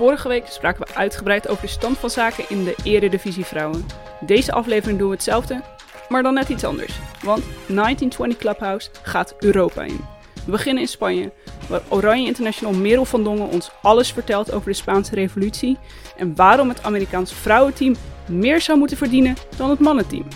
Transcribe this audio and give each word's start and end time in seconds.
Vorige 0.00 0.28
week 0.28 0.46
spraken 0.46 0.86
we 0.86 0.94
uitgebreid 0.94 1.48
over 1.48 1.62
de 1.62 1.68
stand 1.68 1.98
van 1.98 2.10
zaken 2.10 2.44
in 2.48 2.64
de 2.64 2.74
Eredivisie 2.84 3.44
Vrouwen. 3.44 3.86
Deze 4.20 4.52
aflevering 4.52 4.98
doen 4.98 5.08
we 5.08 5.14
hetzelfde, 5.14 5.62
maar 6.08 6.22
dan 6.22 6.34
net 6.34 6.48
iets 6.48 6.64
anders. 6.64 6.92
Want 7.22 7.42
1920 7.42 8.38
Clubhouse 8.38 8.90
gaat 9.02 9.34
Europa 9.38 9.82
in. 9.82 10.00
We 10.44 10.50
beginnen 10.50 10.82
in 10.82 10.88
Spanje, 10.88 11.32
waar 11.68 11.80
Oranje 11.88 12.26
International 12.26 12.72
Merel 12.72 13.04
van 13.04 13.24
Dongen 13.24 13.48
ons 13.48 13.70
alles 13.82 14.12
vertelt 14.12 14.52
over 14.52 14.70
de 14.70 14.76
Spaanse 14.76 15.14
revolutie 15.14 15.78
en 16.16 16.36
waarom 16.36 16.68
het 16.68 16.82
Amerikaanse 16.82 17.34
vrouwenteam 17.34 17.96
meer 18.26 18.60
zou 18.60 18.78
moeten 18.78 18.96
verdienen 18.96 19.36
dan 19.56 19.70
het 19.70 19.80
mannenteam. 19.80 20.28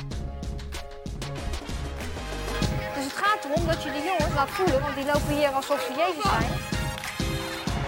Dus 2.94 3.04
het 3.04 3.12
gaat 3.12 3.44
erom 3.44 3.66
dat 3.66 3.82
je 3.82 3.90
de 3.90 4.02
jongens 4.06 4.34
laat 4.34 4.50
voelen, 4.50 4.80
want 4.80 4.94
die 4.94 5.04
lopen 5.04 5.36
hier 5.36 5.48
alsof 5.48 5.80
ze 5.80 5.92
Jezus 5.96 6.30
zijn. 6.30 6.50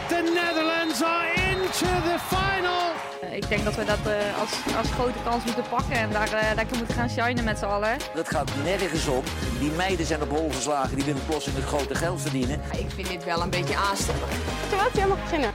The 0.09 0.33
Netherlands 0.35 1.03
are 1.03 1.46
into 1.67 1.87
the 1.87 2.19
final. 2.19 2.95
Ik 3.35 3.49
denk 3.49 3.65
dat 3.65 3.75
we 3.75 3.85
dat 3.85 4.07
eh, 4.07 4.41
als, 4.41 4.75
als 4.77 4.91
grote 4.91 5.19
kans 5.25 5.45
moeten 5.45 5.65
pakken 5.71 5.93
en 5.93 6.11
daar 6.11 6.33
eh, 6.33 6.55
lekker 6.55 6.77
moeten 6.77 6.95
gaan 6.95 7.11
shinen 7.11 7.45
met 7.45 7.59
z'n 7.59 7.65
allen. 7.65 7.99
Dat 8.15 8.29
gaat 8.29 8.51
nergens 8.65 9.07
om. 9.07 9.23
Die 9.59 9.71
meiden 9.71 10.07
zijn 10.07 10.23
op 10.23 10.31
hol 10.31 10.51
geslagen, 10.51 10.97
die 10.97 11.05
willen 11.05 11.25
plotseling 11.27 11.61
het 11.61 11.69
grote 11.69 11.95
geld 11.95 12.21
verdienen. 12.21 12.61
Ik 12.73 12.91
vind 12.91 13.09
dit 13.09 13.25
wel 13.25 13.43
een 13.43 13.51
beetje 13.51 13.77
aanstellig. 13.77 14.29
Terwijl 14.69 14.91
je 14.93 15.01
helemaal 15.01 15.23
beginnen. 15.23 15.53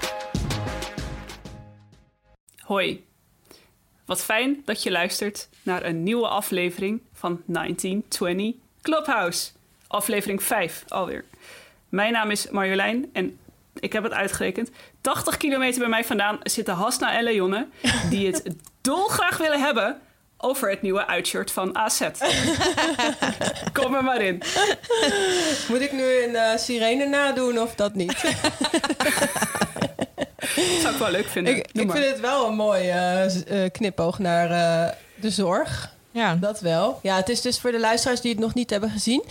Hoi. 2.58 3.06
Wat 4.06 4.24
fijn 4.24 4.62
dat 4.66 4.84
je 4.84 4.92
luistert 4.92 5.50
naar 5.64 5.86
een 5.86 6.04
nieuwe 6.04 6.28
aflevering 6.28 7.02
van 7.14 7.42
1920 7.46 8.54
Clubhouse. 8.82 9.52
Aflevering 9.88 10.44
5 10.44 10.84
alweer. 10.88 11.26
Mijn 11.90 12.14
naam 12.14 12.32
is 12.32 12.50
Marjolein 12.50 13.10
en 13.14 13.40
ik 13.80 13.94
heb 13.94 14.04
het 14.04 14.14
uitgerekend. 14.14 14.72
80 15.02 15.38
kilometer 15.38 15.80
bij 15.80 15.90
mij 15.90 16.04
vandaan 16.04 16.40
zitten 16.44 16.74
Hasna 16.74 17.18
en 17.18 17.24
Leonne... 17.24 17.68
die 18.10 18.28
het 18.28 18.44
dolgraag 18.82 19.38
willen 19.38 19.62
hebben 19.62 20.00
over 20.38 20.70
het 20.70 20.82
nieuwe 20.82 21.08
uitshirt 21.08 21.52
van 21.52 21.78
AZ. 21.78 22.02
Kom 23.80 23.96
er 23.96 24.04
maar 24.04 24.22
in. 24.22 24.42
Moet 25.68 25.82
ik 25.82 25.92
nu 25.92 26.24
een 26.24 26.36
eh, 26.36 26.58
sirene 26.58 27.06
nadoen 27.06 27.60
of 27.60 27.76
dat 27.76 27.94
niet? 27.94 28.22
Dat 30.56 30.82
zou 30.82 30.94
ik 30.94 31.00
wel 31.00 31.12
leuk 31.12 31.28
vinden. 31.28 31.58
ik 31.58 31.70
vind 31.74 31.94
het 31.94 32.20
wel 32.20 32.48
een 32.48 32.56
mooi 32.56 32.90
eh, 32.90 33.64
eh, 33.66 33.72
knipoog 33.72 34.20
naar 34.20 34.52
eh, 34.52 34.94
de 35.16 35.30
zorg. 35.30 35.94
Ja. 36.12 36.36
Dat 36.36 36.60
wel. 36.60 37.00
Ja, 37.02 37.16
het 37.16 37.30
is 37.30 37.42
dus 37.42 37.60
voor 37.60 37.72
de 37.72 37.80
luisteraars 37.80 38.22
die 38.22 38.32
het 38.32 38.40
nog 38.40 38.54
niet 38.54 38.70
hebben 38.70 38.90
gezien. 38.90 39.24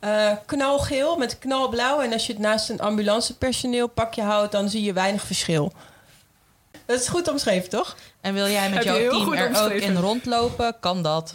eh, 0.00 0.32
knalgeel 0.46 1.16
met 1.16 1.38
knalblauw. 1.38 2.00
En 2.00 2.12
als 2.12 2.26
je 2.26 2.32
het 2.32 2.42
naast 2.42 2.70
een 2.70 2.80
ambulancepersoneel 2.80 3.86
pakje 3.86 4.22
houdt, 4.22 4.52
dan 4.52 4.68
zie 4.68 4.82
je 4.82 4.92
weinig 4.92 5.22
verschil. 5.22 5.72
Dat 6.86 7.00
is 7.00 7.08
goed 7.08 7.28
omschreven, 7.28 7.68
toch? 7.68 7.96
En 8.20 8.34
wil 8.34 8.48
jij 8.48 8.70
met 8.70 8.84
jouw 8.84 9.10
team 9.10 9.32
er 9.32 9.64
ook 9.64 9.70
in 9.70 9.96
rondlopen? 9.96 10.76
Kan 10.80 11.02
dat? 11.02 11.32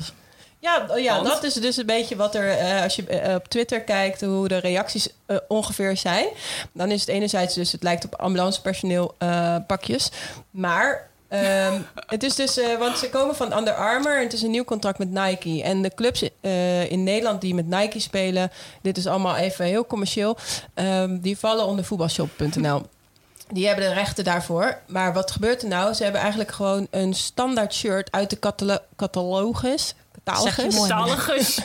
Ja, 0.59 0.86
oh 0.90 1.00
ja 1.00 1.16
Want? 1.16 1.28
dat 1.28 1.44
is 1.44 1.54
dus 1.54 1.78
een 1.78 1.86
beetje 1.86 2.16
wat 2.16 2.36
er, 2.36 2.50
eh, 2.50 2.81
als 2.84 2.96
je 2.96 3.08
eh, 3.08 3.36
op 3.36 3.48
Twitter 3.48 3.81
kijkt, 3.81 4.22
hoe 4.22 4.48
de 4.48 4.58
reacties 4.58 5.08
ongeveer 5.48 5.98
zijn. 5.98 6.28
Dan 6.72 6.92
is 6.92 7.00
het 7.00 7.09
enerzijds 7.09 7.56
dus, 7.56 7.72
het 7.72 7.84
lijkt 7.84 8.06
op 8.06 8.16
ambulancepersoneel 8.16 9.16
eh, 9.18 9.56
pakjes. 9.68 10.12
Maar 10.52 11.09
ehm, 11.39 11.81
het 12.08 12.23
is 12.23 12.36
dus, 12.36 12.58
eh, 12.58 12.78
want 12.78 12.98
ze 12.98 13.09
komen 13.09 13.36
van 13.36 13.58
Under 13.58 13.73
Armour 13.76 14.17
en 14.17 14.23
het 14.23 14.34
is 14.34 14.42
een 14.42 14.52
nieuw 14.52 14.64
contract 14.64 14.98
met 14.98 15.09
Nike. 15.12 15.64
En 15.64 15.81
de 15.81 15.92
clubs 15.95 16.30
eh, 16.42 16.92
in 16.92 17.03
Nederland 17.03 17.42
die 17.42 17.53
met 17.56 17.67
Nike 17.67 18.00
spelen, 18.00 18.52
dit 18.81 18.98
is 18.98 19.08
allemaal 19.08 19.36
even 19.36 19.66
heel 19.66 19.86
commercieel, 19.86 20.38
ehm, 20.73 21.17
die 21.20 21.38
vallen 21.38 21.66
onder 21.66 21.86
voetbalshop.nl. 21.86 22.81
Die 23.52 23.67
hebben 23.67 23.86
de 23.88 23.94
rechten 23.94 24.23
daarvoor. 24.23 24.78
Maar 24.88 25.14
wat 25.14 25.31
gebeurt 25.31 25.62
er 25.62 25.67
nou? 25.67 25.94
Ze 25.94 26.03
hebben 26.03 26.22
eigenlijk 26.22 26.52
gewoon 26.52 26.88
een 26.92 27.14
standaard 27.14 27.74
shirt 27.74 28.12
uit 28.12 28.30
de 28.30 28.40
catalo- 28.40 28.80
catalogus. 28.96 29.94
Catalogus. 30.24 31.59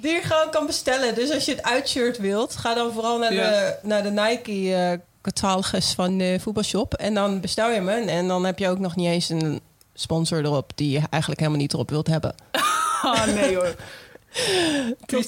Die 0.00 0.12
je 0.12 0.20
gewoon 0.22 0.50
kan 0.50 0.66
bestellen. 0.66 1.14
Dus 1.14 1.30
als 1.30 1.44
je 1.44 1.50
het 1.50 1.62
uitshirt 1.62 2.18
wilt, 2.18 2.56
ga 2.56 2.74
dan 2.74 2.92
vooral 2.92 3.18
naar, 3.18 3.32
Ja. 3.32 3.50
de, 3.50 3.76
naar 3.82 4.02
de 4.02 4.10
Nike 4.10 4.74
eh 4.74 4.92
catalogus 5.32 5.92
van 5.92 6.18
de 6.18 6.38
voetbalshop. 6.40 6.94
En 6.94 7.14
dan 7.14 7.40
bestel 7.40 7.68
je 7.70 7.74
hem. 7.74 7.88
En 7.88 8.28
dan 8.28 8.44
heb 8.44 8.58
je 8.58 8.68
ook 8.68 8.78
nog 8.78 8.96
niet 8.96 9.06
eens 9.06 9.28
een 9.28 9.60
sponsor 9.94 10.44
erop 10.44 10.72
die 10.74 10.90
je 10.90 11.00
eigenlijk 11.10 11.40
helemaal 11.40 11.60
niet 11.62 11.72
erop 11.72 11.90
wilt 11.90 12.06
hebben. 12.06 12.34
Oh 13.02 13.26
nee 13.34 13.56
hoor. 13.56 13.74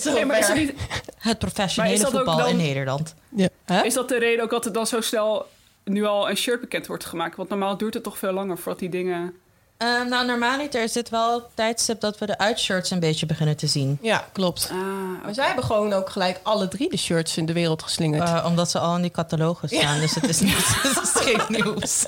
Nee, 0.04 0.25
maar 0.25 0.38
is, 0.38 0.53
niet, 0.54 0.72
Het 0.98 1.25
Maar 1.25 1.37
professionele 1.37 2.06
voetbal 2.06 2.37
dan- 2.37 2.48
in 2.48 2.56
Nederland. 2.56 3.14
Ja. 3.28 3.82
Is 3.84 3.94
dat 3.94 4.08
de 4.08 4.19
reden 4.19 4.44
ook 4.44 4.50
dat 4.50 4.66
er 4.66 4.72
dan 4.72 4.87
zo 4.87 5.00
snel 5.00 5.47
nu 5.84 6.04
al 6.04 6.31
een 6.31 6.37
shirt 6.37 6.60
bekend 6.60 6.87
wordt 6.87 7.04
gemaakt? 7.04 7.37
Want 7.37 7.48
normaal 7.48 7.76
duurt 7.76 7.94
het 7.94 8.03
toch 8.03 8.19
veel 8.19 8.32
langer 8.32 8.58
voordat 8.58 8.78
die 8.81 8.88
dingen... 8.88 9.34
Eh, 9.78 10.02
nou, 10.08 10.26
normaliter 10.26 10.82
is 10.82 10.92
dit 10.92 11.08
wel 11.08 11.34
het 11.34 11.44
tijdstip 11.54 12.00
dat 12.00 12.18
we 12.18 12.26
de 12.26 12.38
uitshirts 12.38 12.90
een 12.90 13.00
beetje 13.00 13.26
beginnen 13.26 13.56
te 13.56 13.66
zien. 13.66 13.98
Ja, 14.02 14.24
klopt. 14.32 14.68
Ah, 14.72 15.24
Maar 15.24 15.34
zij 15.34 15.46
hebben 15.46 15.64
gewoon 15.64 15.92
ook 15.92 16.10
gelijk 16.10 16.40
alle 16.42 16.68
drie 16.68 16.90
de 16.90 16.96
shirts 16.96 17.36
in 17.36 17.46
de 17.46 17.52
wereld 17.52 17.82
geslingerd. 17.82 18.28
Eh, 18.28 18.44
omdat 18.46 18.70
ze 18.70 18.78
al 18.78 18.96
in 18.96 19.02
die 19.02 19.10
catalogus 19.10 19.70
staan. 19.76 20.00
Dus 20.00 20.14
het 20.14 20.28
is, 20.28 20.40
niet, 20.40 20.54
het 20.82 21.02
is 21.02 21.22
geen 21.22 21.40
nieuws. 21.48 22.04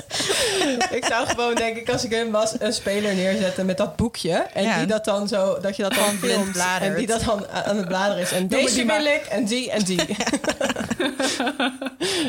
ik 0.91 1.05
zou 1.05 1.27
gewoon, 1.27 1.55
denk 1.55 1.77
ik, 1.77 1.91
als 1.91 2.05
ik 2.05 2.11
hem 2.11 2.31
was, 2.31 2.53
een 2.59 2.73
speler 2.73 3.15
neerzetten 3.15 3.67
met 3.67 3.77
dat 3.77 3.97
boekje. 3.97 4.33
En 4.33 4.63
Ja. 4.65 4.79
die 4.79 4.87
dat 4.87 5.05
dan 5.05 5.29
zo, 5.29 5.59
dat 5.61 5.77
je 5.77 5.83
dat 5.83 5.95
dan 5.95 6.15
filmt. 6.15 6.53
bladert. 6.53 6.91
En 6.93 6.99
die 6.99 7.07
dat 7.07 7.25
dan 7.25 7.49
aan 7.49 7.77
het 7.77 7.89
bladeren 7.89 8.23
is. 8.23 8.33
En 8.33 8.49
deze 8.49 8.85
wil 8.87 9.05
ik, 9.05 9.23
en 9.31 9.45
die, 9.45 9.71
en 9.71 9.83
die. 9.85 10.01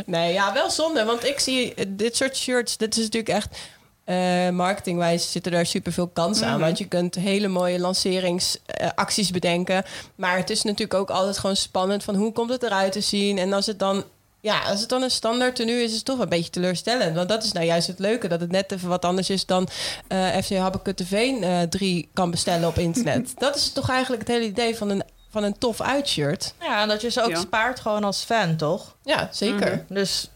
nee, 0.06 0.34
ja, 0.34 0.54
wel 0.54 0.70
zonde. 0.70 1.04
Want 1.04 1.26
ik 1.26 1.40
zie 1.40 1.74
dit 1.88 2.16
soort 2.16 2.38
shirts, 2.38 2.78
dit 2.78 2.98
is 2.98 3.04
natuurlijk 3.04 3.30
echt... 3.36 3.58
eh, 4.04 4.50
marketingwijs 4.50 5.32
zitten 5.32 5.52
daar 5.52 5.66
superveel 5.66 6.08
kansen 6.08 6.48
aan. 6.48 6.60
Want 6.60 6.78
je 6.78 6.86
kunt 6.88 7.16
hele 7.16 7.48
mooie 7.48 7.80
lanceringsacties 7.80 9.32
bedenken. 9.32 9.84
Maar 10.16 10.38
het 10.38 10.50
is 10.50 10.64
natuurlijk 10.64 10.94
ook 10.94 11.10
altijd 11.10 11.38
gewoon 11.38 11.56
spannend... 11.56 12.04
van 12.04 12.16
hoe 12.16 12.32
komt 12.32 12.50
het 12.50 12.64
eruit 12.64 12.92
te 12.92 13.02
zien? 13.02 13.38
En 13.38 13.54
als 13.54 13.66
het 13.66 13.80
dan... 13.80 14.04
Ja, 14.40 14.60
als 14.60 14.80
het 14.80 14.90
dan 14.90 15.02
een 15.02 15.12
standaard 15.12 15.56
tenue 15.56 15.84
is, 15.84 15.90
is 15.90 15.96
het 15.96 16.06
toch 16.06 16.20
een 16.20 16.30
beetje 16.30 16.50
teleurstellend. 16.50 17.16
Want 17.16 17.30
dat 17.30 17.44
is 17.44 17.52
nou 17.52 17.66
juist 17.66 17.88
het 17.88 18.00
leuke, 18.00 18.28
dat 18.28 18.40
het 18.42 18.52
net 18.52 18.72
even 18.72 18.90
wat 18.90 19.06
anders 19.06 19.30
is 19.30 19.46
dan 19.46 19.68
eh, 20.08 20.28
FC 20.38 20.50
Habbekutteveen 20.56 21.44
eh 21.44 21.62
3 21.62 22.10
kan 22.14 22.32
bestellen 22.32 22.68
op 22.68 22.78
internet. 22.78 23.32
dat 23.40 23.56
is 23.56 23.72
toch 23.72 23.90
eigenlijk 23.90 24.22
het 24.28 24.32
hele 24.32 24.46
idee 24.50 24.76
van 24.78 24.90
een, 24.90 25.04
van 25.30 25.44
een 25.44 25.58
tof 25.58 25.82
uitshirt. 25.82 26.54
Ja, 26.62 26.82
en 26.82 26.88
dat 26.88 27.02
je 27.02 27.10
ze 27.10 27.24
ook 27.24 27.30
Ja. 27.30 27.40
spaart 27.40 27.80
gewoon 27.80 28.04
als 28.04 28.24
fan, 28.24 28.56
toch? 28.56 28.96
Ja, 29.04 29.30
zeker. 29.32 29.86
Dus, 29.90 30.30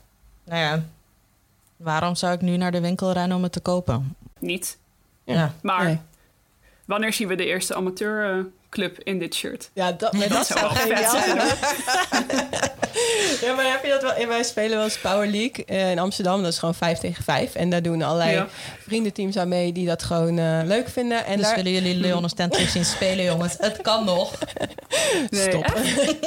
nou 0.45 0.59
ja, 0.61 0.83
waarom 1.77 2.15
zou 2.15 2.33
ik 2.33 2.41
nu 2.41 2.57
naar 2.57 2.71
de 2.71 2.81
winkel 2.81 3.11
rennen 3.11 3.37
om 3.37 3.43
het 3.43 3.51
te 3.51 3.59
kopen? 3.59 4.15
niet. 4.39 4.77
Ja. 5.23 5.53
Maar 5.61 5.83
Nee. 5.85 5.99
wanneer 6.85 7.13
zien 7.13 7.27
we 7.27 7.35
de 7.35 7.45
eerste 7.45 7.75
amateurclub 8.75 8.99
in 9.03 9.19
dit 9.19 9.35
shirt? 9.35 9.69
Ja, 9.73 9.91
dat, 9.91 10.13
maar 10.13 10.27
dat, 10.27 10.47
zou 10.47 10.59
zou 10.59 10.73
wel 10.73 10.97
vet 10.97 11.09
zijn, 11.09 11.37
ja, 13.41 13.53
maar 13.53 13.65
heb 13.71 13.83
je 13.83 13.89
dat 13.89 14.01
wel? 14.01 14.27
Wij 14.27 14.43
spelen 14.43 14.75
wel 14.75 14.83
eens 14.83 14.99
Power 14.99 15.27
League 15.27 15.65
eh, 15.65 15.91
in 15.91 15.99
Amsterdam. 15.99 16.43
Dat 16.43 16.51
is 16.51 16.59
gewoon 16.59 16.75
5 16.75 16.99
tegen 16.99 17.23
5. 17.23 17.55
En 17.55 17.69
daar 17.69 17.81
doen 17.81 18.01
allerlei 18.01 18.31
Ja. 18.31 18.47
vriendenteams 18.87 19.37
aan 19.37 19.47
mee 19.47 19.71
die 19.71 19.87
dat 19.87 20.03
gewoon 20.03 20.37
eh, 20.37 20.59
leuk 20.63 20.89
vinden. 20.89 21.25
En 21.25 21.37
Dus 21.37 21.45
daar, 21.45 21.55
willen 21.55 21.71
jullie 21.71 21.95
Leon 21.95 22.27
terug 22.27 22.69
zien 22.69 22.85
spelen, 22.85 23.25
jongens? 23.25 23.55
Het 23.59 23.81
kan 23.81 24.05
nog. 24.05 24.33
Nee, 25.29 25.49
Stop. 25.49 25.79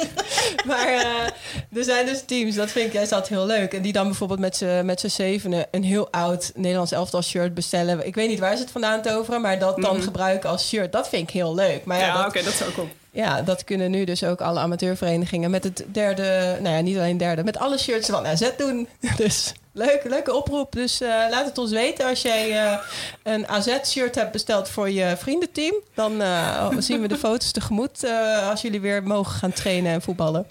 maar 0.69 0.87
eh, 0.87 1.77
er 1.77 1.83
zijn 1.83 2.05
dus 2.05 2.23
teams, 2.25 2.55
dat 2.55 2.71
vind 2.71 2.87
ik 2.87 2.93
juist 2.93 3.11
altijd 3.11 3.29
heel 3.39 3.45
leuk. 3.45 3.73
En 3.73 3.81
die 3.81 3.93
dan 3.93 4.05
bijvoorbeeld 4.05 4.39
met 4.39 4.55
z'n 4.55 4.85
met 4.85 5.03
zevenen 5.07 5.65
een 5.71 5.83
heel 5.83 6.07
oud 6.11 6.51
Nederlands 6.55 6.91
elftal 6.91 7.21
shirt 7.21 7.53
bestellen. 7.53 8.07
Ik 8.07 8.15
weet 8.15 8.29
niet 8.29 8.39
waar 8.39 8.55
ze 8.55 8.61
het 8.61 8.71
vandaan 8.71 9.01
toveren, 9.01 9.41
maar 9.41 9.59
dat 9.59 9.81
dan 9.81 10.01
gebruiken 10.01 10.49
als 10.49 10.67
shirt. 10.67 10.91
Dat 10.91 11.09
vind 11.09 11.27
ik 11.27 11.33
heel 11.33 11.55
leuk. 11.55 11.85
Maar 11.85 11.99
ja, 11.99 12.05
Ja, 12.05 12.23
dat, 12.23 12.38
dat 12.43 12.53
zou 12.53 12.69
ook 12.77 12.87
ja, 13.11 13.41
dat 13.41 13.63
kunnen 13.63 13.91
nu 13.91 14.03
dus 14.03 14.23
ook 14.23 14.41
alle 14.41 14.59
amateurverenigingen 14.59 15.51
met 15.51 15.63
het 15.63 15.85
derde, 15.87 16.57
nou 16.61 16.75
ja, 16.75 16.81
niet 16.81 16.97
alleen 16.97 17.17
derde, 17.17 17.43
met 17.43 17.57
alle 17.57 17.77
shirts 17.77 18.09
van 18.09 18.27
AZ 18.27 18.49
doen. 18.57 18.87
Dus 19.17 19.53
leuk, 19.71 20.01
leuke 20.03 20.33
oproep. 20.33 20.71
Dus 20.71 21.01
eh, 21.01 21.07
laat 21.07 21.45
het 21.45 21.57
ons 21.57 21.71
weten 21.71 22.05
als 22.05 22.21
jij 22.21 22.65
eh, 22.65 22.77
een 23.23 23.47
AZ-shirt 23.47 24.15
hebt 24.15 24.31
besteld 24.31 24.69
voor 24.69 24.89
je 24.89 25.15
vriendenteam. 25.17 25.75
Dan 25.93 26.21
eh, 26.21 26.69
zien 26.77 27.01
we 27.01 27.07
de 27.07 27.17
foto's 27.17 27.51
tegemoet 27.51 28.05
als 28.49 28.61
jullie 28.61 28.81
weer 28.81 29.03
mogen 29.03 29.33
gaan 29.33 29.53
trainen 29.53 29.91
en 29.91 30.01
voetballen. 30.01 30.47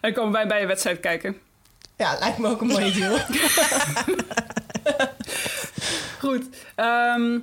En 0.00 0.12
komen 0.12 0.32
wij 0.32 0.46
bij 0.46 0.60
een 0.60 0.66
wedstrijd 0.66 1.00
kijken. 1.00 1.36
Ja, 1.96 2.16
lijkt 2.18 2.38
me 2.38 2.48
ook 2.48 2.60
een 2.60 2.66
mooie 2.66 2.92
deal. 2.98 3.18
Goed. 6.18 6.44
ehm, 6.74 7.38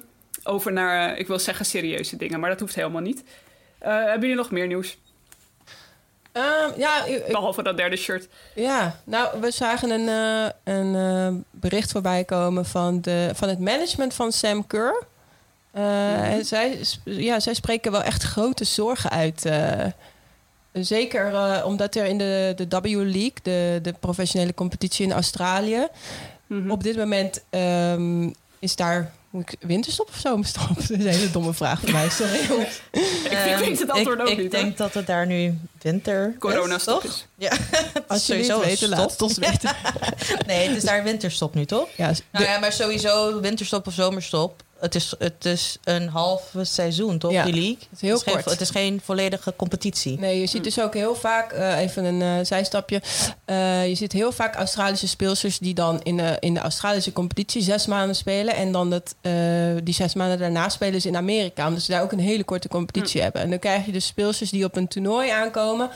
over 0.48 0.72
naar, 0.74 1.14
eh, 1.14 1.20
ik 1.20 1.28
wil 1.28 1.40
zeggen 1.40 1.66
serieuze 1.66 2.16
dingen, 2.18 2.40
maar 2.40 2.50
dat 2.50 2.60
hoeft 2.60 2.76
helemaal 2.76 3.02
niet. 3.02 3.24
Eh, 3.80 3.92
hebben 3.96 4.20
jullie 4.22 4.36
nog 4.36 4.52
meer 4.52 4.68
nieuws? 4.68 4.98
Ehm, 6.32 6.70
ja, 6.80 7.06
ik- 7.06 7.26
Behalve 7.28 7.64
dat 7.64 7.78
derde 7.78 7.96
shirt. 7.96 8.28
ja, 8.56 9.00
nou, 9.04 9.40
we 9.42 9.52
zagen 9.52 9.90
een, 9.90 10.08
eh, 10.64 10.74
een 10.74 11.44
bericht 11.52 11.92
voorbij 11.92 12.24
komen 12.24 12.66
van, 12.66 13.02
de, 13.02 13.30
van 13.34 13.50
het 13.50 13.60
management 13.60 14.14
van 14.14 14.32
Sam 14.32 14.68
Kerr. 14.68 15.04
Eh, 15.72 16.32
en 16.34 16.46
zij, 16.46 16.80
ja, 17.04 17.40
zij 17.40 17.54
spreken 17.54 17.92
wel 17.92 18.04
echt 18.04 18.24
grote 18.24 18.64
zorgen 18.64 19.10
uit. 19.10 19.46
zeker 20.72 21.64
omdat 21.66 21.96
er 21.96 22.06
in 22.06 22.18
de, 22.18 22.54
de 22.56 22.68
W 22.82 22.86
League, 22.86 23.34
de, 23.44 23.80
de 23.82 23.94
professionele 24.00 24.54
competitie 24.54 25.06
in 25.06 25.12
Australië, 25.14 25.88
Mhm. 26.48 26.72
Op 26.72 26.84
dit 26.84 26.98
moment 26.98 27.44
ehm, 27.50 28.30
is 28.60 28.76
daar 28.76 29.12
moet 29.30 29.52
ik, 29.54 29.60
winterstop 29.68 30.10
of 30.10 30.16
zomerstop? 30.18 30.68
Dat 30.76 30.80
is 30.84 30.90
een 30.90 31.08
hele 31.08 31.32
domme 31.32 31.54
vraag 31.54 31.80
voor 31.80 31.92
mij. 31.92 32.10
Sorry. 32.10 32.40
Ik 32.42 33.38
vind- 33.38 33.60
weet 33.60 33.80
het 33.80 33.90
antwoord 33.90 34.20
ik, 34.20 34.26
ook 34.26 34.32
ik 34.32 34.38
niet, 34.38 34.54
hoor. 34.54 34.62
denk 34.62 34.78
dat 34.78 34.94
het 34.94 35.08
daar 35.08 35.26
nu 35.26 35.58
winter 35.82 36.36
Corona 36.40 36.76
is, 36.76 36.82
stop 36.82 37.02
toch? 37.02 37.12
is. 37.12 37.26
Ja, 37.36 37.50
Als 38.08 38.08
het 38.08 38.22
Sowieso 38.22 38.60
weten, 38.60 38.78
stop. 38.78 38.90
laat 38.90 39.12
het 39.12 39.22
ons 39.22 39.38
weten. 39.38 39.76
nee, 40.48 40.68
het 40.68 40.78
is 40.78 40.84
daar 40.84 41.04
winterstop 41.04 41.54
nu, 41.56 41.66
toch? 41.66 41.88
Ja, 41.96 42.12
de- 42.12 42.22
Nou 42.32 42.46
ja, 42.46 42.60
maar 42.60 42.74
sowieso 42.74 43.40
winterstop 43.42 43.88
of 43.88 43.94
zomerstop. 43.94 44.64
Het 44.80 44.96
is, 44.96 45.14
het 45.20 45.46
is 45.46 45.78
een 45.84 46.08
half 46.10 46.54
seizoen, 46.62 47.18
toch, 47.18 47.32
Ja, 47.32 47.44
die 47.44 47.54
league? 47.54 47.78
het 47.80 47.88
is 47.92 48.02
heel 48.02 48.14
het 48.14 48.24
geen, 48.24 48.34
kort. 48.34 48.46
het 48.46 48.62
is 48.62 48.70
geen 48.70 49.02
volledige 49.04 49.54
competitie. 49.56 50.20
Nee, 50.20 50.40
je 50.40 50.48
ziet 50.48 50.64
dus 50.64 50.82
ook 50.82 50.94
heel 50.94 51.16
vaak, 51.16 51.52
eh, 51.52 51.80
even 51.80 52.04
een 52.06 52.22
eh, 52.22 52.46
zijstapje. 52.46 53.02
Eh, 53.46 53.88
je 53.88 53.96
ziet 53.96 54.12
heel 54.12 54.32
vaak 54.32 54.56
Australische 54.56 55.08
speelsters 55.08 55.58
die 55.60 55.74
dan 55.74 56.02
in 56.04 56.18
de, 56.18 56.38
in 56.40 56.54
de 56.54 56.60
Australische 56.60 57.14
competitie 57.14 57.62
zes 57.62 57.86
maanden 57.86 58.16
spelen. 58.16 58.56
En 58.56 58.72
dan 58.72 58.90
dat, 58.90 59.16
eh, 59.22 59.32
die 59.84 59.94
zes 59.94 60.14
maanden 60.14 60.40
daarna 60.40 60.70
spelen 60.70 61.02
ze 61.02 61.08
in 61.08 61.16
Amerika. 61.16 61.68
Omdat 61.68 61.82
ze 61.84 61.92
daar 61.92 62.02
ook 62.02 62.12
een 62.12 62.20
hele 62.20 62.44
korte 62.44 62.68
competitie 62.68 63.22
hebben. 63.22 63.42
En 63.42 63.50
dan 63.50 63.60
krijg 63.60 63.86
je 63.86 63.92
dus 63.92 64.06
speelsters 64.06 64.50
die 64.50 64.66
op 64.66 64.76
een 64.76 64.88
toernooi 64.88 65.30
aankomen. 65.30 65.90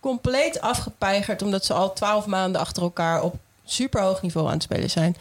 Compleet 0.00 0.60
afgepeigerd, 0.60 1.42
omdat 1.42 1.64
ze 1.64 1.72
al 1.72 1.92
twaalf 1.92 2.26
maanden 2.26 2.60
achter 2.60 2.82
elkaar 2.82 3.22
op 3.22 3.36
superhoog 3.64 4.22
niveau 4.22 4.46
aan 4.46 4.52
het 4.52 4.62
spelen 4.62 4.90
zijn. 4.90 5.16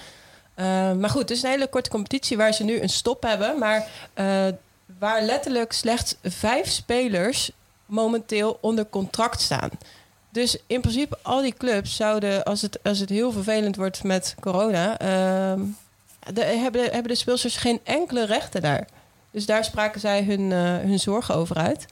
Eh, 0.58 0.94
maar 0.94 1.10
goed, 1.10 1.22
het 1.22 1.32
is 1.32 1.44
een 1.44 1.50
hele 1.50 1.68
korte 1.68 1.90
competitie 1.90 2.38
waar 2.38 2.54
ze 2.54 2.64
nu 2.64 2.82
een 2.82 2.90
stop 2.90 3.24
hebben. 3.24 3.60
Maar 3.60 3.88
eh, 4.14 4.48
waar 5.00 5.22
letterlijk 5.22 5.74
slechts 5.74 6.16
vijf 6.24 6.68
spelers 6.68 7.52
momenteel 7.86 8.58
onder 8.62 8.90
contract 8.90 9.42
staan. 9.42 9.70
Dus 10.30 10.58
in 10.68 10.82
principe 10.82 11.18
al 11.22 11.42
die 11.42 11.54
clubs 11.54 11.96
zouden, 11.96 12.44
als 12.44 12.62
het, 12.62 12.84
als 12.84 13.00
het 13.00 13.10
heel 13.10 13.32
vervelend 13.32 13.76
wordt 13.76 14.04
met 14.04 14.36
corona, 14.40 14.98
ehm, 14.98 15.62
de, 16.34 16.44
hebben, 16.44 16.84
hebben 16.84 17.08
de 17.08 17.16
speelsters 17.16 17.58
geen 17.58 17.80
enkele 17.84 18.26
rechten 18.26 18.62
daar. 18.62 18.88
Dus 19.32 19.46
daar 19.46 19.64
spraken 19.64 20.00
zij 20.00 20.24
hun, 20.24 20.52
eh, 20.52 20.60
hun 20.60 21.00
zorgen 21.00 21.36
over 21.36 21.56
uit. 21.56 21.86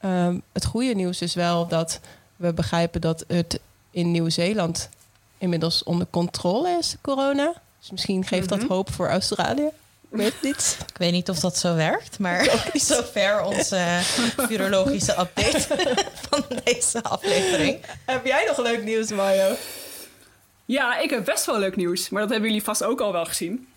Ehm, 0.00 0.38
het 0.52 0.64
goede 0.64 0.94
nieuws 0.94 1.22
is 1.22 1.34
wel 1.34 1.68
dat 1.68 2.00
we 2.36 2.52
begrijpen 2.52 3.00
dat 3.00 3.24
het 3.28 3.60
in 3.90 4.10
Nieuw-Zeeland 4.10 4.88
inmiddels 5.38 5.82
onder 5.82 6.06
controle 6.10 6.76
is, 6.78 6.96
corona. 7.00 7.52
Dus 7.80 7.90
misschien 7.90 8.26
geeft 8.26 8.48
dat 8.48 8.62
hoop 8.62 8.92
voor 8.92 9.08
Australië. 9.08 9.70
Ik 10.10 10.16
weet 10.16 10.32
het 10.32 10.42
niet. 10.42 10.78
Ik 10.88 10.98
weet 10.98 11.12
niet 11.12 11.28
of 11.28 11.38
dat 11.38 11.58
zo 11.58 11.74
werkt, 11.74 12.18
maar 12.18 12.44
zover 12.74 13.42
onze 13.42 14.00
virologische 14.36 15.18
update 15.20 15.60
van 16.30 16.44
deze 16.64 17.02
aflevering. 17.02 17.78
Heb 18.04 18.26
jij 18.26 18.44
nog 18.46 18.58
leuk 18.58 18.84
nieuws, 18.84 19.10
Mario? 19.10 19.54
Ja, 20.64 20.98
ik 20.98 21.10
heb 21.10 21.24
best 21.24 21.46
wel 21.46 21.58
leuk 21.58 21.76
nieuws. 21.76 22.08
Maar 22.08 22.20
dat 22.20 22.30
hebben 22.30 22.48
jullie 22.48 22.64
vast 22.64 22.84
ook 22.84 23.00
al 23.00 23.12
wel 23.12 23.24
gezien. 23.24 23.68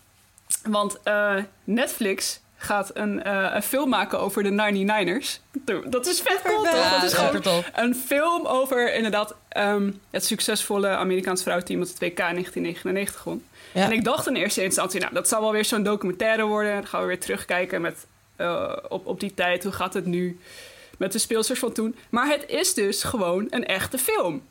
Want 0.62 0.96
eh, 1.02 1.36
Netflix 1.64 2.40
gaat 2.56 2.90
een, 2.94 3.22
eh, 3.22 3.50
een 3.54 3.62
film 3.62 3.88
maken 3.88 4.20
over 4.20 4.42
de 4.42 4.50
99ers. 4.50 5.40
Dat 5.84 6.06
is 6.06 6.20
vet 6.20 6.40
cool, 6.44 6.62
toch? 6.62 6.90
Dat 6.90 7.02
is 7.02 7.10
super 7.10 7.42
gewoon 7.42 7.64
een 7.74 7.94
film 7.94 8.46
over 8.46 8.94
inderdaad 8.94 9.34
ehm, 9.54 9.90
het 10.10 10.24
succesvolle 10.24 10.88
Amerikaans 10.88 11.42
vrouwenteam... 11.42 11.78
dat 11.78 11.88
het 11.88 11.98
WK 11.98 12.08
in 12.08 12.14
1999 12.16 13.24
won. 13.24 13.44
Ja. 13.72 13.84
En 13.84 13.92
ik 13.92 14.04
dacht 14.04 14.26
in 14.28 14.34
eerste 14.36 14.62
instantie, 14.62 15.00
nou, 15.00 15.14
dat 15.14 15.28
zal 15.28 15.40
wel 15.40 15.52
weer 15.52 15.64
zo'n 15.64 15.82
documentaire 15.82 16.44
worden. 16.44 16.74
Dan 16.74 16.86
gaan 16.86 17.00
we 17.00 17.06
weer 17.06 17.20
terugkijken 17.20 17.80
met, 17.80 18.06
eh, 18.36 18.76
op, 18.88 19.06
op 19.06 19.20
die 19.20 19.34
tijd. 19.34 19.62
Hoe 19.62 19.72
gaat 19.72 19.94
het 19.94 20.06
nu 20.06 20.38
met 20.98 21.12
de 21.12 21.18
speelsters 21.18 21.58
van 21.58 21.72
toen? 21.72 21.96
Maar 22.10 22.28
het 22.28 22.44
is 22.46 22.74
dus 22.74 23.02
gewoon 23.02 23.46
een 23.50 23.66
echte 23.66 23.98
film. 23.98 24.42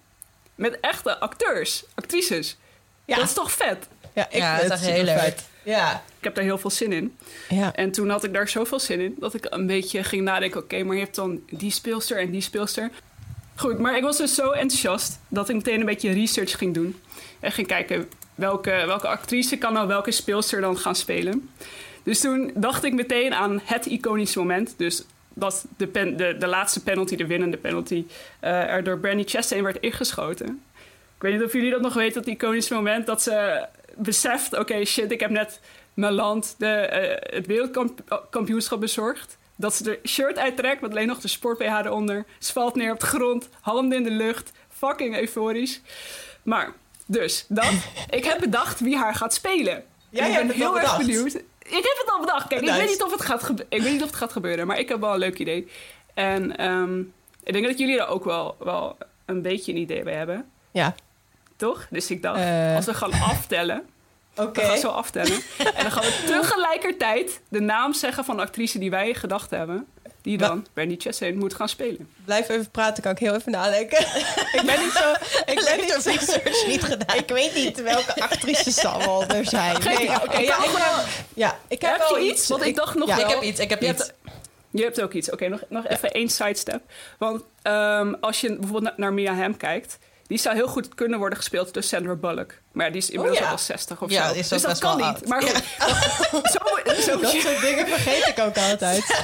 Met 0.55 0.79
echte 0.79 1.19
acteurs, 1.19 1.83
actrices. 1.95 2.57
Ja. 3.05 3.15
Dat 3.15 3.25
is 3.25 3.33
toch 3.33 3.51
vet? 3.51 3.87
Ja, 4.13 4.27
ik 4.29 4.37
Ja, 4.37 4.57
vind 4.57 4.69
dat 4.69 4.77
is 4.79 4.83
super 4.85 4.95
heel 5.03 5.13
leuk. 5.13 5.19
vet. 5.23 5.43
Ja. 5.63 6.03
Ik 6.17 6.23
heb 6.23 6.35
daar 6.35 6.43
heel 6.43 6.57
veel 6.57 6.69
zin 6.69 6.91
in. 6.93 7.17
Ja. 7.49 7.75
En 7.75 7.91
toen 7.91 8.09
had 8.09 8.23
ik 8.23 8.33
daar 8.33 8.47
zoveel 8.49 8.79
zin 8.79 8.99
in 8.99 9.15
dat 9.19 9.33
ik 9.33 9.45
een 9.49 9.67
beetje 9.67 10.03
ging 10.03 10.21
nadenken: 10.23 10.61
oké, 10.61 10.83
maar 10.83 10.95
je 10.95 11.01
hebt 11.01 11.15
dan 11.15 11.41
die 11.49 11.71
speelster 11.71 12.17
en 12.17 12.31
die 12.31 12.41
speelster. 12.41 12.89
Goed, 13.55 13.79
maar 13.79 13.97
ik 13.97 14.03
was 14.03 14.17
dus 14.17 14.35
zo 14.35 14.51
enthousiast 14.51 15.19
dat 15.27 15.49
ik 15.49 15.55
meteen 15.55 15.79
een 15.79 15.85
beetje 15.85 16.13
research 16.13 16.57
ging 16.57 16.73
doen. 16.73 16.99
En 17.39 17.51
ging 17.51 17.67
kijken 17.67 18.09
welke, 18.35 18.83
welke 18.85 19.07
actrice 19.07 19.57
kan 19.57 19.73
nou 19.73 19.87
welke 19.87 20.11
speelster 20.11 20.61
dan 20.61 20.77
gaan 20.77 20.95
spelen. 20.95 21.49
Dus 22.03 22.19
toen 22.19 22.51
dacht 22.55 22.83
ik 22.83 22.93
meteen 22.93 23.33
aan 23.33 23.61
het 23.63 23.85
iconische 23.85 24.39
moment. 24.39 24.73
Dus 24.77 25.05
dat 25.33 25.65
de, 25.77 25.91
de, 25.91 26.35
de 26.39 26.47
laatste 26.47 26.83
penalty, 26.83 27.15
de 27.15 27.27
winnende 27.27 27.57
penalty, 27.57 28.05
eh, 28.39 28.51
er 28.51 28.83
door 28.83 28.99
Brandy 28.99 29.23
Chastain 29.25 29.63
werd 29.63 29.79
ingeschoten. 29.79 30.63
Ik 31.15 31.21
weet 31.21 31.33
niet 31.33 31.43
of 31.43 31.53
jullie 31.53 31.71
dat 31.71 31.81
nog 31.81 31.93
weten, 31.93 32.23
dat 32.23 32.33
iconische 32.33 32.73
moment 32.73 33.05
dat 33.05 33.21
ze 33.21 33.65
beseft... 33.95 34.57
oké, 34.57 34.85
shit, 34.85 35.11
ik 35.11 35.19
heb 35.19 35.29
net 35.29 35.59
mijn 35.93 36.13
land 36.13 36.55
de, 36.57 36.67
eh, 36.67 37.35
het 37.35 37.47
wereldkampioenschap 37.47 38.79
bezorgd. 38.79 39.37
Dat 39.63 39.75
ze 39.75 39.83
de 39.83 39.99
shirt 40.07 40.37
uittrekt 40.37 40.81
met 40.81 40.91
alleen 40.91 41.07
nog 41.07 41.19
de 41.19 41.27
sport-BH 41.27 41.63
eronder. 41.63 42.25
Ze 42.39 42.51
valt 42.51 42.75
neer 42.75 42.91
op 42.91 42.99
de 42.99 43.05
grond, 43.05 43.49
handen 43.61 43.97
in 43.97 44.03
de 44.03 44.11
lucht. 44.11 44.51
Fucking 44.69 45.17
euforisch. 45.17 45.81
Maar, 46.41 46.73
dus, 47.05 47.45
dat. 47.47 47.71
ik 48.09 48.23
heb 48.23 48.39
bedacht 48.39 48.79
wie 48.79 48.97
haar 48.97 49.15
gaat 49.15 49.33
spelen. 49.33 49.83
Jij 50.09 50.29
ik 50.29 50.35
ben 50.35 50.49
heel 50.49 50.79
erg 50.79 50.97
benieuwd. 50.97 51.33
Ik 51.59 51.83
heb 51.83 51.97
het 52.01 52.11
al 52.13 52.19
bedacht. 52.19 52.47
Kijk, 52.47 52.61
ik, 52.61 52.73
weet 52.73 52.89
niet 52.89 53.03
of 53.03 53.11
het 53.11 53.21
gaat 53.21 53.49
ik 53.69 53.81
weet 53.81 53.91
niet 53.91 54.01
of 54.01 54.07
het 54.07 54.15
gaat 54.15 54.31
gebeuren, 54.31 54.67
maar 54.67 54.79
ik 54.79 54.89
heb 54.89 54.99
wel 54.99 55.13
een 55.13 55.19
leuk 55.19 55.39
idee. 55.39 55.67
En 56.13 56.57
ehm, 56.57 56.99
ik 57.43 57.53
denk 57.53 57.65
dat 57.65 57.79
jullie 57.79 57.99
er 57.99 58.07
ook 58.07 58.23
wel, 58.23 58.55
wel 58.59 58.97
een 59.25 59.41
beetje 59.41 59.71
een 59.71 59.77
idee 59.77 60.03
bij 60.03 60.15
hebben. 60.15 60.49
Ja. 60.71 60.95
Toch? 61.55 61.87
Dus 61.89 62.11
ik 62.11 62.21
dacht, 62.21 62.39
Eh. 62.39 62.75
als 62.75 62.85
we 62.85 62.93
gaan 62.93 63.13
aftellen, 63.13 63.85
Oké. 64.35 64.61
we 64.61 64.67
gaan 64.67 64.77
zo 64.77 64.87
aftellen. 64.87 65.41
en 65.57 65.83
dan 65.83 65.91
gaan 65.91 66.03
we 66.03 66.23
tegelijkertijd 66.41 67.41
de 67.49 67.59
naam 67.59 67.93
zeggen 67.93 68.25
van 68.25 68.35
de 68.35 68.41
actrice 68.41 68.79
die 68.79 68.89
wij 68.89 69.13
gedacht 69.13 69.49
hebben. 69.49 69.87
Die 70.21 70.37
dan 70.37 70.65
Brandy 70.73 70.95
Chastain 70.99 71.37
moet 71.37 71.53
gaan 71.53 71.69
spelen. 71.69 72.09
Blijf 72.25 72.49
even 72.49 72.69
praten, 72.71 73.03
kan 73.03 73.11
ik 73.11 73.17
heel 73.17 73.35
even 73.35 73.51
nadenken. 73.51 73.99
ik 74.57 74.61
ben 74.65 74.79
niet 74.79 74.91
zo... 74.91 75.11
Ik 75.53 75.63
ben 75.65 75.77
niet 75.77 75.97
zo... 76.01 76.09
research 76.09 76.67
niet 76.67 76.83
gedaan. 76.83 77.17
Ik 77.17 77.27
weet 77.29 77.55
niet 77.55 77.81
welke 77.81 78.21
actrices 78.21 78.85
allemaal 78.85 79.25
er 79.27 79.45
zijn. 79.45 79.83
Nee, 79.83 80.09
oké, 80.09 80.37
Ik 80.37 80.47
ja, 80.47 80.63
ik 80.63 80.69
wel- 80.71 81.03
ja, 81.33 81.57
ik 81.67 81.81
heb 81.81 81.91
Heb 81.91 82.09
wel 82.09 82.17
je 82.19 82.29
iets? 82.31 82.47
Want 82.47 82.65
ik 82.65 82.75
dacht 82.75 82.95
nog 82.95 83.07
ja, 83.07 83.15
wel... 83.15 83.25
Ik 83.25 83.33
heb 83.33 83.43
iets, 83.43 83.59
ik 83.59 83.69
heb 83.69 83.81
Je 83.81 83.87
iets. 83.87 83.97
hebt- 84.01 84.13
Je 84.71 84.83
hebt 84.83 85.01
ook 85.01 85.13
iets. 85.13 85.31
Oké, 85.31 85.47
nog, 85.47 85.61
nog 85.69 85.87
even 85.87 86.11
één 86.11 86.29
sidestep. 86.29 86.81
Want 87.17 87.41
ehm, 87.61 88.13
als 88.19 88.41
je 88.41 88.47
bijvoorbeeld 88.49 88.83
na- 88.83 88.93
naar 88.97 89.13
Mia 89.13 89.33
Hamm 89.35 89.57
kijkt... 89.57 89.97
die 90.27 90.37
zou 90.37 90.55
heel 90.55 90.67
goed 90.67 90.95
kunnen 90.95 91.19
worden 91.19 91.37
gespeeld 91.37 91.73
door 91.73 91.83
Sandra 91.83 92.15
Bullock. 92.15 92.53
Maar 92.71 92.85
ja, 92.85 92.91
die 92.91 93.01
is 93.01 93.09
inmiddels 93.09 93.37
ja. 93.39 93.43
al 93.43 93.49
wel 93.49 93.59
60 93.63 94.01
of 94.01 94.09
Ja, 94.11 94.27
zo. 94.27 94.33
dus 94.33 94.61
dat 94.61 94.79
kan 94.79 94.95
niet. 94.97 95.05
oud. 95.05 95.27
Maar 95.27 95.41
goed, 95.41 95.63
zo, 96.53 96.59
zo, 97.01 97.19
Dat 97.19 97.31
soort 97.31 97.61
dingen 97.61 97.87
vergeet 97.87 98.27
ik 98.27 98.39
ook 98.39 98.57
altijd. 98.57 99.23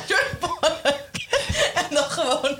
En 1.75 1.96
dan 1.96 2.03
gewoon 2.03 2.58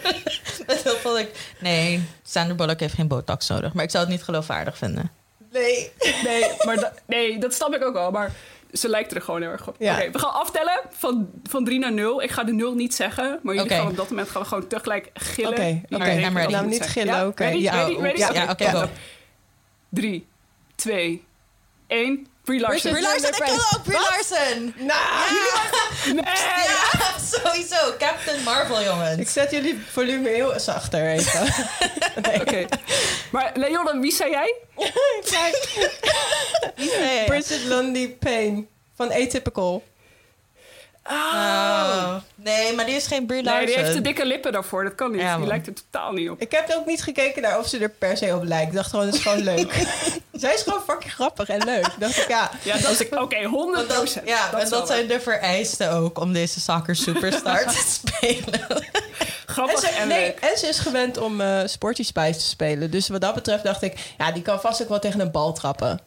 met 0.67 0.84
heel 0.84 0.96
veel... 0.96 1.19
ik- 1.19 1.53
Nee, 1.60 2.03
Sandra 2.24 2.55
Bullock 2.55 2.79
heeft 2.79 2.93
geen 2.93 3.08
botox 3.08 3.48
nodig. 3.48 3.74
Maar 3.74 3.84
ik 3.84 3.89
zou 3.91 4.03
het 4.03 4.13
niet 4.13 4.24
geloofwaardig 4.24 4.77
vinden. 4.77 5.12
Nee. 5.51 5.91
Nee, 6.24 6.46
maar 6.65 6.75
da- 6.75 6.93
nee, 7.05 7.38
dat 7.39 7.53
snap 7.53 7.74
ik 7.75 7.84
ook 7.84 7.93
wel. 7.93 8.12
Maar 8.12 8.31
ze 8.71 8.89
lijkt 8.89 9.15
er 9.15 9.21
gewoon 9.21 9.41
heel 9.41 9.49
erg 9.51 9.67
op. 9.67 9.75
Ja. 9.79 9.95
Oké, 9.97 10.11
we 10.11 10.19
gaan 10.19 10.33
aftellen 10.33 10.79
van, 10.89 11.29
van 11.43 11.65
3 11.65 11.79
naar 11.79 11.93
0. 11.93 12.21
Ik 12.23 12.31
ga 12.31 12.43
de 12.43 12.51
0 12.53 12.73
niet 12.73 12.95
zeggen. 12.95 13.39
Maar 13.43 13.55
jullie 13.55 13.69
gaan 13.69 13.88
op 13.88 13.95
dat 13.95 14.09
moment 14.09 14.29
gaan 14.29 14.41
we 14.41 14.47
gewoon 14.47 14.67
tegelijk 14.67 15.09
gillen. 15.13 15.51
Oké, 15.51 15.81
Wie 15.89 15.97
oké. 15.97 16.29
moet 16.61 16.65
niet 16.69 16.81
gillen, 16.89 17.15
Ja? 17.15 17.27
oké. 17.27 17.45
Ja, 17.47 17.71
Ready? 17.75 17.93
oh, 17.93 18.01
Ready? 18.01 18.17
ja, 18.19 18.33
ja, 18.33 18.51
oké, 18.51 18.69
go. 18.69 18.85
3, 19.89 20.27
2, 20.75 21.23
1. 21.88 22.27
Brie 22.50 22.62
Larson. 22.62 22.91
Brie 22.91 23.03
Larson, 23.03 23.29
ik 23.29 23.44
wil 23.46 23.56
ook 23.75 23.84
Brie 23.84 24.00
Larson! 24.00 24.74
Nou, 24.77 25.00
Nee! 26.13 26.24
Ja, 26.25 27.18
sowieso. 27.32 27.94
Captain 27.98 28.44
Marvel, 28.44 28.84
jongens. 28.84 29.18
ik 29.20 29.29
zet 29.29 29.51
jullie 29.51 29.82
volume 29.91 30.29
heel 30.29 30.60
zachter 30.60 31.08
even. 31.10 31.41
Oké. 32.41 32.65
Maar 33.32 33.51
Leona, 33.53 34.00
wie 34.00 34.12
zei 34.12 34.29
jij? 34.29 34.56
Kijk, 35.32 35.89
Nee. 36.75 37.25
Bridget 37.25 37.63
Lundy 37.63 38.10
Payne 38.10 38.65
van 38.96 39.12
Atypical. 39.12 39.84
Oh. 41.08 42.15
Nee, 42.36 42.74
maar 42.74 42.86
die 42.86 42.96
is 42.96 43.08
geen 43.08 43.25
Brie 43.25 43.44
Larson. 43.44 43.65
Nee, 43.65 43.75
die 43.75 43.84
heeft 43.84 43.96
te 43.96 44.01
dikke 44.01 44.25
lippen 44.25 44.51
daarvoor. 44.51 44.84
Dat 44.84 44.96
kan 44.96 45.12
niet. 45.12 45.22
Ja, 45.22 45.38
die 45.38 45.48
lijkt 45.48 45.68
er 45.68 45.74
totaal 45.74 46.12
niet 46.12 46.29
op. 46.29 46.41
Ik 46.41 46.51
heb 46.51 46.74
ook 46.77 46.86
niet 46.86 47.03
gekeken 47.03 47.41
naar 47.41 47.60
of 47.60 47.68
ze 47.68 47.77
er 47.77 47.89
per 47.89 48.18
se 48.18 48.36
op 48.36 48.44
lijkt. 48.44 48.68
Ik 48.68 48.74
dacht 48.74 48.89
gewoon, 48.89 49.06
het 49.06 49.15
is 49.15 49.22
gewoon 49.22 49.44
leuk. 49.44 49.74
Zij 50.32 50.53
is 50.53 50.62
gewoon 50.62 50.82
fucking 50.88 51.13
grappig 51.13 51.50
en 51.50 51.63
leuk. 51.65 51.89
Dacht 52.00 52.18
ik, 52.18 52.27
ja. 52.27 52.51
Ja, 52.63 52.77
dat 52.77 52.91
is... 53.00 53.10
Oké, 53.10 53.44
100 53.44 53.88
Want 53.88 54.00
dat, 54.00 54.22
ja, 54.25 54.53
en 54.60 54.70
dat 54.70 54.88
zijn 54.88 55.08
de 55.08 55.20
vereisten 55.20 55.91
ook 55.91 56.20
om 56.20 56.34
deze 56.34 56.60
soccer 56.60 56.96
superstar 56.96 57.63
te 57.65 57.84
spelen. 58.01 58.70
En 58.70 58.86
Grappig 59.46 59.79
ze, 59.79 59.88
en 59.88 60.08
nee, 60.08 60.20
leuk. 60.25 60.39
en 60.39 60.58
ze 60.58 60.68
is 60.68 60.79
gewend 60.79 61.18
om 61.18 61.41
eh 61.41 61.60
Sporty 61.65 62.03
Spice 62.03 62.39
te 62.39 62.46
spelen. 62.46 62.91
Dus 62.91 63.08
wat 63.08 63.22
dat 63.22 63.34
betreft 63.34 63.63
dacht 63.63 63.82
ik, 63.82 64.00
ja, 64.18 64.32
die 64.32 64.41
kan 64.41 64.60
vast 64.60 64.82
ook 64.82 64.89
wel 64.89 65.00
tegen 65.00 65.20
een 65.20 65.32
bal 65.32 65.53
trappen. 65.53 66.00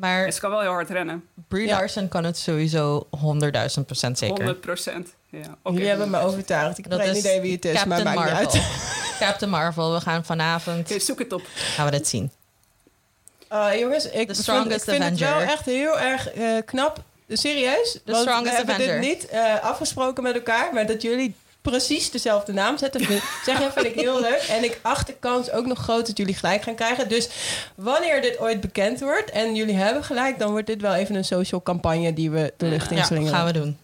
Maar 0.00 0.32
Ze 0.32 0.40
kan 0.40 0.50
wel 0.50 0.60
heel 0.60 0.70
hard 0.70 0.90
rennen. 0.90 1.24
Brie 1.48 1.66
Ja. 1.66 1.78
Larson 1.78 2.08
kan 2.08 2.24
het 2.24 2.38
sowieso 2.38 3.06
100.000 3.10 3.84
procent 3.86 4.18
zeker. 4.18 4.36
100 4.36 4.60
procent. 4.60 5.14
Ja, 5.30 5.40
oké. 5.62 5.72
Jullie 5.74 5.88
hebben 5.88 6.10
me 6.10 6.18
overtuigd. 6.20 6.78
Ik 6.78 6.84
heb 6.84 6.92
Dat 6.98 7.08
geen 7.08 7.16
idee 7.16 7.40
wie 7.40 7.52
het 7.52 7.64
is, 7.64 7.72
Captain 7.72 8.04
maar 8.04 8.14
maakt 8.14 8.30
Marvel. 8.30 8.52
niet 8.52 8.62
uit. 8.62 9.18
Captain 9.28 9.50
Marvel, 9.50 9.92
we 9.94 10.00
gaan 10.00 10.24
vanavond 10.24 10.90
Oké, 10.90 10.98
zoek 11.00 11.18
het 11.18 11.32
op. 11.32 11.42
gaan 11.54 11.84
we 11.84 11.90
dit 11.90 12.08
zien. 12.08 12.30
Uh, 13.52 13.78
jongens, 13.78 14.04
ik 14.10 14.32
The 14.32 14.42
vind, 14.42 14.70
ik 14.72 14.82
vind 14.82 15.02
het 15.04 15.18
wel 15.18 15.28
Avenger. 15.28 15.48
echt 15.52 15.64
heel 15.64 15.98
erg 15.98 16.30
eh, 16.32 16.48
knap. 16.64 17.02
Serieus? 17.28 17.92
The 17.92 18.00
want 18.12 18.16
strongest 18.28 18.50
we 18.50 18.56
hebben 18.56 18.74
Avenger. 18.74 19.00
dit 19.00 19.08
niet 19.20 19.26
eh, 19.28 19.62
afgesproken 19.62 20.22
met 20.22 20.34
elkaar, 20.34 20.72
maar 20.74 20.86
dat 20.86 21.02
jullie 21.02 21.34
precies 21.70 22.10
dezelfde 22.10 22.52
naam 22.52 22.78
zetten, 22.78 23.00
vind, 23.04 23.22
zeg 23.46 23.58
je, 23.58 23.70
vind 23.74 23.86
ik 23.86 23.94
heel 23.94 24.20
leuk. 24.20 24.46
En 24.48 24.64
ik 24.64 24.78
acht 24.82 25.06
de 25.06 25.14
kans 25.20 25.50
ook 25.50 25.66
nog 25.66 25.78
groot 25.78 26.06
dat 26.06 26.16
jullie 26.18 26.34
gelijk 26.34 26.62
gaan 26.62 26.74
krijgen. 26.74 27.08
Dus 27.08 27.28
wanneer 27.74 28.20
dit 28.22 28.38
ooit 28.38 28.60
bekend 28.60 29.00
wordt 29.00 29.30
en 29.30 29.54
jullie 29.54 29.74
hebben 29.76 30.04
gelijk, 30.04 30.38
dan 30.38 30.50
wordt 30.50 30.66
dit 30.66 30.80
wel 30.80 30.94
even 30.94 31.14
een 31.14 31.24
social 31.24 31.62
campagne 31.62 32.12
die 32.12 32.30
we 32.30 32.52
de 32.56 32.66
lucht 32.66 32.90
in 32.90 32.96
Ja, 32.96 33.04
slingeren. 33.04 33.34
gaan 33.34 33.46
we 33.46 33.52
doen. 33.52 33.78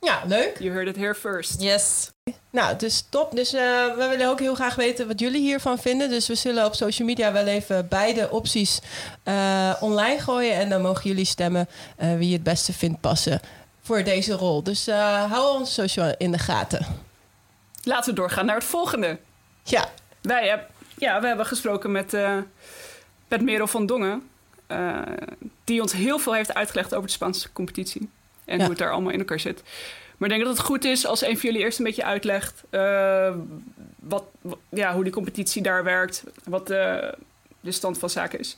Ja, 0.00 0.22
leuk. 0.26 0.56
You 0.58 0.72
heard 0.72 0.88
it 0.88 0.96
here 0.96 1.14
first. 1.14 1.62
Yes. 1.62 2.10
Nou, 2.50 2.76
dus 2.76 3.06
top. 3.08 3.36
Dus 3.36 3.52
eh, 3.52 3.60
we 3.96 4.06
willen 4.10 4.28
ook 4.28 4.40
heel 4.40 4.54
graag 4.54 4.74
weten 4.74 5.06
wat 5.06 5.20
jullie 5.20 5.40
hiervan 5.40 5.78
vinden. 5.78 6.10
Dus 6.10 6.26
we 6.26 6.34
zullen 6.34 6.64
op 6.64 6.74
social 6.74 7.08
media 7.08 7.32
wel 7.32 7.46
even 7.46 7.88
beide 7.88 8.30
opties 8.30 8.80
eh, 9.22 9.72
online 9.80 10.20
gooien. 10.20 10.54
En 10.54 10.68
dan 10.68 10.82
mogen 10.82 11.08
jullie 11.10 11.24
stemmen 11.24 11.68
eh, 11.96 12.14
wie 12.16 12.28
je 12.28 12.34
het 12.34 12.42
beste 12.42 12.72
vindt 12.72 13.00
passen 13.00 13.40
voor 13.86 14.02
deze 14.04 14.32
rol. 14.32 14.62
Dus 14.62 14.86
eh, 14.86 15.30
hou 15.30 15.58
ons 15.58 15.74
social 15.74 16.14
in 16.18 16.30
de 16.32 16.38
gaten. 16.38 16.86
Laten 17.82 18.14
we 18.14 18.20
doorgaan 18.20 18.46
naar 18.46 18.54
het 18.54 18.64
volgende. 18.64 19.18
Ja, 19.62 19.88
Wij 20.22 20.48
heb, 20.48 20.70
ja, 20.98 21.20
we 21.20 21.26
hebben 21.26 21.46
gesproken 21.46 21.92
met, 21.92 22.14
eh 22.14 22.36
met 23.28 23.40
Merel 23.42 23.66
van 23.66 23.86
Dongen. 23.86 24.28
eh, 24.66 24.98
die 25.64 25.80
ons 25.80 25.92
heel 25.92 26.18
veel 26.18 26.34
heeft 26.34 26.54
uitgelegd 26.54 26.94
over 26.94 27.06
de 27.06 27.12
Spaanse 27.12 27.52
competitie. 27.52 28.08
En 28.44 28.54
Ja. 28.56 28.60
hoe 28.60 28.70
het 28.70 28.78
daar 28.78 28.92
allemaal 28.92 29.12
in 29.12 29.18
elkaar 29.18 29.40
zit. 29.40 29.62
Maar 30.16 30.28
ik 30.28 30.34
denk 30.34 30.46
dat 30.48 30.56
het 30.56 30.66
goed 30.66 30.84
is 30.84 31.06
als 31.06 31.22
een 31.22 31.38
van 31.38 31.48
jullie 31.50 31.64
eerst 31.64 31.78
een 31.78 31.84
beetje 31.84 32.04
uitlegt... 32.04 32.62
wat, 33.98 34.24
wat- 34.40 34.58
ja, 34.68 34.94
hoe 34.94 35.04
die 35.04 35.12
competitie 35.12 35.62
daar 35.62 35.84
werkt. 35.84 36.22
Wat 36.44 36.66
de, 36.66 37.14
de 37.60 37.72
stand 37.72 37.98
van 37.98 38.10
zaken 38.10 38.38
is. 38.38 38.56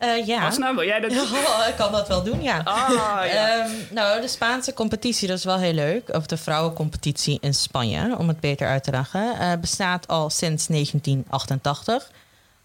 Eh, 0.00 0.26
ja. 0.26 0.46
Asna, 0.46 0.74
wil 0.74 0.84
jij 0.84 1.00
dat 1.00 1.10
doen? 1.18 1.28
Ja, 1.32 1.66
ik 1.66 1.76
kan 1.76 1.92
dat 1.92 2.08
wel 2.08 2.22
doen, 2.22 2.42
ja. 2.42 2.60
Ah, 2.64 2.88
ja. 2.90 3.24
Ehm, 3.26 3.70
nou, 3.90 4.20
de 4.20 4.28
Spaanse 4.28 4.72
competitie, 4.72 5.28
dat 5.28 5.38
is 5.38 5.44
wel 5.44 5.58
heel 5.58 5.72
leuk. 5.72 6.14
Of 6.14 6.26
de 6.26 6.36
vrouwencompetitie 6.36 7.38
in 7.40 7.54
Spanje, 7.54 8.16
om 8.18 8.28
het 8.28 8.40
beter 8.40 8.68
uit 8.68 8.84
te 8.84 8.90
leggen. 8.90 9.38
eh, 9.38 9.52
bestaat 9.60 10.08
al 10.08 10.30
sinds 10.30 10.66
1988. 10.66 12.10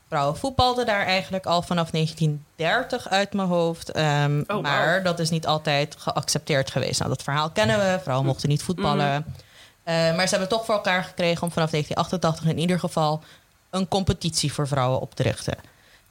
Vrouwen 0.08 0.38
voetbalden 0.38 0.86
daar 0.86 1.06
eigenlijk 1.06 1.46
al 1.46 1.62
vanaf 1.62 1.92
1930 1.92 3.10
uit 3.10 3.34
mijn 3.34 3.48
hoofd. 3.48 3.92
Ehm, 3.92 4.44
wauw. 4.48 4.62
maar 4.62 5.04
dat 5.04 5.20
is 5.20 5.30
niet 5.30 5.48
altijd 5.48 5.96
geaccepteerd 6.00 6.72
geweest. 6.72 6.98
Nou, 7.00 7.12
dat 7.12 7.24
verhaal 7.24 7.50
kennen 7.50 7.78
we. 7.80 8.00
Vrouwen 8.04 8.26
mochten 8.28 8.50
niet 8.50 8.64
voetballen. 8.64 9.26
Eh, 9.84 9.94
maar 10.16 10.24
ze 10.28 10.30
hebben 10.30 10.50
toch 10.58 10.66
voor 10.66 10.76
elkaar 10.76 11.04
gekregen 11.04 11.44
om 11.44 11.52
vanaf 11.52 11.70
1988 11.70 12.46
in 12.46 12.60
ieder 12.60 12.80
geval 12.80 13.24
een 13.70 13.88
competitie 13.88 14.54
voor 14.54 14.68
vrouwen 14.68 15.00
op 15.00 15.16
te 15.16 15.24
richten. 15.24 15.56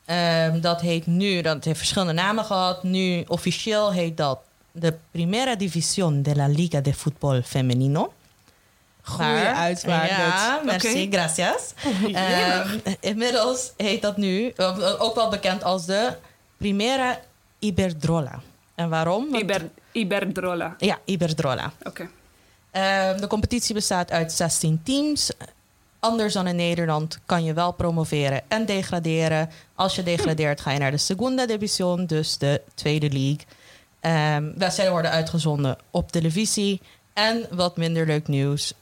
Ehm, 0.04 0.60
dat 0.60 0.80
heet 0.80 1.06
nu, 1.06 1.40
dat 1.42 1.64
heeft 1.64 1.78
verschillende 1.78 2.12
namen 2.12 2.44
gehad. 2.44 2.82
Nu 2.82 3.24
officieel 3.28 3.92
heet 3.92 4.16
dat 4.16 4.38
de 4.72 4.94
Primera 5.10 5.54
División 5.56 6.22
de 6.22 6.34
la 6.36 6.46
Liga 6.46 6.80
de 6.80 6.94
Fútbol 6.94 7.42
Femenino. 7.42 8.12
Maar- 9.18 9.54
uitspraak. 9.54 10.08
Ja, 10.08 10.60
merci, 10.64 11.08
gracias. 11.10 11.72
Ehm, 12.12 12.78
inmiddels 13.00 13.72
heet 13.76 14.02
dat 14.02 14.16
nu, 14.16 14.52
ook 14.98 15.14
wel 15.14 15.28
bekend 15.30 15.62
als 15.64 15.86
de 15.86 16.12
Primera 16.56 17.20
Iberdrola. 17.58 18.40
En 18.74 18.88
waarom? 18.88 19.30
Want- 19.30 19.42
Iber, 19.42 19.68
Iberdrola. 19.92 20.74
Ja, 20.78 20.98
Iberdrola. 21.04 21.72
Oké. 21.82 22.08
Ehm, 22.70 23.20
de 23.20 23.26
competitie 23.26 23.74
bestaat 23.74 24.10
uit 24.10 24.32
16 24.32 24.80
teams. 24.84 25.30
Anders 26.04 26.32
dan 26.32 26.46
in 26.46 26.56
Nederland 26.56 27.18
kan 27.26 27.44
je 27.44 27.52
wel 27.52 27.72
promoveren 27.72 28.42
en 28.48 28.66
degraderen. 28.66 29.50
Als 29.74 29.94
je 29.94 30.02
degradeert 30.02 30.60
ga 30.60 30.70
je 30.70 30.78
naar 30.78 30.90
de 30.90 30.96
Segunda 30.96 31.46
División, 31.46 32.06
dus 32.06 32.38
de 32.38 32.62
tweede 32.74 33.10
league. 33.10 33.46
Ehm 34.00 34.58
wedstrijden 34.58 34.94
worden 34.94 35.10
uitgezonden 35.10 35.78
op 35.90 36.12
televisie. 36.12 36.80
En 37.12 37.46
wat 37.50 37.76
minder 37.76 38.06
leuk 38.06 38.28
nieuws. 38.28 38.74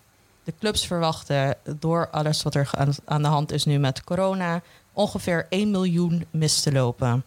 De 0.45 0.53
clubs 0.59 0.87
verwachten 0.87 1.57
door 1.79 2.09
alles 2.11 2.43
wat 2.43 2.55
er 2.55 2.71
aan, 3.05 3.23
de 3.23 3.29
hand 3.29 3.53
is 3.53 3.65
nu 3.65 3.79
met 3.79 4.05
corona... 4.05 4.63
ongeveer 4.93 5.47
1 5.49 5.71
miljoen 5.71 6.27
mis 6.31 6.61
te 6.61 6.73
lopen. 6.73 7.25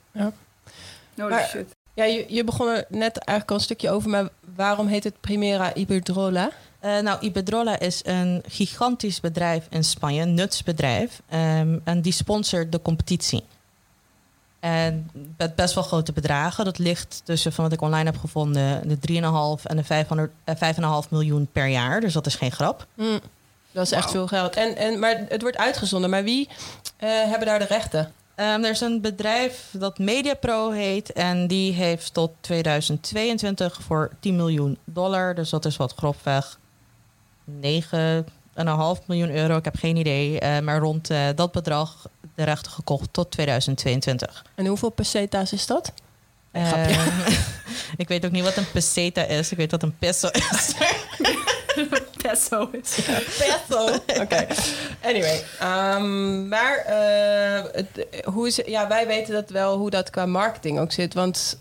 Holy 1.16 1.30
Maar- 1.30 1.48
shit. 1.48 1.75
Ja, 1.94 2.04
je, 2.04 2.25
je 2.28 2.44
begon 2.44 2.68
er 2.68 2.86
net 2.90 3.18
eigenlijk 3.18 3.50
al 3.50 3.56
een 3.56 3.62
stukje 3.62 3.90
over, 3.90 4.10
maar 4.10 4.28
waarom 4.56 4.88
heet 4.88 5.04
het 5.04 5.22
Primera 5.22 5.74
Iberdrola? 5.74 6.52
Eh, 6.86 7.00
nou, 7.00 7.20
Iberdrola 7.20 7.80
is 7.80 8.01
een 8.04 8.44
gigantisch 8.48 9.20
bedrijf 9.20 9.68
in 9.70 9.84
Spanje, 9.84 10.22
een 10.22 10.34
nutsbedrijf. 10.34 11.22
Ehm, 11.30 11.77
en 11.84 12.01
die 12.01 12.12
sponsort 12.12 12.72
de 12.72 12.82
competitie. 12.82 13.44
En 14.60 15.10
met 15.38 15.56
best 15.56 15.74
wel 15.74 15.84
grote 15.84 16.12
bedragen. 16.12 16.65
Dat 16.65 16.77
ligt 16.77 17.22
tussen, 17.24 17.54
van 17.54 17.63
wat 17.63 17.74
ik 17.74 17.82
online 17.82 18.10
heb 18.10 18.20
gevonden, 18.20 18.88
de 18.88 19.00
3,5 19.00 19.65
en 19.65 19.77
de 19.77 19.84
500, 19.84 20.32
eh, 20.44 20.56
5,5 20.56 21.10
miljoen 21.10 21.48
per 21.51 21.68
jaar. 21.68 22.01
Dus 22.01 22.13
dat 22.13 22.25
is 22.25 22.36
geen 22.36 22.51
grap. 22.51 22.88
Hm, 22.96 23.20
dat 23.72 23.86
is 23.86 23.92
echt 23.92 24.12
veel 24.12 24.27
geld. 24.27 24.56
En, 24.56 24.75
en, 24.75 25.00
maar 25.00 25.25
het 25.30 25.42
wordt 25.42 25.58
uitgezonden. 25.58 26.10
Maar 26.10 26.24
wie 26.24 26.50
eh, 26.98 27.10
hebben 27.10 27.48
daar 27.48 27.60
de 27.60 27.65
rechten? 27.65 28.12
Ehm, 28.36 28.63
er 28.63 28.72
is 28.72 28.82
een 28.82 29.01
bedrijf 29.01 29.70
dat 29.72 30.00
MediaPro 30.00 30.72
heet. 30.72 31.13
En 31.13 31.48
die 31.48 31.74
heeft 31.74 32.13
tot 32.13 32.32
2022 32.39 33.82
voor 33.82 34.12
10 34.20 34.36
miljoen 34.36 34.77
dollar. 34.84 35.36
Dus 35.36 35.50
dat 35.50 35.65
is 35.65 35.77
wat 35.77 35.94
grofweg 35.98 36.58
9,5 37.62 39.06
miljoen 39.06 39.36
euro. 39.36 39.58
Ik 39.58 39.66
heb 39.66 39.75
geen 39.78 39.96
idee. 39.96 40.40
eh, 40.40 40.60
maar 40.60 40.80
rond 40.80 41.10
eh, 41.10 41.28
dat 41.36 41.52
bedrag 41.52 42.08
de 42.36 42.44
rechten 42.44 42.72
gekocht 42.72 43.14
tot 43.14 43.32
2022. 43.32 44.46
En 44.56 44.66
hoeveel 44.66 44.90
peseta's 44.90 45.54
is 45.54 45.66
dat? 45.66 45.94
Ehm, 46.52 47.00
ik 47.98 48.08
weet 48.08 48.25
ook 48.25 48.32
niet 48.32 48.44
wat 48.44 48.58
een 48.58 48.72
peseta 48.72 49.24
is. 49.24 49.52
Ik 49.52 49.58
weet 49.58 49.72
wat 49.72 49.84
een 49.84 49.98
peso 49.98 50.28
is. 50.32 50.74
Peso 52.22 52.70
is. 52.72 53.00
Peso. 53.38 53.86
Oké. 54.24 54.48
Anyway. 55.04 55.44
ehm, 55.60 56.48
maar 56.48 56.78
eh, 56.78 57.64
het, 57.72 58.08
hoe 58.25 58.48
is, 58.48 58.60
ja, 58.66 58.88
wij 58.88 59.08
weten 59.08 59.34
dat 59.34 59.50
wel 59.50 59.78
hoe 59.78 59.90
dat 59.90 60.10
qua 60.10 60.25
marketing 60.25 60.80
ook 60.80 60.92
zit. 60.92 61.14
Want 61.14 61.60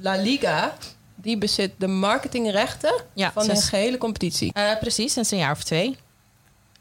La 0.00 0.14
Liga, 0.16 0.72
die 1.22 1.38
bezit 1.38 1.72
de 1.76 1.86
marketingrechten 1.86 2.92
Ja, 3.12 3.32
van 3.32 3.46
de 3.46 3.56
gehele 3.56 3.98
competitie. 3.98 4.52
Eh, 4.52 4.78
precies, 4.80 5.12
sinds 5.12 5.30
een 5.30 5.38
jaar 5.38 5.52
of 5.52 5.62
twee. 5.62 5.96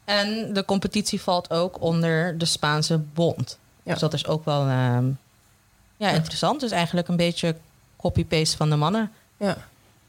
En 0.05 0.53
de 0.53 0.65
competitie 0.65 1.21
valt 1.21 1.49
ook 1.51 1.81
onder 1.81 2.37
de 2.37 2.45
Spaanse 2.45 2.97
bond. 2.97 3.57
Ja. 3.83 3.91
Dus 3.91 4.01
dat 4.01 4.13
is 4.13 4.27
ook 4.27 4.45
wel 4.45 4.61
ehm, 4.67 5.05
ja, 5.97 6.09
interessant. 6.09 6.59
Dus 6.59 6.71
eigenlijk 6.71 7.07
een 7.07 7.15
beetje 7.15 7.55
copy-paste 7.97 8.57
van 8.57 8.69
de 8.69 8.75
mannen. 8.75 9.11
Ja. 9.37 9.57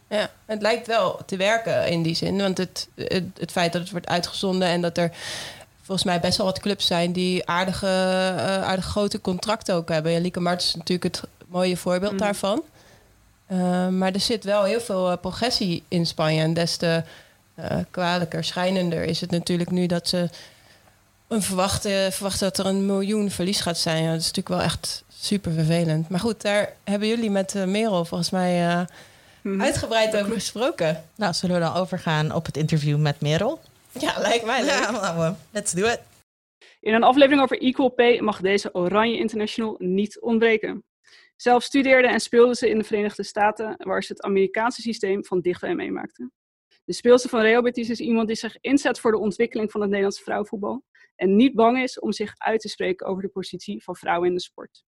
ja, 0.09 0.31
het 0.47 0.63
lijkt 0.63 0.87
wel 0.87 1.21
te 1.27 1.37
werken 1.37 1.89
in 1.89 2.03
die 2.03 2.15
zin. 2.15 2.39
Want 2.39 2.59
het, 2.59 2.89
het, 2.95 3.25
het 3.39 3.51
feit 3.51 3.73
dat 3.73 3.83
het 3.83 3.91
wordt 3.91 4.09
uitgezonden 4.09 4.69
en 4.69 4.81
dat 4.81 4.99
er 4.99 5.11
volgens 5.83 6.05
mij 6.07 6.21
best 6.21 6.37
wel 6.37 6.47
wat 6.47 6.61
clubs 6.61 6.87
zijn 6.87 7.13
die 7.13 7.47
aardige, 7.47 7.87
eh, 7.87 8.63
aardig 8.63 8.85
grote 8.85 9.21
contracten 9.21 9.75
ook 9.75 9.89
hebben. 9.89 10.13
Ja, 10.13 10.21
Lieke 10.21 10.41
Martens 10.41 10.69
is 10.69 10.75
natuurlijk 10.75 11.17
het 11.17 11.25
mooie 11.49 11.77
voorbeeld 11.77 12.13
Mhm. 12.13 12.21
daarvan. 12.23 12.63
Eh, 13.51 13.89
maar 13.89 14.13
er 14.13 14.21
zit 14.21 14.45
wel 14.45 14.63
heel 14.65 14.81
veel 14.81 15.11
eh, 15.11 15.17
progressie 15.21 15.83
in 15.89 16.07
Spanje. 16.07 16.41
En 16.43 16.55
des 16.55 16.77
te 16.77 17.03
eh, 17.55 17.77
kwalijker, 17.91 18.45
schijnender 18.45 19.03
is 19.05 19.21
het 19.21 19.31
natuurlijk 19.31 19.71
nu 19.71 19.87
dat 19.87 20.09
ze 20.09 20.29
een 21.29 21.43
verwachten, 21.43 22.13
verwachten 22.13 22.49
dat 22.49 22.59
er 22.59 22.67
een 22.67 22.87
miljoen 22.87 23.31
verlies 23.31 23.61
gaat 23.61 23.79
zijn. 23.79 24.03
Ja, 24.03 24.11
dat 24.11 24.21
is 24.21 24.27
natuurlijk 24.27 24.49
wel 24.55 24.63
echt 24.65 25.05
super 25.21 25.53
vervelend. 25.53 26.09
Maar 26.09 26.21
goed, 26.21 26.43
daar 26.43 26.73
hebben 26.85 27.09
jullie 27.09 27.31
met 27.31 27.55
eh, 27.55 27.65
Merel 27.65 28.05
volgens 28.05 28.31
mij 28.31 28.69
eh, 28.69 28.81
Mhm. 29.43 29.61
uitgebreid 29.63 30.17
over 30.17 30.33
gesproken. 30.33 31.05
Nou, 31.15 31.33
zullen 31.35 31.57
we 31.57 31.63
dan 31.63 31.75
overgaan 31.75 32.35
op 32.35 32.47
het 32.47 32.57
interview 32.57 32.99
met 32.99 33.21
Merel? 33.21 33.61
Ja, 33.99 34.15
lijkt 34.19 34.45
mij 34.45 34.61
leuk. 34.65 34.71
Ja, 34.71 34.91
nou, 34.91 35.35
let's 35.51 35.73
do 35.73 35.85
it. 35.87 36.01
In 36.81 36.95
een 36.95 37.03
aflevering 37.03 37.43
over 37.43 37.61
Equal 37.63 37.89
Pay 37.89 38.19
mag 38.21 38.41
deze 38.41 38.75
Oranje 38.75 39.19
International 39.19 39.75
niet 39.79 40.21
ontbreken. 40.21 40.83
Zelf 41.41 41.63
studeerde 41.63 42.09
en 42.09 42.21
speelde 42.21 42.55
ze 42.55 42.69
in 42.69 42.79
de 42.79 42.85
Verenigde 42.85 43.23
Staten, 43.23 43.75
waar 43.79 44.03
ze 44.03 44.13
het 44.13 44.23
Amerikaanse 44.23 44.81
systeem 44.81 45.25
van 45.25 45.41
dichtbij 45.41 45.75
meemaakte. 45.75 46.31
De 46.85 46.93
speelster 46.93 47.31
van 47.31 47.41
Real 47.41 47.63
Betis 47.63 47.91
is 47.91 48.01
iemand 48.01 48.27
die 48.27 48.37
zich 48.37 48.57
inzet 48.61 49.01
voor 49.01 49.11
de 49.11 49.19
ontwikkeling 49.19 49.71
van 49.71 49.81
het 49.81 49.89
Nederlandse 49.91 50.23
vrouwenvoetbal 50.23 50.85
en 51.17 51.37
niet 51.37 51.55
bang 51.55 51.83
is 51.83 52.01
om 52.01 52.13
zich 52.13 52.35
uit 52.37 52.61
te 52.61 52.69
spreken 52.69 53.07
over 53.07 53.23
de 53.23 53.29
positie 53.29 53.83
van 53.83 53.97
vrouwen 53.97 54.29
in 54.29 54.35
de 54.35 54.41
sport. 54.41 54.85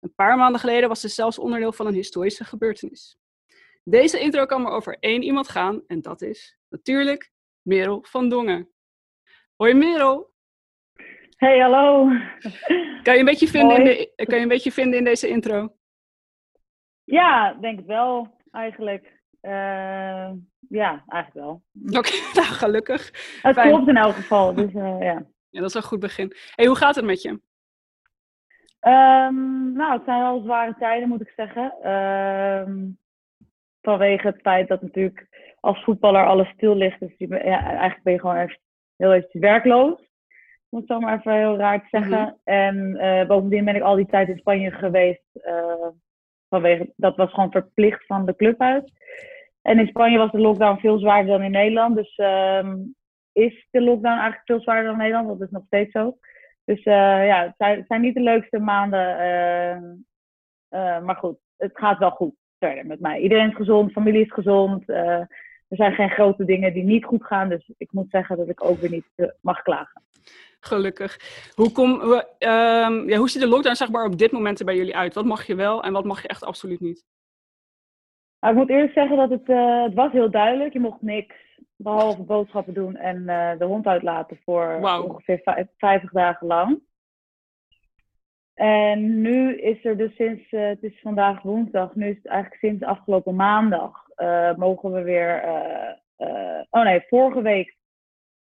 Een 0.00 0.14
paar 0.14 0.36
maanden 0.36 0.60
geleden 0.60 0.88
was 0.88 1.00
ze 1.00 1.08
zelfs 1.08 1.38
onderdeel 1.38 1.72
van 1.72 1.86
een 1.86 1.94
historische 1.94 2.44
gebeurtenis. 2.44 3.18
Deze 3.84 4.20
intro 4.20 4.46
kan 4.46 4.62
maar 4.62 4.72
over 4.72 4.96
één 4.98 5.22
iemand 5.22 5.48
gaan 5.48 5.82
en 5.86 6.00
dat 6.00 6.22
is 6.22 6.58
natuurlijk 6.68 7.32
Merel 7.62 8.04
van 8.08 8.28
Dongen. 8.28 8.70
Hoi 9.56 9.74
Merel! 9.74 10.32
Hey, 11.36 11.58
hallo. 11.58 12.08
Kan 13.02 13.14
je 13.14 13.18
een 13.18 13.24
beetje 13.24 13.48
vinden, 13.48 13.76
in, 13.76 13.84
de, 13.84 14.24
kan 14.24 14.36
je 14.36 14.42
een 14.42 14.48
beetje 14.48 14.72
vinden 14.72 14.98
in 14.98 15.04
deze 15.04 15.28
intro? 15.28 15.80
Ja, 17.12 17.54
denk 17.60 17.78
het 17.78 17.86
wel, 17.86 18.28
eigenlijk. 18.50 19.20
Eh, 19.40 20.30
ja, 20.68 21.04
eigenlijk 21.06 21.32
wel. 21.32 21.62
Oké, 21.98 22.10
nou 22.34 22.46
gelukkig. 22.46 23.06
Het 23.42 23.54
Fijn. 23.54 23.68
klopt 23.68 23.88
in 23.88 23.96
elk 23.96 24.14
geval, 24.14 24.54
dus 24.54 24.74
eh, 24.74 25.00
ja. 25.00 25.22
Ja, 25.50 25.60
dat 25.60 25.68
is 25.68 25.74
een 25.74 25.82
goed 25.82 26.00
begin. 26.00 26.32
hey, 26.54 26.66
hoe 26.66 26.76
gaat 26.76 26.94
het 26.94 27.04
met 27.04 27.22
je? 27.22 27.40
Ehm, 28.80 29.72
nou, 29.72 29.92
het 29.92 30.02
zijn 30.04 30.20
wel 30.20 30.40
zware 30.42 30.74
tijden, 30.78 31.08
moet 31.08 31.20
ik 31.20 31.32
zeggen. 31.36 31.74
Ehm, 31.82 32.88
vanwege 33.80 34.26
het 34.26 34.40
feit 34.40 34.68
dat 34.68 34.82
natuurlijk 34.82 35.28
als 35.60 35.84
voetballer 35.84 36.26
alles 36.26 36.48
stil 36.48 36.74
ligt. 36.76 37.00
Dus 37.00 37.14
je 37.16 37.28
ja, 37.28 37.62
eigenlijk 37.64 38.02
ben 38.02 38.12
je 38.12 38.20
gewoon 38.20 38.36
echt 38.36 38.58
heel 38.96 39.12
eventjes 39.12 39.40
werkloos. 39.40 40.10
Om 40.68 40.78
het 40.78 40.86
zo 40.88 41.00
maar 41.00 41.18
even 41.18 41.32
heel 41.32 41.56
raar 41.56 41.80
te 41.80 41.86
zeggen. 41.90 42.20
Mhm. 42.20 42.34
En 42.44 42.96
eh, 42.96 43.26
bovendien 43.26 43.64
ben 43.64 43.76
ik 43.76 43.82
al 43.82 43.96
die 43.96 44.06
tijd 44.06 44.28
in 44.28 44.38
Spanje 44.38 44.70
geweest. 44.70 45.24
eh, 45.32 45.88
vanwege, 46.52 46.92
dat 46.96 47.16
was 47.16 47.32
gewoon 47.32 47.50
verplicht 47.50 48.06
van 48.06 48.26
de 48.26 48.36
club 48.36 48.60
uit. 48.60 48.92
En 49.62 49.78
in 49.78 49.86
Spanje 49.86 50.18
was 50.18 50.30
de 50.30 50.38
lockdown 50.38 50.80
veel 50.80 50.98
zwaarder 50.98 51.32
dan 51.32 51.42
in 51.42 51.50
Nederland. 51.50 51.96
Dus 51.96 52.14
ehm, 52.16 52.76
is 53.32 53.66
de 53.70 53.80
lockdown 53.80 54.14
eigenlijk 54.18 54.42
veel 54.44 54.60
zwaarder 54.60 54.84
dan 54.84 54.96
Nederland. 54.98 55.28
Dat 55.28 55.40
is 55.40 55.50
nog 55.50 55.62
steeds 55.66 55.90
zo. 55.92 56.16
Dus 56.64 56.82
eh, 56.82 57.26
ja, 57.26 57.42
het 57.42 57.54
zijn, 57.56 57.84
zijn 57.88 58.00
niet 58.00 58.14
de 58.14 58.20
leukste 58.20 58.58
maanden. 58.58 59.18
eh, 59.18 59.76
eh, 60.68 61.02
maar 61.04 61.16
goed, 61.16 61.38
het 61.56 61.70
gaat 61.74 61.98
wel 61.98 62.10
goed 62.10 62.34
verder 62.58 62.86
met 62.86 63.00
mij. 63.00 63.20
Iedereen 63.20 63.48
is 63.48 63.56
gezond, 63.56 63.92
familie 63.92 64.24
is 64.24 64.32
gezond. 64.32 64.88
eh, 64.88 65.18
er 65.68 65.78
zijn 65.78 65.92
geen 65.94 66.10
grote 66.10 66.44
dingen 66.44 66.72
die 66.72 66.84
niet 66.84 67.04
goed 67.04 67.24
gaan. 67.24 67.48
Dus 67.48 67.70
ik 67.76 67.92
moet 67.92 68.10
zeggen 68.10 68.36
dat 68.36 68.48
ik 68.48 68.64
ook 68.64 68.80
weer 68.80 68.90
niet 68.90 69.32
mag 69.40 69.62
klagen. 69.62 70.02
Gelukkig. 70.60 71.18
Hoe, 71.54 71.72
kom, 71.72 71.98
we- 71.98 72.26
ehm, 72.38 73.08
ja, 73.08 73.16
hoe 73.16 73.30
ziet 73.30 73.42
de 73.42 73.48
lockdown 73.48 73.74
zeg 73.74 73.90
maar, 73.90 74.04
op 74.04 74.18
dit 74.18 74.32
moment 74.32 74.58
er 74.58 74.64
bij 74.64 74.76
jullie 74.76 74.96
uit? 74.96 75.14
Wat 75.14 75.24
mag 75.24 75.46
je 75.46 75.54
wel 75.54 75.82
en 75.82 75.92
wat 75.92 76.04
mag 76.04 76.22
je 76.22 76.28
echt 76.28 76.44
absoluut 76.44 76.80
niet? 76.80 77.04
Maar 78.38 78.50
ik 78.50 78.56
moet 78.56 78.68
eerlijk 78.70 78.92
zeggen 78.92 79.16
dat 79.16 79.30
het, 79.30 79.48
eh, 79.48 79.82
het 79.82 79.94
was 79.94 80.12
heel 80.12 80.30
duidelijk. 80.30 80.72
Je 80.72 80.80
mocht 80.80 81.02
niks 81.02 81.34
behalve 81.76 82.22
boodschappen 82.22 82.74
doen 82.74 82.96
en 82.96 83.28
eh, 83.28 83.58
de 83.58 83.64
hond 83.64 83.86
uitlaten 83.86 84.38
voor 84.44 84.78
ongeveer 85.04 85.40
vijf- 85.42 85.68
50 85.76 86.10
dagen 86.10 86.46
lang. 86.46 86.80
En 88.54 89.20
nu 89.20 89.56
is 89.60 89.84
er 89.84 89.96
dus 89.96 90.14
sinds, 90.14 90.48
eh, 90.50 90.66
het 90.66 90.82
is 90.82 91.00
vandaag 91.00 91.42
woensdag, 91.42 91.94
nu 91.94 92.08
is 92.08 92.16
het 92.16 92.26
eigenlijk 92.26 92.60
sinds 92.64 92.84
afgelopen 92.84 93.34
maandag, 93.34 94.00
mogen 94.56 94.92
we 94.92 95.02
weer, 95.02 95.42
oh 96.70 96.82
nee, 96.82 97.04
vorige 97.08 97.42
week 97.42 97.76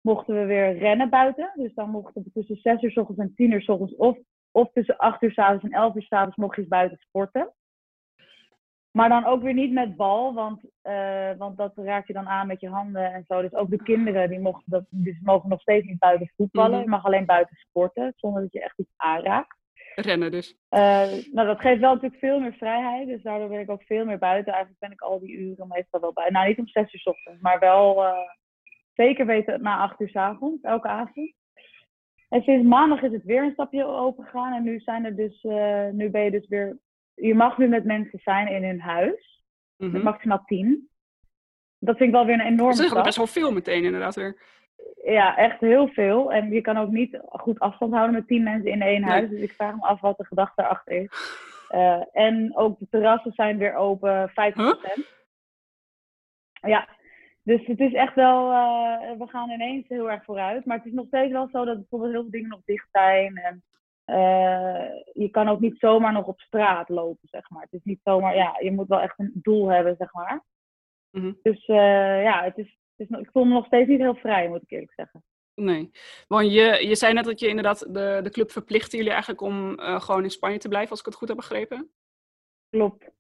mochten 0.09 0.35
we 0.35 0.45
weer 0.45 0.79
rennen 0.79 1.11
buiten. 1.11 1.53
Dus 1.55 1.75
dan 1.75 1.91
mochten 1.91 2.23
we 2.23 2.31
tussen 2.33 2.57
6 2.57 2.83
uur 2.83 2.91
s 2.91 2.97
ochtends 2.97 3.21
en 3.21 3.35
10 3.35 3.53
uur 3.53 3.63
s 3.63 3.69
ochtends 3.69 3.97
of, 3.97 4.19
of 4.51 4.73
tussen 4.73 4.97
8 4.97 5.23
uur 5.23 5.33
s 5.33 5.39
avonds 5.39 5.65
en 5.65 5.73
11 5.73 5.95
uur 5.95 6.03
s 6.03 6.13
avonds 6.13 6.37
mocht 6.37 6.55
je 6.55 6.61
eens 6.61 6.71
buiten 6.71 6.99
sporten. 6.99 7.53
Maar 8.91 9.09
dan 9.09 9.25
ook 9.25 9.43
weer 9.43 9.55
niet 9.55 9.73
met 9.73 9.97
bal, 9.97 10.35
want, 10.35 10.61
eh, 10.83 11.31
want 11.39 11.57
dat 11.57 11.73
raak 11.77 12.07
je 12.07 12.13
dan 12.13 12.29
aan 12.29 12.47
met 12.47 12.61
je 12.61 12.69
handen 12.69 13.13
en 13.13 13.25
zo. 13.29 13.41
Dus 13.43 13.55
ook 13.55 13.71
de 13.71 13.83
kinderen 13.83 14.29
die 14.31 14.41
mochten, 14.41 14.71
dat, 14.73 14.85
dus 14.91 15.21
mogen 15.23 15.49
nog 15.49 15.61
steeds 15.61 15.87
niet 15.87 15.99
buiten 15.99 16.33
voetballen. 16.37 16.73
Mhm. 16.73 16.83
Je 16.83 16.89
mag 16.89 17.05
alleen 17.05 17.27
buiten 17.27 17.57
sporten, 17.57 18.13
zonder 18.17 18.43
dat 18.43 18.53
je 18.53 18.63
echt 18.63 18.79
iets 18.79 18.93
aanraakt. 18.97 19.57
Rennen 19.95 20.31
dus. 20.31 20.57
Eh, 20.69 21.11
nou, 21.33 21.47
dat 21.47 21.61
geeft 21.61 21.81
wel 21.81 21.95
natuurlijk 21.95 22.21
veel 22.21 22.41
meer 22.41 22.53
vrijheid. 22.53 23.09
Dus 23.09 23.23
daardoor 23.23 23.49
ben 23.49 23.61
ik 23.61 23.71
ook 23.71 23.83
veel 23.83 24.05
meer 24.05 24.19
buiten. 24.19 24.53
Eigenlijk 24.53 24.81
ben 24.81 24.93
ik 24.93 25.01
al 25.01 25.21
die 25.21 25.37
uren 25.37 25.69
meestal 25.69 26.01
wel 26.01 26.13
buiten. 26.13 26.37
Nou, 26.37 26.49
niet 26.49 26.59
om 26.59 26.69
zes 26.69 26.93
uur 26.93 27.01
's 27.01 27.07
ochtends, 27.07 27.41
maar 27.41 27.59
wel 27.59 28.05
eh, 28.05 28.13
zeker 28.99 29.27
weten 29.27 29.63
na 29.63 29.77
acht 29.79 30.01
uur 30.01 30.09
's 30.09 30.15
avonds, 30.17 30.63
elke 30.63 30.89
avond. 30.89 31.33
En 32.29 32.43
sinds 32.43 32.67
maandag 32.69 33.03
is 33.03 33.13
het 33.13 33.25
weer 33.25 33.43
een 33.43 33.53
stapje 33.53 33.85
open 33.85 34.25
gegaan. 34.25 34.53
En 34.53 34.63
nu 34.63 34.79
zijn 34.81 35.05
er 35.05 35.17
dus, 35.17 35.45
eh, 35.45 35.89
nu 35.89 36.11
ben 36.11 36.23
je 36.25 36.31
dus 36.31 36.49
weer, 36.49 36.79
je 37.15 37.35
mag 37.35 37.59
nu 37.59 37.69
met 37.69 37.85
mensen 37.85 38.19
zijn 38.19 38.49
in 38.49 38.65
hun 38.65 38.81
huis. 38.81 39.43
Mhm. 39.77 39.91
Met 39.93 40.03
maximaal 40.03 40.43
tien. 40.45 40.89
Dat 41.79 41.97
vind 41.97 42.09
ik 42.09 42.15
wel 42.15 42.25
weer 42.27 42.35
een 42.35 42.41
enorme 42.47 42.67
Dus 42.67 42.77
dat 42.77 42.85
is 42.85 42.91
stap. 42.91 43.05
best 43.05 43.17
wel 43.17 43.27
veel 43.27 43.53
meteen 43.53 43.85
inderdaad 43.85 44.15
weer. 44.15 44.41
Ja, 45.05 45.37
echt 45.37 45.61
heel 45.61 45.89
veel. 45.89 46.33
En 46.33 46.51
je 46.51 46.61
kan 46.61 46.77
ook 46.77 46.91
niet 46.91 47.19
goed 47.27 47.59
afstand 47.59 47.93
houden 47.93 48.15
met 48.15 48.27
tien 48.27 48.43
mensen 48.43 48.71
in 48.71 48.83
één 48.83 49.01
Nee. 49.01 49.11
huis. 49.11 49.31
Dus 49.31 49.41
ik 49.41 49.53
vraag 49.53 49.75
me 49.75 49.83
af 49.83 50.01
wat 50.01 50.17
de 50.17 50.25
gedachte 50.25 50.63
erachter 50.63 50.93
is. 51.03 51.09
Eh, 51.69 52.03
en 52.13 52.57
ook 52.57 52.79
de 52.79 52.87
terrassen 52.91 53.33
zijn 53.33 53.59
weer 53.59 53.75
open, 53.75 54.29
50%. 54.29 55.07
Ja, 56.61 56.89
dus 57.49 57.67
het 57.67 57.81
is 57.81 57.93
echt 57.93 58.15
wel, 58.15 58.53
eh, 58.53 59.19
we 59.19 59.27
gaan 59.27 59.51
ineens 59.51 59.89
heel 59.89 60.11
erg 60.11 60.25
vooruit. 60.25 60.65
Maar 60.65 60.77
het 60.77 60.87
is 60.87 60.93
nog 60.93 61.07
steeds 61.07 61.33
wel 61.33 61.49
zo 61.53 61.65
dat 61.65 61.77
bijvoorbeeld 61.77 62.13
heel 62.13 62.21
veel 62.23 62.31
dingen 62.31 62.49
nog 62.49 62.61
dicht 62.65 62.89
zijn. 62.93 63.37
En 63.37 63.63
eh, 64.05 64.89
je 65.13 65.29
kan 65.31 65.49
ook 65.49 65.61
niet 65.61 65.79
zomaar 65.79 66.13
nog 66.13 66.27
op 66.27 66.41
straat 66.41 66.89
lopen, 66.89 67.29
zeg 67.29 67.51
maar. 67.51 67.63
Het 67.63 67.73
is 67.73 67.85
niet 67.85 68.01
zomaar, 68.05 68.37
ja, 68.37 68.57
je 68.61 68.73
moet 68.73 68.89
wel 68.89 69.01
echt 69.01 69.19
een 69.19 69.31
doel 69.35 69.69
hebben, 69.69 69.95
zeg 69.99 70.13
maar. 70.13 70.45
Mhm. 71.11 71.33
Dus 71.43 71.67
eh, 71.67 72.23
ja, 72.23 72.43
het 72.43 72.59
is, 72.59 72.79
het 72.97 73.09
is, 73.11 73.19
ik 73.19 73.31
voel 73.33 73.45
me 73.45 73.55
nog 73.55 73.67
steeds 73.67 73.89
niet 73.89 74.01
heel 74.01 74.15
vrij, 74.15 74.49
moet 74.49 74.63
ik 74.63 74.71
eerlijk 74.71 74.93
zeggen. 74.93 75.25
Nee. 75.55 75.91
Want 76.27 76.53
je, 76.53 76.87
je 76.89 76.97
zei 76.97 77.13
net 77.13 77.25
dat 77.25 77.41
je 77.41 77.49
inderdaad 77.49 77.95
de, 77.95 78.21
de 78.23 78.31
club 78.31 78.51
verplichtte 78.51 78.97
jullie 78.97 79.13
eigenlijk 79.13 79.41
om 79.41 79.79
gewoon 79.79 80.23
in 80.23 80.31
Spanje 80.31 80.59
te 80.59 80.69
blijven, 80.69 80.91
als 80.91 81.01
ik 81.01 81.07
het 81.07 81.15
goed 81.15 81.29
heb 81.29 81.37
begrepen. 81.37 81.91
Klopt. 82.71 83.11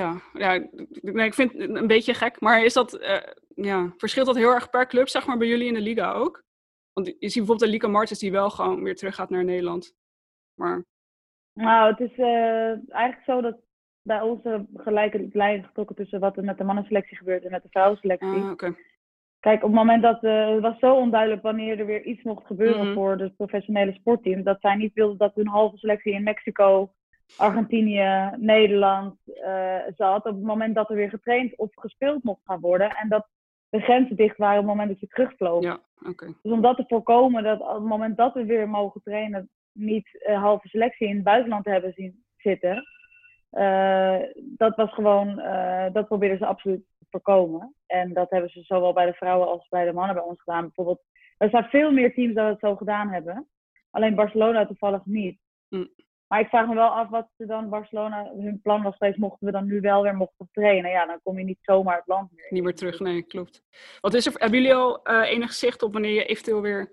Ja, 0.00 0.20
ja 0.32 0.66
nee, 1.02 1.26
ik 1.26 1.34
vind 1.34 1.52
het 1.52 1.74
een 1.74 1.86
beetje 1.86 2.14
gek. 2.14 2.40
Maar 2.40 2.64
is 2.64 2.72
dat, 2.72 2.94
eh, 2.98 3.22
ja, 3.54 3.92
verschilt 3.96 4.26
dat 4.26 4.36
heel 4.36 4.50
erg 4.54 4.70
per 4.70 4.86
club, 4.86 5.08
zeg 5.08 5.26
maar, 5.26 5.36
bij 5.38 5.46
jullie 5.48 5.66
in 5.66 5.74
de 5.74 5.80
liga 5.80 6.12
ook? 6.12 6.42
Want 6.92 7.06
je 7.06 7.14
ziet 7.18 7.34
bijvoorbeeld 7.34 7.60
de 7.60 7.68
Liga 7.76 7.88
Martens 7.88 8.18
die 8.18 8.32
wel 8.32 8.50
gewoon 8.50 8.82
weer 8.82 8.96
terug 8.96 9.14
gaat 9.14 9.30
naar 9.30 9.44
Nederland. 9.44 9.94
Maar, 10.54 10.84
Nou, 11.52 11.90
het 11.90 12.00
is 12.10 12.16
eh, 12.18 12.68
eigenlijk 12.94 13.22
zo 13.24 13.40
dat 13.40 13.56
bij 14.02 14.20
ons 14.20 14.40
gelijke 14.74 15.28
lijn 15.32 15.64
getrokken 15.64 15.96
tussen 15.96 16.20
wat 16.20 16.36
er 16.36 16.44
met 16.44 16.58
de 16.58 16.64
mannenselectie 16.64 17.16
gebeurt 17.16 17.44
en 17.44 17.50
met 17.50 17.62
de 17.62 17.68
vrouwenselectie. 17.70 18.28
ah. 18.28 18.52
Kijk, 19.40 19.56
op 19.62 19.68
het 19.70 19.78
moment 19.78 20.02
dat 20.02 20.24
eh, 20.24 20.48
het 20.48 20.60
was 20.60 20.78
zo 20.78 20.94
onduidelijk 20.94 21.42
wanneer 21.42 21.78
er 21.78 21.86
weer 21.86 22.02
iets 22.04 22.22
mocht 22.22 22.46
gebeuren 22.46 22.84
Mhm. 22.84 22.94
voor 22.94 23.16
de 23.16 23.30
professionele 23.30 23.92
sportteams, 23.92 24.44
dat 24.44 24.60
zij 24.60 24.74
niet 24.76 24.94
wilden 24.94 25.16
dat 25.18 25.34
hun 25.34 25.48
halve 25.48 25.76
selectie 25.76 26.12
in 26.12 26.22
Mexico, 26.22 26.92
Argentinië, 27.36 28.30
Nederland 28.36 29.16
eh, 29.24 29.78
zat. 29.96 30.26
Op 30.26 30.34
het 30.34 30.42
moment 30.42 30.74
dat 30.74 30.90
er 30.90 30.96
weer 30.96 31.08
getraind 31.08 31.56
of 31.56 31.70
gespeeld 31.74 32.22
mocht 32.22 32.40
gaan 32.44 32.60
worden 32.60 32.90
en 32.90 33.08
dat 33.08 33.28
de 33.68 33.80
grenzen 33.80 34.16
dicht 34.16 34.36
waren 34.36 34.58
op 34.58 34.66
het 34.66 34.74
moment 34.74 34.88
dat 34.90 35.00
je 35.00 35.06
terugvloog. 35.06 35.62
Ja, 35.62 35.80
oké. 36.08 36.26
Dus 36.42 36.52
om 36.52 36.60
dat 36.60 36.76
te 36.76 36.84
voorkomen 36.88 37.42
dat 37.42 37.60
op 37.60 37.74
het 37.74 37.84
moment 37.84 38.16
dat 38.16 38.34
we 38.34 38.44
weer 38.44 38.68
mogen 38.68 39.02
trainen, 39.02 39.50
niet 39.72 40.24
eh, 40.24 40.42
halve 40.42 40.68
selectie 40.68 41.08
in 41.08 41.14
het 41.14 41.24
buitenland 41.24 41.64
hebben 41.64 41.92
zien 41.92 42.24
zitten. 42.36 42.86
eh, 43.50 44.18
dat 44.36 44.76
was 44.76 44.92
gewoon, 44.92 45.36
dat 45.92 46.06
probeerden 46.06 46.38
ze 46.38 46.46
absoluut 46.46 46.84
te 46.98 47.06
voorkomen. 47.10 47.74
En 47.86 48.12
dat 48.12 48.30
hebben 48.30 48.50
ze 48.50 48.62
zowel 48.62 48.92
bij 48.92 49.06
de 49.06 49.12
vrouwen 49.12 49.48
als 49.48 49.68
bij 49.68 49.84
de 49.84 49.92
mannen 49.92 50.14
bij 50.14 50.24
ons 50.24 50.42
gedaan. 50.42 50.62
Bijvoorbeeld, 50.62 51.02
er 51.38 51.50
zijn 51.50 51.64
veel 51.64 51.92
meer 51.92 52.14
teams 52.14 52.34
dat 52.34 52.48
het 52.48 52.60
zo 52.60 52.76
gedaan 52.76 53.08
hebben. 53.08 53.48
Alleen 53.90 54.14
Barcelona 54.14 54.66
toevallig 54.66 55.04
niet. 55.04 55.38
Hm. 55.68 55.84
Maar 56.34 56.42
ik 56.42 56.48
vraag 56.48 56.66
me 56.68 56.74
wel 56.74 56.88
af 56.88 57.08
wat 57.08 57.28
ze 57.36 57.46
dan 57.46 57.68
Barcelona, 57.68 58.30
hun 58.36 58.60
plan 58.62 58.82
was 58.82 58.96
geweest, 58.96 59.18
mochten 59.18 59.46
we 59.46 59.52
dan 59.52 59.66
nu 59.66 59.80
wel 59.80 60.02
weer 60.02 60.16
mochten 60.16 60.48
trainen. 60.52 60.90
Ja, 60.90 61.06
dan 61.06 61.20
kom 61.22 61.38
je 61.38 61.44
niet 61.44 61.58
zomaar 61.60 61.96
het 61.96 62.06
land 62.06 62.30
meer. 62.32 62.46
Niet 62.50 62.62
meer 62.62 62.74
terug, 62.74 63.00
nee, 63.00 63.22
klopt. 63.22 63.62
Wat 64.00 64.14
is 64.14 64.26
er, 64.26 64.32
hebben 64.36 64.58
jullie 64.58 64.74
al 64.74 65.02
eh, 65.02 65.30
enig 65.30 65.52
zicht 65.52 65.82
op 65.82 65.92
wanneer 65.92 66.12
je 66.14 66.24
eventueel 66.24 66.60
weer 66.60 66.92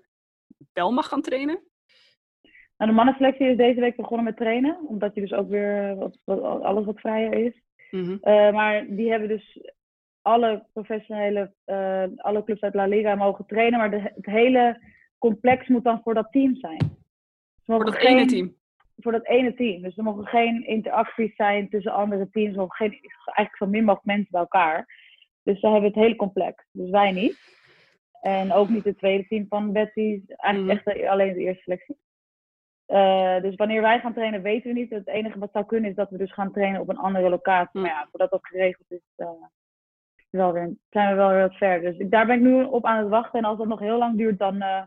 wel 0.72 0.92
mag 0.92 1.08
gaan 1.08 1.22
trainen? 1.22 1.60
Nou, 2.76 2.90
de 2.90 2.96
mannenselectie 2.96 3.46
is 3.46 3.56
deze 3.56 3.80
week 3.80 3.96
begonnen 3.96 4.24
met 4.24 4.36
trainen. 4.36 4.78
Omdat 4.88 5.14
je 5.14 5.20
dus 5.20 5.32
ook 5.32 5.48
weer 5.48 5.96
wat, 5.96 6.18
wat- 6.24 6.62
alles 6.62 6.84
wat 6.84 7.00
vrijer 7.00 7.32
is. 7.32 7.62
Mhm. 7.90 8.16
Eh, 8.20 8.52
maar 8.52 8.86
die 8.88 9.10
hebben 9.10 9.28
dus 9.28 9.60
alle 10.20 10.66
professionele, 10.72 11.52
eh, 11.64 12.04
alle 12.16 12.44
clubs 12.44 12.60
uit 12.60 12.74
La 12.74 12.86
Liga 12.86 13.14
mogen 13.14 13.46
trainen. 13.46 13.78
Maar 13.78 13.90
de, 13.90 14.00
het 14.00 14.26
hele 14.26 14.82
complex 15.18 15.68
moet 15.68 15.84
dan 15.84 16.00
voor 16.02 16.14
dat 16.14 16.32
team 16.32 16.56
zijn. 16.56 16.96
Voor 17.64 17.84
dat 17.84 17.94
ene 17.96 18.18
geen- 18.18 18.26
team. 18.28 18.60
Voor 19.02 19.12
dat 19.12 19.26
ene 19.26 19.54
team. 19.54 19.82
Dus 19.82 19.96
er 19.96 20.04
mogen 20.04 20.26
geen 20.26 20.66
interacties 20.66 21.34
zijn 21.36 21.68
tussen 21.68 21.92
andere 21.92 22.28
teams. 22.30 22.52
Er 22.52 22.58
mogen 22.60 22.76
geen, 22.76 22.90
eigenlijk 23.24 23.56
zo 23.56 23.66
min 23.66 23.84
mogelijk 23.84 24.06
mensen 24.06 24.30
bij 24.30 24.40
elkaar. 24.40 25.00
Dus 25.42 25.60
ze 25.60 25.66
hebben 25.68 25.90
het 25.90 25.98
hele 25.98 26.16
complex. 26.16 26.64
Dus 26.72 26.90
wij 26.90 27.12
niet. 27.12 27.60
En 28.20 28.52
ook 28.52 28.68
niet 28.68 28.84
het 28.84 28.98
tweede 28.98 29.26
team 29.26 29.46
van 29.48 29.72
Betty. 29.72 30.22
Eigenlijk 30.26 30.84
Mhm. 30.84 30.96
echt 30.96 31.08
alleen 31.08 31.32
de 31.32 31.40
eerste 31.40 31.62
selectie. 31.62 31.96
Eh, 32.86 33.40
dus 33.40 33.54
wanneer 33.54 33.80
wij 33.80 34.00
gaan 34.00 34.12
trainen, 34.14 34.42
weten 34.42 34.72
we 34.72 34.78
niet. 34.78 34.90
Het 34.90 35.06
enige 35.06 35.38
wat 35.38 35.52
zou 35.52 35.64
kunnen 35.64 35.90
is 35.90 35.96
dat 35.96 36.10
we 36.10 36.18
dus 36.18 36.32
gaan 36.32 36.52
trainen 36.52 36.80
op 36.80 36.88
een 36.88 36.96
andere 36.98 37.28
locatie. 37.28 37.80
Mm. 37.80 37.86
Maar 37.86 37.90
ja, 37.90 38.06
voordat 38.10 38.30
dat 38.30 38.46
geregeld 38.46 38.90
is, 38.90 39.00
eh, 39.16 39.28
is 40.16 40.26
wel 40.30 40.52
weer, 40.52 40.74
zijn 40.90 41.08
we 41.08 41.14
wel 41.14 41.28
weer 41.28 41.40
wat 41.48 41.56
ver. 41.56 41.80
Dus 41.80 41.96
ik, 41.98 42.10
daar 42.10 42.26
ben 42.26 42.36
ik 42.36 42.42
nu 42.42 42.62
op 42.64 42.84
aan 42.84 42.98
het 42.98 43.08
wachten. 43.08 43.38
En 43.38 43.44
als 43.44 43.58
dat 43.58 43.66
nog 43.66 43.78
heel 43.78 43.98
lang 43.98 44.16
duurt, 44.16 44.38
dan, 44.38 44.60
eh, 44.62 44.82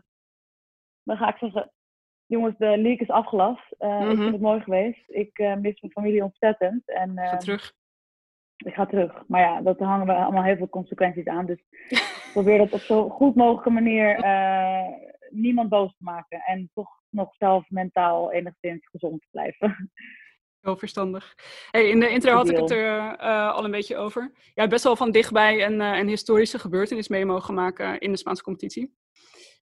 dan 1.02 1.16
ga 1.16 1.28
ik 1.28 1.36
zeggen... 1.36 1.70
Jongens, 2.26 2.56
de 2.58 2.66
league 2.66 2.96
is 2.98 3.08
afgelast. 3.10 3.72
Eh, 3.78 4.00
Ik 4.00 4.06
Mhm. 4.06 4.16
vind 4.16 4.32
het 4.32 4.40
mooi 4.40 4.60
geweest. 4.60 5.02
Ik 5.06 5.38
eh, 5.38 5.54
mis 5.54 5.80
mijn 5.80 5.92
familie 5.92 6.22
ontzettend. 6.24 6.82
En, 6.90 7.12
Ga 7.14 7.22
eh, 7.32 7.38
terug. 7.38 7.72
ik 8.56 8.74
ga 8.74 8.86
terug. 8.86 9.22
Maar 9.28 9.40
ja, 9.40 9.60
dat 9.60 9.78
hangen 9.78 10.06
we 10.06 10.12
allemaal 10.14 10.42
heel 10.42 10.56
veel 10.56 10.68
consequenties 10.68 11.26
aan. 11.26 11.46
Dus 11.46 11.62
ik 11.88 12.30
probeer 12.32 12.58
dat 12.58 12.72
op 12.72 12.80
zo 12.80 13.08
goed 13.08 13.34
mogelijke 13.34 13.70
manier 13.70 14.16
eh, 14.18 14.86
niemand 15.30 15.68
boos 15.68 15.90
te 15.96 16.04
maken. 16.04 16.40
En 16.46 16.70
toch 16.74 16.90
nog 17.10 17.34
zelf 17.34 17.70
mentaal 17.70 18.32
enigszins 18.32 18.88
gezond 18.88 19.20
te 19.20 19.28
blijven. 19.30 19.90
Heel 20.60 20.76
verstandig. 20.76 21.34
Hey, 21.70 21.88
in 21.88 22.00
de 22.00 22.08
intro 22.08 22.32
had 22.32 22.48
ik 22.48 22.56
het 22.56 22.70
er 22.70 23.16
al 23.52 23.64
een 23.64 23.70
beetje 23.70 23.96
over. 23.96 24.30
Ja, 24.34 24.40
hebt 24.54 24.70
best 24.70 24.84
wel 24.84 24.96
van 24.96 25.10
dichtbij 25.10 25.64
een, 25.66 25.80
een 25.80 26.08
historische 26.08 26.58
gebeurtenis 26.58 27.08
mee 27.08 27.24
mogen 27.24 27.54
maken 27.54 27.98
in 27.98 28.10
de 28.12 28.16
Spaanse 28.18 28.42
competitie. 28.42 28.94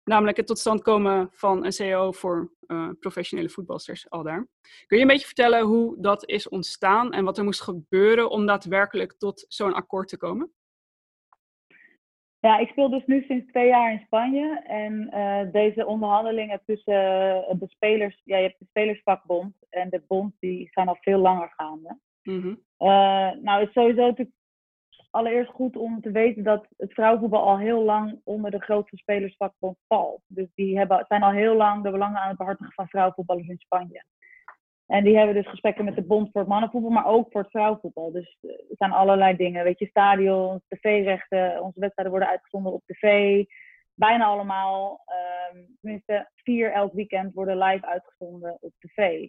Namelijk 0.05 0.37
het 0.37 0.47
tot 0.47 0.59
stand 0.59 0.83
komen 0.83 1.29
van 1.33 1.65
een 1.65 1.73
CAO 1.73 2.13
voor 2.13 2.53
uh, 2.67 2.89
professionele 3.01 3.49
voetbalsters 3.49 4.11
al 4.11 4.23
daar. 4.23 4.49
Kun 4.87 4.97
je 4.97 5.03
een 5.03 5.09
beetje 5.09 5.27
vertellen 5.27 5.61
hoe 5.61 5.97
dat 6.01 6.29
is 6.29 6.49
ontstaan 6.49 7.13
en 7.13 7.25
wat 7.25 7.39
er 7.39 7.45
moest 7.45 7.63
gebeuren 7.63 8.31
om 8.31 8.47
daadwerkelijk 8.47 9.13
tot 9.19 9.45
zo'n 9.49 9.75
akkoord 9.75 10.09
te 10.09 10.17
komen? 10.17 10.53
Ja, 12.45 12.59
ik 12.59 12.69
speel 12.69 12.91
dus 12.91 13.07
nu 13.07 13.25
sinds 13.29 13.53
twee 13.53 13.69
jaar 13.69 13.93
in 13.93 14.03
Spanje. 14.05 14.63
En 14.67 15.11
uh, 15.15 15.53
deze 15.53 15.87
onderhandelingen 15.87 16.63
tussen 16.67 16.95
uh, 16.95 17.61
de 17.61 17.69
spelers, 17.69 18.21
ja, 18.25 18.37
je 18.37 18.43
hebt 18.43 18.59
de 18.59 18.67
spelersvakbond 18.69 19.55
en 19.71 19.91
de 19.91 20.03
bond, 20.07 20.35
die 20.41 20.69
zijn 20.71 20.89
al 20.89 20.97
veel 21.01 21.19
langer 21.19 21.53
gaande. 21.57 21.99
Mm 22.23 22.41
-hmm. 22.41 22.59
uh, 22.79 23.43
nou, 23.43 23.61
het 23.61 23.69
is 23.69 23.73
sowieso 23.73 24.07
natuurlijk 24.07 24.37
allereerst 25.15 25.51
goed 25.51 25.77
om 25.77 26.01
te 26.01 26.11
weten 26.11 26.43
dat 26.43 26.67
het 26.77 26.93
vrouwenvoetbal 26.93 27.43
al 27.43 27.59
heel 27.59 27.83
lang 27.83 28.21
onder 28.25 28.51
de 28.51 28.61
grootste 28.61 28.97
spelersvakbond 28.97 29.77
valt. 29.87 30.21
Dus 30.27 30.49
die 30.55 30.79
hebben, 30.79 31.05
zijn 31.09 31.23
al 31.23 31.31
heel 31.31 31.55
lang 31.55 31.83
de 31.83 31.91
belangen 31.91 32.21
aan 32.21 32.29
het 32.29 32.39
behartigen 32.39 32.73
van 32.73 32.89
vrouwenvoetballers 32.89 33.49
in 33.49 33.59
Spanje. 33.59 34.05
En 34.87 35.05
die 35.05 35.17
hebben 35.17 35.35
dus 35.35 35.49
gesprekken 35.49 35.85
met 35.85 35.95
de 35.95 36.03
bond 36.03 36.31
voor 36.31 36.41
het 36.41 36.51
mannenvoetbal, 36.51 36.91
maar 36.91 37.07
ook 37.07 37.31
voor 37.31 37.41
het 37.41 37.51
vrouwenvoetbal. 37.51 38.13
Dus 38.13 38.39
er 38.41 38.77
zijn 38.77 38.93
allerlei 38.93 39.37
dingen. 39.37 39.65
Weet 39.65 39.79
je, 39.79 39.87
stadions, 39.87 40.63
tv-rechten, 40.69 41.63
onze 41.63 41.81
wedstrijden 41.81 42.15
worden 42.15 42.31
uitgezonden 42.31 42.73
op 42.73 42.83
tv. 42.87 43.45
Bijna 43.95 44.25
allemaal, 44.25 45.05
um, 45.53 45.77
tenminste 45.81 46.31
vier 46.35 46.73
elk 46.73 46.93
weekend 46.93 47.35
worden 47.35 47.59
live 47.59 47.87
uitgezonden 47.87 48.57
op 48.61 48.73
tv. 48.79 49.29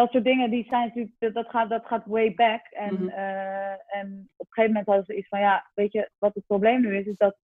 Dat 0.00 0.10
soort 0.10 0.24
dingen, 0.24 0.50
die 0.50 0.66
zijn 0.68 0.86
natuurlijk, 0.86 1.34
dat 1.34 1.48
gaat, 1.48 1.68
dat 1.68 1.86
gaat 1.86 2.06
way 2.06 2.34
back. 2.34 2.66
En, 2.66 2.94
Mhm. 2.94 3.08
uh, 3.08 3.94
en 3.96 4.28
op 4.36 4.46
een 4.46 4.52
gegeven 4.52 4.66
moment 4.66 4.86
hadden 4.86 5.04
ze 5.04 5.16
iets 5.16 5.28
van, 5.28 5.40
ja, 5.40 5.70
weet 5.74 5.92
je, 5.92 6.10
wat 6.18 6.34
het 6.34 6.46
probleem 6.46 6.80
nu 6.80 6.96
is, 6.96 7.06
is 7.06 7.16
dat 7.16 7.36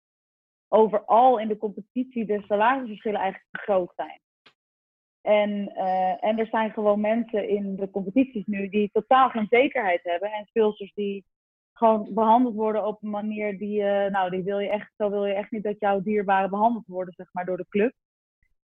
overal 0.69 1.39
in 1.39 1.49
de 1.49 1.57
competitie 1.57 2.27
de 2.27 2.43
salarisverschillen 2.47 3.21
eigenlijk 3.21 3.51
te 3.51 3.59
groot 3.59 3.93
zijn. 3.97 4.21
En, 5.21 5.51
uh, 5.77 6.25
en 6.25 6.39
er 6.39 6.47
zijn 6.47 6.71
gewoon 6.73 7.01
mensen 7.01 7.49
in 7.49 7.77
de 7.77 7.91
competities 7.91 8.47
nu 8.47 8.69
die 8.69 8.91
totaal 8.93 9.29
geen 9.31 9.47
zekerheid 9.51 10.01
hebben. 10.03 10.33
En 10.33 10.47
speelsters 10.47 10.93
die 10.95 11.25
gewoon 11.73 12.15
behandeld 12.15 12.55
worden 12.55 12.87
op 12.87 13.03
een 13.03 13.11
manier 13.11 13.59
die, 13.59 13.81
uh, 13.81 14.07
nou, 14.07 14.31
die 14.31 14.43
wil 14.43 14.59
je 14.59 14.69
echt, 14.69 14.93
zo 14.97 15.11
wil 15.11 15.27
je 15.27 15.35
echt 15.35 15.51
niet 15.51 15.63
dat 15.63 15.79
jouw 15.79 16.01
dierbaren 16.01 16.51
behandeld 16.51 16.87
worden, 16.87 17.15
zeg 17.17 17.29
maar, 17.33 17.45
door 17.45 17.57
de 17.57 17.69
club. 17.69 17.93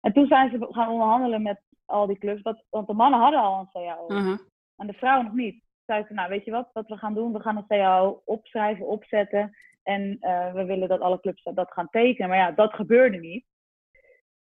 En 0.00 0.12
toen 0.12 0.26
zijn 0.26 0.50
ze 0.50 0.66
gaan 0.70 0.88
onderhandelen 0.88 1.42
met 1.42 1.60
al 1.92 2.06
die 2.06 2.18
clubs, 2.18 2.42
wat, 2.42 2.64
want 2.70 2.86
de 2.86 2.94
mannen 2.94 3.20
hadden 3.20 3.40
al 3.40 3.60
een 3.60 3.70
CAO. 3.70 4.06
Uh 4.08 4.24
-huh. 4.24 4.38
En 4.76 4.86
de 4.86 4.92
vrouwen 4.92 5.24
nog 5.24 5.34
niet. 5.34 5.62
Zeiden 5.86 6.08
ze, 6.08 6.14
nou, 6.14 6.28
weet 6.28 6.44
je 6.44 6.50
wat, 6.50 6.70
wat 6.72 6.88
we 6.88 6.96
gaan 6.96 7.14
doen? 7.14 7.32
We 7.32 7.40
gaan 7.40 7.56
een 7.56 7.66
CAO 7.66 8.22
opschrijven, 8.24 8.86
opzetten. 8.86 9.56
En 9.82 10.16
uh, 10.20 10.52
we 10.52 10.64
willen 10.64 10.88
dat 10.88 11.00
alle 11.00 11.20
clubs 11.20 11.42
dat 11.54 11.72
gaan 11.72 11.88
tekenen. 11.90 12.28
Maar 12.28 12.38
ja, 12.38 12.50
dat 12.50 12.74
gebeurde 12.74 13.18
niet. 13.18 13.44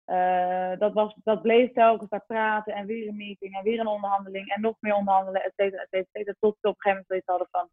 Uh, 0.07 0.79
dat, 0.79 0.93
was, 0.93 1.17
dat 1.25 1.43
bleef 1.43 1.73
telkens 1.73 2.11
daar 2.11 2.25
praten 2.27 2.75
en 2.75 2.87
weer 2.87 3.09
een 3.09 3.17
meeting 3.17 3.57
en 3.57 3.63
weer 3.63 3.81
een 3.81 3.87
onderhandeling 3.87 4.49
en 4.49 4.61
nog 4.61 4.77
meer 4.81 4.95
onderhandelen, 4.95 5.45
et 5.45 5.53
cetera, 5.57 5.83
et 5.83 5.89
cetera, 5.91 6.01
et 6.01 6.09
cetera 6.13 6.35
tot 6.41 6.57
we 6.61 6.69
op 6.69 6.75
een 6.75 6.81
gegeven 6.81 7.05
moment 7.09 7.29
hadden 7.29 7.49
van. 7.51 7.69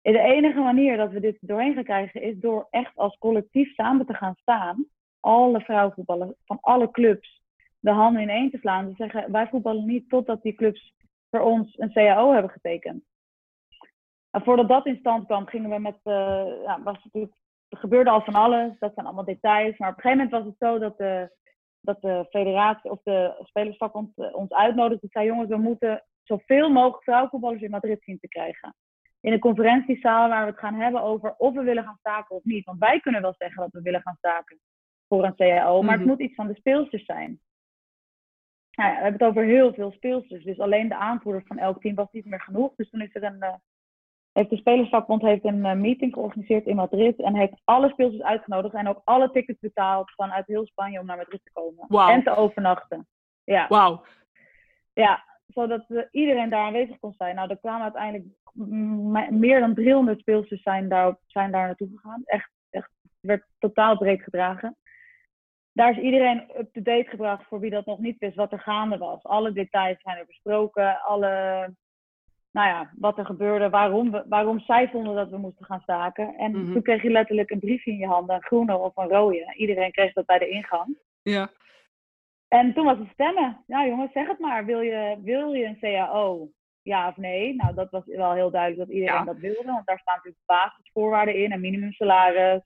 De 0.00 0.18
enige 0.18 0.60
manier 0.60 0.96
dat 0.96 1.10
we 1.10 1.20
dit 1.20 1.36
doorheen 1.40 1.74
gaan 1.74 1.84
krijgen 1.84 2.22
is 2.22 2.38
door 2.38 2.66
echt 2.70 2.96
als 2.96 3.18
collectief 3.18 3.74
samen 3.74 4.06
te 4.06 4.14
gaan 4.14 4.34
staan. 4.34 4.86
Alle 5.20 5.60
vrouwenvoetballers 5.60 6.32
van 6.44 6.58
alle 6.60 6.90
clubs 6.90 7.35
de 7.86 7.92
handen 7.92 8.22
ineen 8.22 8.50
te 8.50 8.58
slaan. 8.58 8.88
Te 8.88 8.94
zeggen, 8.96 9.32
wij 9.32 9.48
voetballen 9.48 9.86
niet 9.86 10.08
totdat 10.08 10.42
die 10.42 10.54
clubs 10.54 10.94
voor 11.30 11.40
ons 11.40 11.78
een 11.78 11.92
CAO 11.92 12.32
hebben 12.32 12.50
getekend. 12.50 13.04
En 14.30 14.42
voordat 14.42 14.68
dat 14.68 14.86
in 14.86 14.96
stand 14.96 15.26
kwam, 15.26 15.46
gingen 15.46 15.70
we 15.70 15.78
met, 15.78 15.98
uh, 16.04 16.46
ja, 16.64 16.82
was 16.82 17.04
natuurlijk, 17.04 17.34
er 17.68 17.78
gebeurde 17.78 18.10
al 18.10 18.20
van 18.20 18.34
alles, 18.34 18.78
dat 18.78 18.94
zijn 18.94 19.06
allemaal 19.06 19.24
details. 19.24 19.78
Maar 19.78 19.88
op 19.88 19.96
een 19.96 20.02
gegeven 20.02 20.24
moment 20.24 20.30
was 20.30 20.52
het 20.52 20.68
zo 20.68 20.78
dat 20.78 20.98
de, 20.98 21.36
dat 21.80 22.00
de 22.00 22.26
federatie 22.30 22.90
of 22.90 23.00
de 23.02 23.42
spelersvakbond 23.42 24.32
ons 24.32 24.52
uitnodigde. 24.52 25.06
zei, 25.10 25.26
jongens, 25.26 25.48
we 25.48 25.56
moeten 25.56 26.04
zoveel 26.22 26.70
mogelijk 26.70 27.02
vrouwenvoetballers 27.02 27.62
in 27.62 27.70
Madrid 27.70 28.02
zien 28.02 28.18
te 28.18 28.28
krijgen. 28.28 28.74
In 29.20 29.32
een 29.32 29.38
conferentiezaal 29.38 30.28
waar 30.28 30.44
we 30.44 30.50
het 30.50 30.60
gaan 30.60 30.80
hebben 30.80 31.02
over 31.02 31.34
of 31.36 31.54
we 31.54 31.62
willen 31.62 31.84
gaan 31.84 31.98
staken 31.98 32.36
of 32.36 32.44
niet. 32.44 32.64
Want 32.64 32.78
wij 32.78 33.00
kunnen 33.00 33.22
wel 33.22 33.34
zeggen 33.38 33.62
dat 33.62 33.72
we 33.72 33.82
willen 33.82 34.02
gaan 34.02 34.16
staken 34.18 34.58
voor 35.08 35.24
een 35.24 35.36
CAO, 35.36 35.82
maar 35.82 35.82
mm 35.82 35.88
-hmm. 35.88 35.98
het 35.98 36.06
moet 36.06 36.20
iets 36.20 36.34
van 36.34 36.46
de 36.46 36.54
speelsters 36.54 37.04
zijn. 37.04 37.40
Nou 38.76 38.90
ja, 38.90 38.96
we 38.96 39.02
hebben 39.02 39.20
het 39.20 39.28
over 39.28 39.44
heel 39.44 39.74
veel 39.74 39.90
speelsters. 39.90 40.44
Dus 40.44 40.58
alleen 40.58 40.88
de 40.88 40.96
aanvoerder 40.96 41.42
van 41.46 41.58
elk 41.58 41.80
team 41.80 41.94
was 41.94 42.10
niet 42.10 42.24
meer 42.24 42.40
genoeg. 42.40 42.74
Dus 42.76 42.90
toen 42.90 43.00
is 43.00 43.14
er 43.14 43.22
een, 43.22 43.36
uh, 43.40 43.54
heeft 44.32 44.50
de 44.50 44.56
Spelersvakbond 44.56 45.22
heeft 45.22 45.44
een 45.44 45.64
uh, 45.64 45.72
meeting 45.72 46.12
georganiseerd 46.12 46.66
in 46.66 46.76
Madrid. 46.76 47.20
En 47.20 47.36
heeft 47.36 47.60
alle 47.64 47.88
speelsters 47.88 48.22
uitgenodigd. 48.22 48.74
En 48.74 48.88
ook 48.88 49.00
alle 49.04 49.30
tickets 49.30 49.58
betaald 49.60 50.12
vanuit 50.14 50.46
heel 50.46 50.66
Spanje 50.66 51.00
om 51.00 51.06
naar 51.06 51.16
Madrid 51.16 51.40
te 51.44 51.50
komen. 51.52 51.84
Wow. 51.88 52.08
En 52.08 52.22
te 52.22 52.36
overnachten. 52.36 53.06
Ja. 53.44 53.66
Wauw. 53.68 54.04
Ja, 54.92 55.24
zodat 55.46 55.84
uh, 55.88 56.02
iedereen 56.10 56.50
daar 56.50 56.66
aanwezig 56.66 56.98
kon 56.98 57.14
zijn. 57.18 57.34
Nou, 57.34 57.50
er 57.50 57.58
kwamen 57.58 57.82
uiteindelijk 57.82 58.26
meer 59.30 59.60
dan 59.60 59.74
300 59.74 60.20
speelsters 60.20 60.62
zijn 60.62 60.88
daar, 60.88 61.16
zijn 61.26 61.50
daar 61.50 61.66
naartoe 61.66 61.88
gegaan. 61.94 62.22
Echt, 62.24 62.50
echt, 62.70 62.90
het 63.02 63.12
werd 63.20 63.44
totaal 63.58 63.96
breed 63.96 64.22
gedragen 64.22 64.76
daar 65.76 65.90
is 65.90 65.98
iedereen 65.98 66.44
up-to-date 66.58 67.08
gebracht 67.08 67.44
voor 67.46 67.60
wie 67.60 67.70
dat 67.70 67.86
nog 67.86 67.98
niet 67.98 68.18
wist 68.18 68.34
wat 68.36 68.52
er 68.52 68.60
gaande 68.60 68.96
was. 68.98 69.22
Alle 69.22 69.52
details 69.52 70.00
zijn 70.02 70.16
er 70.18 70.26
besproken, 70.26 71.00
alle, 71.02 71.28
nou 72.52 72.68
ja, 72.68 72.90
wat 72.98 73.18
er 73.18 73.24
gebeurde, 73.26 73.70
waarom, 73.70 74.10
we, 74.10 74.24
waarom 74.28 74.60
zij 74.60 74.88
vonden 74.88 75.14
dat 75.14 75.28
we 75.30 75.36
moesten 75.38 75.64
gaan 75.66 75.80
staken. 75.80 76.34
En 76.36 76.50
Mhm. 76.50 76.58
mm 76.58 76.64
-hmm. 76.64 76.72
toen 76.72 76.82
kreeg 76.82 77.02
je 77.02 77.10
letterlijk 77.10 77.50
een 77.50 77.58
briefje 77.60 77.90
in 77.90 77.96
je 77.98 78.06
handen, 78.06 78.34
een 78.36 78.42
groene 78.42 78.76
of 78.76 78.96
een 78.96 79.08
rode. 79.08 79.54
Iedereen 79.56 79.92
kreeg 79.92 80.12
dat 80.12 80.26
bij 80.26 80.38
de 80.38 80.48
ingang. 80.48 80.98
Ja. 81.22 81.48
En 82.48 82.74
toen 82.74 82.84
was 82.84 82.98
het 82.98 83.08
stemmen. 83.12 83.64
Ja 83.66 83.86
jongens, 83.86 84.12
zeg 84.12 84.26
het 84.26 84.38
maar. 84.38 84.64
Wil 84.64 84.80
je, 84.80 85.16
wil 85.22 85.52
je 85.52 85.64
een 85.64 85.78
CAO? 85.78 86.48
Ja 86.82 87.08
of 87.08 87.16
nee? 87.16 87.54
Nou, 87.54 87.74
dat 87.74 87.90
was 87.90 88.02
wel 88.06 88.32
heel 88.32 88.50
duidelijk 88.50 88.86
dat 88.88 88.96
iedereen 88.96 89.14
Ja. 89.18 89.24
dat 89.24 89.38
wilde. 89.38 89.64
Want 89.72 89.86
daar 89.86 89.98
staan 89.98 90.14
natuurlijk 90.14 90.42
basisvoorwaarden 90.46 91.34
in. 91.34 91.52
Een 91.52 91.60
minimumsalaris. 91.60 92.60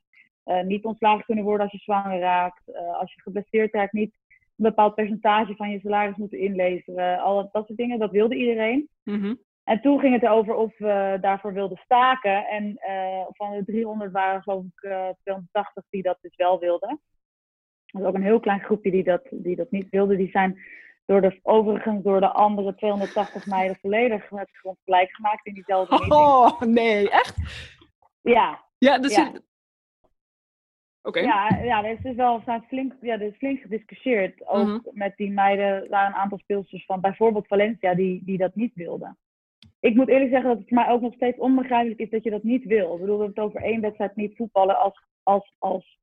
Uh, 0.45 0.63
niet 0.63 0.85
ontslagen 0.85 1.25
kunnen 1.25 1.45
worden 1.45 1.63
als 1.63 1.73
je 1.73 1.79
zwanger 1.79 2.19
raakt. 2.19 2.63
Uh, 2.69 2.99
als 2.99 3.15
je 3.15 3.21
geblesseerd 3.21 3.75
raakt, 3.75 3.93
niet 3.93 4.15
een 4.29 4.67
bepaald 4.67 4.95
percentage 4.95 5.57
van 5.57 5.71
je 5.71 5.81
salaris 5.81 6.17
moeten 6.17 6.39
inleveren. 6.39 7.19
Al 7.19 7.49
dat, 7.53 7.67
soort 7.67 7.79
dingen, 7.79 7.99
dat 7.99 8.11
wilde 8.11 8.35
iedereen. 8.35 8.89
Mhm. 9.03 9.35
En 9.65 9.81
toen 9.81 10.01
ging 10.01 10.15
het 10.15 10.23
erover 10.23 10.55
of 10.55 10.79
we 10.79 11.19
daarvoor 11.21 11.53
wilden 11.53 11.81
staken. 11.85 12.47
En 12.47 12.65
uh, 12.89 13.25
van 13.29 13.51
de 13.51 13.65
300 13.65 14.13
waren 14.13 14.43
geloof 14.43 14.65
ik 14.65 14.83
uh, 14.83 15.09
280 15.23 15.85
die 15.91 16.03
dat 16.03 16.19
dus 16.21 16.37
wel 16.37 16.59
wilden. 16.59 17.01
Er 17.87 18.01
was 18.01 18.09
ook 18.09 18.15
een 18.15 18.23
heel 18.23 18.41
klein 18.41 18.61
groepje 18.61 18.91
die 18.91 19.05
dat, 19.05 19.23
die 19.31 19.57
dat 19.57 19.71
niet 19.71 19.89
wilde. 19.91 20.17
Die 20.17 20.31
zijn 20.31 20.59
door 21.07 21.21
de, 21.21 21.39
overigens 21.43 22.03
door 22.03 22.21
de 22.21 22.29
andere 22.33 22.75
280 22.75 23.47
meiden 23.47 23.77
volledig 23.81 24.31
met 24.31 24.51
grond 24.53 24.79
gelijk 24.85 25.11
gemaakt 25.11 25.47
in 25.47 25.55
diezelfde 25.55 25.95
meeting. 25.99 26.15
Oh, 26.15 26.61
nee, 26.61 27.11
echt? 27.11 27.37
Ja, 28.21 28.65
Ja, 28.79 28.99
dus... 28.99 29.15
Ja. 29.15 29.33
Oké. 31.03 31.21
Ja, 31.21 31.59
ja, 31.63 31.85
er 31.85 31.91
is 31.93 32.03
dus 32.03 32.15
wel 32.15 32.41
zijn 32.45 32.63
flink, 32.69 32.93
ja, 33.01 33.13
er 33.13 33.23
is 33.23 33.37
flink 33.37 33.61
gediscussieerd. 33.61 34.47
Ook 34.49 34.67
Mhm. 34.67 34.79
met 34.93 35.17
die 35.17 35.31
meiden, 35.31 35.89
waren 35.89 36.09
een 36.09 36.21
aantal 36.21 36.39
speelsters 36.39 36.85
van 36.85 37.01
bijvoorbeeld 37.01 37.47
Valencia 37.47 37.95
die, 37.95 38.23
die 38.25 38.39
dat 38.39 38.55
niet 38.55 38.75
wilden. 38.75 39.19
Ik 39.81 39.95
moet 39.95 40.09
eerlijk 40.09 40.31
zeggen 40.31 40.49
dat 40.49 40.59
het 40.59 40.69
voor 40.69 40.77
mij 40.77 40.89
ook 40.89 41.01
nog 41.01 41.15
steeds 41.15 41.39
onbegrijpelijk 41.39 42.01
is 42.01 42.11
dat 42.11 42.23
je 42.25 42.31
dat 42.31 42.43
niet 42.43 42.65
wil. 42.65 42.95
Ik 42.95 43.01
bedoel, 43.01 43.19
we 43.19 43.23
hebben 43.25 43.45
het 43.45 43.55
over 43.55 43.63
één 43.71 43.81
wedstrijd 43.81 44.17
niet 44.17 44.37
voetballen 44.37 44.79
als, 44.79 45.03
als, 45.23 45.55
als 45.59 45.99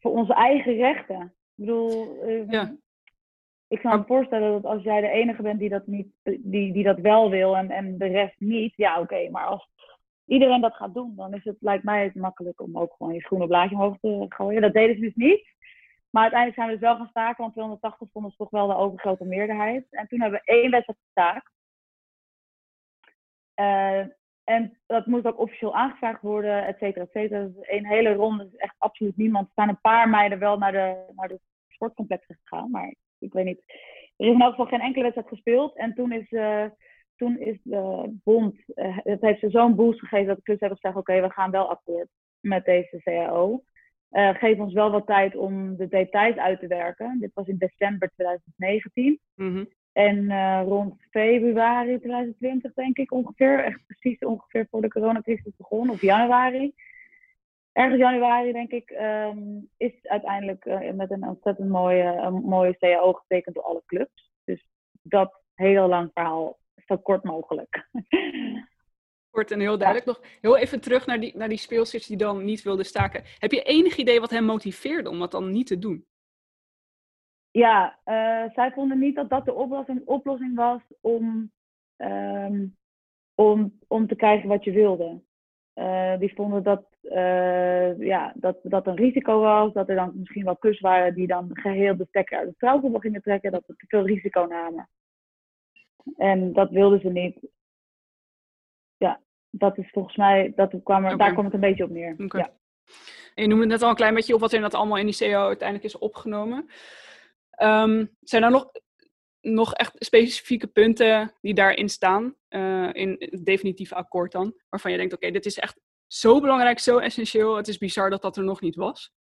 voor 0.00 0.10
onze 0.12 0.34
eigen 0.34 0.74
rechten. 0.76 1.20
Ik 1.22 1.64
bedoel, 1.64 2.22
eh, 2.22 2.48
Ja. 2.50 2.74
ik 3.68 3.78
kan 3.80 3.98
me 3.98 4.04
voorstellen 4.06 4.52
dat 4.52 4.64
als 4.72 4.82
jij 4.82 5.00
de 5.00 5.08
enige 5.08 5.42
bent 5.42 5.58
die 5.58 5.68
dat, 5.68 5.86
niet, 5.86 6.06
die, 6.22 6.72
die 6.72 6.84
dat 6.84 6.98
wel 7.00 7.30
wil 7.30 7.56
en, 7.56 7.70
en 7.70 7.98
de 7.98 8.06
rest 8.06 8.34
niet, 8.38 8.72
ja 8.76 9.00
oké, 9.00 9.30
maar 9.30 9.46
als 9.46 9.68
iedereen 10.26 10.60
dat 10.60 10.74
gaat 10.74 10.94
doen, 10.94 11.16
dan 11.16 11.34
is 11.34 11.44
het, 11.44 11.56
lijkt 11.60 11.84
mij 11.84 12.04
het 12.04 12.14
makkelijk 12.14 12.60
om 12.60 12.78
ook 12.78 12.94
gewoon 12.96 13.14
je 13.14 13.24
groene 13.24 13.46
blaadje 13.46 13.74
omhoog 13.74 13.98
te 14.00 14.26
gooien. 14.28 14.62
Dat 14.62 14.72
deden 14.72 14.94
ze 14.94 15.00
dus 15.00 15.14
niet. 15.14 15.50
Maar 16.10 16.22
uiteindelijk 16.22 16.60
zijn 16.60 16.72
we 16.72 16.78
dus 16.78 16.88
wel 16.88 16.96
gaan 16.96 17.08
staken, 17.08 17.42
want 17.42 17.52
280 17.52 18.08
vonden 18.12 18.30
ze 18.30 18.36
toch 18.36 18.50
wel 18.50 18.66
de 18.66 18.76
overgrote 18.76 19.24
meerderheid. 19.24 19.86
En 19.90 20.08
toen 20.08 20.20
hebben 20.20 20.40
we 20.44 20.52
één 20.52 20.70
wedstrijd 20.70 20.98
gestaakt. 21.04 21.50
Uh, 23.60 24.06
en 24.44 24.78
dat 24.86 25.06
moest 25.06 25.26
ook 25.26 25.38
officieel 25.38 25.74
aangevraagd 25.74 26.22
worden, 26.22 26.66
et 26.66 26.78
cetera, 26.78 27.04
et 27.04 27.10
cetera. 27.10 27.44
Dus 27.44 27.68
een 27.68 27.86
hele 27.86 28.14
ronde 28.14 28.44
is 28.44 28.56
echt 28.56 28.74
absoluut 28.78 29.16
niemand. 29.16 29.46
Er 29.46 29.52
zijn 29.54 29.68
een 29.68 29.80
paar 29.80 30.08
meiden 30.08 30.38
wel 30.38 30.58
naar 30.58 30.72
de, 30.72 31.12
naar 31.16 31.28
de 31.28 31.40
sportcomplexen 31.68 32.38
gegaan, 32.42 32.70
maar 32.70 32.94
ik 33.18 33.32
weet 33.32 33.44
niet. 33.44 33.62
Er 34.16 34.26
is 34.26 34.34
in 34.34 34.40
elk 34.40 34.50
geval 34.50 34.66
geen 34.66 34.80
enkele 34.80 35.02
wedstrijd 35.02 35.28
gespeeld. 35.28 35.76
En 35.76 35.94
toen 35.94 36.12
is... 36.12 36.30
Uh, 36.30 36.66
toen 37.16 37.38
is 37.38 37.58
de 37.62 38.12
bond, 38.24 38.56
uh, 38.74 38.98
het 39.02 39.20
heeft 39.20 39.40
ze 39.40 39.50
zo'n 39.50 39.74
boost 39.74 39.98
gegeven 39.98 40.26
dat 40.26 40.36
de 40.36 40.42
clubs 40.42 40.60
hebben 40.60 40.78
gezegd, 40.78 40.98
oké, 40.98 41.10
okay, 41.10 41.28
we 41.28 41.34
gaan 41.34 41.50
wel 41.50 41.70
akkoord 41.70 42.08
met 42.40 42.64
deze 42.64 43.00
CAO. 43.02 43.62
Uh, 44.10 44.34
geef 44.34 44.58
ons 44.58 44.72
wel 44.72 44.90
wat 44.90 45.06
tijd 45.06 45.36
om 45.36 45.76
de 45.76 45.88
details 45.88 46.36
uit 46.36 46.60
te 46.60 46.66
werken. 46.66 47.18
Dit 47.20 47.30
was 47.34 47.46
in 47.46 47.56
december 47.58 48.10
2019. 48.14 49.20
Mhm. 49.34 49.64
En 49.92 50.16
uh, 50.16 50.62
rond 50.64 50.94
februari 51.10 51.98
2020, 51.98 52.72
denk 52.72 52.96
ik 52.96 53.12
ongeveer, 53.12 53.64
echt 53.64 53.80
precies 53.86 54.18
ongeveer 54.18 54.66
voor 54.70 54.80
de 54.80 54.88
coronacrisis 54.88 55.56
begon, 55.56 55.90
of 55.90 56.00
januari, 56.00 56.74
ergens 57.72 58.00
januari, 58.00 58.52
denk 58.52 58.70
ik, 58.70 58.90
ehm, 58.90 59.38
is 59.76 59.92
uiteindelijk 60.02 60.64
eh, 60.64 60.92
met 60.92 61.10
een 61.10 61.28
ontzettend 61.28 61.68
mooie, 61.68 62.04
een 62.04 62.34
mooie 62.34 62.76
CAO 62.78 63.12
getekend 63.12 63.54
door 63.54 63.64
alle 63.64 63.82
clubs. 63.86 64.30
Dus 64.44 64.66
dat 65.02 65.42
heel 65.54 65.88
lang 65.88 66.10
verhaal, 66.14 66.58
zo 66.86 66.96
kort 66.96 67.24
mogelijk. 67.24 67.88
Kort 69.30 69.50
en 69.50 69.60
heel 69.60 69.78
duidelijk. 69.78 70.06
Nog 70.06 70.20
heel 70.40 70.56
even 70.56 70.80
terug 70.80 71.06
naar 71.06 71.20
die, 71.20 71.36
naar 71.36 71.48
die 71.48 71.58
speelsters 71.58 72.06
die 72.06 72.16
dan 72.16 72.44
niet 72.44 72.62
wilden 72.62 72.84
staken. 72.84 73.22
Heb 73.38 73.52
je 73.52 73.62
enig 73.62 73.96
idee 73.96 74.20
wat 74.20 74.30
hen 74.30 74.44
motiveerde 74.44 75.10
om 75.10 75.18
dat 75.18 75.30
dan 75.30 75.50
niet 75.50 75.66
te 75.66 75.78
doen? 75.78 76.06
Ja, 77.50 77.98
eh, 78.04 78.44
zij 78.54 78.72
vonden 78.72 78.98
niet 78.98 79.14
dat 79.14 79.30
dat 79.30 79.44
de 79.44 79.54
oplossing, 79.54 80.02
oplossing 80.04 80.56
was 80.56 80.80
om, 81.00 81.50
ehm, 81.96 82.66
om, 83.34 83.78
om 83.88 84.06
te 84.06 84.16
krijgen 84.16 84.48
wat 84.48 84.64
je 84.64 84.72
wilde. 84.72 85.22
Eh, 85.72 86.18
die 86.18 86.34
vonden 86.34 86.62
dat, 86.62 86.84
eh, 87.02 87.98
ja, 87.98 88.32
dat 88.36 88.58
dat 88.62 88.86
een 88.86 88.96
risico 88.96 89.40
was, 89.40 89.72
dat 89.72 89.88
er 89.88 89.94
dan 89.94 90.12
misschien 90.14 90.44
wel 90.44 90.56
kus 90.56 90.80
waren 90.80 91.14
die 91.14 91.26
dan 91.26 91.50
geheel 91.52 91.96
de 91.96 92.06
stekker 92.08 92.38
uit 92.38 92.48
de 92.48 92.54
trouwkoepel 92.58 93.00
gingen 93.00 93.22
trekken, 93.22 93.52
dat 93.52 93.64
ze 93.66 93.76
te 93.76 93.86
veel 93.88 94.06
risico 94.06 94.44
namen. 94.44 94.88
En 96.16 96.52
dat 96.52 96.70
wilden 96.70 97.00
ze 97.00 97.08
niet. 97.08 97.38
Ja, 98.96 99.20
dat 99.50 99.78
is 99.78 99.90
volgens 99.90 100.16
mij, 100.16 100.52
dat 100.56 100.74
kwam 100.82 101.04
er, 101.04 101.16
daar 101.16 101.32
kwam 101.32 101.44
het 101.44 101.54
een 101.54 101.60
beetje 101.60 101.84
op 101.84 101.90
neer. 101.90 102.14
Ja. 102.28 102.52
En 103.34 103.42
je 103.42 103.48
noemde 103.48 103.66
net 103.66 103.82
al 103.82 103.88
een 103.88 103.94
klein 103.94 104.14
beetje 104.14 104.34
op 104.34 104.40
wat 104.40 104.48
er 104.48 104.54
inderdaad 104.54 104.80
allemaal 104.80 104.98
in 104.98 105.06
die 105.06 105.14
CEO 105.14 105.46
uiteindelijk 105.46 105.88
is 105.88 105.98
opgenomen. 105.98 106.70
Ehm, 107.50 108.06
zijn 108.20 108.42
er 108.42 108.50
nog, 108.50 108.70
nog 109.40 109.74
echt 109.74 109.94
specifieke 109.98 110.66
punten 110.66 111.32
die 111.40 111.54
daarin 111.54 111.88
staan, 111.88 112.34
eh, 112.48 112.88
in 112.92 113.16
het 113.18 113.44
definitieve 113.44 113.94
akkoord 113.94 114.32
dan, 114.32 114.54
waarvan 114.68 114.90
je 114.90 114.96
denkt, 114.96 115.14
oké, 115.14 115.30
dit 115.30 115.46
is 115.46 115.58
echt 115.58 115.80
zo 116.06 116.40
belangrijk, 116.40 116.78
zo 116.78 116.98
essentieel, 116.98 117.56
het 117.56 117.68
is 117.68 117.78
bizar 117.78 118.10
dat 118.10 118.22
dat 118.22 118.36
er 118.36 118.44
nog 118.44 118.60
niet 118.60 118.76
was? 118.76 119.12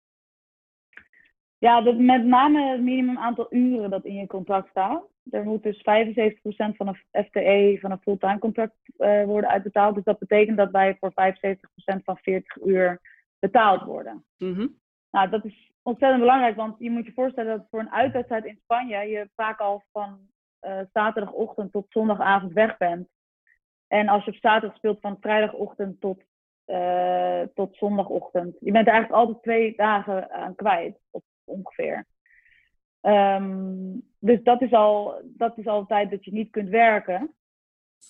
Ja, 1.59 1.81
dat 1.81 1.99
met 1.99 2.25
name 2.25 2.71
het 2.71 2.81
minimum 2.81 3.19
aantal 3.19 3.47
uren 3.51 3.91
dat 3.91 4.05
in 4.05 4.15
je 4.15 4.27
contract 4.27 4.69
staat. 4.69 5.10
Er 5.31 5.45
moet 5.45 5.63
dus 5.63 5.79
75% 5.79 6.77
van 6.77 6.89
een 6.89 7.25
FTE 7.25 7.79
van 7.81 7.91
een 7.91 8.01
fulltime 8.01 8.39
contract 8.39 8.75
eh, 8.97 9.25
worden 9.25 9.51
uitbetaald. 9.51 9.95
Dus 9.95 10.05
dat 10.05 10.19
betekent 10.19 10.57
dat 10.57 10.71
wij 10.71 10.97
voor 11.01 11.13
75% 11.13 12.05
van 12.05 12.17
40 12.17 12.57
uur 12.63 13.01
betaald 13.39 13.83
worden. 13.83 14.25
Mhm. 14.39 14.67
Nou, 15.11 15.31
dat 15.31 15.45
is 15.45 15.73
ontzettend 15.83 16.21
belangrijk, 16.21 16.57
want 16.57 16.79
je 16.79 16.91
moet 16.91 17.07
je 17.07 17.13
voorstellen 17.13 17.57
dat 17.57 17.67
voor 17.71 17.81
een 17.81 17.93
uitwedstrijd 17.93 18.45
in 18.45 18.59
Spanje 18.63 18.97
je 18.97 19.29
vaak 19.35 19.59
al 19.59 19.83
van 19.93 20.19
eh, 20.61 20.81
zaterdagochtend 20.93 21.73
tot 21.73 21.87
zondagavond 21.89 22.53
weg 22.53 22.77
bent. 22.77 23.09
En 23.87 24.09
als 24.09 24.25
je 24.25 24.31
op 24.31 24.37
zaterdag 24.37 24.77
speelt 24.77 25.01
van 25.01 25.17
vrijdagochtend 25.21 26.01
tot, 26.01 26.23
eh, 26.65 27.43
tot 27.55 27.77
zondagochtend. 27.77 28.57
Je 28.61 28.73
bent 28.73 28.87
er 28.87 28.93
eigenlijk 28.93 29.23
altijd 29.23 29.43
twee 29.43 29.77
dagen 29.77 30.31
aan 30.31 30.55
kwijt, 30.55 30.99
ongeveer. 31.45 32.07
Ehm, 33.01 33.99
dus 34.19 34.43
dat 34.43 34.63
is, 34.63 34.73
al, 34.73 35.23
dat 35.25 35.59
is 35.59 35.67
al 35.67 35.87
tijd 35.87 36.11
dat 36.11 36.25
je 36.25 36.33
niet 36.33 36.51
kunt 36.51 36.69
werken. 36.69 37.35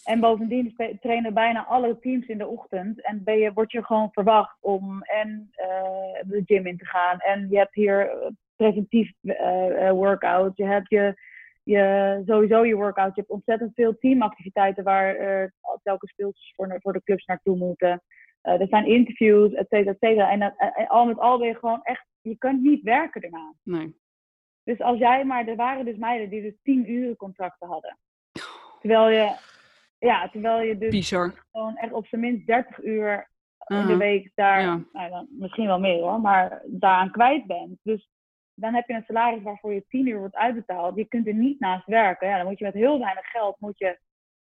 En 0.05 0.21
bovendien 0.21 0.75
trainen 1.01 1.35
bijna 1.35 1.67
alle 1.67 1.99
teams 1.99 2.27
in 2.27 2.39
de 2.39 2.47
ochtend. 2.47 3.05
En 3.05 3.25
ben 3.25 3.39
je, 3.39 3.53
word 3.53 3.73
je 3.73 3.85
gewoon 3.85 4.09
verwacht 4.13 4.57
om 4.61 5.03
en 5.03 5.49
eh, 5.53 6.23
de 6.25 6.43
gym 6.45 6.67
in 6.67 6.79
te 6.79 6.87
gaan. 6.87 7.19
En 7.19 7.47
je 7.51 7.57
hebt 7.57 7.75
hier 7.75 8.11
eh, 8.11 8.29
preventief 8.57 9.13
eh, 9.23 9.91
workout. 9.91 10.57
Je 10.57 10.65
hebt 10.65 10.89
je, 10.89 11.15
je, 11.63 12.23
sowieso 12.27 12.65
je 12.65 12.75
workout. 12.75 13.15
Je 13.15 13.21
hebt 13.21 13.33
ontzettend 13.33 13.75
veel 13.75 13.99
teamactiviteiten 13.99 14.85
waar 14.85 15.17
eh, 15.17 15.49
telkens 15.83 16.13
speelsters 16.13 16.53
voor, 16.57 16.79
voor 16.81 16.93
de 16.93 17.03
clubs 17.03 17.25
naartoe 17.25 17.57
moeten. 17.57 18.03
Eh, 18.41 18.61
er 18.61 18.69
zijn 18.69 18.87
interviews, 18.87 19.53
et 19.53 19.69
cetera, 19.69 19.91
et 19.91 19.99
cetera. 19.99 20.31
En 20.31 20.89
al 20.89 21.07
met 21.07 21.19
al 21.19 21.39
ben 21.39 21.47
je 21.47 21.55
gewoon 21.55 21.81
echt, 21.83 22.07
je 22.21 22.37
kunt 22.37 22.63
niet 22.63 22.83
werken 22.83 23.21
daarna. 23.21 23.55
Nee. 23.63 24.00
Dus 24.65 24.81
als 24.81 24.99
jij 24.99 25.25
maar, 25.25 25.47
er 25.47 25.57
waren 25.57 25.85
dus 25.85 25.97
meiden 25.97 26.31
die 26.31 26.43
dus 26.43 26.55
10 26.63 26.91
uren 26.91 27.17
contracten 27.17 27.69
hadden. 27.69 27.99
Terwijl 28.81 29.09
je, 29.11 29.37
ja, 29.99 30.29
terwijl 30.29 30.61
je 30.61 30.79
dus 30.79 30.91
Bizar. 30.91 31.45
gewoon 31.51 31.77
echt 31.77 31.93
op 31.93 32.07
zijn 32.07 32.21
minst 32.21 32.47
30 32.47 32.83
uur 32.83 33.29
in 33.67 33.87
de 33.87 33.97
week 33.97 34.31
daar, 34.35 34.61
Ja. 34.61 34.83
nou, 34.93 35.11
dan, 35.11 35.27
misschien 35.31 35.67
wel 35.67 35.81
meer 35.81 36.01
hoor, 36.03 36.21
maar 36.21 36.63
daaraan 36.67 37.11
kwijt 37.11 37.47
bent. 37.47 37.79
Dus 37.83 38.09
dan 38.55 38.75
heb 38.75 38.89
je 38.89 38.95
een 38.95 39.05
salaris 39.07 39.43
waarvoor 39.43 39.73
je 39.73 39.85
10 39.89 40.07
uur 40.07 40.19
wordt 40.19 40.35
uitbetaald. 40.35 40.97
Je 40.97 41.05
kunt 41.05 41.27
er 41.27 41.35
niet 41.35 41.61
naast 41.61 41.87
werken. 41.87 42.29
Ja, 42.29 42.37
dan 42.37 42.47
moet 42.47 42.59
je 42.59 42.65
met 42.65 42.75
heel 42.75 42.99
weinig 42.99 43.27
geld 43.31 43.57
moet 43.61 43.79
je, 43.79 43.99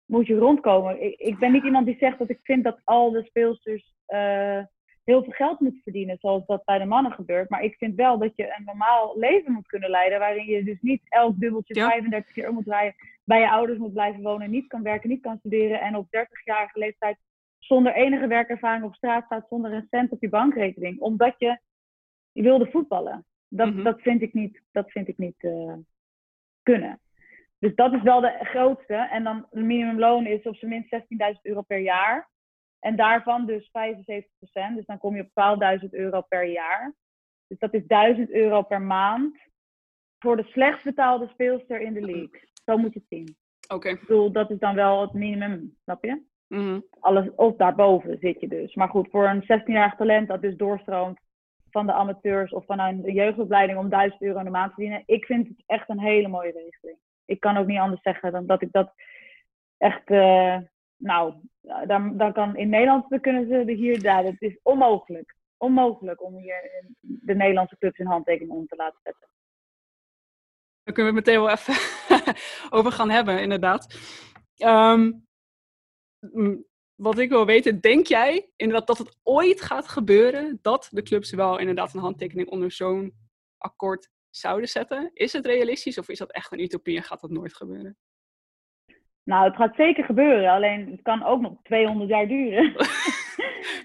moet 0.05 0.27
je 0.27 0.39
rondkomen. 0.39 1.03
Ik, 1.03 1.19
ik 1.19 1.39
ben 1.39 1.53
niet 1.53 1.65
iemand 1.65 1.87
die 1.87 1.97
zegt 1.99 2.19
dat 2.19 2.31
ik 2.31 2.41
vind 2.43 2.65
dat 2.65 2.81
al 2.85 3.11
de 3.11 3.25
speelsters 3.25 3.95
eh, 4.07 4.63
heel 5.09 5.23
veel 5.23 5.33
geld 5.33 5.61
moeten 5.61 5.81
verdienen, 5.83 6.19
zoals 6.21 6.47
dat 6.47 6.65
bij 6.65 6.79
de 6.79 6.85
mannen 6.85 7.13
gebeurt. 7.13 7.49
Maar 7.51 7.63
ik 7.63 7.77
vind 7.77 7.95
wel 7.95 8.19
dat 8.19 8.37
je 8.37 8.55
een 8.57 8.65
normaal 8.65 9.19
leven 9.19 9.53
moet 9.53 9.67
kunnen 9.67 9.91
leiden, 9.91 10.19
waarin 10.19 10.47
je 10.47 10.65
dus 10.65 10.81
niet 10.81 11.03
elk 11.09 11.39
dubbeltje 11.41 11.75
Ja. 11.75 11.89
35 11.89 12.33
keer 12.33 12.49
om 12.49 12.55
moet 12.55 12.67
rijden, 12.67 12.95
bij 13.25 13.41
je 13.41 13.51
ouders 13.51 13.79
moet 13.79 13.93
blijven 13.93 14.23
wonen, 14.23 14.51
niet 14.51 14.67
kan 14.67 14.83
werken, 14.83 15.09
niet 15.09 15.23
kan 15.23 15.39
studeren 15.39 15.81
en 15.81 15.97
op 15.97 16.07
30-jarige 16.07 16.79
leeftijd 16.79 17.17
zonder 17.59 17.95
enige 17.95 18.27
werkervaring 18.27 18.85
op 18.85 18.95
straat 18.95 19.25
staat, 19.25 19.47
zonder 19.49 19.73
een 19.73 19.87
cent 19.91 20.11
op 20.13 20.21
je 20.21 20.29
bankrekening, 20.29 21.01
omdat 21.01 21.35
je, 21.39 21.59
wilde 22.33 22.71
voetballen. 22.71 23.25
Dat, 23.49 23.75
Mhm. 23.75 23.83
dat 23.83 24.01
vind 24.01 24.23
ik 24.23 24.33
niet, 24.33 24.63
dat 24.73 24.91
vind 24.91 25.09
ik 25.09 25.19
niet 25.19 25.45
eh, 25.45 25.73
kunnen. 26.63 27.01
Dus 27.59 27.75
dat 27.75 27.93
is 27.93 28.03
wel 28.03 28.21
de 28.21 28.39
grootste. 28.43 28.95
En 28.95 29.25
dan 29.25 29.47
het 29.51 29.65
minimumloon 29.65 30.27
is 30.27 30.43
op 30.43 30.57
zijn 30.57 30.71
minst 30.71 30.89
16.000 30.91 31.45
euro 31.47 31.63
per 31.63 31.79
jaar. 31.79 32.29
En 32.81 32.97
daarvan 32.97 33.47
dus 33.47 33.71
75%. 33.71 34.75
Dus 34.75 34.87
dan 34.87 34.99
kom 34.99 35.17
je 35.17 35.29
op 35.35 35.81
12.000 35.83 35.89
euro 35.91 36.21
per 36.21 36.45
jaar. 36.45 36.95
Dus 37.47 37.59
dat 37.59 37.75
is 37.75 37.87
1000 37.87 38.31
euro 38.31 38.63
per 38.63 38.83
maand. 38.83 39.37
Voor 40.19 40.37
de 40.37 40.45
slechtst 40.45 40.85
betaalde 40.85 41.29
speelster 41.29 41.81
in 41.81 41.93
de 41.93 42.01
league. 42.01 42.41
Zo 42.65 42.77
moet 42.77 42.93
je 42.93 42.99
het 42.99 43.09
zien. 43.09 43.37
Oké. 43.69 43.89
Ik 43.89 44.01
bedoel, 44.01 44.33
dat 44.33 44.51
is 44.51 44.59
dan 44.59 44.75
wel 44.75 45.01
het 45.01 45.13
minimum, 45.13 45.77
snap 45.83 46.05
je? 46.05 46.23
Mhm. 46.47 46.81
Alles, 47.01 47.35
of 47.35 47.57
daarboven 47.57 48.19
zit 48.21 48.41
je 48.41 48.49
dus. 48.49 48.75
Maar 48.75 48.89
goed, 48.89 49.11
voor 49.11 49.29
een 49.29 49.43
16-jarig 49.43 49.95
talent 49.95 50.29
dat 50.29 50.43
dus 50.43 50.57
doorstroomt 50.57 51.21
van 51.71 51.87
de 51.87 51.93
amateurs 51.93 52.53
of 52.53 52.65
van 52.65 52.79
een 52.79 53.13
jeugdopleiding 53.13 53.79
om 53.79 53.89
1000 53.89 54.23
euro 54.23 54.39
in 54.39 54.45
de 54.45 54.51
maand 54.51 54.69
te 54.69 54.75
verdienen. 54.75 55.03
Ik 55.07 55.25
vind 55.25 55.49
het 55.49 55.63
echt 55.67 55.89
een 55.89 56.01
hele 56.01 56.29
mooie 56.29 56.53
regeling. 56.53 56.99
Ik 57.25 57.41
kan 57.41 57.57
ook 57.57 57.67
niet 57.67 57.79
anders 57.79 58.03
zeggen 58.03 58.33
dan 58.33 58.47
dat 58.47 58.63
ik 58.63 58.73
dat 58.73 58.93
echt, 59.77 60.11
eh, 60.11 60.59
nou, 60.99 61.35
dan, 61.87 62.33
kan 62.33 62.57
in 62.57 62.69
Nederland, 62.69 63.09
dan 63.09 63.21
kunnen 63.21 63.47
ze 63.47 63.55
er 63.55 63.67
hier, 63.67 64.03
ja, 64.03 64.25
het 64.25 64.43
is 64.43 64.59
onmogelijk. 64.63 65.37
Onmogelijk 65.57 66.23
om 66.23 66.37
hier 66.37 66.85
de 67.01 67.35
Nederlandse 67.35 67.79
clubs 67.79 67.99
in 67.99 68.07
handtekening 68.07 68.51
om 68.51 68.67
te 68.67 68.77
laten 68.77 69.01
zetten. 69.03 69.29
Daar 70.83 70.95
kunnen 70.95 71.13
we 71.13 71.19
meteen 71.19 71.41
wel 71.41 71.51
even 71.51 71.75
over 72.79 72.93
gaan 72.93 73.11
hebben, 73.11 73.43
inderdaad. 73.43 73.99
Ehm, 74.57 75.13
m, 76.21 76.57
wat 76.95 77.19
ik 77.19 77.29
wil 77.29 77.47
weten, 77.47 77.81
denk 77.81 78.07
jij 78.07 78.51
inderdaad 78.57 78.87
dat 78.87 78.99
het 78.99 79.19
ooit 79.23 79.61
gaat 79.61 79.89
gebeuren 79.89 80.59
dat 80.63 80.89
de 80.91 81.03
clubs 81.03 81.31
wel 81.31 81.59
inderdaad 81.59 81.95
een 81.95 82.01
handtekening 82.01 82.49
onder 82.49 82.73
zo'n 82.73 83.15
akkoord 83.59 84.09
zouden 84.31 84.69
zetten? 84.69 85.11
Is 85.13 85.33
het 85.33 85.47
realistisch 85.47 85.99
of 85.99 86.09
is 86.09 86.19
dat 86.19 86.33
echt 86.33 86.53
een 86.53 86.61
utopie 86.61 86.97
en 86.97 87.03
gaat 87.03 87.21
dat 87.21 87.31
nooit 87.31 87.55
gebeuren? 87.55 87.97
Nou, 89.29 89.45
het 89.45 89.57
gaat 89.57 89.75
zeker 89.77 90.05
gebeuren, 90.05 90.51
alleen 90.51 90.91
het 90.91 91.03
kan 91.03 91.25
ook 91.25 91.41
nog 91.41 91.53
200 91.63 92.11
jaar 92.11 92.27
duren. 92.29 92.75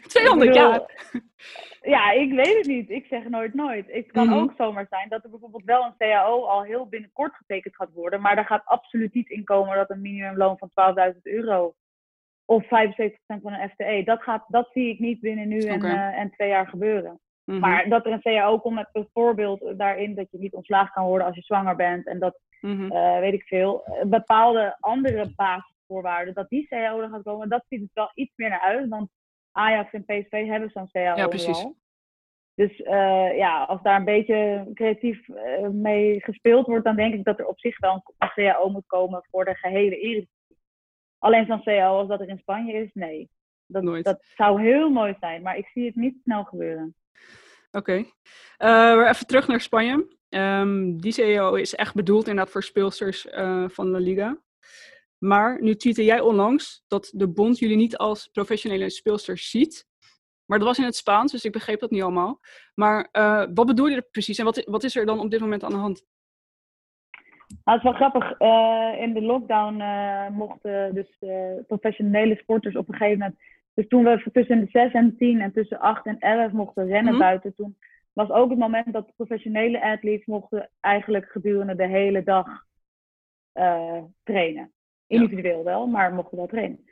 200 0.08 0.48
Ik 0.50 0.54
bedoel, 0.54 0.54
jaar? 0.54 0.82
Ja, 1.82 2.12
ik 2.12 2.34
weet 2.34 2.58
het 2.58 2.66
niet. 2.68 2.90
Ik 2.90 3.06
zeg 3.06 3.30
nooit 3.30 3.54
nooit. 3.54 3.92
Het 3.92 4.12
kan 4.12 4.28
Mhm. 4.28 4.38
ook 4.38 4.54
zomaar 4.58 4.86
zijn 4.90 5.10
dat 5.10 5.24
er 5.24 5.30
bijvoorbeeld 5.30 5.64
wel 5.64 5.84
een 5.86 5.98
CAO 5.98 6.44
al 6.46 6.64
heel 6.64 6.88
binnenkort 6.88 7.36
getekend 7.36 7.76
gaat 7.76 7.94
worden. 7.94 8.22
Maar 8.22 8.36
daar 8.36 8.46
gaat 8.46 8.66
absoluut 8.66 9.14
niet 9.14 9.30
in 9.30 9.44
komen 9.44 9.76
dat 9.76 9.90
een 9.90 10.02
minimumloon 10.02 10.58
van 10.58 10.70
12.000 10.70 11.26
euro 11.26 11.74
of 12.46 12.64
75% 12.64 13.42
van 13.42 13.54
een 13.54 13.70
FTE. 13.70 14.02
Dat, 14.06 14.22
gaat, 14.24 14.46
dat 14.48 14.70
zie 14.74 14.90
ik 14.90 15.00
niet 15.00 15.20
binnen 15.20 15.48
nu 15.48 15.60
en, 15.60 15.84
eh, 15.84 16.20
en 16.20 16.32
twee 16.32 16.50
jaar 16.50 16.68
gebeuren. 16.68 17.20
Mhm. 17.46 17.60
Maar 17.60 17.90
dat 17.90 18.06
er 18.06 18.12
een 18.12 18.22
CAO 18.22 18.60
komt 18.60 18.76
met 18.76 18.90
bijvoorbeeld 18.92 19.78
daarin 19.78 20.16
dat 20.16 20.32
je 20.32 20.38
niet 20.38 20.54
ontslagen 20.54 20.92
kan 20.94 21.06
worden 21.06 21.28
als 21.28 21.36
je 21.36 21.42
zwanger 21.42 21.76
bent. 21.76 22.08
En 22.08 22.20
dat, 22.20 22.40
Mhm. 22.62 22.92
eh, 22.92 23.20
weet 23.20 23.34
ik 23.34 23.44
veel, 23.44 23.84
eh, 23.86 24.06
bepaalde 24.06 24.78
andere 24.80 25.32
basisvoorwaarden, 25.36 26.34
dat 26.34 26.50
die 26.50 26.68
CAO 26.68 27.02
er 27.02 27.10
gaat 27.10 27.24
komen. 27.24 27.50
Dat 27.50 27.64
ziet 27.70 27.82
het 27.82 27.90
wel 27.94 28.12
iets 28.14 28.32
meer 28.36 28.50
naar 28.50 28.60
uit. 28.62 28.90
Want 28.90 29.10
Ajax 29.52 29.92
en 29.92 30.06
PSV 30.06 30.46
hebben 30.48 30.70
zo'n 30.70 30.90
CAO 30.92 31.16
Ja, 31.18 31.28
precies. 31.28 31.64
al. 31.64 31.76
Dus 32.56 32.82
eh, 32.82 33.38
ja, 33.38 33.64
als 33.64 33.82
daar 33.82 33.96
een 34.00 34.06
beetje 34.06 34.70
creatief 34.74 35.28
mee 35.72 36.22
gespeeld 36.22 36.66
wordt, 36.66 36.86
dan 36.86 36.96
denk 36.96 37.14
ik 37.14 37.24
dat 37.24 37.40
er 37.40 37.48
op 37.48 37.60
zich 37.60 37.80
wel 37.80 37.94
een, 37.94 38.02
een 38.18 38.30
CAO 38.34 38.70
moet 38.70 38.86
komen 38.86 39.26
voor 39.32 39.46
de 39.46 39.56
gehele 39.56 39.98
Eredivisie. 39.98 40.58
Alleen 41.20 41.46
zo'n 41.46 41.64
CAO 41.64 41.98
als 42.00 42.08
dat 42.08 42.22
er 42.22 42.30
in 42.30 42.38
Spanje 42.38 42.74
is, 42.74 42.90
nee. 42.94 43.30
Dat, 43.66 43.84
Nooit. 43.84 44.06
dat 44.06 44.24
zou 44.36 44.62
heel 44.62 44.90
mooi 44.90 45.16
zijn, 45.20 45.42
maar 45.42 45.58
ik 45.58 45.68
zie 45.68 45.86
het 45.86 45.96
niet 45.96 46.18
snel 46.24 46.44
gebeuren. 46.44 46.96
Oké. 47.72 48.06
Eh, 48.58 49.08
even 49.10 49.28
terug 49.28 49.48
naar 49.48 49.62
Spanje. 49.62 50.08
Ehm, 50.30 50.98
die 50.98 51.12
CEO 51.12 51.54
is 51.54 51.76
echt 51.76 51.96
bedoeld 51.96 52.28
inderdaad 52.28 52.52
voor 52.52 52.64
speelsters 52.64 53.28
eh, 53.28 53.66
van 53.68 53.90
La 53.90 53.98
Liga. 53.98 54.42
Maar 55.18 55.62
nu 55.62 55.76
tweette 55.76 56.04
jij 56.04 56.20
onlangs 56.20 56.84
dat 56.88 57.12
de 57.16 57.28
bond 57.28 57.60
jullie 57.60 57.78
niet 57.78 57.98
als 57.98 58.28
professionele 58.28 58.90
speelsters 58.90 59.50
ziet, 59.50 59.92
Maar 60.46 60.60
dat 60.60 60.68
was 60.68 60.78
in 60.78 60.84
het 60.84 60.96
Spaans, 60.96 61.32
dus 61.32 61.46
ik 61.46 61.52
begreep 61.52 61.80
dat 61.80 61.92
niet 61.92 62.02
allemaal. 62.02 62.40
Maar 62.76 63.10
uh, 63.12 63.46
wat 63.54 63.66
bedoel 63.66 63.88
je 63.88 63.96
er 63.96 64.08
precies 64.12 64.38
en 64.38 64.46
wat, 64.46 64.64
wat 64.66 64.84
is 64.84 64.96
er 64.96 65.06
dan 65.06 65.20
op 65.20 65.32
dit 65.32 65.40
moment 65.40 65.64
aan 65.64 65.72
de 65.72 65.78
hand? 65.78 66.06
Nou, 67.64 67.78
het 67.78 67.78
is 67.78 67.84
wel 67.84 68.10
grappig. 68.10 68.40
In 69.00 69.14
de 69.14 69.22
lockdown 69.22 69.84
mochten 70.34 70.94
dus 70.94 71.18
professionele 71.68 72.36
sporters 72.36 72.76
op 72.76 72.88
een 72.88 72.96
gegeven 72.96 73.20
moment. 73.20 73.40
Dus 73.74 73.88
toen 73.88 74.04
we 74.04 74.24
tussen 74.32 74.60
de 74.60 74.68
6 74.70 74.92
en 74.92 75.18
10 75.18 75.42
en 75.42 75.54
tussen 75.54 75.80
8 75.80 76.06
en 76.06 76.20
11 76.20 76.52
mochten 76.52 76.86
rennen 76.86 77.04
mm 77.04 77.10
-hmm. 77.10 77.20
buiten, 77.20 77.56
toen 77.56 77.78
was 78.14 78.30
ook 78.30 78.50
het 78.50 78.60
moment 78.60 78.94
dat 78.94 79.16
professionele 79.16 79.82
athletes 79.82 80.26
mochten 80.26 80.70
eigenlijk 80.80 81.26
gedurende 81.26 81.76
de 81.76 81.88
hele 81.88 82.24
dag 82.24 82.48
trainen. 84.24 84.72
Individueel 85.08 85.58
ja. 85.58 85.64
wel, 85.64 85.88
maar 85.88 86.14
mochten 86.14 86.38
wel 86.38 86.48
trainen. 86.48 86.86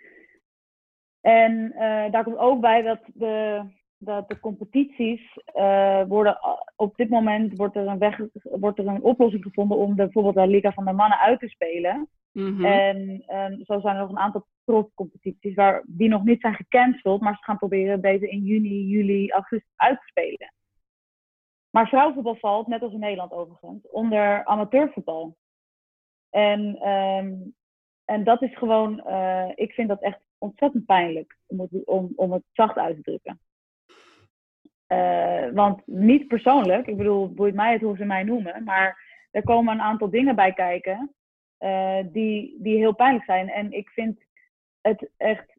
En 1.22 1.72
uh, 1.74 2.12
daar 2.12 2.24
komt 2.24 2.38
ook 2.38 2.62
bij 2.62 2.82
dat 2.82 3.00
de, 3.13 3.62
dat 4.04 4.30
de 4.30 4.40
competities 4.40 5.38
uh, 5.56 6.04
worden 6.08 6.38
op 6.76 6.96
dit 6.96 7.10
moment 7.10 7.58
wordt 7.58 7.76
er 7.76 7.88
een 7.88 7.98
weg, 7.98 8.20
wordt 8.42 8.80
er 8.80 8.88
een 8.88 9.04
oplossing 9.04 9.44
gevonden 9.44 9.78
om 9.78 9.90
de, 9.90 10.04
bijvoorbeeld 10.04 10.36
de 10.36 10.48
Liga 10.48 10.72
van 10.72 10.86
de 10.86 10.92
Mannen 10.92 11.20
uit 11.20 11.40
te 11.40 11.50
spelen. 11.50 12.10
Mm 12.32 12.56
-hmm. 12.56 12.66
En 12.66 13.24
um, 13.36 13.66
zo 13.66 13.80
zijn 13.80 13.96
er 13.96 14.02
nog 14.02 14.10
een 14.10 14.18
aantal 14.18 14.46
profcompetities 14.64 15.56
waar 15.56 15.84
die 15.88 16.10
nog 16.10 16.24
niet 16.24 16.42
zijn 16.42 16.54
gecanceld, 16.54 17.22
maar 17.22 17.36
ze 17.36 17.44
gaan 17.44 17.58
proberen 17.58 18.02
deze 18.02 18.30
in 18.30 18.44
juni, 18.44 18.86
juli, 18.88 19.32
augustus 19.32 19.74
uit 19.76 20.00
te 20.00 20.08
spelen. 20.08 20.54
Maar 21.70 21.88
vrouwenvoetbal 21.88 22.36
valt, 22.36 22.68
net 22.68 22.82
als 22.82 22.94
in 22.94 23.00
Nederland 23.00 23.32
overigens, 23.32 23.88
onder 23.90 24.46
amateurvoetbal. 24.46 25.36
En, 26.30 26.90
um, 26.90 27.56
en 28.06 28.24
dat 28.24 28.42
is 28.42 28.58
gewoon, 28.58 29.04
uh, 29.08 29.50
ik 29.56 29.74
vind 29.74 29.88
dat 29.88 30.02
echt 30.02 30.20
ontzettend 30.38 30.86
pijnlijk, 30.86 31.38
om 31.48 31.60
het, 31.60 31.86
om, 31.86 32.12
om 32.16 32.32
het 32.32 32.44
zacht 32.52 32.78
uit 32.78 32.96
te 32.96 33.02
drukken. 33.02 33.40
Uh, 34.92 35.46
want 35.54 35.82
niet 35.86 36.28
persoonlijk, 36.28 36.88
ik 36.88 36.98
bedoel, 36.98 37.34
boeit 37.34 37.56
mij 37.56 37.74
het 37.74 37.82
hoe 37.82 37.98
ze 37.98 38.06
mij 38.06 38.24
noemen, 38.24 38.64
maar 38.64 39.10
er 39.32 39.44
komen 39.44 39.74
een 39.74 39.82
aantal 39.82 40.10
dingen 40.10 40.36
bij 40.36 40.54
kijken 40.54 41.16
uh, 41.60 41.98
die, 42.12 42.58
die 42.60 42.78
heel 42.78 42.96
pijnlijk 42.96 43.26
zijn. 43.26 43.50
En 43.50 43.72
ik 43.72 43.90
vind 43.90 44.20
het 44.82 45.10
echt 45.18 45.58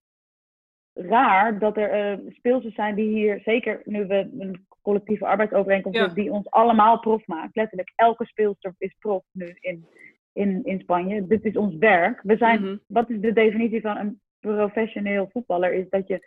raar 0.93 1.59
dat 1.59 1.77
er 1.77 2.19
uh, 2.21 2.31
speelsters 2.33 2.75
zijn 2.75 2.95
die 2.95 3.09
hier, 3.09 3.41
zeker 3.45 3.81
nu 3.85 4.07
we 4.07 4.31
een 4.39 4.67
collectieve 4.83 5.27
arbeidsovereenkomst 5.27 5.99
ja. 5.99 6.05
hebben, 6.05 6.25
die 6.25 6.33
ons 6.33 6.51
allemaal 6.51 6.99
prof 6.99 7.27
maakt. 7.27 7.57
Letterlijk, 7.57 7.93
elke 7.95 8.25
speelster 8.25 8.75
is 8.79 8.97
prof 8.99 9.25
nu 9.31 9.57
in, 9.61 9.87
in, 10.33 10.65
in 10.65 10.81
Spanje. 10.81 11.27
Dit 11.27 11.45
is 11.45 11.57
ons 11.57 11.77
werk. 11.77 12.21
We 12.23 12.37
zijn, 12.37 12.61
mm 12.61 12.67
-hmm. 12.67 12.81
wat 12.87 13.11
is 13.11 13.21
de 13.21 13.33
definitie 13.33 13.81
van 13.81 13.97
een 13.97 14.21
professioneel 14.41 15.29
voetballer 15.33 15.73
is 15.73 15.89
dat, 15.89 16.09
je, 16.09 16.27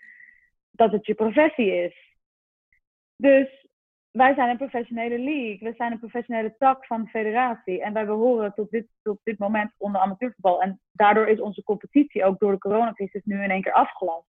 dat 0.72 0.91
het 0.91 1.06
je 1.06 1.13
professie 1.13 1.84
is. 1.84 2.14
Dus 3.15 3.67
wij 4.12 4.34
zijn 4.34 4.49
een 4.49 4.58
professionele 4.58 5.19
league. 5.19 5.69
We 5.69 5.73
zijn 5.78 5.91
een 5.91 5.99
professionele 5.99 6.56
tak 6.58 6.86
van 6.86 7.01
de 7.04 7.10
federatie. 7.10 7.82
En 7.82 7.93
wij 7.93 8.06
behoren 8.06 8.54
tot 8.54 8.69
dit, 8.69 8.88
tot 9.01 9.19
dit 9.23 9.39
moment 9.39 9.71
onder 9.78 10.01
amateurvoetbal. 10.01 10.62
En 10.62 10.80
daardoor 10.91 11.28
is 11.28 11.39
onze 11.39 11.63
competitie 11.63 12.23
ook 12.23 12.39
door 12.39 12.51
de 12.51 12.58
coronacrisis 12.58 13.23
nu 13.23 13.43
in 13.43 13.49
één 13.49 13.62
keer 13.62 13.73
afgelast. 13.73 14.28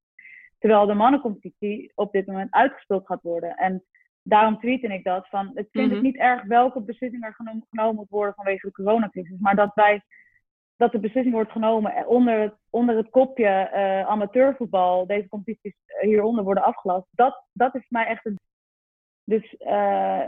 Terwijl 0.59 0.87
de 0.87 0.95
mannencompetitie 0.95 1.93
op 1.95 2.13
dit 2.13 2.27
moment 2.27 2.53
uitgespeeld 2.53 3.07
gaat 3.07 3.23
worden. 3.23 3.57
En 3.57 3.85
daarom 4.23 4.59
tweette 4.59 4.87
ik 4.87 5.05
dat. 5.05 5.29
Van, 5.29 5.51
het 5.55 5.69
vind 5.71 5.73
mm 5.73 5.83
-hmm. 5.83 5.91
het 5.91 6.03
niet 6.03 6.17
erg 6.17 6.43
welke 6.43 6.81
beslissing 6.81 7.25
er 7.25 7.35
genomen, 7.35 7.67
genomen 7.71 7.95
moet 7.95 8.09
worden 8.09 8.35
vanwege 8.35 8.67
de 8.67 8.73
coronacrisis. 8.73 9.39
Maar 9.39 9.57
dat 9.57 9.75
wij 9.75 10.03
dat 10.77 10.93
de 10.93 10.99
beslissing 10.99 11.35
wordt 11.35 11.53
genomen 11.53 12.07
onder 12.07 12.41
het, 12.41 12.55
onder 12.71 12.97
het 12.97 13.11
kopje 13.11 13.71
uh, 13.73 14.07
amateurvoetbal, 14.07 15.07
deze 15.07 15.29
competities 15.29 15.75
hieronder 16.01 16.45
worden 16.45 16.65
afgelast, 16.65 17.07
dat, 17.11 17.45
dat 17.53 17.75
is 17.75 17.87
mij 17.89 18.07
echt 18.07 18.27
een. 18.27 18.39
Dus 19.27 19.55
uh, 19.59 20.25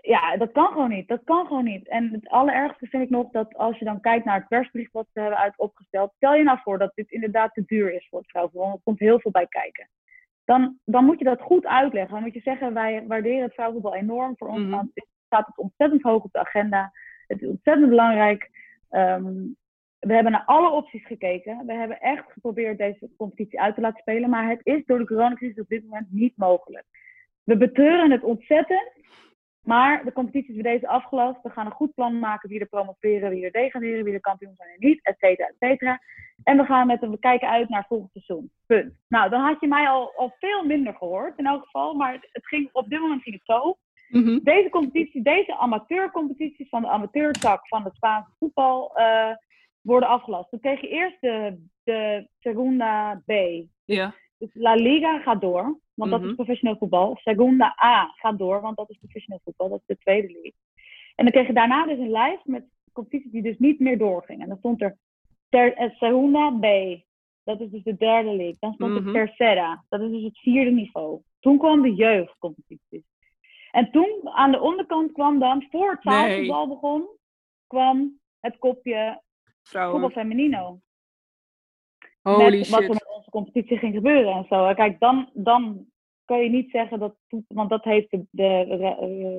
ja, 0.00 0.36
dat 0.36 0.52
kan 0.52 0.72
gewoon 0.72 0.88
niet. 0.88 1.08
Dat 1.08 1.24
kan 1.24 1.46
gewoon 1.46 1.64
niet. 1.64 1.88
En 1.88 2.12
het 2.12 2.28
allerergste 2.28 2.86
vind 2.86 3.02
ik 3.02 3.10
nog 3.10 3.30
dat 3.30 3.54
als 3.54 3.78
je 3.78 3.84
dan 3.84 4.00
kijkt 4.00 4.24
naar 4.24 4.38
het 4.38 4.48
persbericht 4.48 4.92
wat 4.92 5.06
ze 5.12 5.20
hebben 5.20 5.38
uit 5.38 5.58
opgesteld, 5.58 6.12
stel 6.16 6.34
je 6.34 6.42
nou 6.42 6.58
voor 6.62 6.78
dat 6.78 6.92
dit 6.94 7.10
inderdaad 7.10 7.54
te 7.54 7.62
duur 7.66 7.92
is 7.92 8.08
voor 8.08 8.18
het 8.18 8.30
vrouwenvoetbal, 8.30 8.72
er 8.72 8.80
komt 8.84 8.98
heel 8.98 9.20
veel 9.20 9.30
bij 9.30 9.46
kijken. 9.46 9.88
Dan, 10.44 10.78
dan 10.84 11.04
moet 11.04 11.18
je 11.18 11.24
dat 11.24 11.40
goed 11.40 11.66
uitleggen. 11.66 12.12
Dan 12.12 12.22
moet 12.22 12.34
je 12.34 12.40
zeggen, 12.40 12.74
wij 12.74 13.06
waarderen 13.06 13.42
het 13.42 13.54
vrouwenvoetbal 13.54 14.00
enorm. 14.00 14.36
Voor 14.36 14.48
ons 14.48 14.58
mm 14.58 14.72
-hmm. 14.72 14.92
staat 15.26 15.46
het 15.46 15.58
ontzettend 15.58 16.02
hoog 16.02 16.22
op 16.22 16.32
de 16.32 16.38
agenda. 16.38 16.92
Het 17.26 17.42
is 17.42 17.48
ontzettend 17.48 17.88
belangrijk. 17.88 18.50
Um, 18.90 19.56
we 19.98 20.14
hebben 20.14 20.32
naar 20.32 20.44
alle 20.44 20.70
opties 20.70 21.06
gekeken. 21.06 21.66
We 21.66 21.72
hebben 21.72 22.00
echt 22.00 22.32
geprobeerd 22.32 22.78
deze 22.78 23.10
competitie 23.16 23.60
uit 23.60 23.74
te 23.74 23.80
laten 23.80 24.00
spelen. 24.00 24.30
Maar 24.30 24.48
het 24.48 24.60
is 24.62 24.84
door 24.86 24.98
de 24.98 25.06
coronacrisis 25.06 25.60
op 25.60 25.68
dit 25.68 25.84
moment 25.84 26.12
niet 26.12 26.36
mogelijk. 26.36 26.84
We 27.50 27.56
betreuren 27.56 28.10
het 28.10 28.24
ontzettend. 28.24 28.92
Maar 29.62 30.04
de 30.04 30.12
competitie 30.12 30.54
is 30.54 30.62
bij 30.62 30.72
deze 30.72 30.88
afgelast. 30.88 31.42
We 31.42 31.50
gaan 31.50 31.66
een 31.66 31.72
goed 31.72 31.94
plan 31.94 32.18
maken 32.18 32.48
wie 32.48 32.60
er 32.60 32.66
promoveren, 32.66 33.30
wie 33.30 33.44
er 33.44 33.52
degraderen, 33.52 34.04
wie 34.04 34.14
er 34.14 34.20
kampioen 34.20 34.54
zijn 34.56 34.68
en 34.68 34.88
niet, 34.88 35.00
et 35.02 35.18
cetera, 35.18 35.48
et 35.48 35.56
cetera. 35.58 36.00
En 36.42 36.56
we 36.56 36.64
gaan 36.64 36.86
met 36.86 37.02
een, 37.02 37.10
we 37.10 37.18
kijken 37.18 37.48
uit 37.48 37.68
naar 37.68 37.84
volgend 37.88 38.10
seizoen. 38.12 38.50
Punt. 38.66 38.94
Nou, 39.08 39.30
dan 39.30 39.40
had 39.40 39.60
je 39.60 39.68
mij 39.68 39.88
al, 39.88 40.12
al 40.16 40.34
veel 40.38 40.64
minder 40.64 40.94
gehoord 40.94 41.38
in 41.38 41.46
elk 41.46 41.64
geval. 41.64 41.94
Maar 41.94 42.12
het, 42.12 42.46
ging, 42.46 42.68
op 42.72 42.88
dit 42.88 43.00
moment 43.00 43.22
ging 43.22 43.34
het 43.34 43.44
zo. 43.44 43.76
Mm 44.08 44.24
-hmm. 44.24 44.40
Deze 44.42 44.68
competitie, 44.68 45.22
deze 45.22 45.56
amateurcompetities 45.56 46.68
van 46.68 46.82
de 46.82 46.88
amateurtak 46.88 47.68
van 47.68 47.84
het 47.84 47.94
Spaanse 47.94 48.30
voetbal... 48.38 48.92
Uh, 49.00 49.32
worden 49.80 50.08
afgelast. 50.08 50.50
Dan 50.50 50.60
kreeg 50.60 50.80
je 50.80 50.88
eerst 50.88 51.20
de, 51.20 51.62
de 51.84 52.28
Segunda 52.38 53.22
B. 53.26 53.32
Ja. 53.84 54.14
Dus 54.40 54.50
La 54.54 54.74
Liga 54.74 55.18
gaat 55.18 55.40
door, 55.40 55.62
want 55.62 55.80
mm 55.94 56.02
-hmm. 56.02 56.10
dat 56.10 56.22
is 56.22 56.34
professioneel 56.34 56.76
voetbal. 56.76 57.16
Segunda 57.16 57.76
A 57.84 58.12
gaat 58.16 58.38
door, 58.38 58.60
want 58.60 58.76
dat 58.76 58.90
is 58.90 58.98
professioneel 58.98 59.40
voetbal. 59.44 59.68
Dat 59.68 59.78
is 59.78 59.86
de 59.86 59.98
tweede 59.98 60.32
league. 60.32 60.54
En 61.14 61.24
dan 61.24 61.32
kreeg 61.32 61.46
je 61.46 61.52
daarna 61.52 61.86
dus 61.86 61.98
een 61.98 62.10
lijst 62.10 62.44
met 62.44 62.64
competities 62.92 63.32
die 63.32 63.42
dus 63.42 63.58
niet 63.58 63.80
meer 63.80 63.98
doorgingen. 63.98 64.42
En 64.42 64.48
dan 64.48 64.58
stond 64.58 64.82
er 64.82 64.98
ter, 65.48 65.74
eh, 65.74 65.90
Segunda 65.90 66.50
B. 66.50 66.64
Dat 67.44 67.60
is 67.60 67.70
dus 67.70 67.82
de 67.82 67.96
derde 67.96 68.36
league. 68.36 68.56
Dan 68.60 68.72
stond 68.72 68.90
mm 68.90 68.96
-hmm. 68.96 69.16
er 69.16 69.26
Tercera. 69.26 69.84
Dat 69.88 70.00
is 70.00 70.10
dus 70.10 70.22
het 70.22 70.38
vierde 70.38 70.70
niveau. 70.70 71.20
Toen 71.40 71.58
kwam 71.58 71.82
de 71.82 71.94
jeugdcompetities. 71.94 73.02
En 73.70 73.90
toen 73.90 74.20
aan 74.22 74.50
de 74.50 74.60
onderkant 74.60 75.12
kwam 75.12 75.38
dan, 75.38 75.66
voor 75.70 75.90
het 75.90 76.02
zaalvoetbal 76.02 76.66
nee. 76.66 76.74
begon, 76.74 77.08
kwam 77.66 78.20
het 78.40 78.58
kopje 78.58 79.22
Vrouwen. 79.62 80.00
voetbal 80.00 80.22
feminino. 80.22 80.80
Holy 82.22 82.58
met 82.58 82.66
shit. 82.66 82.86
wat 82.86 83.09
competitie 83.30 83.78
ging 83.78 83.94
gebeuren 83.94 84.32
en 84.32 84.46
zo. 84.48 84.74
Kijk, 84.74 85.00
dan, 85.00 85.30
dan 85.32 85.86
kan 86.24 86.42
je 86.42 86.50
niet 86.50 86.70
zeggen 86.70 86.98
dat, 86.98 87.14
want 87.48 87.70
dat 87.70 87.84
heeft 87.84 88.10
de, 88.10 88.26
de, 88.30 88.64
de 88.68 88.96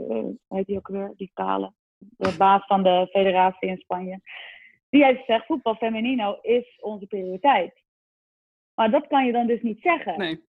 uh, 0.10 0.58
heet 0.58 0.68
die 0.68 0.78
ook 0.78 0.88
weer, 0.88 1.14
die 1.16 1.32
kale, 1.34 1.74
de 1.98 2.36
baas 2.38 2.66
van 2.66 2.84
de 2.84 3.08
federatie 3.12 3.70
in 3.70 3.78
Spanje. 3.78 4.20
Die 4.90 5.06
heeft 5.06 5.20
gezegd, 5.20 5.46
voetbal 5.46 5.76
feminino 5.76 6.40
is 6.42 6.80
onze 6.82 7.08
prioriteit. 7.08 7.84
Maar 8.76 8.92
dat 8.92 9.08
kan 9.08 9.26
je 9.26 9.32
dan 9.32 9.48
dus 9.48 9.62
niet 9.62 9.82
zeggen. 9.82 10.18
Nee. 10.18 10.44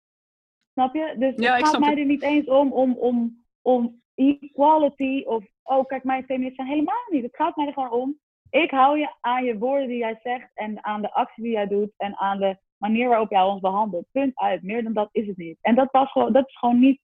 Snap 0.73 0.93
je? 0.93 1.15
Dus 1.17 1.33
Ja, 1.35 1.55
het 1.55 1.67
gaat 1.67 1.79
mij 1.79 1.89
het. 1.89 1.99
er 1.99 2.05
niet 2.05 2.23
eens 2.23 2.45
om, 2.45 2.71
om, 2.71 2.97
om, 2.97 3.45
om 3.61 4.01
equality 4.15 5.23
of, 5.25 5.45
oh 5.63 5.85
kijk, 5.85 6.03
mijn 6.03 6.23
feministen 6.23 6.65
zijn 6.65 6.77
helemaal 6.77 7.05
niet. 7.09 7.23
Het 7.23 7.35
gaat 7.35 7.55
mij 7.55 7.67
er 7.67 7.73
gewoon 7.73 7.91
om. 7.91 8.19
Ik 8.49 8.71
hou 8.71 8.99
je 8.99 9.15
aan 9.19 9.45
je 9.45 9.57
woorden 9.57 9.87
die 9.87 9.97
jij 9.97 10.19
zegt 10.23 10.51
en 10.53 10.83
aan 10.85 11.01
de 11.01 11.13
actie 11.13 11.43
die 11.43 11.51
jij 11.51 11.67
doet 11.67 11.93
en 11.97 12.17
aan 12.17 12.39
de 12.39 12.57
manier 12.79 13.07
waarop 13.09 13.29
jij 13.29 13.41
ons 13.41 13.59
behandelt. 13.59 14.07
Punt 14.11 14.37
uit. 14.37 14.63
Meer 14.63 14.83
dan 14.83 14.93
dat 14.93 15.09
is 15.11 15.27
het 15.27 15.37
niet. 15.37 15.57
En 15.61 15.75
dat, 15.75 15.91
was 15.91 16.11
gewoon, 16.11 16.33
dat 16.33 16.47
is 16.47 16.57
gewoon 16.57 16.79
niet 16.79 17.01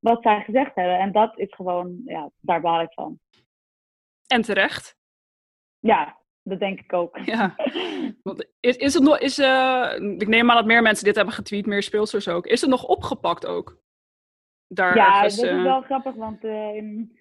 wat 0.00 0.22
zij 0.22 0.42
gezegd 0.42 0.74
hebben. 0.74 0.98
En 0.98 1.12
dat 1.12 1.38
is 1.38 1.54
gewoon, 1.54 2.00
ja, 2.04 2.30
daar 2.40 2.60
baal 2.60 2.80
ik 2.80 2.92
van. 2.92 3.18
En 4.26 4.42
terecht. 4.42 4.96
Ja, 5.78 6.18
dat 6.42 6.60
denk 6.60 6.80
ik 6.80 6.92
ook. 6.92 7.18
Ja. 7.18 7.54
Want 8.22 8.48
is, 8.60 8.76
is 8.76 8.94
het 8.94 9.02
nog, 9.02 9.18
is, 9.18 9.38
uh, 9.38 9.94
ik 10.18 10.28
neem 10.28 10.50
aan 10.50 10.56
dat 10.56 10.66
meer 10.66 10.82
mensen 10.82 11.04
dit 11.04 11.16
hebben 11.16 11.34
getweet, 11.34 11.66
meer 11.66 11.82
speelsters 11.82 12.28
ook. 12.28 12.46
Is 12.46 12.60
het 12.60 12.70
nog 12.70 12.84
opgepakt 12.84 13.46
ook? 13.46 13.80
Daar 14.66 14.96
ja, 14.96 15.14
ergens, 15.16 15.36
dat 15.36 15.44
is 15.44 15.50
uh, 15.50 15.62
wel 15.62 15.82
grappig, 15.82 16.14
want 16.14 16.44
uh, 16.44 16.74
in, 16.74 17.18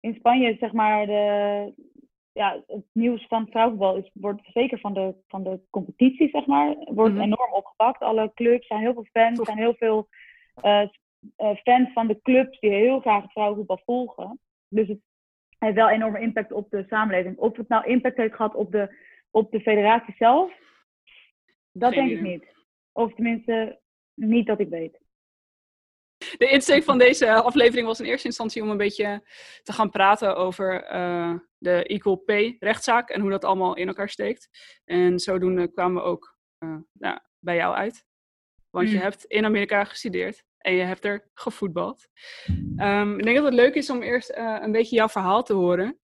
in 0.00 0.14
Spanje, 0.14 0.56
zeg 0.60 0.72
maar, 0.72 1.06
de, 1.06 1.74
ja, 2.32 2.62
het 2.66 2.84
nieuws 2.92 3.26
van 3.26 3.46
vrouwenvoetbal 3.50 3.96
is, 3.96 4.10
wordt 4.14 4.42
zeker 4.52 4.78
van 4.78 4.94
de, 4.94 5.14
van 5.28 5.42
de 5.42 5.60
competitie, 5.70 6.28
zeg 6.28 6.46
maar, 6.46 6.76
wordt 6.76 7.14
Mhm. 7.14 7.22
enorm 7.22 7.52
opgepakt. 7.52 8.00
Alle 8.00 8.30
clubs 8.34 8.66
zijn 8.66 8.80
heel 8.80 8.92
veel 8.92 9.06
fans, 9.12 9.38
er 9.38 9.44
zijn 9.44 9.58
heel 9.58 9.74
veel 9.74 10.08
eh, 10.54 10.88
eh, 11.36 11.56
fans 11.56 11.92
van 11.92 12.06
de 12.06 12.20
clubs 12.22 12.60
die 12.60 12.70
heel 12.70 13.00
graag 13.00 13.22
het 13.22 13.32
vrouwenvoetbal 13.32 13.80
volgen. 13.84 14.40
Dus 14.68 14.88
het 14.88 14.98
heeft 15.58 15.74
wel 15.74 15.88
enorme 15.88 16.20
impact 16.20 16.52
op 16.52 16.70
de 16.70 16.84
samenleving. 16.88 17.36
Of 17.36 17.56
het 17.56 17.68
nou 17.68 17.86
impact 17.86 18.16
heeft 18.16 18.34
gehad 18.34 18.54
op 18.54 18.72
de, 18.72 18.96
op 19.30 19.50
de 19.50 19.60
federatie 19.60 20.14
zelf, 20.18 20.52
dat 21.72 21.92
Geen 21.92 22.06
denk 22.08 22.18
ik 22.18 22.26
niet. 22.26 22.44
Of 22.92 23.14
tenminste, 23.14 23.78
niet 24.14 24.46
dat 24.46 24.60
ik 24.60 24.68
weet. 24.68 24.98
De 26.38 26.48
insteek 26.50 26.82
van 26.82 26.98
deze 26.98 27.32
aflevering 27.32 27.86
was 27.86 28.00
in 28.00 28.06
eerste 28.06 28.26
instantie 28.26 28.62
om 28.62 28.70
een 28.70 28.76
beetje 28.76 29.22
te 29.62 29.72
gaan 29.72 29.90
praten 29.90 30.36
over 30.36 30.82
eh, 30.84 31.34
de 31.58 31.84
Equal 31.84 32.16
Pay 32.16 32.56
rechtszaak 32.58 33.10
en 33.10 33.20
hoe 33.20 33.30
dat 33.30 33.44
allemaal 33.44 33.76
in 33.76 33.88
elkaar 33.88 34.08
steekt. 34.08 34.48
En 34.84 35.18
zodoende 35.18 35.68
kwamen 35.72 36.02
we 36.02 36.08
ook 36.08 36.36
eh, 36.58 36.76
nou, 36.92 37.18
bij 37.38 37.56
jou 37.56 37.74
uit. 37.74 38.04
Want 38.70 38.88
je 38.88 38.96
Mm. 38.96 39.02
hebt 39.02 39.24
in 39.24 39.44
Amerika 39.44 39.84
gestudeerd 39.84 40.44
En 40.58 40.74
je 40.74 40.82
hebt 40.82 41.04
er 41.04 41.30
gevoetbald. 41.34 42.08
Ehm, 42.76 43.18
ik 43.18 43.24
denk 43.24 43.36
dat 43.36 43.44
het 43.44 43.54
leuk 43.54 43.74
is 43.74 43.90
om 43.90 44.02
eerst 44.02 44.28
eh, 44.28 44.56
een 44.60 44.72
beetje 44.72 44.96
jouw 44.96 45.08
verhaal 45.08 45.42
te 45.42 45.52
horen. 45.52 45.98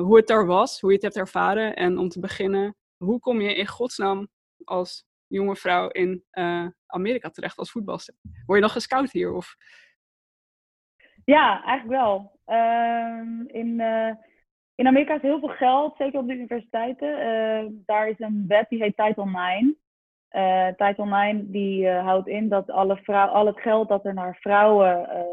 Hoe 0.00 0.16
het 0.16 0.26
daar 0.26 0.46
was, 0.46 0.80
hoe 0.80 0.90
je 0.90 0.94
het 0.94 1.04
hebt 1.04 1.16
ervaren. 1.16 1.76
En 1.76 1.98
om 1.98 2.08
te 2.08 2.20
beginnen, 2.20 2.76
hoe 2.96 3.20
kom 3.20 3.40
je 3.40 3.54
in 3.54 3.66
godsnaam 3.66 4.28
als 4.64 5.04
jonge 5.28 5.56
vrouw 5.56 5.88
in 5.88 6.24
eh, 6.30 6.66
Amerika 6.86 7.30
terecht 7.30 7.58
als 7.58 7.70
voetbalster? 7.70 8.14
Word 8.46 8.58
je 8.58 8.64
nog 8.64 8.72
gescout 8.72 9.10
hier? 9.10 9.32
Of? 9.32 9.56
Ja, 11.24 11.64
eigenlijk 11.64 12.00
wel. 12.00 12.38
Ehm, 12.44 13.40
in, 13.46 13.80
eh, 13.80 14.14
in 14.74 14.86
Amerika 14.86 15.14
is 15.14 15.22
heel 15.22 15.38
veel 15.38 15.48
geld, 15.48 15.96
zeker 15.96 16.20
op 16.20 16.26
de 16.26 16.34
universiteiten. 16.34 17.20
Eh, 17.20 17.66
daar 17.70 18.08
is 18.08 18.18
een 18.18 18.44
wet 18.48 18.68
die 18.68 18.82
heet 18.82 18.96
Title 18.96 19.24
IX. 19.24 19.76
Title 20.76 21.28
IX 21.28 21.40
die 21.46 21.88
houdt 21.88 22.28
in 22.28 22.48
dat 22.48 22.70
alle 22.70 22.96
vrouw, 22.96 23.26
al 23.26 23.46
het 23.46 23.60
geld 23.60 23.88
dat 23.88 24.04
er 24.04 24.14
naar 24.14 24.36
vrouwen 24.40 25.26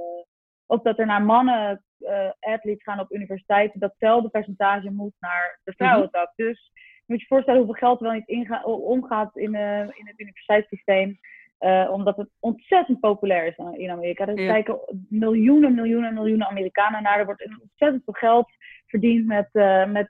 of 0.65 0.81
dat 0.81 0.99
er 0.99 1.05
naar 1.05 1.21
mannen 1.21 1.83
eh 1.99 2.29
athletes 2.39 2.83
gaan 2.83 2.99
op 2.99 3.13
universiteiten, 3.13 3.79
datzelfde 3.79 4.29
percentage 4.29 4.91
moet 4.91 5.13
naar 5.19 5.59
de 5.63 5.73
vrouwentak. 5.73 6.31
Dus 6.35 6.71
moet 7.05 7.19
je 7.19 7.27
voorstellen 7.27 7.61
hoeveel 7.61 7.87
geld 7.87 8.01
er 8.01 8.05
wel 8.07 8.13
niet 8.13 8.63
omgaat 8.63 9.37
in, 9.37 9.55
eh, 9.55 9.79
in 9.79 10.07
het 10.07 10.19
universiteitssysteem. 10.19 11.17
eh, 11.57 11.89
omdat 11.91 12.17
het 12.17 12.29
ontzettend 12.39 12.99
populair 12.99 13.45
is 13.47 13.57
in 13.77 13.89
Amerika. 13.89 14.27
Er 14.27 14.39
Ja. 14.39 14.51
kijken 14.51 14.79
miljoenen, 15.09 15.75
miljoenen, 15.75 16.13
miljoenen 16.13 16.47
Amerikanen 16.47 17.03
naar. 17.03 17.19
Er 17.19 17.25
wordt 17.25 17.49
ontzettend 17.61 18.03
veel 18.03 18.13
geld 18.13 18.51
verdiend 18.87 19.25
met, 19.25 19.49
eh, 19.51 19.85
met 19.85 20.09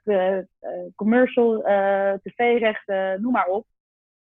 commercial, 0.94 1.60
tv-rechten, 2.22 3.22
noem 3.22 3.32
maar 3.32 3.46
op. 3.46 3.66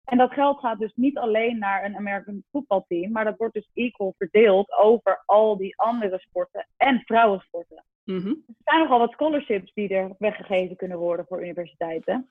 En 0.04 0.18
dat 0.18 0.32
geld 0.32 0.58
gaat 0.58 0.78
dus 0.78 0.92
niet 0.94 1.18
alleen 1.18 1.58
naar 1.58 1.84
een 1.84 1.96
American 1.96 2.44
voetbalteam, 2.50 3.12
maar 3.12 3.24
dat 3.24 3.36
wordt 3.36 3.54
dus 3.54 3.70
equal 3.74 4.14
verdeeld 4.18 4.72
over 4.72 5.22
al 5.26 5.56
die 5.56 5.76
andere 5.76 6.18
sporten 6.18 6.66
en 6.76 7.02
vrouwensporten. 7.04 7.84
Mhm. 8.04 8.28
Er 8.28 8.54
zijn 8.64 8.78
nogal 8.80 8.98
wat 8.98 9.12
scholarships 9.12 9.72
die 9.72 9.88
er 9.88 10.14
weggegeven 10.18 10.76
kunnen 10.76 10.98
worden 10.98 11.26
voor 11.26 11.42
universiteiten. 11.42 12.30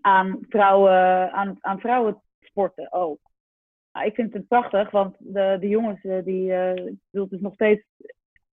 Aan, 0.00 0.38
vrouwen, 0.48 1.32
aan, 1.32 1.56
aan 1.60 1.80
vrouwensporten 1.80 2.92
ook. 2.92 3.18
Nou, 3.92 4.06
ik 4.06 4.14
vind 4.14 4.32
het 4.32 4.48
prachtig, 4.48 4.90
want 4.90 5.16
de, 5.18 5.56
de 5.60 5.68
jongens, 5.68 6.04
eh, 6.04 6.24
die, 6.24 6.52
eh, 6.52 6.74
ik 6.86 6.96
bedoel, 7.10 7.24
het 7.26 7.32
is 7.32 7.40
nog 7.40 7.54
steeds, 7.54 7.84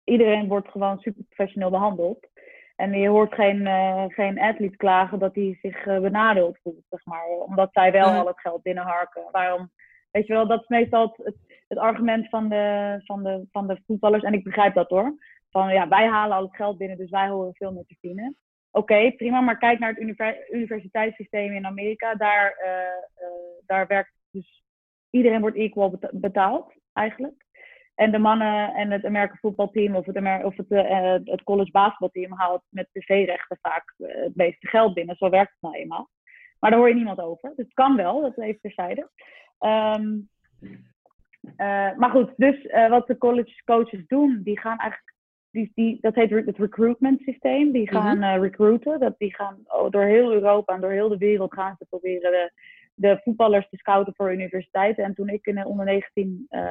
iedereen 0.03 0.47
wordt 0.47 0.67
gewoon 0.67 0.99
super 0.99 1.23
professioneel 1.23 1.69
behandeld. 1.69 2.29
En 2.75 2.93
je 2.99 3.07
hoort 3.09 3.33
geen, 3.33 3.67
eh, 3.67 4.03
geen 4.07 4.39
atleet 4.39 4.75
klagen 4.75 5.19
dat 5.19 5.35
hij 5.35 5.57
zich 5.61 5.85
eh, 5.85 5.99
benadeeld 5.99 6.57
voelt, 6.63 6.83
zeg 6.89 7.05
maar. 7.05 7.27
Omdat 7.27 7.69
zij 7.71 7.91
wel 7.91 8.07
Mhm. 8.09 8.17
al 8.19 8.27
het 8.27 8.39
geld 8.39 8.61
binnenharken. 8.61 9.23
Waarom, 9.31 9.71
weet 10.11 10.27
je 10.27 10.33
wel, 10.33 10.47
dat 10.47 10.61
is 10.61 10.67
meestal 10.67 11.13
het, 11.23 11.35
het 11.67 11.77
argument 11.77 12.29
van 12.29 12.49
de, 12.49 12.95
van, 13.03 13.23
de, 13.23 13.47
van 13.51 13.67
de 13.67 13.81
voetballers. 13.85 14.23
En 14.23 14.33
ik 14.33 14.43
begrijp 14.43 14.73
dat 14.73 14.89
hoor. 14.89 15.15
Van 15.49 15.73
ja, 15.73 15.87
wij 15.87 16.07
halen 16.07 16.37
al 16.37 16.43
het 16.43 16.55
geld 16.55 16.77
binnen, 16.77 16.97
dus 16.97 17.09
wij 17.09 17.27
horen 17.29 17.53
veel 17.53 17.71
meer 17.71 17.85
te 17.87 17.95
verdienen. 17.99 18.37
Oké, 18.71 19.11
prima, 19.11 19.41
maar 19.41 19.57
kijk 19.57 19.79
naar 19.79 19.89
het 19.89 19.99
univer- 19.99 20.53
universiteitssysteem 20.53 21.53
in 21.53 21.65
Amerika. 21.65 22.15
Daar, 22.15 22.51
eh, 22.51 23.25
daar 23.65 23.87
werkt 23.87 24.13
dus 24.31 24.63
iedereen 25.09 25.41
wordt 25.41 25.57
equal 25.57 25.89
beta- 25.89 26.09
betaald, 26.11 26.73
eigenlijk. 26.93 27.45
En 27.95 28.11
de 28.11 28.17
mannen 28.17 28.73
en 28.73 28.91
het 28.91 29.05
American 29.05 29.37
voetbalteam 29.37 29.95
of 29.95 30.05
het, 30.05 30.43
of 30.43 30.57
het, 30.57 30.71
eh, 30.71 31.15
het 31.23 31.43
college 31.43 31.71
basketbalteam 31.71 32.31
haalt 32.33 32.63
met 32.69 32.87
tv-rechten 32.91 33.57
vaak 33.61 33.93
het 33.97 34.35
meeste 34.35 34.67
geld 34.67 34.93
binnen. 34.93 35.15
Zo 35.15 35.29
werkt 35.29 35.51
het 35.51 35.61
nou 35.61 35.75
eenmaal. 35.75 36.09
Maar 36.59 36.69
daar 36.69 36.79
hoor 36.79 36.89
je 36.89 36.95
niemand 36.95 37.19
over. 37.19 37.49
Dus 37.55 37.65
het 37.65 37.73
kan 37.73 37.95
wel, 37.95 38.21
dat 38.21 38.37
even 38.37 38.61
terzijde. 38.61 39.09
Eh, 41.55 41.97
maar 41.97 42.09
goed, 42.09 42.33
dus 42.35 42.67
wat 42.89 43.07
de 43.07 43.17
college 43.17 43.63
coaches 43.63 44.07
doen, 44.07 44.41
die 44.43 44.59
gaan 44.59 44.77
eigenlijk, 44.77 45.10
die, 45.51 45.71
die, 45.75 45.97
dat 46.01 46.15
heet 46.15 46.29
het 46.29 46.57
recruitment 46.57 47.21
systeem. 47.21 47.71
Die 47.71 47.89
gaan 47.89 48.23
eh, 48.23 48.39
recruiten. 48.39 48.99
Dat, 48.99 49.15
die 49.17 49.35
gaan 49.35 49.57
oh, 49.65 49.89
door 49.89 50.03
heel 50.03 50.31
Europa 50.31 50.73
en 50.73 50.81
door 50.81 50.91
heel 50.91 51.09
de 51.09 51.17
wereld 51.17 51.53
gaan 51.53 51.75
ze 51.77 51.85
proberen 51.85 52.31
de, 52.31 52.51
de 52.93 53.19
voetballers 53.23 53.69
te 53.69 53.77
scouten 53.77 54.13
voor 54.15 54.33
universiteiten. 54.33 55.03
En 55.03 55.13
toen 55.13 55.29
ik 55.29 55.45
in 55.45 55.55
de 55.55 55.65
onder 55.65 55.85
19 55.85 56.45
eh 56.49 56.69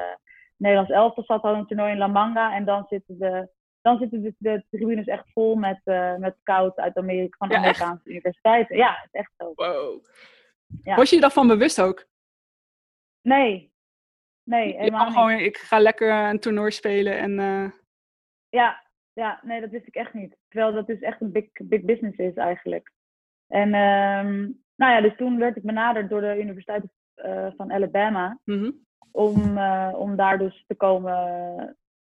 Nederlands 0.56 0.90
elftal 0.90 1.24
zat, 1.24 1.42
hadden 1.42 1.52
we 1.52 1.58
een 1.58 1.66
toernooi 1.66 1.92
in 1.92 1.98
La 1.98 2.06
Manga. 2.06 2.54
En 2.54 2.64
dan 2.64 2.86
zitten 2.88 3.18
de, 3.18 3.48
dan 3.82 3.98
zitten 3.98 4.22
de, 4.22 4.34
de 4.38 4.64
tribunes 4.70 5.06
echt 5.06 5.32
vol 5.32 5.54
met, 5.54 5.80
eh 5.84 6.16
met 6.16 6.36
scouts 6.40 6.76
uit 6.76 6.96
Amerika, 6.96 7.36
van 7.38 7.48
Ja? 7.48 7.56
Amerikaanse 7.56 8.10
universiteiten. 8.10 8.76
Ja, 8.76 8.90
het 8.90 9.08
is 9.12 9.20
echt 9.20 9.32
zo. 9.36 9.52
Wow. 9.54 10.04
Ja. 10.82 10.94
Was 10.96 11.08
je 11.08 11.14
je 11.14 11.20
daarvan 11.20 11.46
bewust 11.46 11.80
ook? 11.80 12.08
Nee, 13.22 13.72
nee, 14.42 14.76
helemaal 14.76 15.10
gewoon, 15.10 15.30
ik 15.30 15.56
ga 15.56 15.78
lekker 15.78 16.10
een 16.12 16.40
toernooi 16.40 16.70
spelen 16.70 17.18
en... 17.18 17.38
Ja, 18.50 18.82
ja, 19.12 19.40
nee, 19.42 19.60
dat 19.60 19.70
wist 19.70 19.86
ik 19.86 19.94
echt 19.94 20.14
niet. 20.14 20.36
Terwijl 20.48 20.72
dat 20.72 20.86
dus 20.86 21.00
echt 21.00 21.20
een 21.20 21.32
big, 21.32 21.46
big 21.52 21.82
business 21.82 22.18
is 22.18 22.34
eigenlijk. 22.34 22.92
En 23.46 23.74
ehm, 23.74 24.50
nou 24.76 24.92
ja, 24.92 25.00
dus 25.00 25.16
toen 25.16 25.38
werd 25.38 25.56
ik 25.56 25.62
benaderd 25.62 26.08
door 26.08 26.20
de 26.20 26.40
Universiteit 26.40 26.84
eh, 27.14 27.46
van 27.56 27.72
Alabama 27.72 28.38
mhm. 28.44 28.70
om, 29.12 29.58
eh, 29.58 29.94
om 29.96 30.16
daar 30.16 30.38
dus 30.38 30.64
te 30.66 30.74
komen, 30.74 31.76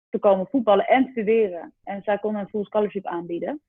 te 0.08 0.18
komen 0.18 0.46
voetballen 0.46 0.86
en 0.86 1.08
studeren. 1.10 1.74
En 1.84 2.02
zij 2.02 2.18
konden 2.18 2.40
een 2.40 2.48
full 2.48 2.64
scholarship 2.64 3.06
aanbieden. 3.06 3.60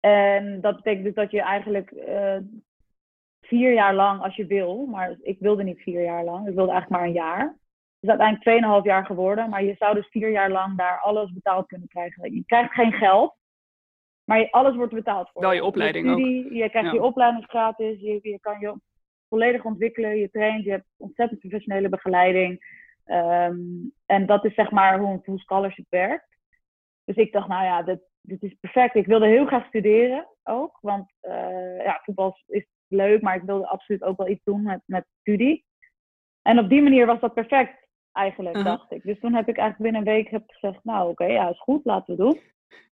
En 0.00 0.60
dat 0.60 0.76
betekent 0.76 1.04
dus 1.04 1.14
dat 1.14 1.30
je 1.30 1.42
eigenlijk 1.42 1.90
eh, 1.90 2.36
vier 3.40 3.72
jaar 3.72 3.94
lang, 3.94 4.22
als 4.22 4.36
je 4.36 4.46
wil, 4.46 4.86
maar 4.86 5.16
ik 5.22 5.38
wilde 5.38 5.62
niet 5.62 5.82
vier 5.82 6.02
jaar 6.02 6.24
lang, 6.24 6.48
ik 6.48 6.54
wilde 6.54 6.72
eigenlijk 6.72 7.00
maar 7.00 7.08
een 7.08 7.24
jaar. 7.24 7.56
Is 8.04 8.10
uiteindelijk 8.10 8.80
2,5 8.80 8.84
jaar 8.84 9.06
geworden, 9.06 9.50
maar 9.50 9.62
je 9.64 9.74
zou 9.78 9.94
dus 9.94 10.06
vier 10.08 10.30
jaar 10.30 10.50
lang 10.50 10.76
daar 10.76 11.00
alles 11.00 11.32
betaald 11.32 11.66
kunnen 11.66 11.88
krijgen. 11.88 12.34
Je 12.34 12.44
krijgt 12.46 12.72
geen 12.72 12.92
geld, 12.92 13.36
maar 14.24 14.38
je- 14.38 14.50
alles 14.50 14.74
wordt 14.76 14.92
betaald 14.94 15.30
voor. 15.30 15.42
Wel 15.42 15.52
je 15.52 15.64
opleiding 15.64 16.08
ook. 16.10 16.18
studie, 16.18 16.54
Je 16.54 16.68
krijgt 16.70 16.88
Ja. 16.88 16.94
je 16.94 17.02
opleiding 17.02 17.44
gratis, 17.44 18.00
je, 18.00 18.18
je 18.22 18.38
kan 18.40 18.60
je 18.60 18.74
volledig 19.28 19.64
ontwikkelen, 19.64 20.16
je 20.16 20.30
traint, 20.30 20.64
je 20.64 20.70
hebt 20.70 20.86
ontzettend 20.96 21.40
professionele 21.40 21.88
begeleiding. 21.88 22.82
Ehm, 23.04 23.56
en 24.06 24.26
dat 24.26 24.44
is 24.44 24.54
zeg 24.54 24.70
maar 24.70 24.98
hoe 24.98 25.12
een 25.12 25.22
full 25.22 25.38
scholarship 25.38 25.86
werkt. 25.88 26.36
Dus 27.04 27.16
ik 27.16 27.32
dacht, 27.32 27.48
nou 27.48 27.64
ja, 27.64 27.82
dit, 27.82 28.00
dit 28.20 28.42
is 28.42 28.56
perfect. 28.60 28.94
Ik 28.94 29.06
wilde 29.06 29.26
heel 29.26 29.46
graag 29.46 29.66
studeren 29.66 30.28
ook, 30.42 30.78
want 30.80 31.12
eh, 31.20 31.84
ja, 31.84 32.00
voetbal 32.02 32.38
is 32.46 32.66
leuk, 32.88 33.22
maar 33.22 33.36
ik 33.36 33.42
wilde 33.42 33.66
absoluut 33.68 34.02
ook 34.02 34.16
wel 34.16 34.28
iets 34.28 34.44
doen 34.44 34.62
met, 34.62 34.80
met 34.86 35.06
studie. 35.20 35.64
En 36.42 36.58
op 36.58 36.68
die 36.68 36.82
manier 36.82 37.06
was 37.06 37.20
dat 37.20 37.34
perfect, 37.34 37.83
eigenlijk, 38.14 38.56
Mhm. 38.56 38.64
dacht 38.64 38.90
ik. 38.92 39.02
Dus 39.02 39.20
toen 39.20 39.34
heb 39.34 39.48
ik 39.48 39.56
eigenlijk 39.58 39.92
binnen 39.92 40.08
een 40.10 40.16
week 40.22 40.30
heb 40.30 40.42
gezegd, 40.46 40.84
nou 40.84 41.10
oké, 41.10 41.24
ja, 41.24 41.48
is 41.48 41.60
goed, 41.60 41.84
laten 41.84 42.16
we 42.16 42.22
doen. 42.22 42.40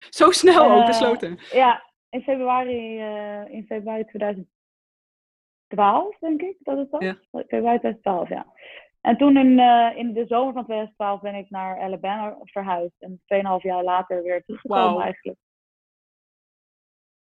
Zo 0.09 0.31
snel 0.31 0.71
ook 0.71 0.79
Eh, 0.81 0.85
besloten. 0.85 1.37
Ja, 1.51 1.83
in 2.09 2.21
februari, 2.21 2.99
eh, 2.99 3.53
in 3.53 3.65
februari 3.65 4.05
2012, 4.05 6.17
denk 6.19 6.41
ik 6.41 6.55
dat 6.59 6.77
het 6.77 6.89
was. 6.89 7.01
Ja. 7.03 7.15
Februari 7.31 7.79
2012, 7.79 8.29
ja. 8.29 8.45
En 9.01 9.17
toen 9.17 9.37
in, 9.37 9.59
eh, 9.59 9.91
in 9.97 10.13
de 10.13 10.25
zomer 10.27 10.53
van 10.53 10.63
2012 10.65 11.21
ben 11.21 11.35
ik 11.35 11.49
naar 11.49 11.79
Alabama 11.79 12.37
verhuisd. 12.43 12.95
En 13.01 13.21
2,5 13.25 13.63
jaar 13.63 13.83
later 13.83 14.23
weer 14.23 14.43
teruggekomen 14.43 14.83
Wauw. 14.83 14.99
eigenlijk. 15.01 15.37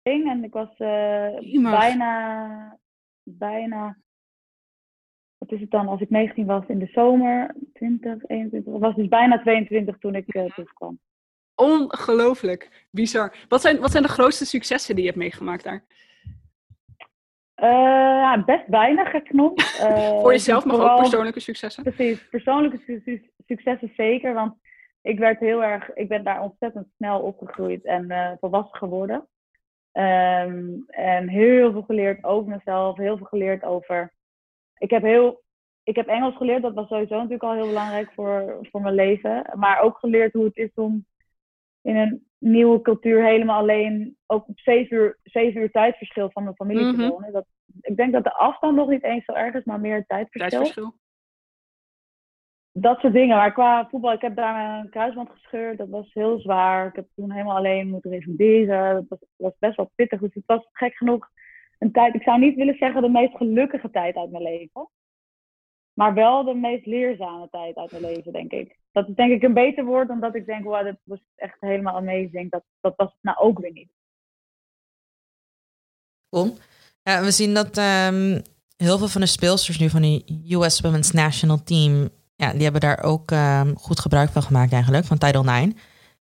En 0.01 0.43
ik 0.43 0.53
was 0.53 0.75
bijna, 1.71 2.77
bijna, 3.23 3.97
wat 5.37 5.51
is 5.51 5.59
het 5.59 5.71
dan, 5.71 5.87
als 5.87 6.01
ik 6.01 6.09
19 6.09 6.45
was 6.45 6.63
in 6.67 6.79
de 6.79 6.89
zomer, 6.91 7.55
20, 7.73 8.23
21, 8.27 8.73
ik 8.73 8.79
was 8.79 8.95
dus 8.95 9.07
bijna 9.07 9.39
22 9.39 9.97
toen 9.97 10.15
ik 10.15 10.27
eh, 10.27 10.45
terugkwam. 10.45 10.99
Ongelooflijk. 11.55 12.87
Bizar. 12.91 13.35
Wat 13.47 13.61
zijn, 13.61 13.79
wat 13.79 13.91
zijn 13.91 14.03
de 14.03 14.09
grootste 14.09 14.45
successen 14.45 14.95
die 14.95 15.03
je 15.03 15.09
hebt 15.09 15.21
meegemaakt 15.21 15.63
daar? 15.63 15.83
Eh, 17.55 17.69
ja, 17.69 18.43
best 18.45 18.67
weinig, 18.67 19.09
gek 19.09 19.27
genoeg. 19.27 19.53
Eh, 19.79 20.09
Voor 20.19 20.31
jezelf, 20.31 20.65
maar 20.65 20.91
ook 20.93 20.99
persoonlijke 20.99 21.39
successen? 21.39 21.83
Precies, 21.83 22.29
persoonlijke 22.29 22.77
su- 22.85 23.01
su- 23.05 23.29
successen 23.47 23.91
zeker. 23.95 24.33
Want 24.33 24.53
ik 25.01 25.19
werd 25.19 25.39
heel 25.39 25.63
erg, 25.63 25.93
ik 25.93 26.07
ben 26.07 26.23
daar 26.23 26.41
ontzettend 26.41 26.87
snel 26.95 27.19
opgegroeid 27.19 27.85
en 27.85 28.37
volwassen 28.39 28.77
geworden. 28.77 29.27
Ehm, 29.91 30.65
en 30.87 31.27
heel 31.29 31.71
veel 31.71 31.81
geleerd 31.81 32.23
over 32.23 32.49
mezelf, 32.49 32.97
heel 32.97 33.17
veel 33.17 33.25
geleerd 33.25 33.63
over. 33.63 34.13
Ik 34.77 34.89
heb 34.89 35.01
heel, 35.01 35.43
ik 35.83 35.95
heb 35.95 36.07
Engels 36.07 36.35
geleerd, 36.35 36.61
dat 36.61 36.73
was 36.73 36.87
sowieso 36.87 37.15
natuurlijk 37.15 37.43
al 37.43 37.53
heel 37.53 37.67
belangrijk 37.67 38.11
voor, 38.13 38.57
voor 38.71 38.81
mijn 38.81 38.95
leven. 38.95 39.51
Maar 39.53 39.79
ook 39.81 39.97
geleerd 39.97 40.33
hoe 40.33 40.45
het 40.45 40.57
is 40.57 40.71
om 40.73 41.05
in 41.81 41.95
een 41.95 42.27
nieuwe 42.37 42.81
cultuur 42.81 43.23
helemaal 43.25 43.59
alleen, 43.59 44.17
ook 44.25 44.47
op 44.47 44.59
zeven 44.59 44.97
uur, 44.97 45.19
zeven 45.23 45.61
uur 45.61 45.71
tijdverschil 45.71 46.29
van 46.31 46.43
mijn 46.43 46.55
familie 46.55 46.85
Mhm. 46.85 46.95
te 46.99 47.07
wonen. 47.09 47.31
Dat, 47.31 47.45
ik 47.81 47.95
denk 47.95 48.13
dat 48.13 48.23
de 48.23 48.33
afstand 48.33 48.75
nog 48.75 48.89
niet 48.89 49.03
eens 49.03 49.25
zo 49.25 49.31
erg 49.33 49.53
is, 49.53 49.63
maar 49.63 49.79
meer 49.79 49.95
het 49.95 50.07
tijdverschil 50.07 50.49
Tijdsverschil? 50.49 50.95
dat 52.77 52.99
soort 52.99 53.13
dingen. 53.13 53.35
Maar 53.35 53.51
qua 53.53 53.87
voetbal, 53.89 54.11
ik 54.11 54.21
heb 54.21 54.35
daar 54.35 54.53
mijn 54.53 54.89
kruisband 54.89 55.29
gescheurd. 55.29 55.77
Dat 55.77 55.89
was 55.89 56.13
heel 56.13 56.39
zwaar. 56.39 56.87
Ik 56.87 56.95
heb 56.95 57.07
toen 57.15 57.31
helemaal 57.31 57.55
alleen 57.55 57.89
moeten 57.89 58.11
revalideren. 58.11 58.93
Dat 58.95 59.05
was, 59.07 59.19
was 59.35 59.53
best 59.59 59.75
wel 59.75 59.91
pittig. 59.95 60.19
Dus 60.19 60.33
het 60.33 60.43
was 60.45 60.67
gek 60.71 60.95
genoeg 60.95 61.29
een 61.79 61.91
tijd. 61.91 62.15
Ik 62.15 62.23
zou 62.23 62.39
niet 62.39 62.55
willen 62.55 62.77
zeggen 62.77 63.01
de 63.01 63.09
meest 63.09 63.37
gelukkige 63.37 63.89
tijd 63.91 64.15
uit 64.15 64.31
mijn 64.31 64.43
leven. 64.43 64.89
maar 65.93 66.13
wel 66.13 66.43
de 66.43 66.53
meest 66.53 66.85
leerzame 66.85 67.49
tijd 67.49 67.75
uit 67.75 67.91
mijn 67.91 68.03
leven, 68.03 68.33
denk 68.33 68.51
ik. 68.51 68.77
Dat 68.91 69.07
is 69.07 69.15
denk 69.15 69.31
ik 69.31 69.43
een 69.43 69.53
beter 69.53 69.85
woord 69.85 70.07
dan 70.07 70.19
dat 70.19 70.35
ik 70.35 70.45
denk, 70.45 70.63
wow, 70.63 70.85
dat 70.85 70.97
was 71.03 71.19
echt 71.35 71.57
helemaal 71.59 71.95
amazing. 71.95 72.51
Dat, 72.51 72.63
dat 72.81 72.93
was 72.95 73.17
nou 73.21 73.37
ook 73.37 73.59
weer 73.59 73.71
niet. 73.71 73.89
Cool. 76.29 76.57
Ja, 77.03 77.21
we 77.21 77.31
zien 77.31 77.53
dat 77.53 77.77
ehm, 77.77 78.41
heel 78.77 78.97
veel 78.97 79.07
van 79.07 79.21
de 79.21 79.27
speelsters 79.27 79.79
nu 79.79 79.89
van 79.89 80.01
die 80.01 80.55
US 80.55 80.81
Women's 80.81 81.11
National 81.11 81.63
Team, 81.63 82.09
ja, 82.35 82.51
die 82.51 82.63
hebben 82.63 82.81
daar 82.81 83.03
ook 83.03 83.31
ehm, 83.31 83.73
goed 83.75 83.99
gebruik 83.99 84.29
van 84.29 84.41
gemaakt 84.41 84.73
eigenlijk, 84.73 85.05
van 85.05 85.17
Title 85.17 85.61
IX. 85.61 85.73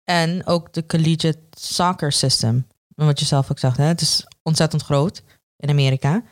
En 0.03 0.45
ook 0.45 0.73
de 0.73 0.85
collegiate 0.85 1.39
soccer 1.49 2.11
system. 2.11 2.67
Wat 2.95 3.19
je 3.19 3.25
zelf 3.25 3.51
ook 3.51 3.59
zegt, 3.59 3.77
hè? 3.77 3.83
het 3.83 4.01
is 4.01 4.27
ontzettend 4.43 4.81
groot 4.81 5.23
in 5.60 5.70
Amerika. 5.70 6.24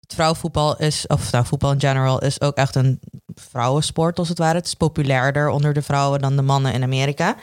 Het 0.00 0.14
vrouwenvoetbal 0.14 0.76
is, 0.78 1.06
of 1.06 1.32
nou, 1.32 1.46
voetbal 1.46 1.72
in 1.72 1.80
general, 1.80 2.22
is 2.22 2.40
ook 2.40 2.56
echt 2.56 2.74
een 2.74 3.00
vrouwensport 3.34 4.18
als 4.18 4.28
het 4.28 4.38
ware. 4.38 4.56
Het 4.56 4.66
is 4.66 4.74
populairder 4.74 5.48
onder 5.48 5.72
de 5.72 5.82
vrouwen 5.82 6.20
dan 6.20 6.36
de 6.36 6.42
mannen 6.42 6.72
in 6.72 6.82
Amerika. 6.82 7.36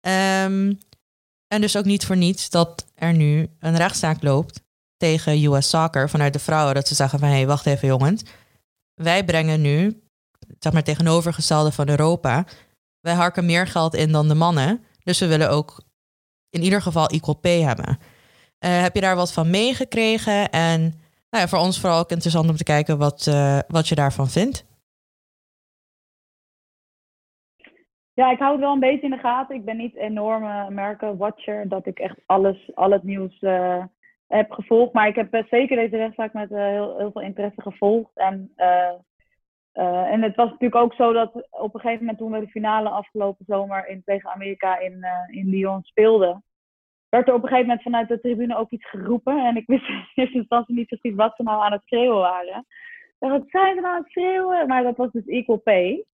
Ehm, 0.00 0.72
en 1.46 1.60
dus 1.60 1.76
ook 1.76 1.84
niet 1.84 2.06
voor 2.06 2.16
niets 2.16 2.50
dat 2.50 2.86
er 2.94 3.12
nu 3.12 3.48
een 3.58 3.76
rechtszaak 3.76 4.22
loopt 4.22 4.62
tegen 4.96 5.44
US 5.44 5.68
Soccer 5.68 6.10
vanuit 6.10 6.32
de 6.32 6.38
vrouwen. 6.38 6.74
Dat 6.74 6.88
ze 6.88 6.94
zeggen 6.94 7.18
van, 7.18 7.28
hé, 7.28 7.34
hey, 7.34 7.46
wacht 7.46 7.66
even 7.66 7.88
jongens. 7.88 8.22
Wij 8.94 9.24
brengen 9.24 9.60
nu, 9.60 10.02
zeg 10.58 10.72
maar 10.72 10.82
tegenovergestelde 10.82 11.72
van 11.72 11.88
Europa... 11.88 12.44
wij 13.00 13.14
harken 13.14 13.46
meer 13.46 13.66
geld 13.66 13.94
in 13.94 14.12
dan 14.12 14.28
de 14.28 14.34
mannen. 14.34 14.84
Dus 15.04 15.18
we 15.18 15.26
willen 15.26 15.50
ook 15.50 15.82
in 16.50 16.62
ieder 16.62 16.82
geval 16.82 17.08
equal 17.08 17.34
pay 17.34 17.60
hebben. 17.60 17.98
Uh, 18.64 18.82
heb 18.82 18.94
je 18.94 19.00
daar 19.00 19.16
wat 19.16 19.32
van 19.32 19.50
meegekregen? 19.50 20.50
En 20.50 20.80
nou 21.30 21.42
ja, 21.42 21.48
voor 21.48 21.58
ons 21.58 21.80
vooral 21.80 21.98
ook 21.98 22.10
interessant 22.10 22.48
om 22.48 22.56
te 22.56 22.64
kijken 22.64 22.98
wat, 22.98 23.26
uh, 23.28 23.58
wat 23.68 23.88
je 23.88 23.94
daarvan 23.94 24.26
vindt. 24.26 24.68
Ja, 28.12 28.30
ik 28.30 28.38
hou 28.38 28.52
het 28.52 28.60
wel 28.60 28.72
een 28.72 28.80
beetje 28.80 29.06
in 29.06 29.10
de 29.10 29.18
gaten. 29.18 29.56
Ik 29.56 29.64
ben 29.64 29.76
niet 29.76 29.96
een 29.96 30.02
enorme 30.02 30.70
merken-watcher, 30.70 31.68
dat 31.68 31.86
ik 31.86 31.98
echt 31.98 32.16
alles, 32.26 32.70
al 32.74 32.90
het 32.90 33.02
nieuws 33.02 33.40
heb 34.26 34.50
gevolgd. 34.50 34.92
Maar 34.92 35.08
ik 35.08 35.14
heb 35.14 35.44
zeker 35.50 35.76
deze 35.76 35.96
rechtszaak 35.96 36.32
met 36.32 36.48
heel, 36.48 36.98
heel, 36.98 37.10
veel 37.12 37.22
interesse 37.22 37.62
gevolgd. 37.62 38.10
En, 38.14 38.52
en 39.72 40.22
het 40.22 40.36
was 40.36 40.50
natuurlijk 40.50 40.82
ook 40.82 40.94
zo 40.94 41.12
dat 41.12 41.48
op 41.50 41.74
een 41.74 41.80
gegeven 41.80 42.00
moment 42.00 42.18
toen 42.18 42.30
we 42.32 42.40
de 42.40 42.50
finale 42.50 42.88
afgelopen 42.88 43.44
zomer 43.48 43.88
in, 43.88 44.02
tegen 44.04 44.30
Amerika 44.30 44.78
in, 44.78 45.06
in 45.30 45.48
Lyon 45.48 45.82
speelden, 45.82 46.44
werd 47.10 47.28
er 47.28 47.34
op 47.34 47.42
een 47.42 47.48
gegeven 47.48 47.66
moment 47.66 47.82
vanuit 47.82 48.08
de 48.08 48.20
tribune 48.20 48.56
ook 48.56 48.70
iets 48.70 48.88
geroepen. 48.88 49.46
En 49.46 49.56
ik 49.56 49.66
wist 49.66 49.88
in 49.88 50.06
eerste 50.14 50.38
instantie 50.38 50.74
niet 50.74 50.86
precies 50.86 51.14
wat 51.14 51.36
ze 51.36 51.42
nou 51.42 51.62
aan 51.62 51.72
het 51.72 51.82
schreeuwen 51.84 52.20
waren. 52.20 52.58
Ik 52.58 53.28
dacht, 53.28 53.32
wat 53.32 53.50
zijn 53.50 53.74
ze 53.74 53.80
nou 53.80 53.94
aan 53.94 54.02
het 54.02 54.10
schreeuwen? 54.10 54.66
Maar 54.66 54.82
dat 54.82 54.96
was 54.96 55.10
dus 55.10 55.26
equal 55.26 55.58
pay. 55.58 56.04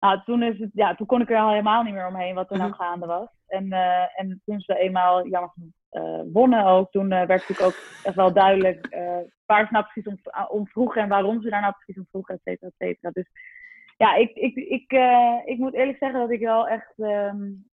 Nou, 0.00 0.20
toen, 0.24 0.42
is 0.42 0.58
het, 0.58 0.70
ja, 0.72 0.94
toen 0.94 1.06
kon 1.06 1.20
ik 1.20 1.30
er 1.30 1.38
al 1.38 1.50
helemaal 1.50 1.82
niet 1.82 1.94
meer 1.94 2.06
omheen 2.06 2.34
wat 2.34 2.50
er 2.50 2.58
nou 2.58 2.72
gaande 2.72 3.06
was. 3.06 3.28
En, 3.46 3.66
uh, 3.66 4.20
en 4.20 4.42
toen 4.44 4.60
ze 4.60 4.78
eenmaal, 4.78 5.26
jammer 5.28 5.50
genoeg, 5.50 5.72
uh, 5.90 6.32
wonnen 6.32 6.64
ook, 6.64 6.90
toen 6.90 7.04
uh, 7.04 7.10
werd 7.10 7.28
natuurlijk 7.28 7.62
ook 7.62 8.04
echt 8.04 8.14
wel 8.14 8.32
duidelijk 8.32 8.88
waar 9.46 9.66
ze 9.66 9.72
nou 9.72 9.84
precies 9.84 10.06
om, 10.06 10.18
om 10.48 10.66
vroegen 10.66 11.02
en 11.02 11.08
waarom 11.08 11.42
ze 11.42 11.50
daar 11.50 11.60
nou 11.60 11.72
precies 11.72 12.02
om 12.02 12.06
vroegen, 12.10 12.34
et 12.34 12.40
cetera, 12.44 12.66
et 12.66 12.74
cetera. 12.78 13.10
Dus 13.10 13.26
ja, 13.96 14.14
ik, 14.14 14.34
ik, 14.34 14.54
ik, 14.54 14.92
ik 15.44 15.58
moet 15.58 15.74
eerlijk 15.74 15.98
zeggen 15.98 16.20
dat 16.20 16.30
ik 16.30 16.40
wel 16.40 16.68
echt 16.68 16.92
um, 16.96 17.70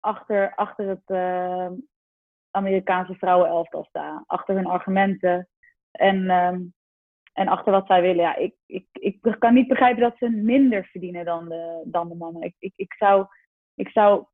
achter, 0.00 0.54
achter 0.54 0.88
het 0.88 1.02
uh, 1.06 1.70
Amerikaanse 2.50 3.14
vrouwenelftal 3.14 3.84
sta. 3.84 4.24
Achter 4.26 4.54
hun 4.54 4.66
argumenten. 4.66 5.48
En, 5.90 6.30
um, 6.30 6.74
en 7.32 7.48
achter 7.48 7.72
wat 7.72 7.86
zij 7.86 8.02
willen. 8.02 8.22
Ja, 8.22 8.36
ik, 8.36 8.54
ik, 8.66 8.86
ik 8.92 9.36
kan 9.38 9.54
niet 9.54 9.68
begrijpen 9.68 10.02
dat 10.02 10.16
ze 10.18 10.28
minder 10.28 10.84
verdienen 10.84 11.24
dan 11.24 11.48
de, 11.48 11.82
dan 11.84 12.08
de 12.08 12.14
mannen. 12.14 12.42
Ik, 12.42 12.54
ik, 12.58 12.72
ik, 12.76 12.92
zou, 12.92 13.26
ik 13.74 13.88
zou, 13.88 14.26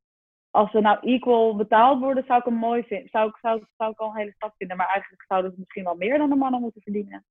als 0.50 0.70
ze 0.70 0.80
nou 0.80 0.98
equal 1.00 1.56
betaald 1.56 2.00
worden, 2.00 2.24
zou 2.26 2.38
ik 2.38 2.44
hem 2.44 2.54
mooi 2.54 2.82
vinden. 2.82 3.08
Zou 3.08 3.28
ik, 3.28 3.36
zou, 3.36 3.64
zou 3.76 3.90
ik 3.90 3.98
al 3.98 4.08
een 4.08 4.16
hele 4.16 4.32
stap 4.32 4.54
vinden. 4.56 4.76
Maar 4.76 4.88
eigenlijk 4.88 5.24
zouden 5.26 5.50
ze 5.52 5.58
misschien 5.58 5.84
wel 5.84 5.96
meer 5.96 6.18
dan 6.18 6.30
de 6.30 6.36
mannen 6.36 6.60
moeten 6.60 6.82
verdienen. 6.82 7.24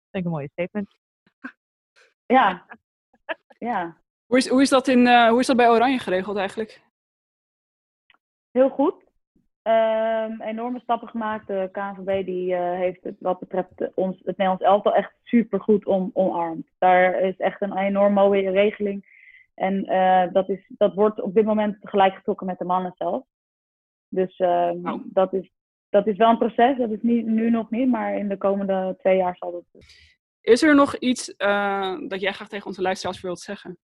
Dat 0.00 0.10
vind 0.10 0.24
ik 0.24 0.24
een 0.24 0.30
mooie 0.30 0.50
statement. 0.52 0.98
Ja. 2.26 2.66
ja. 3.58 3.96
Hoe 4.30 4.38
is, 4.38 4.48
hoe, 4.48 4.62
is 4.62 4.68
dat 4.68 4.88
in, 4.88 5.06
uh, 5.06 5.28
hoe 5.28 5.40
is 5.40 5.46
dat 5.46 5.56
bij 5.56 5.68
Oranje 5.68 5.98
geregeld 5.98 6.36
eigenlijk? 6.36 6.82
Heel 8.50 8.68
goed. 8.68 8.94
Um, 9.62 10.42
enorme 10.42 10.80
stappen 10.80 11.08
gemaakt. 11.08 11.46
De 11.46 11.68
KNVB 11.72 12.24
die, 12.24 12.52
uh, 12.52 12.72
heeft 12.72 13.02
het 13.04 13.16
wat 13.18 13.38
betreft 13.38 13.68
ons, 13.94 14.16
het 14.16 14.36
Nederlands 14.36 14.62
elftal 14.62 14.94
echt 14.94 15.12
super 15.22 15.60
goed 15.60 15.86
om, 15.86 16.10
omarmd. 16.12 16.66
Daar 16.78 17.20
is 17.20 17.36
echt 17.36 17.60
een 17.60 17.76
enorm 17.76 18.12
mooie 18.12 18.50
regeling. 18.50 19.04
En 19.54 19.92
uh, 19.92 20.32
dat, 20.32 20.48
is, 20.48 20.64
dat 20.68 20.94
wordt 20.94 21.20
op 21.20 21.34
dit 21.34 21.44
moment 21.44 21.76
gelijk 21.80 22.14
getrokken 22.14 22.46
met 22.46 22.58
de 22.58 22.64
mannen 22.64 22.94
zelf. 22.96 23.24
Dus 24.08 24.38
um, 24.38 24.88
oh. 24.88 25.00
dat, 25.04 25.32
is, 25.32 25.50
dat 25.88 26.06
is 26.06 26.16
wel 26.16 26.30
een 26.30 26.38
proces. 26.38 26.76
Dat 26.76 26.90
is 26.90 27.02
niet, 27.02 27.26
nu 27.26 27.50
nog 27.50 27.70
niet, 27.70 27.88
maar 27.88 28.18
in 28.18 28.28
de 28.28 28.38
komende 28.38 28.94
twee 28.98 29.16
jaar 29.16 29.36
zal 29.36 29.52
dat. 29.52 29.84
Is 30.40 30.62
er 30.62 30.74
nog 30.74 30.96
iets 30.96 31.26
dat 32.08 32.20
jij 32.20 32.32
graag 32.32 32.48
tegen 32.48 32.66
onze 32.66 32.82
luisteraars 32.82 33.20
wilt 33.20 33.40
zeggen? 33.40 33.78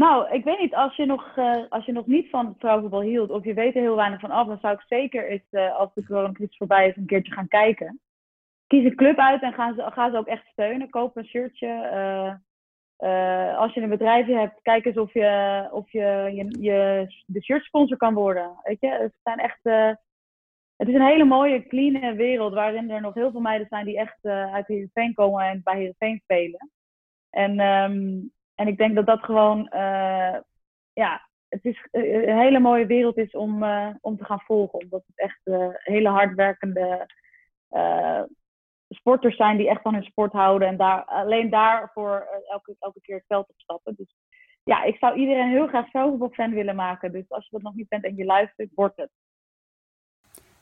Nou, 0.00 0.30
ik 0.30 0.44
weet 0.44 0.58
niet, 0.58 0.74
als 0.74 0.96
je 0.96 1.06
nog, 1.06 1.36
uh, 1.36 1.64
als 1.68 1.84
je 1.84 1.92
nog 1.92 2.06
niet 2.06 2.30
van 2.30 2.54
vrouwenvoetbal 2.58 3.00
hield 3.00 3.30
of 3.30 3.44
je 3.44 3.54
weet 3.54 3.74
er 3.74 3.80
heel 3.80 3.96
weinig 3.96 4.20
van 4.20 4.30
af, 4.30 4.46
dan 4.46 4.58
zou 4.60 4.74
ik 4.74 4.84
zeker 4.88 5.28
eens, 5.28 5.46
uh, 5.50 5.76
als 5.76 5.94
de 5.94 6.06
coronacrisis 6.06 6.56
voorbij 6.56 6.88
is, 6.88 6.96
een 6.96 7.06
keertje 7.06 7.32
gaan 7.32 7.48
kijken. 7.48 8.00
Kies 8.66 8.84
een 8.84 8.94
club 8.94 9.18
uit 9.18 9.42
en 9.42 9.52
ga 9.52 9.74
ze, 9.74 9.90
ga 9.90 10.10
ze 10.10 10.16
ook 10.16 10.26
echt 10.26 10.46
steunen. 10.46 10.90
Koop 10.90 11.16
een 11.16 11.24
shirtje. 11.24 11.66
Uh, 12.98 13.58
als 13.58 13.74
je 13.74 13.80
een 13.80 13.88
bedrijfje 13.88 14.34
hebt, 14.34 14.62
kijk 14.62 14.84
eens 14.84 14.96
of 14.96 15.12
je, 15.12 15.68
of 15.72 15.92
je, 15.92 16.30
je, 16.34 16.62
je 16.62 17.06
de 17.26 17.42
shirtsponsor 17.42 17.96
kan 17.96 18.14
worden. 18.14 18.60
Weet 18.62 18.80
je, 18.80 18.88
het 18.88 19.14
zijn 19.22 19.38
echt. 19.38 19.60
het 20.76 20.88
is 20.88 20.94
een 20.94 21.06
hele 21.06 21.24
mooie, 21.24 21.66
clean 21.66 22.16
wereld 22.16 22.54
waarin 22.54 22.90
er 22.90 23.00
nog 23.00 23.14
heel 23.14 23.30
veel 23.30 23.40
meiden 23.40 23.66
zijn 23.66 23.84
die 23.84 23.98
echt 23.98 24.24
uit 24.24 24.66
Heerenveen 24.66 25.14
komen 25.14 25.44
en 25.44 25.60
bij 25.64 25.76
Heerenveen 25.76 26.20
spelen. 26.22 26.70
En 27.30 27.60
um, 27.60 28.32
en 28.60 28.68
ik 28.68 28.76
denk 28.76 28.94
dat 28.94 29.06
dat 29.06 29.24
gewoon, 29.24 29.58
uh, 29.58 30.36
ja, 30.92 31.28
het 31.48 31.64
is 31.64 31.88
een 31.90 32.38
hele 32.38 32.58
mooie 32.58 32.86
wereld 32.86 33.16
is 33.16 33.30
om, 33.30 33.62
uh, 33.62 33.88
om 34.00 34.16
te 34.16 34.24
gaan 34.24 34.40
volgen. 34.40 34.78
Omdat 34.78 35.02
het 35.06 35.18
echt 35.18 35.40
uh, 35.44 35.68
hele 35.72 36.08
hardwerkende 36.08 37.08
sporters 38.88 39.36
zijn 39.36 39.56
die 39.56 39.68
echt 39.68 39.82
van 39.82 39.94
hun 39.94 40.02
sport 40.02 40.32
houden. 40.32 40.68
En 40.68 40.76
daar, 40.76 41.04
alleen 41.04 41.50
daarvoor 41.50 42.28
elke, 42.48 42.76
elke 42.78 43.00
keer 43.00 43.16
het 43.16 43.24
veld 43.26 43.48
opstappen. 43.48 43.94
Dus 43.96 44.14
ja, 44.64 44.82
ik 44.82 44.96
zou 44.96 45.18
iedereen 45.18 45.50
heel 45.50 45.66
graag 45.66 45.90
fan 45.90 46.54
willen 46.54 46.76
maken. 46.76 47.12
Dus 47.12 47.24
als 47.28 47.44
je 47.44 47.50
dat 47.50 47.62
nog 47.62 47.74
niet 47.74 47.88
bent 47.88 48.04
en 48.04 48.16
je 48.16 48.24
luistert, 48.24 48.70
wordt 48.74 48.96
het. 48.96 49.10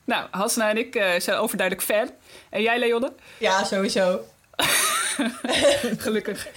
Nou, 0.05 0.29
Hasna 0.31 0.71
en 0.71 0.77
ik 0.77 0.95
zijn 1.19 1.39
overduidelijk 1.39 1.87
fan. 1.87 2.11
En 2.51 2.63
jij, 2.63 2.79
Leonne? 2.79 3.13
Ja, 3.39 3.65
sowieso. 3.65 4.21
Gelukkig. 6.05 6.49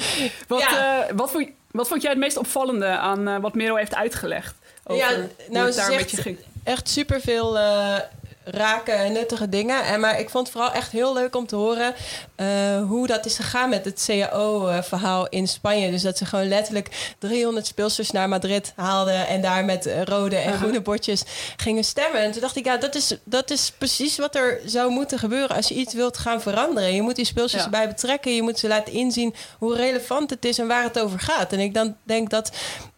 Wat, 0.48 0.62
ja. 0.62 1.10
uh, 1.10 1.16
wat, 1.16 1.32
vond, 1.32 1.50
wat 1.72 1.88
vond 1.88 2.02
jij 2.02 2.12
het 2.12 2.20
meest 2.20 2.38
opvallende 2.38 2.86
aan 2.86 3.28
uh, 3.28 3.38
wat 3.38 3.56
Merel 3.56 3.76
heeft 3.76 3.96
uitgelegd? 3.96 4.56
Over 4.84 5.04
ja, 5.04 5.28
nou, 5.50 5.66
het 5.66 5.76
daar 5.76 5.92
een 5.92 5.98
beetje 5.98 6.22
ging? 6.22 6.38
Echt 6.64 6.90
superveel 6.90 7.58
uh, 7.58 7.98
raken 8.52 8.96
en 8.96 9.12
nuttige 9.12 9.50
dingen. 9.50 9.84
En, 9.84 10.00
maar 10.00 10.20
ik 10.20 10.30
vond 10.30 10.48
het 10.48 10.56
vooral 10.56 10.74
echt 10.74 10.92
heel 10.92 11.14
leuk 11.14 11.36
om 11.36 11.48
te 11.48 11.56
horen 11.56 11.94
uh, 12.38 12.48
hoe 12.88 13.08
dat 13.08 13.26
is 13.26 13.36
gegaan 13.36 13.70
met 13.70 13.86
het 13.86 14.04
CAO-verhaal 14.06 15.28
in 15.28 15.48
Spanje. 15.48 15.92
Dus 15.92 16.02
dat 16.02 16.18
ze 16.18 16.26
gewoon 16.26 16.48
letterlijk 16.48 17.16
300 17.20 17.66
speelsters 17.66 18.12
naar 18.12 18.30
Madrid 18.30 18.74
haalden 18.76 19.28
en 19.28 19.42
daar 19.42 19.66
met 19.66 19.90
rode 20.04 20.36
en 20.36 20.54
groene 20.54 20.82
bordjes 20.82 21.24
gingen 21.58 21.84
stemmen. 21.84 22.22
En 22.22 22.32
toen 22.32 22.42
dacht 22.42 22.56
ik, 22.56 22.66
ja, 22.66 22.78
dat 22.78 22.96
is, 22.96 23.16
dat 23.24 23.52
is 23.52 23.72
precies 23.78 24.18
wat 24.18 24.36
er 24.36 24.60
zou 24.66 24.92
moeten 24.92 25.20
gebeuren 25.20 25.56
als 25.56 25.68
je 25.68 25.76
iets 25.76 25.94
wilt 25.94 26.18
gaan 26.18 26.42
veranderen. 26.42 26.94
Je 26.94 27.02
moet 27.02 27.16
die 27.16 27.26
speelsters 27.26 27.64
ja. 27.64 27.72
erbij 27.72 27.88
betrekken, 27.88 28.36
je 28.36 28.42
moet 28.42 28.60
ze 28.60 28.68
laten 28.68 28.94
inzien 28.94 29.36
hoe 29.58 29.76
relevant 29.76 30.30
het 30.30 30.46
is 30.46 30.60
en 30.60 30.68
waar 30.68 30.84
het 30.84 31.00
over 31.00 31.20
gaat. 31.20 31.54
En 31.54 31.60
ik 31.60 31.74
dan 31.74 31.96
denk 32.04 32.30
dat 32.30 32.52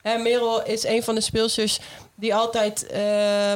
Merel 0.03 0.63
is 0.63 0.83
een 0.83 1.03
van 1.03 1.15
de 1.15 1.21
speelsters 1.21 1.79
die 2.15 2.35
altijd 2.35 2.85
uh, 2.91 2.97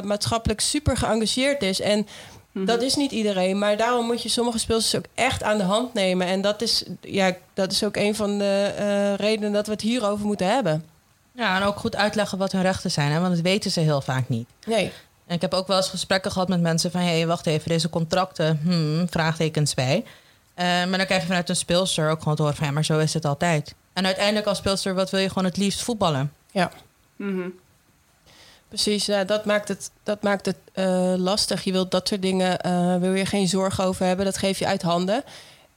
maatschappelijk 0.08 0.60
super 0.60 0.96
geëngageerd 0.96 1.62
is. 1.62 1.80
En 1.80 1.98
mm-hmm. 1.98 2.66
dat 2.66 2.82
is 2.82 2.94
niet 2.94 3.12
iedereen, 3.12 3.58
maar 3.58 3.76
daarom 3.76 4.06
moet 4.06 4.22
je 4.22 4.28
sommige 4.28 4.58
speelsters 4.58 4.94
ook 4.94 5.10
echt 5.14 5.42
aan 5.42 5.58
de 5.58 5.64
hand 5.64 5.94
nemen. 5.94 6.26
En 6.26 6.40
dat 6.40 6.62
is, 6.62 6.84
ja, 7.00 7.36
dat 7.54 7.72
is 7.72 7.84
ook 7.84 7.96
een 7.96 8.14
van 8.14 8.38
de 8.38 8.74
uh, 8.78 9.14
redenen 9.14 9.52
dat 9.52 9.66
we 9.66 9.72
het 9.72 9.80
hierover 9.80 10.26
moeten 10.26 10.54
hebben. 10.54 10.84
Ja, 11.32 11.56
en 11.60 11.62
ook 11.62 11.78
goed 11.78 11.96
uitleggen 11.96 12.38
wat 12.38 12.52
hun 12.52 12.62
rechten 12.62 12.90
zijn, 12.90 13.10
hè? 13.10 13.20
want 13.20 13.34
dat 13.34 13.42
weten 13.42 13.70
ze 13.70 13.80
heel 13.80 14.00
vaak 14.00 14.28
niet. 14.28 14.48
Nee. 14.66 14.92
En 15.26 15.34
ik 15.34 15.40
heb 15.40 15.54
ook 15.54 15.66
wel 15.66 15.76
eens 15.76 15.88
gesprekken 15.88 16.30
gehad 16.32 16.48
met 16.48 16.60
mensen 16.60 16.90
van... 16.90 17.00
hé, 17.00 17.06
hey, 17.06 17.26
wacht 17.26 17.46
even, 17.46 17.68
deze 17.68 17.90
contracten, 17.90 18.60
hmm, 18.62 19.08
vraagtekens 19.10 19.74
bij. 19.74 20.04
Uh, 20.04 20.64
maar 20.64 20.98
dan 20.98 21.06
krijg 21.06 21.20
je 21.20 21.26
vanuit 21.26 21.48
een 21.48 21.56
speelster 21.56 22.10
ook 22.10 22.18
gewoon 22.18 22.34
te 22.34 22.42
horen 22.42 22.56
van... 22.56 22.66
ja, 22.66 22.72
maar 22.72 22.84
zo 22.84 22.98
is 22.98 23.14
het 23.14 23.24
altijd. 23.24 23.74
En 23.92 24.06
uiteindelijk 24.06 24.46
als 24.46 24.58
speelster, 24.58 24.94
wat 24.94 25.10
wil 25.10 25.20
je 25.20 25.28
gewoon 25.28 25.44
het 25.44 25.56
liefst 25.56 25.82
voetballen? 25.82 26.32
Ja. 26.50 26.70
Mm-hmm. 27.16 27.52
Precies, 28.68 29.06
ja, 29.06 29.24
dat 29.24 29.44
maakt 29.44 29.68
het, 29.68 29.90
dat 30.02 30.22
maakt 30.22 30.46
het 30.46 30.56
uh, 30.74 31.14
lastig. 31.16 31.64
Je 31.64 31.72
wilt 31.72 31.90
dat 31.90 32.08
soort 32.08 32.22
dingen, 32.22 32.66
uh, 32.66 32.96
wil 32.96 33.14
je 33.14 33.26
geen 33.26 33.48
zorgen 33.48 33.84
over 33.84 34.06
hebben. 34.06 34.24
Dat 34.24 34.38
geef 34.38 34.58
je 34.58 34.66
uit 34.66 34.82
handen. 34.82 35.24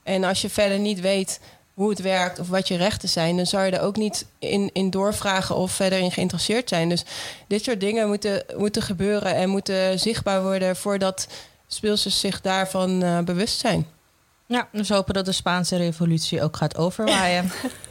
En 0.04 0.24
als 0.24 0.42
je 0.42 0.50
verder 0.50 0.80
niet 0.80 1.00
weet 1.00 1.40
hoe 1.74 1.90
het 1.90 2.02
werkt 2.02 2.40
of 2.40 2.48
wat 2.48 2.68
je 2.68 2.78
rechten 2.78 3.10
zijn, 3.10 3.36
dan 3.36 3.46
zou 3.46 3.66
je 3.66 3.72
er 3.72 3.82
ook 3.82 3.96
niet 3.96 4.26
in, 4.40 4.70
in 4.74 4.90
doorvragen 4.90 5.56
of 5.56 5.72
verder 5.72 6.00
in 6.00 6.12
geïnteresseerd 6.12 6.70
zijn. 6.70 6.90
Dus 6.90 7.04
dit 7.48 7.64
soort 7.64 7.80
dingen 7.80 8.08
moeten, 8.08 8.44
moeten 8.58 8.82
gebeuren 8.82 9.36
en 9.36 9.50
moeten 9.50 10.00
zichtbaar 10.00 10.42
worden 10.42 10.76
voordat 10.76 11.28
speelsters 11.68 12.20
zich 12.20 12.42
daarvan 12.42 13.04
eh, 13.04 13.20
bewust 13.20 13.60
zijn. 13.60 13.88
Ja, 14.46 14.68
dus 14.72 14.90
hopen 14.90 15.14
dat 15.14 15.26
de 15.26 15.32
Spaanse 15.32 15.78
revolutie 15.78 16.44
ook 16.44 16.58
gaat 16.58 16.78
overwaaien. 16.78 17.52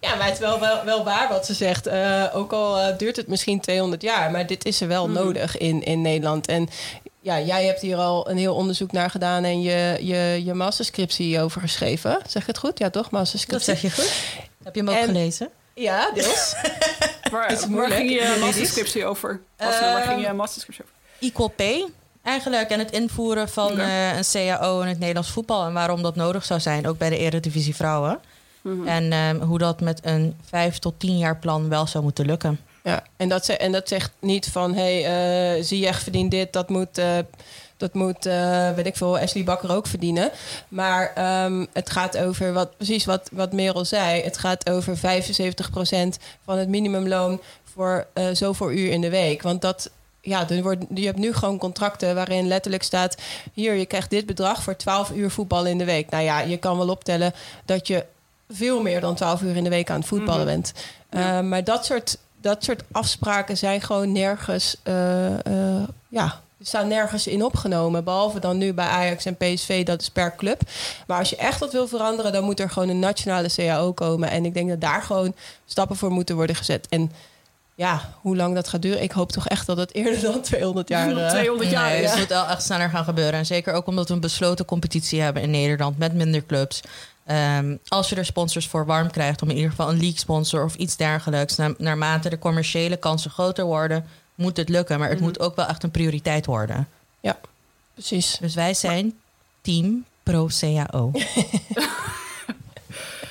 Ja, 0.00 0.14
maar 0.14 0.24
het 0.24 0.34
is 0.34 0.38
wel, 0.40 0.60
wel, 0.60 0.84
wel 0.84 1.04
waar 1.04 1.28
wat 1.28 1.46
ze 1.46 1.54
zegt. 1.54 1.86
Eh, 1.86 2.24
ook 2.32 2.52
al 2.52 2.78
eh, 2.78 2.98
duurt 2.98 3.16
het 3.16 3.26
misschien 3.26 3.60
200 3.60 4.02
jaar, 4.02 4.30
maar 4.30 4.46
dit 4.46 4.64
is 4.64 4.80
er 4.80 4.88
wel 4.88 5.08
nodig 5.08 5.56
in, 5.56 5.82
in 5.82 6.02
Nederland. 6.02 6.46
En 6.46 6.68
ja, 7.20 7.40
jij 7.40 7.64
hebt 7.64 7.80
hier 7.80 7.96
al 7.96 8.30
een 8.30 8.36
heel 8.38 8.54
onderzoek 8.54 8.92
naar 8.92 9.10
gedaan 9.10 9.44
en 9.44 9.62
je, 9.62 9.98
je, 10.00 10.42
je 10.44 10.54
masterscriptie 10.54 11.40
over 11.40 11.60
geschreven. 11.60 12.18
Zeg 12.28 12.42
ik 12.42 12.48
het 12.48 12.58
goed? 12.58 12.78
Ja, 12.78 12.90
toch? 12.90 13.10
Masterscriptie. 13.10 13.72
Dat 13.72 13.78
zeg 13.80 13.92
je 13.96 14.02
goed. 14.02 14.12
Heb 14.64 14.74
je 14.74 14.80
hem 14.80 14.90
ook 14.90 14.96
En- 14.96 15.04
gelezen? 15.04 15.48
Ja, 15.74 16.10
deels. 16.14 16.54
Waar, 17.30 17.52
Is 17.52 17.66
waar 17.68 17.90
ging 17.90 18.10
je 18.10 18.36
masterscriptie 18.40 19.06
over? 19.06 19.40
Waar 19.56 20.02
ging 20.02 20.20
je 20.20 20.26
Ehm, 20.26 20.36
masterscriptie 20.36 20.84
over? 20.84 20.94
Equal 21.28 21.48
pay 21.48 21.84
eigenlijk. 22.22 22.70
En 22.70 22.78
het 22.78 22.90
invoeren 22.90 23.48
van 23.48 23.78
eh, 23.80 24.16
een 24.16 24.24
CAO 24.32 24.80
in 24.80 24.88
het 24.88 24.98
Nederlands 24.98 25.30
voetbal. 25.30 25.66
En 25.66 25.72
waarom 25.72 26.02
dat 26.02 26.16
nodig 26.16 26.44
zou 26.44 26.60
zijn, 26.60 26.86
ook 26.86 26.98
bij 26.98 27.10
de 27.10 27.16
Eredivisie 27.18 27.74
Vrouwen. 27.74 28.20
Mhm. 28.64 28.88
En 28.88 29.12
ehm, 29.12 29.40
hoe 29.40 29.58
dat 29.58 29.80
met 29.80 30.00
een 30.02 30.36
vijf 30.44 30.78
tot 30.78 30.94
tien 30.98 31.18
jaar 31.18 31.36
plan 31.36 31.68
wel 31.68 31.86
zou 31.86 32.04
moeten 32.04 32.26
lukken. 32.26 32.60
Ja, 32.82 33.02
en 33.16 33.28
dat, 33.28 33.44
ze, 33.44 33.56
en 33.56 33.72
dat 33.72 33.88
zegt 33.88 34.12
niet 34.18 34.46
van... 34.46 34.74
hé, 34.74 35.02
hey, 35.02 35.56
eh 35.56 35.64
Ziyech 35.64 36.00
verdient 36.00 36.30
dit, 36.30 36.52
dat 36.52 36.68
moet... 36.68 36.98
eh, 36.98 37.18
dat 37.76 37.94
moet, 37.94 38.26
eh, 38.26 38.70
weet 38.70 38.86
ik 38.86 38.96
veel, 38.96 39.18
Ashley 39.18 39.44
Bakker 39.44 39.72
ook 39.72 39.86
verdienen. 39.86 40.30
Maar 40.68 41.12
ehm, 41.14 41.66
het 41.72 41.90
gaat 41.90 42.18
over, 42.18 42.52
wat, 42.52 42.76
precies 42.76 43.04
wat, 43.04 43.28
wat 43.32 43.52
Merel 43.52 43.84
zei... 43.84 44.22
het 44.22 44.38
gaat 44.38 44.70
over 44.70 44.96
75% 44.96 45.00
van 46.44 46.58
het 46.58 46.68
minimumloon... 46.68 47.40
voor 47.72 48.06
eh, 48.12 48.26
zoveel 48.32 48.70
uur 48.70 48.90
in 48.90 49.00
de 49.00 49.10
week. 49.10 49.42
Want 49.42 49.60
dat, 49.62 49.90
ja, 50.20 50.48
er 50.48 50.62
wordt, 50.62 50.84
je 50.94 51.04
hebt 51.06 51.18
nu 51.18 51.32
gewoon 51.32 51.58
contracten 51.58 52.14
waarin 52.14 52.48
letterlijk 52.48 52.82
staat... 52.82 53.16
hier, 53.52 53.74
je 53.74 53.86
krijgt 53.86 54.10
dit 54.10 54.26
bedrag 54.26 54.62
voor 54.62 54.76
12 54.76 55.10
uur 55.10 55.30
voetbal 55.30 55.66
in 55.66 55.78
de 55.78 55.84
week. 55.84 56.10
Nou 56.10 56.24
ja, 56.24 56.40
je 56.40 56.56
kan 56.56 56.78
wel 56.78 56.88
optellen 56.88 57.32
dat 57.64 57.86
je 57.86 58.04
veel 58.48 58.82
meer 58.82 59.00
dan 59.00 59.14
12 59.14 59.42
uur 59.42 59.56
in 59.56 59.64
de 59.64 59.70
week 59.70 59.90
aan 59.90 59.98
het 59.98 60.08
voetballen 60.08 60.44
Mhm. 60.46 60.54
bent. 60.54 60.72
Uh, 61.10 61.40
maar 61.40 61.64
dat 61.64 61.84
soort, 61.84 62.18
dat 62.40 62.64
soort 62.64 62.82
afspraken 62.92 63.56
zijn 63.56 63.80
gewoon 63.80 64.12
nergens... 64.12 64.76
eh, 64.82 65.46
eh, 65.46 65.82
ja, 66.08 66.40
staan 66.62 66.88
nergens 66.88 67.26
in 67.26 67.44
opgenomen. 67.44 68.04
Behalve 68.04 68.40
dan 68.40 68.58
nu 68.58 68.72
bij 68.74 68.86
Ajax 68.86 69.24
en 69.24 69.36
PSV, 69.36 69.84
dat 69.84 70.00
is 70.00 70.08
per 70.10 70.34
club. 70.36 70.60
Maar 71.06 71.18
als 71.18 71.30
je 71.30 71.36
echt 71.36 71.60
wat 71.60 71.72
wil 71.72 71.88
veranderen... 71.88 72.32
dan 72.32 72.44
moet 72.44 72.60
er 72.60 72.70
gewoon 72.70 72.88
een 72.88 72.98
nationale 72.98 73.48
CAO 73.54 73.92
komen. 73.92 74.30
En 74.30 74.44
ik 74.44 74.54
denk 74.54 74.68
dat 74.68 74.80
daar 74.80 75.02
gewoon 75.02 75.34
stappen 75.66 75.96
voor 75.96 76.10
moeten 76.10 76.36
worden 76.36 76.56
gezet. 76.56 76.86
En 76.88 77.12
ja, 77.74 78.14
hoe 78.20 78.36
lang 78.36 78.54
dat 78.54 78.68
gaat 78.68 78.82
duren... 78.82 79.02
ik 79.02 79.12
hoop 79.12 79.32
toch 79.32 79.48
echt 79.48 79.66
dat 79.66 79.76
het 79.76 79.94
eerder 79.94 80.20
dan 80.20 80.40
200 80.52 80.88
jaar... 80.88 81.16
eh, 81.16 81.28
200 81.30 81.70
jaar, 81.70 81.90
Nee, 81.90 82.02
ja. 82.02 82.08
het 82.10 82.18
moet 82.18 82.28
wel 82.28 82.46
echt 82.48 82.62
sneller 82.62 82.88
gaan 82.88 83.04
gebeuren. 83.04 83.34
En 83.34 83.46
zeker 83.46 83.72
ook 83.74 83.86
omdat 83.86 84.08
we 84.08 84.14
een 84.14 84.20
besloten 84.20 84.64
competitie 84.64 85.20
hebben 85.20 85.42
in 85.42 85.50
Nederland 85.50 85.98
met 85.98 86.14
minder 86.14 86.46
clubs. 86.46 86.80
Ehm, 87.24 87.76
als 87.88 88.08
je 88.08 88.16
er 88.16 88.24
sponsors 88.24 88.68
voor 88.68 88.86
warm 88.86 89.10
krijgt, 89.10 89.42
om 89.42 89.48
in 89.48 89.54
ieder 89.54 89.70
geval 89.70 89.88
een 89.88 89.98
league 90.00 90.18
sponsor 90.18 90.64
of 90.64 90.74
iets 90.74 90.96
dergelijks, 90.96 91.56
na, 91.56 91.74
naarmate 91.78 92.28
de 92.28 92.38
commerciële 92.38 92.96
kansen 92.96 93.30
groter 93.30 93.64
worden, 93.64 94.06
moet 94.34 94.56
het 94.56 94.68
lukken. 94.68 94.98
Maar 94.98 95.08
het 95.08 95.16
Mhm. 95.18 95.26
moet 95.26 95.40
ook 95.40 95.56
wel 95.56 95.66
echt 95.66 95.82
een 95.82 95.90
prioriteit 95.90 96.46
worden. 96.46 96.88
Ja, 97.20 97.38
precies. 97.94 98.36
Dus 98.40 98.54
wij 98.54 98.74
zijn 98.74 99.14
team 99.60 100.04
pro 100.22 100.48
CAO. 100.60 101.10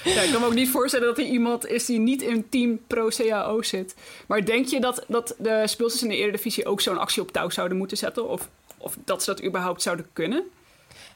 Ja, 0.04 0.22
ik 0.22 0.32
kan 0.32 0.42
me 0.42 0.48
ook 0.48 0.54
niet 0.54 0.70
voorstellen 0.70 1.08
dat 1.08 1.18
er 1.18 1.24
iemand 1.24 1.68
is 1.68 1.86
die 1.86 2.00
niet 2.00 2.22
in 2.22 2.50
team 2.50 2.80
pro-CAO 2.88 3.62
zit. 3.62 3.96
Maar 4.28 4.46
denk 4.46 4.68
je 4.68 4.80
dat, 4.80 5.04
dat 5.08 5.36
de 5.38 5.62
speelsters 5.66 6.04
in 6.04 6.10
de 6.10 6.16
Eredivisie 6.18 6.66
ook 6.66 6.82
zo'n 6.82 6.98
actie 6.98 7.22
op 7.22 7.32
touw 7.32 7.50
zouden 7.50 7.78
moeten 7.78 7.98
zetten? 7.98 8.30
Of, 8.30 8.48
of 8.78 8.98
dat 9.06 9.24
ze 9.24 9.34
dat 9.36 9.44
überhaupt 9.44 9.82
zouden 9.82 10.06
kunnen? 10.14 10.44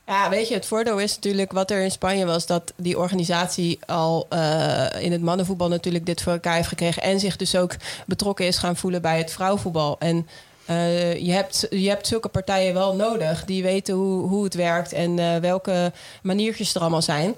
Ja, 0.08 0.30
weet 0.30 0.48
je, 0.48 0.54
het 0.54 0.66
voordeel 0.66 1.00
is 1.00 1.16
natuurlijk 1.16 1.52
wat 1.52 1.72
er 1.72 1.82
in 1.82 1.92
Spanje 1.92 2.26
was... 2.26 2.46
dat 2.46 2.74
die 2.76 2.98
organisatie 2.98 3.80
al 3.86 4.26
eh, 4.30 4.86
in 5.00 5.12
het 5.12 5.22
mannenvoetbal 5.22 5.68
natuurlijk 5.68 6.06
dit 6.06 6.22
voor 6.22 6.34
elkaar 6.34 6.56
heeft 6.56 6.68
gekregen... 6.68 7.02
en 7.02 7.20
zich 7.20 7.36
dus 7.36 7.56
ook 7.56 7.76
betrokken 8.06 8.46
is 8.46 8.58
gaan 8.58 8.76
voelen 8.76 9.02
bij 9.02 9.18
het 9.18 9.32
vrouwenvoetbal. 9.32 9.96
En 10.00 10.28
eh, 10.66 11.26
je, 11.26 11.32
hebt, 11.32 11.68
je 11.70 11.90
hebt 11.90 12.08
zulke 12.08 12.28
partijen 12.28 12.74
wel 12.74 12.96
nodig 12.96 13.46
die 13.46 13.64
weten 13.64 13.96
hoe, 13.96 14.28
hoe 14.28 14.44
het 14.44 14.54
werkt... 14.54 14.94
en 14.94 15.20
eh, 15.20 15.36
welke 15.36 15.92
maniertjes 16.22 16.76
er 16.76 16.82
allemaal 16.82 17.02
zijn. 17.02 17.36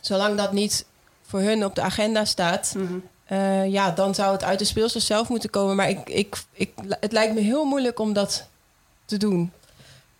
Zolang 0.00 0.36
dat 0.36 0.52
niet 0.52 0.84
voor 1.26 1.40
hun 1.40 1.64
op 1.64 1.74
de 1.74 1.82
agenda 1.82 2.24
staat... 2.24 2.74
eh, 3.24 3.66
ja, 3.66 3.90
dan 3.90 4.14
zou 4.14 4.32
het 4.32 4.44
uit 4.44 4.58
de 4.58 4.64
speelsters 4.64 5.06
zelf 5.06 5.28
moeten 5.28 5.50
komen. 5.50 5.76
Maar 5.76 5.88
ik, 5.88 6.08
ik, 6.08 6.36
ik, 6.52 6.72
het 7.00 7.12
lijkt 7.12 7.34
me 7.34 7.40
heel 7.40 7.64
moeilijk 7.64 7.98
om 7.98 8.12
dat 8.12 8.46
te 9.04 9.16
doen. 9.16 9.52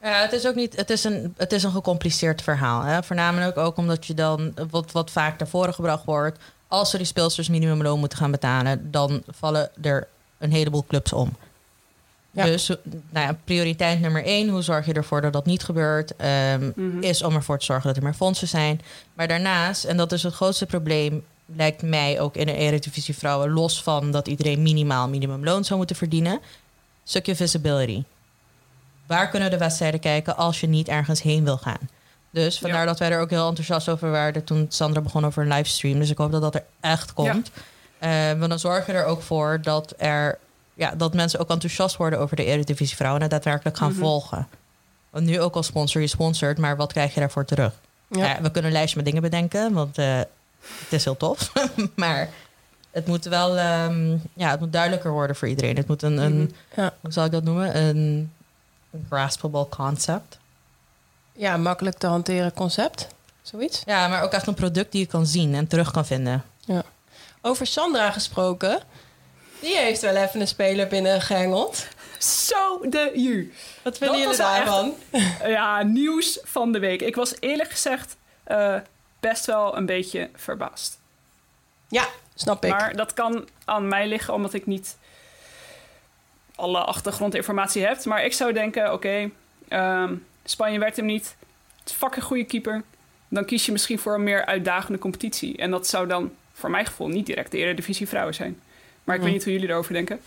Ja, 0.02 0.20
het 0.20 0.32
is 0.32 0.46
ook 0.46 0.54
niet. 0.54 0.76
Het 0.76 0.90
is 0.90 1.04
een, 1.04 1.34
het 1.36 1.52
is 1.52 1.62
een 1.62 1.70
gecompliceerd 1.70 2.42
verhaal. 2.42 2.82
Hè? 2.82 3.02
Voornamelijk 3.02 3.56
ook 3.56 3.76
omdat 3.76 4.06
je 4.06 4.14
dan 4.14 4.54
wat, 4.70 4.92
wat 4.92 5.10
vaak 5.10 5.38
naar 5.38 5.48
voren 5.48 5.74
gebracht 5.74 6.04
wordt. 6.04 6.38
Als 6.68 6.90
ze 6.90 6.96
die 6.96 7.06
speelsters 7.06 7.48
minimumloon 7.48 7.98
moeten 7.98 8.18
gaan 8.18 8.30
betalen, 8.30 8.90
dan 8.90 9.22
vallen 9.30 9.70
er 9.82 10.08
een 10.38 10.52
heleboel 10.52 10.84
clubs 10.88 11.12
om. 11.12 11.36
Ja. 12.30 12.44
Dus 12.44 12.68
nou 13.10 13.26
ja, 13.26 13.36
prioriteit 13.44 14.00
nummer 14.00 14.24
één, 14.24 14.48
hoe 14.48 14.62
zorg 14.62 14.86
je 14.86 14.92
ervoor 14.92 15.20
dat 15.20 15.32
dat 15.32 15.46
niet 15.46 15.62
gebeurt, 15.62 16.16
ehm, 16.16 16.70
Mhm. 16.74 17.02
is 17.02 17.22
om 17.22 17.34
ervoor 17.34 17.58
te 17.58 17.64
zorgen 17.64 17.86
dat 17.86 17.96
er 17.96 18.02
meer 18.02 18.14
fondsen 18.14 18.48
zijn. 18.48 18.80
Maar 19.14 19.28
daarnaast, 19.28 19.84
en 19.84 19.96
dat 19.96 20.12
is 20.12 20.22
het 20.22 20.34
grootste 20.34 20.66
probleem, 20.66 21.24
lijkt 21.56 21.82
mij 21.82 22.20
ook 22.20 22.36
in 22.36 22.46
de 22.46 22.54
Eredivisie 22.54 23.16
vrouwen, 23.16 23.50
los 23.50 23.82
van 23.82 24.10
dat 24.10 24.28
iedereen 24.28 24.62
minimaal 24.62 25.08
minimumloon 25.08 25.64
zou 25.64 25.78
moeten 25.78 25.96
verdienen, 25.96 26.40
stukje 27.04 27.36
visibility. 27.36 28.02
Waar 29.12 29.28
kunnen 29.28 29.50
de 29.50 29.58
wedstrijden 29.58 30.00
kijken 30.00 30.36
als 30.36 30.60
je 30.60 30.66
niet 30.68 30.88
ergens 30.88 31.22
heen 31.22 31.44
wil 31.44 31.56
gaan? 31.58 31.88
Dus 32.30 32.58
vandaar 32.58 32.80
Ja. 32.80 32.86
dat 32.86 32.98
wij 32.98 33.10
er 33.10 33.20
ook 33.20 33.30
heel 33.30 33.48
enthousiast 33.48 33.88
over 33.88 34.10
waren 34.10 34.44
toen 34.44 34.66
Sandra 34.68 35.00
begon 35.00 35.26
over 35.26 35.42
een 35.42 35.48
livestream. 35.52 35.98
Dus 35.98 36.10
ik 36.10 36.18
hoop 36.18 36.32
dat 36.32 36.40
dat 36.42 36.54
er 36.54 36.64
echt 36.80 37.12
komt. 37.12 37.50
Eh, 37.98 38.10
want 38.28 38.48
dan 38.48 38.58
zorgen 38.58 38.94
we 38.94 39.00
er 39.00 39.04
ook 39.06 39.22
voor 39.22 39.58
dat, 39.62 39.94
er, 39.98 40.38
ja, 40.74 40.94
dat 40.96 41.14
mensen 41.14 41.40
ook 41.40 41.50
enthousiast 41.50 41.96
worden 41.96 42.18
over 42.18 42.36
de 42.36 42.44
Eredivisie 42.44 42.96
vrouwen 42.96 43.22
en 43.22 43.28
daadwerkelijk 43.28 43.76
gaan 43.76 43.90
Mhm. 43.90 44.00
volgen. 44.00 44.48
Want 45.10 45.24
nu 45.26 45.40
ook 45.40 45.54
als 45.54 45.66
sponsor, 45.66 46.00
je 46.00 46.06
sponsort, 46.06 46.58
maar 46.58 46.76
wat 46.76 46.92
krijg 46.92 47.14
je 47.14 47.20
daarvoor 47.20 47.44
terug? 47.44 47.72
Ja. 48.08 48.26
Ja. 48.26 48.40
we 48.42 48.50
kunnen 48.50 48.64
een 48.70 48.76
lijstje 48.76 48.96
met 48.96 49.06
dingen 49.06 49.22
bedenken, 49.22 49.72
want 49.72 49.98
eh, 49.98 50.16
het 50.60 50.86
is 50.90 51.04
heel 51.04 51.16
tof. 51.16 51.52
maar 51.96 52.28
het 52.90 53.06
moet 53.06 53.24
wel 53.24 53.58
ehm, 53.58 54.10
ja, 54.34 54.50
het 54.50 54.60
moet 54.60 54.72
duidelijker 54.72 55.10
worden 55.10 55.36
voor 55.36 55.48
iedereen. 55.48 55.76
Het 55.76 55.88
moet 55.88 56.02
een, 56.02 56.16
een 56.18 56.36
Mhm. 56.38 56.80
Ja. 56.80 56.94
hoe 57.00 57.12
zal 57.12 57.24
ik 57.24 57.30
dat 57.32 57.44
noemen? 57.44 57.76
Een 57.76 58.32
graspable 59.08 59.68
concept. 59.68 60.38
Ja, 61.32 61.56
makkelijk 61.56 61.98
te 61.98 62.06
hanteren 62.06 62.52
concept. 62.54 63.06
Zoiets. 63.42 63.82
Ja, 63.84 64.08
maar 64.08 64.22
ook 64.22 64.32
echt 64.32 64.46
een 64.46 64.54
product 64.54 64.92
die 64.92 65.00
je 65.00 65.06
kan 65.06 65.26
zien 65.26 65.54
en 65.54 65.66
terug 65.66 65.90
kan 65.90 66.06
vinden. 66.06 66.44
Over 67.44 67.66
Sandra 67.66 68.10
gesproken. 68.10 68.82
Die 69.60 69.76
heeft 69.76 70.00
wel 70.00 70.16
even 70.16 70.40
een 70.40 70.46
speler 70.48 70.88
binnengehengeld. 70.88 71.86
Zo 72.18 72.80
de 72.88 73.12
ju. 73.14 73.52
Wat 73.82 73.98
vinden 73.98 74.16
jullie 74.18 74.32
echt- 74.32 74.38
daarvan? 74.38 74.94
Ja, 75.44 75.82
nieuws 75.82 76.38
van 76.42 76.72
de 76.72 76.78
week. 76.78 77.00
Ik 77.00 77.14
was 77.14 77.34
eerlijk 77.40 77.70
gezegd 77.70 78.16
eh, 78.44 78.76
best 79.20 79.46
wel 79.46 79.76
een 79.76 79.86
beetje 79.86 80.30
verbaasd. 80.34 80.98
Ja, 81.88 82.06
snap 82.34 82.64
ik. 82.64 82.70
Maar 82.70 82.96
dat 82.96 83.12
kan 83.14 83.48
aan 83.64 83.88
mij 83.88 84.08
liggen 84.08 84.34
omdat 84.34 84.52
ik 84.52 84.66
niet 84.66 84.96
alle 86.62 86.78
achtergrondinformatie 86.78 87.86
heb. 87.86 88.04
Maar 88.04 88.24
ik 88.24 88.32
zou 88.32 88.52
denken, 88.52 88.92
oké, 88.92 89.30
ehm, 89.68 90.14
Spanje 90.44 90.78
werkt 90.78 90.96
hem 90.96 91.06
niet. 91.06 91.36
Het 91.78 91.86
is 91.86 91.92
een 91.92 91.98
fucking 91.98 92.24
goede 92.24 92.44
keeper. 92.44 92.82
Dan 93.28 93.44
kies 93.44 93.66
je 93.66 93.72
misschien 93.72 93.98
voor 93.98 94.14
een 94.14 94.22
meer 94.22 94.44
uitdagende 94.46 94.98
competitie. 94.98 95.56
En 95.56 95.70
dat 95.70 95.86
zou 95.86 96.06
dan 96.06 96.32
voor 96.52 96.70
mijn 96.70 96.86
gevoel 96.86 97.08
niet 97.08 97.26
direct 97.26 97.50
de 97.50 97.58
Eredivisie 97.58 98.08
vrouwen 98.08 98.34
zijn. 98.34 98.60
Maar 99.04 99.14
ik 99.14 99.20
Mhm. 99.20 99.30
weet 99.30 99.32
niet 99.32 99.44
hoe 99.44 99.52
jullie 99.52 99.68
erover 99.68 99.92
denken. 99.92 100.20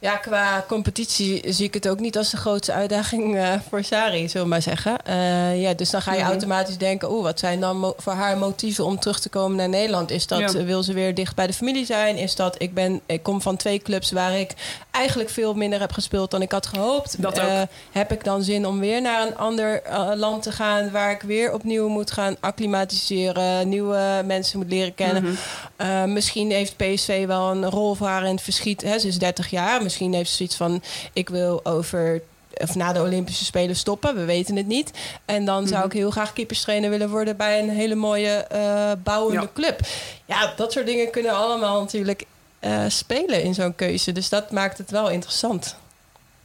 Ja, 0.00 0.16
qua 0.16 0.64
competitie 0.68 1.52
zie 1.52 1.66
ik 1.66 1.74
het 1.74 1.88
ook 1.88 2.00
niet 2.00 2.16
als 2.16 2.30
de 2.30 2.36
grootste 2.36 2.72
uitdaging 2.72 3.36
eh, 3.36 3.52
voor 3.68 3.84
Sari, 3.84 4.28
zullen 4.28 4.42
we 4.42 4.52
maar 4.52 4.62
zeggen. 4.62 5.04
Eh, 5.04 5.60
ja, 5.60 5.74
dus 5.74 5.90
dan 5.90 6.02
ga 6.02 6.14
je 6.14 6.22
automatisch 6.22 6.78
denken... 6.78 7.10
oeh, 7.12 7.22
wat 7.22 7.38
zijn 7.38 7.60
dan 7.60 7.94
voor 7.96 8.12
haar 8.12 8.38
motieven 8.38 8.84
om 8.84 8.98
terug 8.98 9.20
te 9.20 9.28
komen 9.28 9.56
naar 9.56 9.68
Nederland? 9.68 10.10
Is 10.10 10.26
dat, 10.26 10.38
Ja. 10.38 10.58
eh, 10.58 10.64
wil 10.64 10.82
ze 10.82 10.92
weer 10.92 11.14
dicht 11.14 11.34
bij 11.34 11.46
de 11.46 11.52
familie 11.52 11.84
zijn? 11.86 12.16
Is 12.16 12.34
dat, 12.34 12.62
ik, 12.62 12.74
ben, 12.74 13.00
ik 13.06 13.22
kom 13.22 13.42
van 13.42 13.56
twee 13.56 13.78
clubs 13.82 14.12
waar 14.12 14.38
ik 14.38 14.52
eigenlijk 14.90 15.30
veel 15.30 15.54
minder 15.54 15.80
heb 15.80 15.92
gespeeld 15.92 16.30
dan 16.30 16.42
ik 16.42 16.52
had 16.52 16.66
gehoopt. 16.66 17.22
Dat 17.22 17.40
ook. 17.40 17.46
Eh, 17.46 17.60
heb 17.92 18.12
ik 18.12 18.24
dan 18.24 18.42
zin 18.42 18.66
om 18.66 18.80
weer 18.80 19.02
naar 19.02 19.26
een 19.26 19.36
ander 19.36 19.82
land 20.14 20.42
te 20.42 20.52
gaan... 20.52 20.90
waar 20.90 21.10
ik 21.10 21.22
weer 21.22 21.52
opnieuw 21.52 21.88
moet 21.88 22.10
gaan 22.10 22.36
acclimatiseren... 22.40 23.68
nieuwe 23.68 24.22
mensen 24.24 24.58
moet 24.58 24.70
leren 24.70 24.94
kennen... 24.94 25.22
Mhm. 25.22 26.12
Misschien 26.12 26.50
heeft 26.50 26.76
PSV 26.76 27.26
wel 27.26 27.50
een 27.50 27.70
rol 27.70 27.94
voor 27.94 28.06
haar 28.06 28.24
in 28.24 28.34
het 28.34 28.42
verschiet. 28.42 28.82
Hè, 28.82 28.98
ze 28.98 29.08
is 29.08 29.18
30 29.18 29.50
jaar. 29.50 29.82
Misschien 29.88 30.12
heeft 30.14 30.30
ze 30.30 30.36
zoiets 30.36 30.56
van: 30.56 30.82
ik 31.12 31.28
wil 31.28 31.60
over 31.64 32.22
of 32.54 32.74
na 32.74 32.92
de 32.92 33.00
Olympische 33.00 33.44
Spelen 33.44 33.76
stoppen. 33.76 34.14
We 34.14 34.24
weten 34.24 34.56
het 34.56 34.66
niet. 34.66 34.90
En 35.24 35.44
dan 35.44 35.66
zou 35.66 35.78
Mhm. 35.78 35.86
ik 35.86 35.92
heel 35.92 36.10
graag 36.10 36.32
keeperstrainer 36.32 36.90
willen 36.90 37.08
worden 37.10 37.36
bij 37.36 37.58
een 37.58 37.68
hele 37.70 37.94
mooie 37.94 38.30
eh, 38.36 38.92
bouwende 39.02 39.40
Ja. 39.40 39.48
club. 39.54 39.80
Ja, 40.24 40.52
dat 40.56 40.72
soort 40.72 40.86
dingen 40.86 41.10
kunnen 41.10 41.32
allemaal 41.32 41.80
natuurlijk 41.80 42.24
eh, 42.60 42.84
spelen 42.88 43.42
in 43.42 43.54
zo'n 43.54 43.74
keuze. 43.74 44.12
Dus 44.12 44.28
dat 44.28 44.50
maakt 44.50 44.78
het 44.78 44.90
wel 44.90 45.08
interessant. 45.10 45.76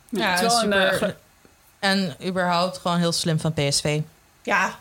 Ja, 0.09 0.19
Ja, 0.19 0.31
het 0.31 0.41
is 0.41 0.47
wel 0.47 0.55
een, 0.73 0.91
super. 0.93 1.03
eh, 1.03 1.89
En 1.89 2.15
überhaupt 2.25 2.77
gewoon 2.77 2.97
heel 2.99 3.11
slim 3.11 3.39
van 3.39 3.53
PSV. 3.53 3.99
Ja, 4.43 4.75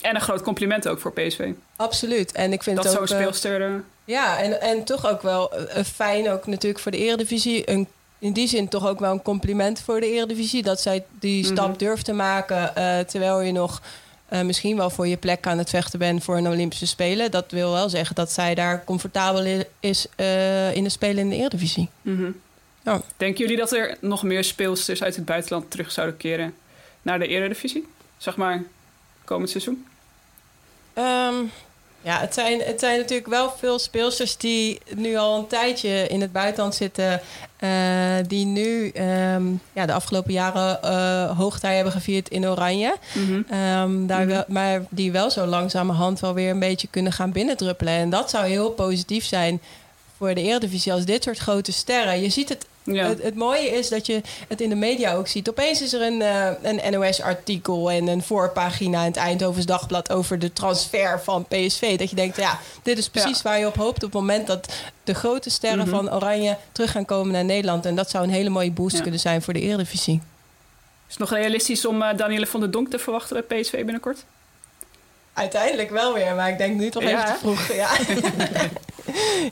en 0.00 0.14
een 0.14 0.20
groot 0.20 0.42
compliment 0.42 0.88
ook 0.88 1.00
voor 1.00 1.12
PSV. 1.12 1.50
absoluut. 1.76 2.32
En 2.32 2.52
ik 2.52 2.62
vind 2.62 2.76
Dat 2.76 2.84
het 2.84 2.94
zo'n 2.94 3.02
ook... 3.02 3.08
speelster... 3.08 3.84
eh, 4.08 4.14
Ja, 4.14 4.38
en, 4.38 4.60
en 4.60 4.84
toch 4.84 5.06
ook 5.06 5.22
wel 5.22 5.52
eh, 5.52 5.84
fijn, 5.84 6.30
ook 6.30 6.46
natuurlijk 6.46 6.82
voor 6.82 6.92
de 6.92 6.98
Eredivisie. 6.98 7.70
Een, 7.70 7.86
in 8.18 8.32
die 8.32 8.48
zin 8.48 8.68
toch 8.68 8.86
ook 8.86 9.00
wel 9.00 9.12
een 9.12 9.22
compliment 9.22 9.80
voor 9.80 10.00
de 10.00 10.06
Eredivisie. 10.12 10.62
Dat 10.62 10.80
zij 10.80 11.04
die 11.20 11.44
Mhm. 11.44 11.52
stap 11.52 11.78
durft 11.78 12.04
te 12.04 12.12
maken. 12.12 12.76
eh, 12.76 12.98
terwijl 12.98 13.40
je 13.40 13.52
nog 13.52 13.82
eh, 14.28 14.40
misschien 14.40 14.76
wel 14.76 14.90
voor 14.90 15.06
je 15.06 15.16
plek 15.16 15.46
aan 15.46 15.58
het 15.58 15.70
vechten 15.70 15.98
bent 15.98 16.24
voor 16.24 16.36
een 16.36 16.48
Olympische 16.48 16.86
Spelen. 16.86 17.30
Dat 17.30 17.50
wil 17.50 17.72
wel 17.72 17.88
zeggen 17.88 18.14
dat 18.14 18.32
zij 18.32 18.54
daar 18.54 18.84
comfortabel 18.84 19.64
is 19.80 20.06
eh, 20.16 20.74
in 20.74 20.84
de 20.84 20.90
Spelen 20.90 21.18
in 21.18 21.28
de 21.28 21.36
Eredivisie. 21.36 21.88
mhm. 22.02 22.30
Ja. 22.82 23.00
Denken 23.16 23.40
jullie 23.40 23.56
dat 23.56 23.72
er 23.72 23.96
nog 24.00 24.22
meer 24.22 24.44
speelsters 24.44 25.02
uit 25.02 25.16
het 25.16 25.24
buitenland 25.24 25.70
terug 25.70 25.90
zouden 25.92 26.16
keren 26.16 26.54
naar 27.02 27.18
de 27.18 27.26
Eredivisie? 27.26 27.86
Zeg 28.16 28.36
maar 28.36 28.62
komend 29.24 29.50
seizoen? 29.50 29.86
Ehm, 30.92 31.34
ja, 32.02 32.20
het 32.20 32.34
zijn, 32.34 32.60
het 32.60 32.80
zijn 32.80 32.98
natuurlijk 32.98 33.28
wel 33.28 33.52
veel 33.58 33.78
speelsters 33.78 34.36
die 34.36 34.80
nu 34.94 35.16
al 35.16 35.38
een 35.38 35.46
tijdje 35.46 36.06
in 36.08 36.20
het 36.20 36.32
buitenland 36.32 36.74
zitten. 36.74 37.20
eh, 37.58 37.70
die 38.26 38.46
nu 38.46 38.88
ehm, 38.88 39.46
ja, 39.72 39.86
de 39.86 39.92
afgelopen 39.92 40.32
jaren 40.32 40.82
eh 40.82 41.38
hoogtij 41.38 41.74
hebben 41.74 41.92
gevierd 41.92 42.28
in 42.28 42.46
Oranje. 42.48 42.96
Mhm. 43.14 43.42
Ehm, 43.50 44.06
daar 44.06 44.26
wel, 44.26 44.44
maar 44.46 44.82
die 44.88 45.12
wel 45.12 45.30
zo 45.30 45.46
langzamerhand 45.46 46.20
wel 46.20 46.34
weer 46.34 46.50
een 46.50 46.58
beetje 46.58 46.88
kunnen 46.90 47.12
gaan 47.12 47.32
binnendruppelen. 47.32 47.92
En 47.94 48.10
dat 48.10 48.30
zou 48.30 48.46
heel 48.46 48.70
positief 48.70 49.24
zijn 49.24 49.60
voor 50.16 50.34
de 50.34 50.42
Eredivisie 50.42 50.92
als 50.92 51.04
dit 51.04 51.22
soort 51.22 51.38
grote 51.38 51.72
sterren. 51.72 52.20
Je 52.20 52.28
ziet 52.28 52.48
het. 52.48 52.66
Ja. 52.94 53.06
Het, 53.06 53.22
het 53.22 53.34
mooie 53.34 53.68
is 53.68 53.88
dat 53.88 54.06
je 54.06 54.20
het 54.48 54.60
in 54.60 54.68
de 54.68 54.74
media 54.74 55.14
ook 55.14 55.28
ziet. 55.28 55.48
Opeens 55.48 55.82
is 55.82 55.92
er 55.92 56.02
een, 56.02 56.22
eh, 56.22 56.50
een 56.62 56.92
NOS-artikel 56.92 57.90
en 57.90 58.06
een 58.06 58.22
voorpagina 58.22 59.00
in 59.00 59.06
het 59.06 59.16
Eindhovens 59.16 59.66
Dagblad 59.66 60.12
over 60.12 60.38
de 60.38 60.52
transfer 60.52 61.20
van 61.20 61.44
PSV. 61.44 61.98
Dat 61.98 62.10
je 62.10 62.16
denkt, 62.16 62.36
ja, 62.36 62.58
dit 62.82 62.98
is 62.98 63.08
precies 63.08 63.42
waar 63.42 63.58
je 63.58 63.66
op 63.66 63.74
hoopt 63.76 63.96
op 64.04 64.12
het 64.12 64.20
moment 64.20 64.46
dat 64.46 64.72
de 65.04 65.14
grote 65.14 65.50
sterren 65.50 65.78
Mhm. 65.86 65.88
van 65.96 66.12
Oranje 66.14 66.56
terug 66.72 66.90
gaan 66.90 67.04
komen 67.04 67.32
naar 67.32 67.44
Nederland. 67.44 67.86
En 67.86 67.94
dat 67.94 68.10
zou 68.10 68.24
een 68.24 68.30
hele 68.30 68.48
mooie 68.50 68.70
boost 68.72 68.96
Ja. 68.96 69.02
kunnen 69.02 69.20
zijn 69.20 69.42
voor 69.42 69.52
de 69.54 69.60
Eredivisie. 69.60 70.20
Is 71.08 71.14
het 71.14 71.18
nog 71.18 71.30
realistisch 71.30 71.86
om 71.86 72.02
eh, 72.02 72.16
Danielle 72.16 72.46
van 72.46 72.60
der 72.60 72.70
Donk 72.70 72.90
te 72.90 72.98
verwachten 72.98 73.44
bij 73.48 73.60
PSV 73.60 73.70
binnenkort? 73.84 74.24
Uiteindelijk 75.38 75.90
wel 75.90 76.14
weer, 76.14 76.34
maar 76.34 76.48
ik 76.48 76.58
denk 76.58 76.78
nu 76.78 76.90
toch 76.90 77.02
Ja, 77.02 77.08
even 77.08 77.24
te 77.34 77.38
vroeg. 77.38 77.72
Ja. 77.72 77.88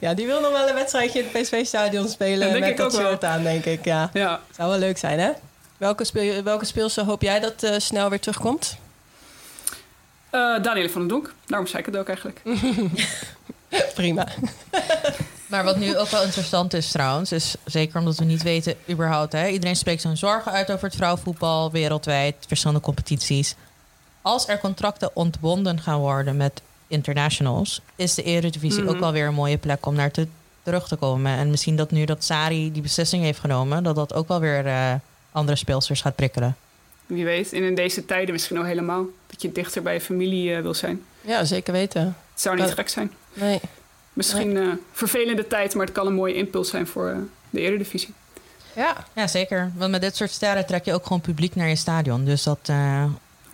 ja, 0.08 0.14
die 0.14 0.26
wil 0.26 0.40
nog 0.40 0.50
wel 0.52 0.68
een 0.68 0.74
wedstrijdje 0.74 1.18
in 1.18 1.26
het 1.32 1.42
PSV-stadion 1.42 2.08
spelen 2.08 2.40
Dat 2.40 2.48
denk 2.50 2.60
met 2.60 2.70
ik 2.70 2.76
dat 2.76 2.86
ook 2.94 3.00
wel. 3.00 3.10
shirt 3.10 3.24
aan, 3.24 3.42
denk 3.42 3.64
ik. 3.64 3.84
Ja, 3.84 4.10
Ja. 4.12 4.40
zou 4.56 4.70
wel 4.70 4.78
leuk 4.78 4.98
zijn, 4.98 5.18
hè? 5.18 5.30
Welke, 5.76 6.04
speel, 6.04 6.42
welke 6.42 6.64
speelster 6.64 7.04
hoop 7.04 7.22
jij 7.22 7.40
dat 7.40 7.62
eh, 7.62 7.74
snel 7.78 8.08
weer 8.10 8.20
terugkomt? 8.20 8.76
Eh 10.30 10.40
Danielle 10.62 10.90
van 10.90 11.00
der 11.00 11.08
Donk. 11.10 11.34
Daarom 11.46 11.66
zei 11.68 11.78
ik 11.82 11.86
het 11.86 11.96
ook 11.96 12.08
eigenlijk. 12.08 12.40
Prima. 13.94 14.26
Maar 15.46 15.64
wat 15.64 15.76
nu 15.76 15.96
ook 15.98 16.08
wel 16.08 16.22
interessant 16.22 16.74
is 16.74 16.90
trouwens, 16.90 17.32
is 17.32 17.54
zeker 17.64 17.98
omdat 17.98 18.16
we 18.16 18.24
niet 18.24 18.42
weten 18.42 18.74
überhaupt, 18.90 19.32
hè, 19.32 19.46
iedereen 19.48 19.76
spreekt 19.76 20.00
zijn 20.02 20.16
zorgen 20.16 20.52
uit 20.52 20.70
over 20.72 20.84
het 20.86 20.96
vrouwenvoetbal 20.96 21.70
wereldwijd, 21.70 22.34
verschillende 22.48 22.82
competities. 22.82 23.54
Als 24.26 24.48
er 24.48 24.58
contracten 24.58 25.10
ontbonden 25.16 25.80
gaan 25.80 25.98
worden 25.98 26.36
met 26.36 26.62
internationals, 26.86 27.80
is 27.96 28.14
de 28.14 28.22
Eredivisie 28.22 28.82
Mhm. 28.82 28.90
ook 28.90 28.98
wel 28.98 29.12
weer 29.12 29.26
een 29.26 29.34
mooie 29.34 29.56
plek 29.58 29.86
om 29.86 29.94
naar 29.94 30.10
te, 30.10 30.26
terug 30.62 30.88
te 30.88 30.96
komen. 30.96 31.32
En 31.38 31.50
misschien 31.50 31.76
dat 31.76 31.90
nu 31.90 32.04
dat 32.04 32.24
Sari 32.24 32.72
die 32.72 32.82
beslissing 32.82 33.22
heeft 33.22 33.38
genomen, 33.38 33.82
dat 33.82 33.94
dat 33.94 34.14
ook 34.14 34.28
wel 34.28 34.40
weer 34.40 34.66
eh, 34.66 34.94
andere 35.32 35.56
speelsters 35.56 36.00
gaat 36.00 36.16
prikkelen. 36.16 36.56
Wie 37.06 37.24
weet, 37.24 37.52
en 37.52 37.62
in 37.62 37.74
deze 37.74 38.04
tijden 38.04 38.32
misschien 38.32 38.56
al 38.58 38.64
helemaal. 38.64 39.04
Dat 39.26 39.42
je 39.42 39.52
dichter 39.52 39.82
bij 39.82 39.94
je 39.94 40.00
familie 40.00 40.54
eh, 40.54 40.62
wil 40.62 40.74
zijn. 40.74 41.02
Ja, 41.20 41.44
zeker 41.44 41.72
weten. 41.72 42.02
Het 42.32 42.40
zou 42.42 42.56
niet 42.56 42.64
Dat- 42.64 42.74
gek 42.74 42.88
zijn. 42.88 43.12
Nee. 43.34 43.60
Misschien 44.12 44.56
eh 44.56 44.68
vervelende 44.92 45.46
tijd, 45.46 45.74
maar 45.74 45.86
het 45.86 45.94
kan 45.94 46.06
een 46.06 46.14
mooie 46.14 46.34
impuls 46.34 46.68
zijn 46.70 46.86
voor 46.86 47.16
de 47.50 47.60
Eredivisie. 47.60 48.14
Ja. 48.72 48.96
Ja, 49.12 49.26
zeker. 49.26 49.72
Want 49.76 49.90
met 49.90 50.00
dit 50.00 50.16
soort 50.16 50.30
sterren 50.30 50.66
trek 50.66 50.84
je 50.84 50.92
ook 50.94 51.02
gewoon 51.02 51.20
publiek 51.20 51.54
naar 51.54 51.68
je 51.68 51.76
stadion. 51.76 52.24
Dus 52.24 52.42
dat... 52.42 52.58
eh, 52.62 53.04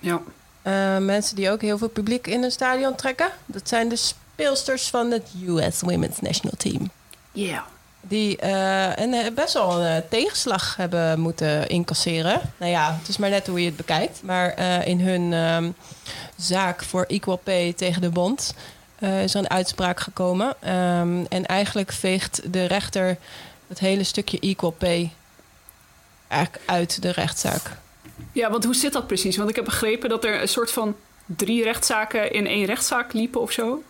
Ja. 0.01 0.21
Eh, 0.63 0.99
mensen 0.99 1.37
die 1.37 1.51
ook 1.51 1.61
heel 1.61 1.79
veel 1.79 1.89
publiek 1.89 2.27
in 2.27 2.43
een 2.43 2.51
stadion 2.51 2.95
trekken, 2.95 3.29
dat 3.47 3.69
zijn 3.69 3.89
de 3.89 3.97
speelsters 3.97 4.89
van 4.89 5.11
het 5.11 5.29
US 5.47 5.81
Women's 5.81 6.21
National 6.21 6.57
Team. 6.57 6.91
Ja. 7.33 7.65
Die 8.01 8.45
een, 9.01 9.15
eh, 9.15 9.33
best 9.35 9.55
wel 9.55 9.81
een 9.81 10.03
tegenslag 10.09 10.77
hebben 10.77 11.21
moeten 11.21 11.69
incasseren. 11.69 12.41
Nou 12.57 12.71
ja, 12.71 12.97
het 12.99 13.09
is 13.09 13.17
maar 13.17 13.31
net 13.31 13.47
hoe 13.47 13.61
je 13.61 13.67
het 13.67 13.77
bekijkt. 13.77 14.23
Maar 14.23 14.59
in 14.87 15.01
hun 15.01 15.33
ehm, 15.33 15.71
zaak 16.37 16.83
voor 16.83 17.05
Equal 17.05 17.37
Pay 17.37 17.73
tegen 17.73 18.01
de 18.01 18.11
bond 18.11 18.55
is 18.99 19.35
er 19.35 19.41
een 19.41 19.51
uitspraak 19.51 20.01
gekomen. 20.01 20.55
Ehm, 20.61 21.25
en 21.29 21.47
eigenlijk 21.47 21.93
veegt 21.93 22.53
de 22.53 22.65
rechter 22.65 23.17
het 23.69 23.79
hele 23.79 24.05
stukje 24.05 24.39
Equal 24.41 24.71
Pay 24.71 25.13
eigenlijk 26.29 26.63
uit 26.67 27.03
de 27.03 27.11
rechtszaak. 27.11 27.82
Ja, 28.33 28.51
want 28.51 28.65
hoe 28.65 28.75
zit 28.75 28.93
dat 28.93 29.07
precies? 29.07 29.37
Want 29.37 29.49
ik 29.51 29.57
heb 29.57 29.65
begrepen 29.65 30.09
dat 30.09 30.25
er 30.25 30.41
een 30.43 30.49
soort 30.49 30.73
van 30.73 30.97
drie 31.27 31.63
rechtszaken 31.63 32.33
in 32.33 32.47
één 32.47 32.65
rechtszaak 32.65 33.13
liepen 33.13 33.41
of 33.41 33.53
zo. 33.53 33.83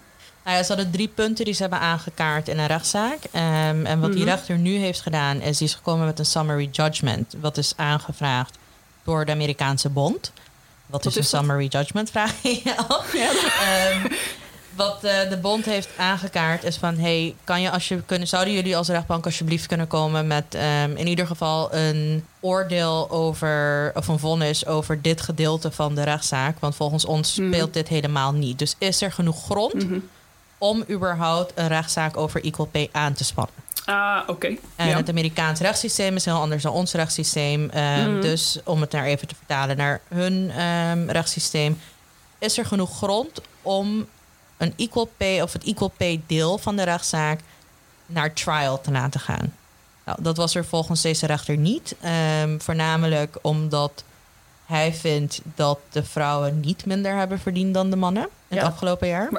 Nou 0.45 0.57
ja, 0.57 0.63
ze 0.63 0.73
hadden 0.73 0.93
drie 0.93 1.09
punten 1.09 1.45
die 1.45 1.55
ze 1.55 1.61
hebben 1.63 1.81
aangekaart 1.81 2.49
in 2.49 2.59
een 2.59 2.67
rechtszaak. 2.67 3.19
Ehm, 3.33 3.87
en 3.87 4.01
wat 4.01 4.13
die 4.13 4.21
Mhm. 4.21 4.29
rechter 4.31 4.59
nu 4.59 4.77
heeft 4.77 5.01
gedaan, 5.01 5.41
is 5.41 5.59
die 5.59 5.67
is 5.67 5.75
gekomen 5.75 6.07
met 6.07 6.19
een 6.19 6.25
summary 6.25 6.69
judgment. 6.73 7.35
Wat 7.41 7.57
is 7.57 7.73
aangevraagd 7.77 8.59
door 9.05 9.25
de 9.25 9.33
Amerikaanse 9.33 9.89
bond. 9.89 10.33
Wat, 10.87 11.07
is 11.07 11.15
een 11.15 11.21
dat? 11.21 11.31
summary 11.31 11.67
judgment, 11.67 12.11
vraag 12.11 12.43
je 12.43 12.61
je 12.65 12.77
af. 12.77 13.15
Ehm, 13.15 14.07
wat 14.77 15.05
eh, 15.05 15.29
de 15.29 15.37
bond 15.37 15.65
heeft 15.65 15.89
aangekaart 15.97 16.65
is 16.65 16.77
van... 16.77 16.97
hey, 16.99 17.35
kan 17.45 17.61
je 17.61 17.71
als 17.71 17.89
je 17.89 18.03
kunnen, 18.07 18.29
zouden 18.29 18.55
jullie 18.55 18.77
als 18.77 18.89
rechtbank 18.89 19.25
alsjeblieft 19.25 19.67
kunnen 19.67 19.87
komen... 19.87 20.27
met 20.27 20.55
ehm, 20.55 20.91
in 20.97 21.07
ieder 21.07 21.27
geval 21.27 21.75
een 21.75 22.25
oordeel 22.41 23.11
over... 23.11 23.91
of 23.95 24.09
een 24.09 24.19
vonnis 24.19 24.67
over 24.67 25.03
dit 25.03 25.21
gedeelte 25.21 25.71
van 25.71 25.95
de 25.95 26.03
rechtszaak. 26.03 26.59
Want 26.61 26.77
volgens 26.77 27.05
ons 27.05 27.37
Mhm. 27.37 27.49
speelt 27.53 27.73
dit 27.75 27.89
helemaal 27.89 28.33
niet. 28.33 28.59
Dus 28.59 28.75
is 28.79 29.03
er 29.03 29.13
genoeg 29.13 29.45
grond 29.45 29.75
Mhm. 29.89 29.99
om 30.59 30.85
überhaupt 30.91 31.53
een 31.55 31.69
rechtszaak 31.69 32.17
over 32.17 32.45
equal 32.45 32.67
pay 32.67 32.89
aan 32.93 33.13
te 33.13 33.25
spannen. 33.25 33.55
Ah, 33.85 34.19
oké. 34.27 34.47
En 34.77 34.89
Ja. 34.89 34.97
het 34.97 35.09
Amerikaans 35.09 35.61
rechtssysteem 35.61 36.17
is 36.17 36.25
heel 36.25 36.41
anders 36.41 36.63
dan 36.63 36.73
ons 36.73 36.93
rechtssysteem. 36.93 37.71
Ehm, 37.71 38.11
Mhm. 38.13 38.21
Dus 38.21 38.59
om 38.65 38.81
het 38.81 38.91
daar 38.91 39.05
even 39.05 39.29
te 39.29 39.35
vertalen 39.35 39.77
naar 39.77 40.01
hun 40.09 40.51
ehm, 40.57 41.09
rechtssysteem, 41.11 41.81
is 42.39 42.59
er 42.59 42.67
genoeg 42.67 42.97
grond 42.97 43.41
om 43.63 44.07
een 44.63 44.73
equal 44.77 45.11
pay 45.17 45.41
of 45.41 45.53
het 45.53 45.65
equal 45.65 45.93
pay 45.97 46.21
deel 46.27 46.59
van 46.59 46.77
de 46.77 46.83
rechtszaak 46.83 47.41
naar 48.07 48.33
trial 48.33 48.81
te 48.81 48.91
laten 48.91 49.21
gaan. 49.21 49.55
Nou, 50.05 50.23
dat 50.23 50.37
was 50.37 50.55
er 50.55 50.65
volgens 50.65 51.01
deze 51.03 51.27
rechter 51.27 51.57
niet. 51.57 51.95
Ehm, 52.01 52.59
voornamelijk 52.59 53.37
omdat 53.43 54.05
hij 54.67 54.93
vindt 54.95 55.41
dat 55.55 55.79
de 55.91 56.05
vrouwen 56.05 56.61
niet 56.61 56.87
minder 56.87 57.15
hebben 57.17 57.39
verdiend 57.41 57.75
dan 57.75 57.91
de 57.91 57.97
mannen 57.97 58.23
in 58.49 58.57
Ja. 58.57 58.63
het 58.63 58.73
afgelopen 58.73 59.09
jaar. 59.09 59.31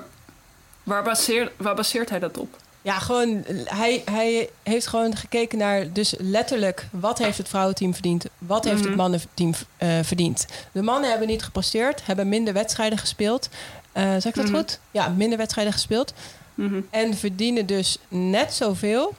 Waar, 0.83 1.03
baseert, 1.03 1.51
waar 1.57 1.75
baseert 1.75 2.09
hij 2.09 2.19
dat 2.19 2.37
op? 2.37 2.57
Ja, 2.81 2.99
gewoon, 2.99 3.43
hij, 3.65 4.01
hij 4.11 4.49
heeft 4.63 4.87
gewoon 4.87 5.15
gekeken 5.15 5.57
naar, 5.57 5.91
dus 5.91 6.13
letterlijk, 6.17 6.87
wat 6.91 7.17
heeft 7.17 7.37
het 7.37 7.49
vrouwenteam 7.49 7.93
verdiend? 7.93 8.25
Wat 8.37 8.63
heeft 8.63 8.79
Mhm. 8.79 8.87
het 8.87 8.95
mannenteam 8.97 9.53
eh, 9.77 9.99
verdiend? 10.03 10.45
De 10.71 10.81
mannen 10.81 11.09
hebben 11.09 11.27
niet 11.27 11.43
gepresteerd, 11.43 12.05
hebben 12.05 12.29
minder 12.29 12.53
wedstrijden 12.53 12.97
gespeeld. 12.97 13.49
Eh 13.93 14.11
zeg 14.11 14.25
ik 14.25 14.35
dat 14.35 14.45
Mhm. 14.45 14.55
goed? 14.55 14.79
Ja, 14.91 15.07
minder 15.07 15.37
wedstrijden 15.37 15.73
gespeeld. 15.73 16.13
Mhm. 16.55 16.79
En 16.89 17.17
verdienen 17.17 17.65
dus 17.65 17.97
net 18.07 18.53
zoveel 18.53 19.13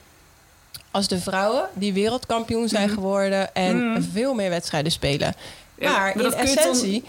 als 0.91 1.07
de 1.07 1.19
vrouwen 1.19 1.69
die 1.73 1.93
wereldkampioen 1.93 2.67
zijn 2.69 2.85
Mhm. 2.85 2.93
geworden 2.93 3.55
en 3.55 4.07
veel 4.11 4.33
meer 4.33 4.49
wedstrijden 4.49 4.91
spelen. 4.91 5.33
Ja, 5.77 5.91
maar, 5.91 6.15
in 6.15 6.21
je 6.23 6.35
essentie... 6.35 7.03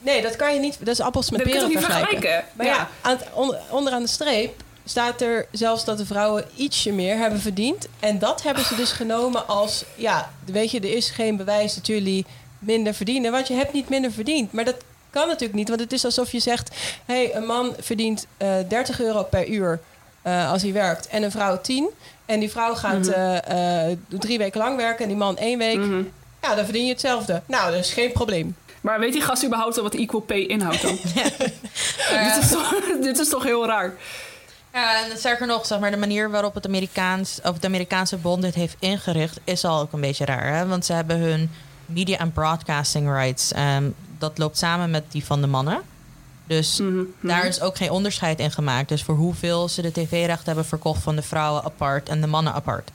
Nee, 0.00 0.22
dat 0.22 0.36
kan 0.36 0.54
je 0.54 0.60
niet. 0.60 0.76
Dat 0.78 0.88
is 0.88 1.00
appels 1.00 1.30
met 1.30 1.38
Dat 1.38 1.48
je 1.48 1.54
peren 1.54 1.68
niet 1.68 1.78
vergelijken. 1.78 2.10
vergelijken? 2.20 2.48
Maar 2.56 2.66
ja, 2.66 2.88
aan 3.00 3.16
het, 3.16 3.26
on- 3.32 3.56
onderaan 3.70 4.02
de 4.02 4.08
streep 4.08 4.62
staat 4.84 5.20
er 5.20 5.46
zelfs 5.52 5.84
dat 5.84 5.98
de 5.98 6.06
vrouwen 6.06 6.44
ietsje 6.56 6.92
meer 6.92 7.16
hebben 7.16 7.40
verdiend. 7.40 7.86
En 8.00 8.18
dat 8.18 8.42
hebben 8.42 8.64
ze 8.64 8.74
dus 8.74 8.92
genomen 8.92 9.46
als... 9.48 9.84
Ja, 9.94 10.30
weet 10.44 10.70
je, 10.70 10.80
er 10.80 10.94
is 10.96 11.10
geen 11.10 11.36
bewijs 11.36 11.74
dat 11.74 11.86
jullie 11.86 12.26
minder 12.58 12.94
verdienen. 12.94 13.32
Want 13.32 13.48
je 13.48 13.54
hebt 13.54 13.72
niet 13.72 13.88
minder 13.88 14.12
verdiend. 14.12 14.52
Maar 14.52 14.64
dat 14.64 14.76
kan 15.12 15.26
natuurlijk 15.26 15.54
niet. 15.58 15.68
Want 15.68 15.80
het 15.80 15.92
is 15.92 16.04
alsof 16.04 16.32
je 16.32 16.40
zegt... 16.40 16.74
hé, 17.06 17.14
hey, 17.14 17.34
een 17.34 17.46
man 17.46 17.74
verdient 17.80 18.26
eh 18.36 18.48
30 18.68 19.00
euro 19.00 19.22
per 19.22 19.48
uur 19.48 19.80
eh, 20.22 20.50
als 20.50 20.62
hij 20.62 20.72
werkt. 20.72 21.06
En 21.08 21.22
een 21.22 21.30
vrouw 21.30 21.60
10. 21.60 21.88
En 22.26 22.40
die 22.40 22.50
vrouw 22.50 22.74
gaat 22.74 22.98
Mhm. 23.06 23.10
eh, 23.10 23.90
eh, 23.90 23.98
drie 24.08 24.38
weken 24.38 24.60
lang 24.60 24.76
werken 24.76 25.02
en 25.02 25.08
die 25.08 25.16
man 25.18 25.36
één 25.38 25.58
week. 25.58 25.78
Mhm. 25.78 26.02
Ja, 26.42 26.54
dan 26.54 26.64
verdien 26.64 26.84
je 26.84 26.90
hetzelfde. 26.92 27.42
Nou, 27.46 27.70
dat 27.70 27.80
is 27.80 27.92
geen 27.92 28.12
probleem. 28.12 28.56
Maar 28.80 28.98
weet 29.00 29.12
die 29.12 29.20
gast 29.22 29.44
überhaupt 29.44 29.76
al 29.76 29.82
wat 29.82 29.94
equal 29.94 30.20
pay 30.20 30.40
inhoudt 30.40 30.82
dan? 30.82 30.98
dit, 32.24 32.36
is 32.40 32.50
toch, 32.50 32.74
dit 33.02 33.18
is 33.18 33.28
toch 33.28 33.42
heel 33.42 33.66
raar? 33.66 33.92
Ja, 34.72 35.04
en 35.10 35.18
sterker 35.18 35.46
nog, 35.46 35.66
zeg 35.66 35.78
maar, 35.78 35.90
de 35.90 35.96
manier 35.96 36.30
waarop 36.30 36.54
het, 36.54 36.66
Amerikaans, 36.66 37.38
of 37.44 37.58
de 37.58 37.66
Amerikaanse 37.66 38.16
bond 38.16 38.42
dit 38.42 38.54
heeft 38.54 38.76
ingericht... 38.78 39.38
is 39.44 39.64
al 39.64 39.80
ook 39.80 39.92
een 39.92 40.00
beetje 40.00 40.24
raar. 40.24 40.54
Hè? 40.56 40.66
Want 40.66 40.84
ze 40.86 40.92
hebben 40.92 41.18
hun 41.18 41.50
media 41.86 42.18
en 42.18 42.32
broadcasting 42.32 43.08
rights... 43.12 43.52
ehm, 43.52 43.84
dat 44.22 44.38
loopt 44.38 44.58
samen 44.58 44.90
met 44.90 45.04
die 45.08 45.24
van 45.24 45.40
de 45.40 45.46
mannen. 45.46 45.80
Dus 46.46 46.80
daar 47.20 47.46
is 47.46 47.60
ook 47.60 47.76
geen 47.76 47.90
onderscheid 47.90 48.38
in 48.38 48.50
gemaakt. 48.50 48.88
Dus 48.88 49.02
voor 49.02 49.14
hoeveel 49.14 49.68
ze 49.68 49.82
de 49.82 49.92
tv-rechten 49.92 50.46
hebben 50.46 50.64
verkocht 50.64 51.02
van 51.02 51.16
de 51.16 51.22
vrouwen 51.22 51.64
apart 51.64 52.08
en 52.08 52.20
de 52.20 52.26
mannen 52.26 52.52
apart. 52.52 52.90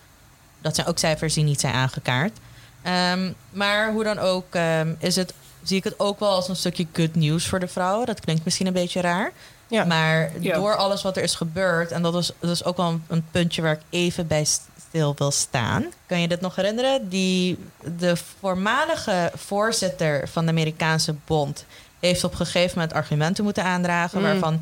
Dat 0.61 0.75
zijn 0.75 0.87
ook 0.87 0.97
cijfers 0.97 1.33
die 1.33 1.43
niet 1.43 1.59
zijn 1.59 1.73
aangekaart. 1.73 2.37
Ehm, 2.81 3.31
maar 3.49 3.91
hoe 3.91 4.03
dan 4.03 4.19
ook, 4.19 4.45
ehm, 4.55 4.93
is 4.99 5.15
het, 5.15 5.33
zie 5.63 5.77
ik 5.77 5.83
het 5.83 5.99
ook 5.99 6.19
wel 6.19 6.29
als 6.29 6.47
een 6.47 6.55
stukje 6.55 6.87
good 6.93 7.15
news 7.15 7.47
voor 7.47 7.59
de 7.59 7.67
vrouwen. 7.67 8.05
Dat 8.05 8.19
klinkt 8.19 8.45
misschien 8.45 8.67
een 8.67 8.73
beetje 8.73 9.01
raar. 9.01 9.31
Ja. 9.67 9.83
Maar 9.83 10.31
Ja. 10.39 10.55
door 10.55 10.75
alles 10.75 11.01
wat 11.01 11.17
er 11.17 11.23
is 11.23 11.35
gebeurd, 11.35 11.91
en 11.91 12.01
dat 12.01 12.15
is, 12.15 12.31
dat 12.39 12.49
is 12.49 12.63
ook 12.63 12.77
wel 12.77 12.87
een, 12.87 13.03
een 13.07 13.25
puntje 13.31 13.61
waar 13.61 13.71
ik 13.73 13.81
even 13.89 14.27
bij 14.27 14.45
stil 14.89 15.13
wil 15.17 15.31
staan. 15.31 15.85
Kan 16.05 16.21
je 16.21 16.27
dit 16.27 16.41
nog 16.41 16.55
herinneren? 16.55 17.09
Die, 17.09 17.57
de 17.97 18.15
voormalige 18.39 19.31
voorzitter 19.35 20.27
van 20.27 20.45
de 20.45 20.51
Amerikaanse 20.51 21.15
Bond 21.25 21.65
heeft 21.99 22.23
op 22.23 22.31
een 22.31 22.37
gegeven 22.45 22.77
moment 22.77 22.95
argumenten 22.95 23.43
moeten 23.43 23.63
aandragen, 23.63 24.17
Mm. 24.17 24.23
waarvan 24.25 24.61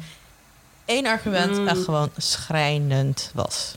één 0.85 1.05
argument 1.05 1.57
Mm. 1.57 1.67
echt 1.67 1.83
gewoon 1.83 2.09
schrijnend 2.17 3.31
was. 3.33 3.75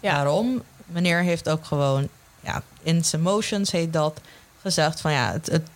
Ja. 0.00 0.12
Waarom? 0.12 0.62
Meneer 0.86 1.22
heeft 1.22 1.48
ook 1.48 1.64
gewoon, 1.64 2.08
ja, 2.40 2.62
in 2.82 3.04
zijn 3.04 3.22
motions 3.22 3.70
heet 3.70 3.92
dat, 3.92 4.20
gezegd 4.60 5.00
van 5.00 5.12
ja, 5.12 5.32
het, 5.32 5.46
het 5.46 5.68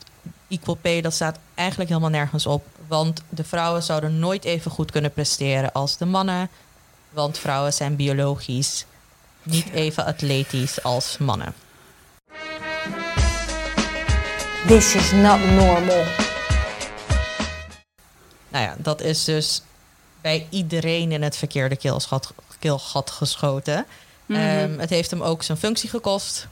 equal 0.48 0.74
pay, 0.74 1.00
dat 1.00 1.12
staat 1.14 1.38
eigenlijk 1.54 1.88
helemaal 1.90 2.10
nergens 2.10 2.46
op. 2.46 2.66
Want 2.88 3.22
de 3.28 3.44
vrouwen 3.44 3.82
zouden 3.82 4.18
nooit 4.18 4.44
even 4.44 4.70
goed 4.70 4.90
kunnen 4.90 5.12
presteren 5.12 5.72
als 5.72 5.96
de 5.96 6.04
mannen. 6.04 6.48
Want 7.10 7.38
vrouwen 7.38 7.72
zijn 7.72 7.96
biologisch 7.96 8.84
niet 9.42 9.70
even 9.70 10.04
atletisch 10.04 10.82
als 10.82 11.18
mannen. 11.18 11.54
This 14.66 14.94
is 14.94 15.12
not 15.12 15.40
normal. 15.40 16.04
Nou 18.48 18.64
ja, 18.64 18.74
dat 18.78 19.00
is 19.00 19.24
dus 19.24 19.62
bij 20.20 20.46
iedereen 20.50 21.12
in 21.12 21.22
het 21.22 21.36
verkeerde 21.36 21.76
keelgat, 21.76 22.32
keelgat 22.58 23.10
geschoten. 23.10 23.86
Mhm. 24.26 24.40
Ehm, 24.40 24.78
het 24.78 24.90
heeft 24.90 25.10
hem 25.10 25.22
ook 25.22 25.42
zijn 25.42 25.58
functie 25.58 25.88
gekost. 25.88 26.48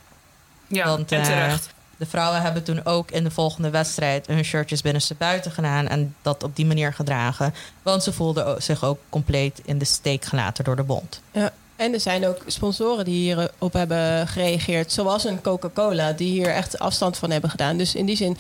Ja, 0.67 0.87
Want, 0.87 1.13
en 1.13 1.21
eh, 1.21 1.27
terecht. 1.27 1.69
De 1.97 2.07
vrouwen 2.07 2.43
hebben 2.43 2.63
toen 2.63 2.85
ook 2.85 3.11
in 3.11 3.25
de 3.25 3.31
volgende 3.31 3.71
wedstrijd 3.71 4.27
hun 4.27 4.45
shirtjes 4.45 4.83
binnenste 4.83 5.15
buiten 5.15 5.51
gedaan 5.51 5.87
en 5.89 6.17
dat 6.23 6.43
op 6.43 6.57
die 6.57 6.67
manier 6.67 6.93
gedragen. 6.93 7.55
Want 7.83 8.03
ze 8.03 8.13
voelden 8.13 8.63
zich 8.63 8.85
ook 8.85 8.99
compleet 9.09 9.61
in 9.65 9.79
de 9.79 9.85
steek 9.85 10.25
gelaten 10.25 10.65
door 10.65 10.77
de 10.77 10.83
bond. 10.83 11.21
Ja. 11.31 11.53
En 11.81 11.93
er 11.93 12.01
zijn 12.01 12.27
ook 12.27 12.43
sponsoren 12.47 13.05
die 13.05 13.15
hierop 13.15 13.73
hebben 13.73 14.29
gereageerd. 14.29 14.93
Zoals 14.93 15.25
een 15.25 15.41
Coca-Cola, 15.41 16.13
die 16.13 16.31
hier 16.31 16.55
echt 16.55 16.79
afstand 16.79 17.17
van 17.17 17.31
hebben 17.31 17.51
gedaan. 17.51 17.77
Dus 17.77 17.95
in 17.95 18.07
die 18.07 18.17
zin, 18.17 18.39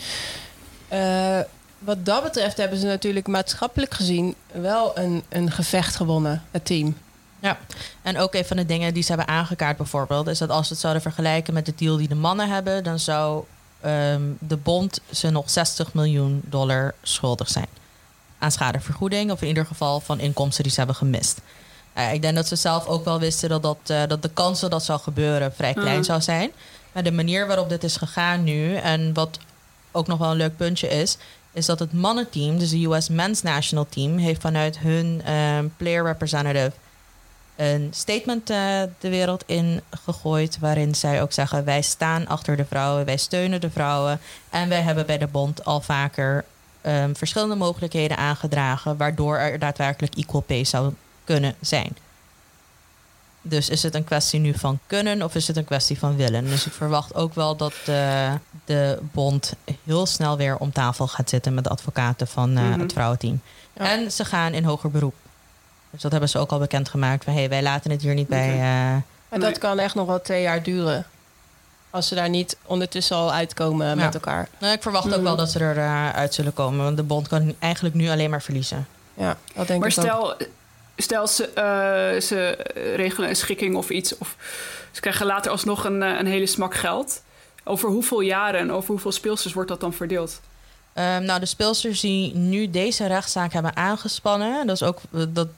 eh, 0.89 1.39
wat 1.79 2.05
dat 2.05 2.23
betreft 2.23 2.57
hebben 2.57 2.79
ze 2.79 2.87
natuurlijk 2.87 3.27
maatschappelijk 3.27 3.95
gezien 3.95 4.35
wel 4.53 4.99
een, 4.99 5.23
een 5.29 5.51
gevecht 5.51 5.97
gewonnen, 5.97 6.43
het 6.51 6.65
team. 6.65 6.97
Ja, 7.39 7.59
en 8.03 8.19
ook 8.19 8.35
een 8.35 8.45
van 8.45 8.57
de 8.57 8.67
dingen 8.67 8.95
die 8.95 9.03
ze 9.03 9.09
hebben 9.09 9.35
aangekaart 9.35 9.77
bijvoorbeeld... 9.77 10.27
is 10.27 10.39
dat 10.39 10.51
als 10.51 10.67
we 10.67 10.73
het 10.73 10.81
zouden 10.81 11.03
vergelijken 11.03 11.55
met 11.55 11.67
de 11.67 11.75
deal 11.77 11.97
die 11.97 12.09
de 12.09 12.15
mannen 12.15 12.49
hebben... 12.49 12.85
dan 12.85 12.99
zou 12.99 13.45
ehm, 13.81 14.23
de 14.39 14.57
bond 14.57 15.01
ze 15.11 15.31
nog 15.31 15.51
60 15.51 15.95
miljoen 15.95 16.43
dollar 16.45 16.95
schuldig 17.03 17.49
zijn. 17.49 17.69
Aan 18.39 18.53
schadevergoeding 18.53 19.31
of 19.31 19.43
in 19.43 19.49
ieder 19.49 19.67
geval 19.67 20.01
van 20.01 20.21
inkomsten 20.21 20.63
die 20.63 20.73
ze 20.73 20.79
hebben 20.79 20.97
gemist. 20.97 21.41
Eh, 22.01 22.13
ik 22.13 22.23
denk 22.23 22.35
dat 22.35 22.49
ze 22.49 22.57
zelf 22.57 22.87
ook 22.87 23.05
wel 23.05 23.19
wisten 23.19 23.49
dat, 23.49 23.63
dat, 23.63 23.79
eh, 23.87 24.03
dat 24.09 24.23
de 24.23 24.31
kans 24.31 24.61
dat 24.61 24.71
dat 24.71 24.85
zou 24.85 25.01
gebeuren 25.01 25.53
vrij 25.55 25.73
klein 25.73 25.97
Mhm. 25.97 26.05
zou 26.05 26.21
zijn. 26.21 26.51
Maar 26.93 27.03
de 27.03 27.13
manier 27.13 27.47
waarop 27.47 27.69
dit 27.69 27.85
is 27.85 27.97
gegaan 27.97 28.45
nu... 28.45 28.75
en 28.77 29.15
wat 29.15 29.39
ook 29.93 30.07
nog 30.07 30.19
wel 30.19 30.31
een 30.31 30.37
leuk 30.37 30.57
puntje 30.57 30.89
is... 30.89 31.17
is 31.53 31.67
dat 31.67 31.79
het 31.79 31.93
mannenteam, 31.93 32.59
dus 32.59 32.71
de 32.71 32.85
US 32.85 33.09
Men's 33.09 33.43
National 33.43 33.87
Team... 33.89 34.19
heeft 34.19 34.41
vanuit 34.41 34.79
hun 34.79 35.23
ehm, 35.25 35.67
player 35.77 36.05
representative 36.05 36.73
een 37.57 37.89
statement 37.95 38.51
eh, 38.51 38.83
de 38.99 39.09
wereld 39.09 39.43
in 39.47 39.81
gegooid. 40.05 40.59
Waarin 40.59 40.95
zij 40.95 41.23
ook 41.23 41.33
zeggen: 41.33 41.65
wij 41.65 41.83
staan 41.83 42.27
achter 42.27 42.57
de 42.57 42.65
vrouwen, 42.65 43.05
wij 43.05 43.17
steunen 43.17 43.61
de 43.61 43.71
vrouwen. 43.71 44.21
En 44.51 44.69
wij 44.69 44.81
hebben 44.81 45.07
bij 45.07 45.19
de 45.19 45.27
bond 45.27 45.65
al 45.65 45.81
vaker 45.81 46.45
ehm, 46.81 47.15
verschillende 47.15 47.55
mogelijkheden 47.55 48.17
aangedragen. 48.17 48.97
waardoor 48.97 49.37
er 49.37 49.59
daadwerkelijk 49.59 50.15
equal 50.15 50.41
pay 50.41 50.65
zou 50.65 50.93
kunnen 51.31 51.55
zijn. 51.61 51.97
Dus 53.43 53.69
is 53.69 53.83
het 53.83 53.95
een 53.95 54.05
kwestie 54.05 54.41
nu 54.41 54.55
van 54.55 54.79
kunnen 54.87 55.23
of 55.23 55.35
is 55.35 55.47
het 55.47 55.57
een 55.57 55.65
kwestie 55.65 55.99
van 55.99 56.17
willen? 56.17 56.45
Dus 56.45 56.67
ik 56.67 56.73
verwacht 56.73 57.15
ook 57.15 57.35
wel 57.35 57.57
dat 57.57 57.73
de, 57.85 58.31
de 58.65 58.99
bond 59.13 59.53
heel 59.85 60.07
snel 60.07 60.37
weer 60.37 60.57
om 60.57 60.73
tafel 60.73 61.07
gaat 61.09 61.29
zitten 61.31 61.55
met 61.55 61.65
de 61.65 61.71
advocaten 61.71 62.27
van 62.27 62.57
eh, 62.57 62.63
Mhm. 62.65 62.81
het 62.81 62.93
vrouwenteam. 62.93 63.41
Ja. 63.73 63.91
En 63.91 64.13
ze 64.13 64.25
gaan 64.25 64.53
in 64.53 64.65
hoger 64.65 64.91
beroep. 64.91 65.15
Dus 65.91 66.01
dat 66.03 66.11
hebben 66.11 66.29
ze 66.31 66.39
ook 66.39 66.51
al 66.51 66.59
bekendgemaakt. 66.59 67.25
Van 67.25 67.33
hey, 67.35 67.49
wij 67.49 67.63
laten 67.63 67.91
het 67.91 68.03
hier 68.03 68.15
niet 68.15 68.29
bij. 68.29 68.49
Oké. 68.49 68.53
eh, 68.57 68.63
Maar 69.29 69.39
Nee. 69.39 69.49
dat 69.51 69.59
kan 69.59 69.79
echt 69.79 69.95
nog 69.95 70.07
wel 70.07 70.21
twee 70.21 70.43
jaar 70.43 70.63
duren. 70.63 71.07
Als 71.91 72.09
ze 72.09 72.15
daar 72.15 72.29
niet 72.29 72.57
ondertussen 72.65 73.17
al 73.17 73.33
uitkomen 73.33 73.97
met 73.97 74.15
elkaar. 74.15 74.49
nou, 74.59 74.73
ik 74.73 74.83
verwacht 74.83 75.07
ook 75.07 75.13
Mhm. 75.15 75.23
wel 75.23 75.37
dat 75.37 75.51
ze 75.51 75.61
eruit 75.61 76.15
uit 76.15 76.35
zullen 76.35 76.53
komen. 76.53 76.85
Want 76.85 76.97
de 76.97 77.03
bond 77.03 77.29
kan 77.29 77.55
eigenlijk 77.59 77.95
nu 77.95 78.09
alleen 78.11 78.31
maar 78.31 78.43
verliezen. 78.43 78.87
Ja, 79.15 79.37
dat 79.55 79.67
denk 79.67 79.81
Maar 79.81 80.05
ik 80.07 80.13
ook. 80.15 80.37
Stel, 81.01 81.27
ze, 81.27 81.45
eh, 81.49 82.21
ze 82.21 82.59
regelen 82.97 83.29
een 83.29 83.37
schikking 83.37 83.77
of 83.77 83.91
iets... 83.91 84.19
of 84.19 84.37
ze 84.91 85.01
krijgen 85.01 85.27
later 85.27 85.51
alsnog 85.51 85.85
een, 85.85 86.03
eh, 86.03 86.19
een 86.19 86.27
hele 86.27 86.47
smak 86.47 86.75
geld... 86.75 87.23
over 87.65 87.89
hoeveel 87.89 88.21
jaren 88.21 88.61
en 88.61 88.73
over 88.73 88.91
hoeveel 88.91 89.13
speelsters 89.13 89.55
wordt 89.55 89.69
dat 89.69 89.81
dan 89.81 89.93
verdeeld? 89.93 90.41
Ehm, 90.93 91.25
nou, 91.25 91.41
de 91.41 91.47
speelsters 91.47 92.01
die 92.01 92.35
nu 92.35 92.71
deze 92.71 93.07
rechtszaak 93.07 93.53
hebben 93.53 93.77
aangespannen, 93.77 94.67
dat 94.67 94.77
is 94.77 94.83
ook 94.83 94.99
dat 95.29 95.49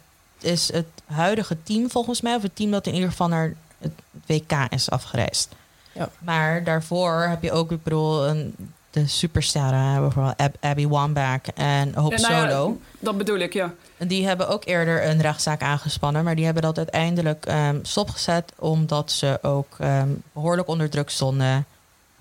is 0.41 0.73
het 0.73 0.87
huidige 1.07 1.57
team 1.63 1.91
volgens 1.91 2.21
mij, 2.21 2.35
of 2.35 2.43
het 2.43 2.57
team 2.57 2.71
dat 2.71 2.87
in 2.87 2.95
ieder 2.95 3.11
geval 3.11 3.29
naar 3.29 3.55
het 3.79 3.93
WK 4.27 4.53
is 4.71 4.91
afgereisd. 4.91 5.49
Ja. 5.93 6.09
Maar 6.19 6.65
daarvoor 6.65 7.21
heb 7.29 7.43
je 7.43 7.53
ook, 7.53 7.71
ik 7.73 7.83
bedoel, 7.83 8.27
een, 8.27 8.55
de 8.91 9.07
supersterren, 9.07 10.01
bijvoorbeeld 10.01 10.37
Ab- 10.37 10.57
Abby 10.61 10.87
Wambach 10.89 11.41
en 11.55 11.95
Hope 11.95 12.19
Ja, 12.21 12.29
nou 12.29 12.35
ja, 12.35 12.51
Solo. 12.51 12.81
dat 12.99 13.19
bedoel 13.19 13.39
ik, 13.39 13.53
ja. 13.53 13.75
Die 14.07 14.27
hebben 14.27 14.49
ook 14.49 14.65
eerder 14.67 15.07
een 15.07 15.21
rechtszaak 15.21 15.63
aangespannen, 15.63 16.25
maar 16.25 16.35
die 16.35 16.45
hebben 16.45 16.63
dat 16.63 16.77
uiteindelijk 16.77 17.47
ehm, 17.47 17.79
stopgezet 17.83 18.53
omdat 18.59 19.11
ze 19.13 19.39
ook 19.43 19.77
ehm, 19.79 20.09
behoorlijk 20.33 20.69
onder 20.69 20.91
druk 20.91 21.11
stonden 21.11 21.67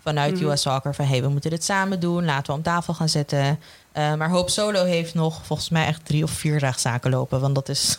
vanuit 0.02 0.42
Mhm. 0.42 0.50
US 0.52 0.62
Soccer 0.62 0.96
van 0.96 1.06
hey, 1.06 1.22
we 1.22 1.28
moeten 1.28 1.50
dit 1.50 1.64
samen 1.64 2.00
doen, 2.00 2.26
laten 2.26 2.46
we 2.46 2.54
om 2.54 2.62
tafel 2.62 2.94
gaan 2.94 3.10
zitten. 3.10 3.60
Eh, 3.92 4.14
maar 4.14 4.30
Hope 4.30 4.52
Solo 4.52 4.84
heeft 4.84 5.14
nog 5.14 5.46
volgens 5.46 5.70
mij 5.70 5.86
echt 5.86 6.06
drie 6.06 6.24
of 6.24 6.32
vier 6.32 6.58
rechtszaken 6.58 7.12
lopen, 7.12 7.40
want 7.42 7.56
dat 7.56 7.70
is 7.70 7.98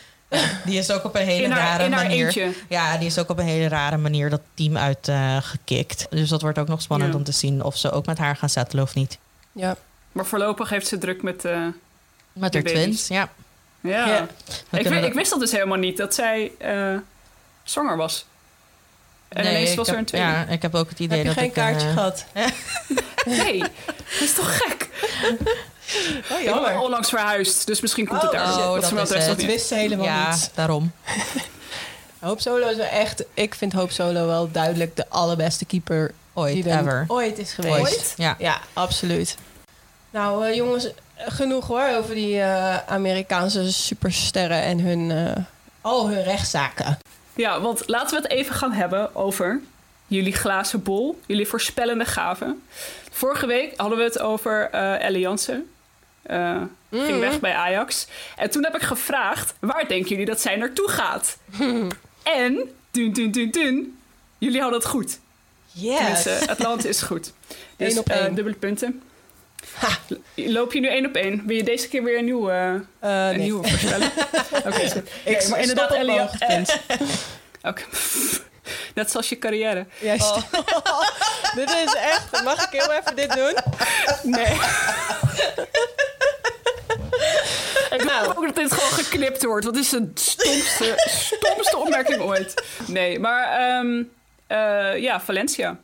die 0.66 0.78
is 0.78 0.90
ook 0.90 1.04
op 1.04 1.14
een 1.14 1.26
hele 1.26 1.48
haar, 1.54 1.78
rare 1.78 1.88
manier. 1.88 2.24
eentje. 2.24 2.52
Ja, 2.68 2.96
die 2.96 3.06
is 3.06 3.18
ook 3.18 3.28
op 3.30 3.38
een 3.38 3.44
hele 3.46 3.68
rare 3.68 3.96
manier 3.96 4.30
dat 4.30 4.40
team 4.54 4.76
uitgekikt. 4.76 6.06
dus 6.10 6.28
dat 6.28 6.42
wordt 6.42 6.58
ook 6.58 6.68
nog 6.68 6.82
spannend 6.82 7.12
Ja. 7.12 7.18
om 7.18 7.24
te 7.24 7.32
zien 7.32 7.62
of 7.62 7.76
ze 7.76 7.90
ook 7.90 8.06
met 8.06 8.18
haar 8.18 8.36
gaan 8.36 8.48
settelen 8.48 8.84
of 8.84 8.94
niet. 8.94 9.18
Ja. 9.52 9.76
Maar 10.12 10.26
voorlopig 10.26 10.68
heeft 10.68 10.86
ze 10.86 10.98
druk 10.98 11.22
met... 11.22 11.44
eh, 11.44 11.66
Met 12.34 12.52
De 12.52 12.58
haar 12.58 12.66
baby's. 12.72 12.82
twins, 12.82 13.08
ja. 13.08 13.28
ja. 13.80 14.26
Ik, 14.70 14.86
ik 15.04 15.12
wist 15.14 15.30
dat 15.30 15.40
dus 15.40 15.52
helemaal 15.52 15.78
niet, 15.78 15.96
dat 15.96 16.14
zij 16.14 16.52
eh, 16.58 16.94
zwanger 17.62 17.96
was. 17.96 18.26
En 19.28 19.44
ineens 19.46 19.70
ik 19.70 19.76
was 19.76 19.86
er 19.86 19.92
heb- 19.92 20.00
een 20.02 20.08
tweede. 20.08 20.26
Ja, 20.28 20.46
ik 20.46 20.62
heb 20.62 20.74
ook 20.74 20.88
het 20.88 20.98
idee 20.98 21.18
Heb 21.24 21.26
je 21.26 21.32
dat 21.34 21.38
geen 21.42 21.50
ik... 21.50 21.56
eh, 21.56 21.62
kaartje 21.64 21.88
gehad? 21.92 22.24
Nee, 23.26 23.58
dat 23.58 24.20
is 24.20 24.34
toch 24.34 24.56
gek? 24.56 24.88
Oh, 26.32 26.40
Ik 26.40 26.62
ben 26.64 26.80
onlangs 26.80 27.08
verhuisd, 27.08 27.66
dus 27.66 27.80
misschien 27.80 28.06
komt 28.06 28.22
het 28.22 28.30
Oh, 28.32 28.36
daar. 28.38 28.46
shit, 28.52 28.56
dat 28.90 28.90
dat 29.08 29.10
is 29.18 29.26
dat 29.26 29.42
wist 29.42 29.66
ze 29.66 29.74
helemaal 29.74 30.04
ja, 30.06 30.30
niet. 30.30 30.50
daarom. 30.54 30.92
Hoop 32.20 32.40
Solo 32.40 32.68
is 32.68 32.76
wel 32.76 32.86
echt... 32.86 33.24
Ik 33.34 33.54
vind 33.54 33.72
Hoop 33.72 33.90
Solo 33.90 34.26
wel 34.26 34.50
duidelijk 34.50 34.96
de 34.96 35.08
allerbeste 35.08 35.64
keeper 35.64 36.14
Ooit, 36.32 36.54
die 36.54 36.68
er 36.70 36.78
ever. 36.80 37.04
ooit 37.08 37.38
is 37.38 37.52
geweest. 37.52 37.78
Ooit? 37.80 38.14
Ja. 38.16 38.34
Ja, 38.38 38.60
absoluut. 38.72 39.36
Nou, 40.10 40.46
eh, 40.46 40.54
jongens, 40.56 40.88
genoeg 41.26 41.66
hoor 41.66 41.88
over 41.96 42.14
die 42.14 42.40
eh, 42.40 42.76
Amerikaanse 42.86 43.72
supersterren 43.72 44.62
en 44.62 44.80
hun, 44.80 45.10
eh, 45.10 45.44
al 45.80 46.08
hun 46.08 46.22
rechtszaken. 46.22 46.98
Ja, 47.34 47.60
want 47.60 47.82
laten 47.86 48.16
we 48.16 48.22
het 48.22 48.30
even 48.32 48.54
gaan 48.54 48.72
hebben 48.72 49.14
over 49.14 49.60
jullie 50.06 50.32
glazen 50.32 50.82
bol, 50.82 51.20
jullie 51.26 51.46
voorspellende 51.46 52.04
gaven. 52.04 52.62
Vorige 53.10 53.46
week 53.46 53.72
hadden 53.76 53.98
we 53.98 54.04
het 54.04 54.18
over. 54.18 54.70
Eh, 54.70 56.62
Ging 56.90 57.20
weg 57.20 57.40
bij 57.40 57.54
Ajax. 57.54 58.06
En 58.36 58.50
toen 58.50 58.64
heb 58.64 58.74
ik 58.74 58.82
gevraagd, 58.82 59.54
waar 59.60 59.88
denken 59.88 60.08
jullie 60.08 60.26
dat 60.26 60.40
zij 60.40 60.56
naartoe 60.56 60.88
gaat? 60.88 61.38
en, 62.22 62.70
dun, 62.90 63.12
dun, 63.12 63.30
dun, 63.30 63.50
dun, 63.50 63.98
jullie 64.38 64.60
hadden 64.60 64.78
het 64.78 64.88
goed. 64.88 65.18
Yes. 65.72 65.96
Tenminste, 65.96 66.50
Atlante 66.50 66.88
is 66.88 67.02
goed. 67.02 67.32
Dus 67.76 67.98
op 67.98 68.08
één. 68.08 68.34
dubbele 68.34 68.56
punten. 68.56 69.02
Loop 70.34 70.72
je 70.72 70.80
nu 70.80 70.88
één 70.88 71.06
op 71.06 71.14
één? 71.16 71.42
Wil 71.46 71.56
je 71.56 71.62
deze 71.62 71.88
keer 71.88 72.02
weer 72.02 72.18
een 72.18 72.24
nieuwe, 72.24 72.52
Eh, 72.52 73.10
een 73.10 73.26
nee. 73.28 73.38
nieuwe 73.38 73.68
voorspellen? 73.68 74.10
Oké, 74.66 74.78
is 74.80 74.92
goed. 74.92 75.08
Ik 75.24 75.38
Nee, 75.38 75.48
maar 75.48 75.60
inderdaad, 75.60 75.92
Ellie, 75.92 76.18
hoogtepunt. 76.20 76.76
Oké. 77.62 77.82
Net 78.94 79.10
zoals 79.10 79.28
je 79.28 79.38
carrière. 79.38 79.86
Juist. 80.00 80.34
dit 81.54 81.70
is 81.70 81.94
echt... 81.94 82.42
Mag 82.44 82.64
ik 82.72 82.80
heel 82.80 82.92
even 82.92 83.16
dit 83.16 83.32
doen? 83.32 83.56
Nee. 84.22 84.56
Ik 87.90 88.04
Nou. 88.04 88.26
hoop 88.26 88.36
ook 88.36 88.44
dat 88.44 88.54
dit 88.56 88.72
gewoon 88.72 88.90
geknipt 88.90 89.44
wordt. 89.44 89.64
Wat 89.64 89.76
is 89.76 89.88
de 89.88 90.10
stomste, 90.14 90.94
stomste 91.06 91.76
opmerking 91.76 92.20
ooit? 92.20 92.64
Nee, 92.86 93.18
maar 93.18 93.58
ehm, 93.60 94.02
eh, 94.46 94.98
ja, 95.02 95.20
Valencia. 95.20 95.76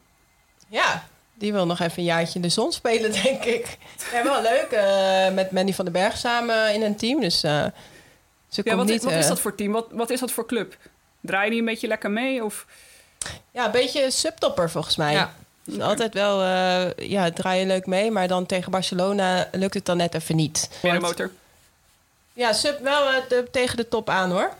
Ja, 0.68 1.04
die 1.40 1.52
wil 1.52 1.66
nog 1.66 1.80
even 1.80 1.98
een 1.98 2.04
jaartje 2.04 2.34
in 2.34 2.42
de 2.42 2.48
zon 2.48 2.72
spelen, 2.72 3.12
denk 3.22 3.44
ik. 3.44 3.78
Ja, 4.12 4.22
wel 4.24 4.42
leuk. 4.42 4.70
eh, 4.70 5.34
met 5.34 5.50
Mandy 5.50 5.72
van 5.72 5.84
den 5.84 5.94
Berg 5.94 6.16
samen 6.16 6.74
in 6.74 6.82
een 6.82 6.96
team. 6.96 7.20
Dus 7.20 7.42
eh, 7.42 7.64
ze 8.48 8.60
Ja, 8.60 8.62
komt 8.62 8.76
wat, 8.76 8.86
niet... 8.86 9.02
wat 9.02 9.12
is 9.12 9.22
eh, 9.22 9.28
dat 9.28 9.40
voor 9.40 9.54
team? 9.54 9.72
Wat, 9.72 9.86
wat 9.90 10.10
is 10.10 10.20
dat 10.20 10.30
voor 10.30 10.46
club? 10.46 10.76
Draai 11.20 11.44
je 11.44 11.50
die 11.50 11.58
een 11.60 11.64
beetje 11.66 11.88
lekker 11.88 12.10
mee? 12.10 12.44
Of? 12.44 12.66
Ja, 13.50 13.64
een 13.64 13.70
beetje 13.70 14.10
subtopper 14.10 14.70
volgens 14.70 14.96
mij. 14.96 15.12
Ja. 15.12 15.32
Dus 15.64 15.80
altijd 15.80 16.14
wel, 16.14 16.42
eh 16.42 17.08
ja, 17.08 17.30
draai 17.30 17.60
je 17.60 17.66
leuk 17.66 17.86
mee. 17.86 18.10
Maar 18.10 18.28
dan 18.28 18.46
tegen 18.46 18.70
Barcelona 18.70 19.48
lukt 19.52 19.74
het 19.74 19.84
dan 19.84 19.96
net 19.96 20.14
even 20.14 20.36
niet. 20.36 20.70
Meer 20.82 21.00
motor. 21.00 21.30
Ja, 22.32 22.52
sub 22.52 22.80
wel 22.82 23.10
de- 23.28 23.48
tegen 23.50 23.76
de 23.76 23.88
top 23.88 24.08
aan 24.08 24.30
hoor. 24.30 24.52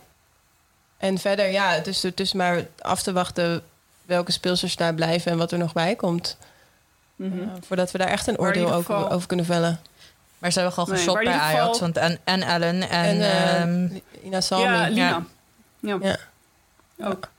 En 0.97 1.17
verder, 1.17 1.51
ja, 1.51 1.69
het 1.71 1.87
is, 1.87 2.03
het 2.03 2.19
is 2.19 2.33
maar 2.33 2.65
af 2.79 3.01
te 3.03 3.13
wachten 3.13 3.63
welke 4.05 4.31
speelsters 4.31 4.75
daar 4.75 4.93
blijven 4.93 5.31
en 5.31 5.37
wat 5.37 5.51
er 5.51 5.57
nog 5.57 5.73
bij 5.73 5.95
komt. 5.95 6.37
Mhm. 7.29 7.41
Eh, 7.41 7.47
voordat 7.67 7.91
we 7.91 7.97
daar 7.97 8.07
echt 8.07 8.27
een 8.27 8.39
oordeel 8.39 8.73
over, 8.73 8.95
geval- 8.95 9.11
over 9.11 9.27
kunnen 9.27 9.45
vellen. 9.45 9.79
Maar 10.37 10.51
ze 10.51 10.59
hebben 10.59 10.73
gewoon 10.77 10.89
Nee, 10.95 11.03
geshopt 11.03 11.23
bij 11.23 11.33
Ajax. 11.33 11.79
Want 11.79 11.97
en, 11.97 12.19
en 12.23 12.41
Ellen 12.41 12.81
en... 12.81 12.89
En, 12.89 13.21
eh, 13.21 13.61
ehm, 13.61 13.87
Ina 14.23 14.41
Salmi. 14.41 14.65
Ja, 14.65 14.87
Lina. 14.87 15.23
Ja. 15.79 15.97
Ja. 16.01 16.17
Ja. 16.97 17.07
Ook. 17.07 17.29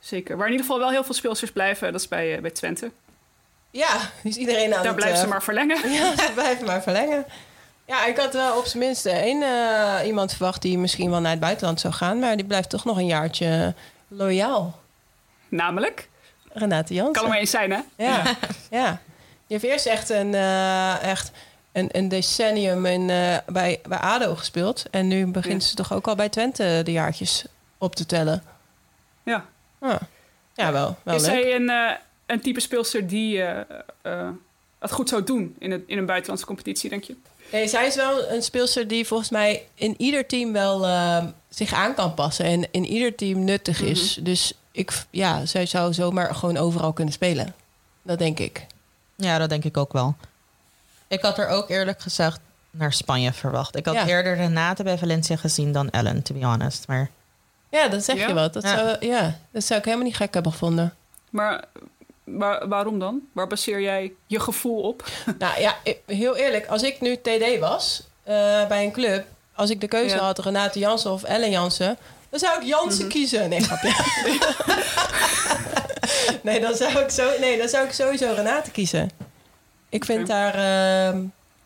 Zeker. 0.00 0.36
Waar 0.36 0.46
in 0.46 0.52
ieder 0.52 0.66
geval 0.66 0.80
wel 0.82 0.90
heel 0.90 1.04
veel 1.04 1.14
speelsters 1.14 1.52
blijven, 1.52 1.92
dat 1.92 2.00
is 2.00 2.08
bij, 2.08 2.34
eh, 2.34 2.40
bij 2.40 2.50
Twente. 2.50 2.90
Ja, 3.70 3.96
is 4.22 4.36
iedereen 4.36 4.64
aan 4.74 4.82
Daar 4.82 4.86
het... 4.86 4.96
blijven 4.96 5.18
ze 5.18 5.26
maar 5.26 5.42
verlengen. 5.42 5.90
Ja, 5.92 6.16
ze 6.16 6.30
blijven 6.34 6.66
maar 6.66 6.82
verlengen. 6.82 7.24
Ja, 7.86 8.04
ik 8.06 8.16
had 8.16 8.32
wel 8.32 8.58
op 8.58 8.64
zijn 8.66 8.82
minst 8.82 9.06
één 9.06 9.42
eh, 9.42 10.06
iemand 10.06 10.30
verwacht 10.32 10.62
die 10.62 10.78
misschien 10.78 11.10
wel 11.10 11.20
naar 11.20 11.30
het 11.30 11.40
buitenland 11.40 11.80
zou 11.80 11.94
gaan. 11.94 12.18
Maar 12.18 12.36
die 12.36 12.46
blijft 12.46 12.70
toch 12.70 12.84
nog 12.84 12.96
een 12.96 13.06
jaartje 13.06 13.74
loyaal. 14.08 14.78
Namelijk, 15.48 16.08
Renate 16.54 16.94
Jansen. 16.94 17.12
kan 17.12 17.22
er 17.22 17.28
maar 17.28 17.38
eens 17.38 17.50
zijn, 17.50 17.70
hè? 17.70 17.80
Ja, 17.96 18.36
ja. 18.70 19.00
Die 19.46 19.58
heeft 19.58 19.64
eerst 19.64 19.86
echt 19.86 20.08
een, 20.10 20.34
eh, 20.34 21.02
echt 21.02 21.30
een, 21.72 21.88
een 21.92 22.08
decennium 22.08 22.86
in, 22.86 23.10
eh, 23.10 23.36
bij, 23.46 23.80
bij 23.88 23.98
ADO 23.98 24.34
gespeeld. 24.34 24.84
En 24.90 25.08
nu 25.08 25.26
begint 25.26 25.62
Ja. 25.62 25.68
ze 25.68 25.74
toch 25.74 25.92
ook 25.92 26.08
al 26.08 26.14
bij 26.14 26.28
Twente 26.28 26.80
de 26.84 26.92
jaartjes 26.92 27.44
op 27.78 27.94
te 27.96 28.06
tellen. 28.06 28.42
Ja. 29.22 29.44
Ja, 29.80 29.98
ja 30.54 30.72
wel, 30.72 30.96
wel 31.02 31.14
is 31.14 31.22
leuk. 31.22 31.30
zij 31.30 31.54
een, 31.54 31.68
eh, 31.70 31.90
een 32.26 32.40
type 32.40 32.60
speelster 32.60 33.06
die 33.06 33.40
het 34.78 34.92
goed 34.92 35.08
zou 35.08 35.24
doen 35.24 35.56
in, 35.58 35.70
het, 35.70 35.82
in 35.86 35.98
een 35.98 36.06
buitenlandse 36.06 36.46
competitie, 36.46 36.90
denk 36.90 37.04
je? 37.04 37.16
Nee, 37.52 37.68
zij 37.68 37.86
is 37.86 37.94
wel 37.94 38.28
een 38.30 38.42
speelster 38.42 38.88
die 38.88 39.06
volgens 39.06 39.30
mij 39.30 39.66
in 39.74 39.94
ieder 39.98 40.26
team 40.26 40.52
wel 40.52 40.86
zich 41.48 41.72
aan 41.72 41.94
kan 41.94 42.14
passen. 42.14 42.44
En 42.44 42.66
in 42.70 42.84
ieder 42.84 43.14
team 43.14 43.44
nuttig 43.44 43.80
is. 43.80 44.18
Dus 44.20 44.52
ik, 44.74 45.04
ja, 45.10 45.46
zij 45.46 45.66
zou 45.66 45.92
zomaar 45.92 46.34
gewoon 46.34 46.56
overal 46.56 46.92
kunnen 46.92 47.14
spelen. 47.14 47.54
Dat 48.02 48.18
denk 48.18 48.38
ik. 48.38 48.66
Ja, 49.16 49.38
dat 49.38 49.48
denk 49.48 49.64
ik 49.64 49.76
ook 49.76 49.92
wel. 49.92 50.14
Ik 51.08 51.20
had 51.22 51.38
er 51.38 51.48
ook 51.48 51.68
eerlijk 51.70 52.00
gezegd 52.00 52.38
naar 52.70 52.92
Spanje 52.92 53.32
verwacht. 53.32 53.76
Ik 53.76 53.86
had 53.86 53.94
Ja. 53.94 54.06
eerder 54.06 54.36
Renate 54.36 54.82
bij 54.82 54.98
Valencia 54.98 55.36
gezien 55.36 55.72
dan 55.72 55.90
Ellen, 55.90 56.22
to 56.22 56.34
be 56.34 56.44
honest. 56.46 56.86
Maar 56.88 57.10
Ja, 57.68 57.88
dat 57.88 58.04
zeg 58.04 58.16
Ja? 58.16 58.26
je 58.28 58.34
wat. 58.34 58.52
Dat, 58.52 58.62
Ja. 58.62 58.76
Zou, 58.76 59.06
ja, 59.06 59.38
dat 59.50 59.64
zou 59.64 59.78
ik 59.78 59.84
helemaal 59.84 60.06
niet 60.06 60.16
gek 60.16 60.34
hebben 60.34 60.52
gevonden. 60.52 60.94
Maar 61.30 61.64
waar- 62.24 62.68
waarom 62.68 62.98
dan? 62.98 63.20
Waar 63.32 63.46
baseer 63.46 63.80
jij 63.80 64.12
je 64.26 64.40
gevoel 64.40 64.80
op? 64.82 65.04
Nou 65.38 65.60
ja, 65.60 65.76
heel 66.06 66.36
eerlijk. 66.36 66.66
Als 66.66 66.82
ik 66.82 67.00
nu 67.00 67.16
TD 67.16 67.58
was 67.60 68.02
eh, 68.22 68.66
bij 68.66 68.84
een 68.84 68.92
club... 68.92 69.24
als 69.54 69.70
ik 69.70 69.80
de 69.80 69.88
keuze 69.88 70.14
Ja. 70.16 70.22
had 70.22 70.38
Renate 70.38 70.78
Jansen 70.78 71.10
of 71.10 71.22
Ellen 71.22 71.50
Jansen... 71.50 71.96
dan 72.40 72.48
zou 72.48 72.60
ik 72.60 72.66
Jansen 72.68 73.04
Mhm. 73.04 73.12
kiezen. 73.14 73.48
Nee, 73.48 73.60
grapje. 73.60 73.92
nee, 76.42 76.60
dan 76.60 76.74
zou 76.74 76.98
ik 76.98 77.10
zo, 77.10 77.30
nee, 77.40 77.58
dan 77.58 77.68
zou 77.68 77.84
ik 77.86 77.92
sowieso 77.92 78.32
Renate 78.36 78.70
kiezen. 78.70 79.10
Ik 79.88 80.04
vind 80.04 80.28
haar 80.28 80.54
ehm, 80.54 81.22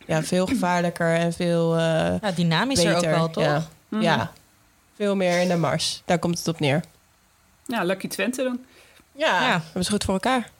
ja, 0.06 0.22
veel 0.22 0.46
gevaarlijker 0.46 1.14
en 1.14 1.32
veel 1.32 1.74
eh, 1.76 1.80
ja, 2.20 2.30
dynamischer 2.34 2.94
beter. 2.94 3.10
ook 3.10 3.16
wel, 3.16 3.30
toch? 3.30 3.44
Ja. 3.44 3.62
Mhm. 3.88 4.02
ja, 4.02 4.32
veel 4.96 5.16
meer 5.16 5.40
in 5.40 5.48
de 5.48 5.56
mars. 5.56 6.02
Daar 6.04 6.18
komt 6.18 6.38
het 6.38 6.48
op 6.48 6.60
neer. 6.60 6.82
Ja, 7.66 7.82
Lucky 7.84 8.08
Twente 8.08 8.42
dan. 8.42 8.58
Ja, 9.12 9.40
Ja. 9.42 9.60
hebben 9.64 9.84
ze 9.84 9.90
goed 9.90 10.04
voor 10.04 10.14
elkaar. 10.14 10.50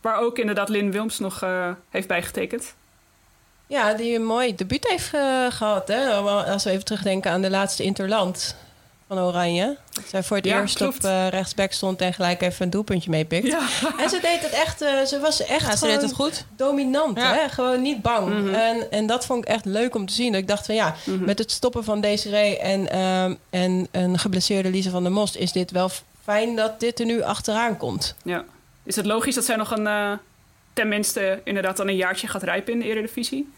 Waar 0.00 0.18
ook 0.20 0.38
inderdaad 0.38 0.68
Lynn 0.68 0.90
Wilms 0.90 1.18
nog 1.18 1.42
eh, 1.42 1.70
heeft 1.90 2.08
bijgetekend. 2.08 2.74
Ja, 3.66 3.94
die 3.94 4.14
een 4.14 4.24
mooi 4.24 4.54
debuut 4.54 4.88
heeft 4.88 5.14
eh, 5.14 5.46
gehad. 5.50 5.88
Hè? 5.88 6.08
Als 6.10 6.64
we 6.64 6.70
even 6.70 6.84
terugdenken 6.84 7.30
aan 7.30 7.42
de 7.42 7.50
laatste 7.50 7.82
Interland 7.82 8.56
van 9.08 9.18
Oranje. 9.18 9.76
Dat 9.92 10.04
zij 10.08 10.22
voor 10.22 10.36
het 10.36 10.46
Ja, 10.46 10.60
eerst 10.60 10.76
klopt. 10.76 10.96
op 10.96 11.04
eh, 11.04 11.28
rechtsback 11.28 11.72
stond 11.72 12.00
en 12.00 12.12
gelijk 12.14 12.42
even 12.42 12.64
een 12.64 12.70
doelpuntje 12.70 13.10
meepikt. 13.10 13.46
Ja. 13.46 13.58
En 13.98 14.08
ze 14.08 14.18
deed 14.22 14.40
het 14.42 14.50
echt, 14.52 14.82
eh, 14.82 15.02
ze 15.04 15.18
was 15.20 15.44
echt 15.44 15.66
Ja, 15.66 15.76
ze 15.76 15.86
deed 15.86 16.02
het 16.02 16.12
goed. 16.12 16.44
dominant. 16.56 17.18
Ja. 17.18 17.34
Hè? 17.34 17.48
Gewoon 17.48 17.82
niet 17.82 18.02
bang. 18.02 18.28
Mhm. 18.28 18.54
en, 18.54 18.90
en 18.90 19.06
dat 19.06 19.26
vond 19.26 19.44
ik 19.44 19.50
echt 19.50 19.64
leuk 19.64 19.94
om 19.94 20.06
te 20.06 20.12
zien. 20.12 20.32
Dat 20.32 20.40
ik 20.40 20.48
dacht 20.48 20.66
van 20.66 20.74
ja, 20.74 20.94
met 21.04 21.38
het 21.38 21.50
stoppen 21.50 21.84
van 21.84 22.00
Desiree 22.00 22.58
en, 22.58 22.90
ehm, 22.90 23.34
en 23.50 23.88
een 23.90 24.18
geblesseerde 24.18 24.70
Lise 24.70 24.90
van 24.90 25.02
der 25.02 25.12
Most... 25.12 25.36
is 25.36 25.52
dit 25.52 25.70
wel 25.70 25.90
fijn 26.24 26.56
dat 26.56 26.80
dit 26.80 27.00
er 27.00 27.06
nu 27.06 27.22
achteraan 27.22 27.76
komt. 27.76 28.14
ja. 28.22 28.44
Is 28.86 28.96
het 28.96 29.06
logisch 29.06 29.34
dat 29.34 29.44
zij 29.44 29.56
nog 29.56 29.70
een, 29.70 29.86
eh, 29.86 30.12
tenminste 30.72 31.40
inderdaad 31.44 31.76
dan 31.76 31.88
een 31.88 31.96
jaartje 31.96 32.26
gaat 32.26 32.42
rijpen 32.42 32.72
in 32.72 32.78
de 32.78 32.84
Eredivisie? 32.84 33.52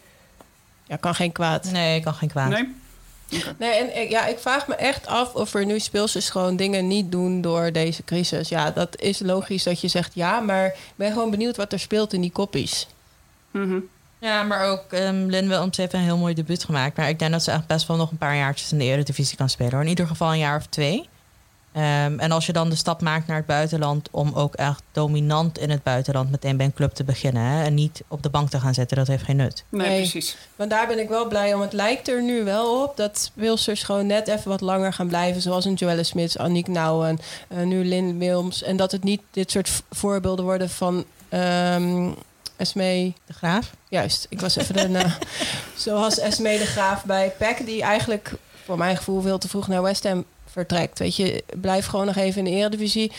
Ja, 0.85 0.97
kan 0.97 1.15
geen 1.15 1.33
kwaad. 1.33 1.71
Nee, 1.71 2.01
kan 2.03 2.15
geen 2.15 2.29
kwaad. 2.29 2.49
Nee? 2.49 2.75
Nee, 3.59 3.71
en 3.71 4.01
ik- 4.03 4.11
ja, 4.11 4.27
ik 4.27 4.39
vraag 4.39 4.67
me 4.69 4.75
echt 4.75 5.07
af 5.07 5.35
of 5.35 5.55
er 5.55 5.67
nu 5.67 5.79
speelsters 5.79 6.31
gewoon 6.31 6.57
dingen 6.57 6.87
niet 6.87 7.13
doen 7.13 7.41
door 7.41 7.73
deze 7.73 8.05
crisis. 8.05 8.49
Ja, 8.49 8.71
dat 8.71 9.01
is 9.01 9.19
logisch 9.19 9.63
dat 9.63 9.81
je 9.81 9.89
zegt 9.89 10.15
ja, 10.15 10.41
maar 10.41 10.67
ik 10.67 10.75
ben 10.97 11.13
gewoon 11.13 11.31
benieuwd 11.31 11.57
wat 11.57 11.73
er 11.73 11.79
speelt 11.81 12.13
in 12.13 12.21
die 12.21 12.31
koppies. 12.31 12.87
Mhm. 13.51 13.79
Ja, 14.19 14.43
maar 14.43 14.65
ook 14.71 14.93
um, 14.93 15.31
Lynn 15.31 15.49
Wilms 15.49 15.77
heeft 15.77 15.93
een 15.93 16.01
heel 16.01 16.17
mooi 16.17 16.35
debuut 16.35 16.65
gemaakt. 16.65 16.97
Maar 16.97 17.09
ik 17.09 17.19
denk 17.19 17.31
dat 17.33 17.43
ze 17.43 17.51
echt 17.51 17.67
best 17.67 17.87
wel 17.87 17.97
nog 17.97 18.11
een 18.11 18.17
paar 18.19 18.37
jaartjes 18.37 18.73
in 18.73 18.79
de 18.79 18.85
Eredivisie 18.85 19.37
kan 19.37 19.49
spelen. 19.49 19.73
Hoor. 19.73 19.83
In 19.83 19.89
ieder 19.89 20.07
geval 20.07 20.33
een 20.33 20.39
jaar 20.39 20.57
of 20.57 20.67
twee. 20.67 21.09
Ehm, 21.77 22.19
en 22.19 22.33
als 22.33 22.47
je 22.47 22.53
dan 22.53 22.69
de 22.69 22.75
stap 22.75 23.01
maakt 23.01 23.27
naar 23.27 23.37
het 23.37 23.47
buitenland... 23.47 24.09
om 24.11 24.33
ook 24.35 24.55
echt 24.55 24.83
dominant 24.93 25.59
in 25.59 25.71
het 25.71 25.83
buitenland 25.83 26.31
meteen 26.31 26.57
bij 26.57 26.67
een 26.67 26.73
club 26.73 26.93
te 26.95 27.05
beginnen... 27.05 27.43
Hè, 27.43 27.65
en 27.65 27.75
niet 27.75 28.03
op 28.09 28.23
de 28.23 28.29
bank 28.29 28.51
te 28.51 28.61
gaan 28.61 28.75
zitten, 28.75 28.97
dat 28.97 29.07
heeft 29.07 29.23
geen 29.25 29.37
nut. 29.37 29.65
Nee, 29.69 29.89
Nee. 29.89 29.97
precies. 30.01 30.37
Maar 30.57 30.69
daar 30.69 30.87
ben 30.87 30.99
ik 30.99 31.09
wel 31.09 31.29
blij 31.29 31.55
om. 31.55 31.61
Het 31.61 31.73
lijkt 31.73 32.09
er 32.09 32.23
nu 32.23 32.45
wel 32.45 32.83
op 32.83 32.97
dat 32.97 33.19
speelsters 33.19 33.83
gewoon 33.83 34.07
net 34.07 34.29
even 34.29 34.51
wat 34.51 34.61
langer 34.61 34.93
gaan 34.93 35.09
blijven. 35.09 35.43
Zoals 35.43 35.65
een 35.65 35.75
Joelle 35.75 36.03
Smits, 36.03 36.39
Aniek 36.39 36.69
Nouwen, 36.69 37.19
eh, 37.49 37.63
nu 37.63 37.85
Lynn 37.85 38.19
Wilms. 38.19 38.63
En 38.63 38.77
dat 38.77 38.93
het 38.93 39.03
niet 39.05 39.21
dit 39.31 39.51
soort 39.51 39.83
voorbeelden 39.91 40.45
worden 40.45 40.71
van 40.71 41.05
ehm 41.29 42.09
Esmee... 42.57 43.15
De 43.27 43.33
Graaf? 43.33 43.71
Juist, 43.89 44.27
ik 44.29 44.41
was 44.41 44.57
even 44.57 44.75
de 44.75 44.89
naam. 44.89 45.13
Zoals 45.75 46.19
Esmee 46.19 46.59
de 46.59 46.67
Graaf 46.67 47.05
bij 47.05 47.33
PEC, 47.39 47.67
die 47.67 47.83
eigenlijk 47.83 48.33
voor 48.65 48.79
mijn 48.79 48.97
gevoel 48.97 49.21
veel 49.21 49.39
te 49.39 49.49
vroeg 49.49 49.69
naar 49.69 49.83
West 49.83 50.05
Ham 50.05 50.25
vertrekt. 50.57 50.99
Weet 50.99 51.17
je, 51.17 51.45
blijf 51.55 51.87
gewoon 51.87 52.07
nog 52.07 52.17
even 52.17 52.39
in 52.39 52.45
de 52.45 52.51
Eredivisie. 52.61 53.13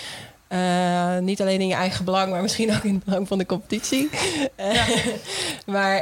Eh, 0.47 1.17
niet 1.17 1.41
alleen 1.41 1.61
in 1.61 1.67
je 1.67 1.73
eigen 1.73 2.05
belang, 2.05 2.31
maar 2.31 2.41
misschien 2.41 2.75
ook 2.75 2.83
in 2.83 2.93
het 2.95 3.03
belang 3.03 3.27
van 3.27 3.38
de 3.38 3.45
competitie. 3.45 4.09
Eh, 4.55 4.88
maar 5.65 5.95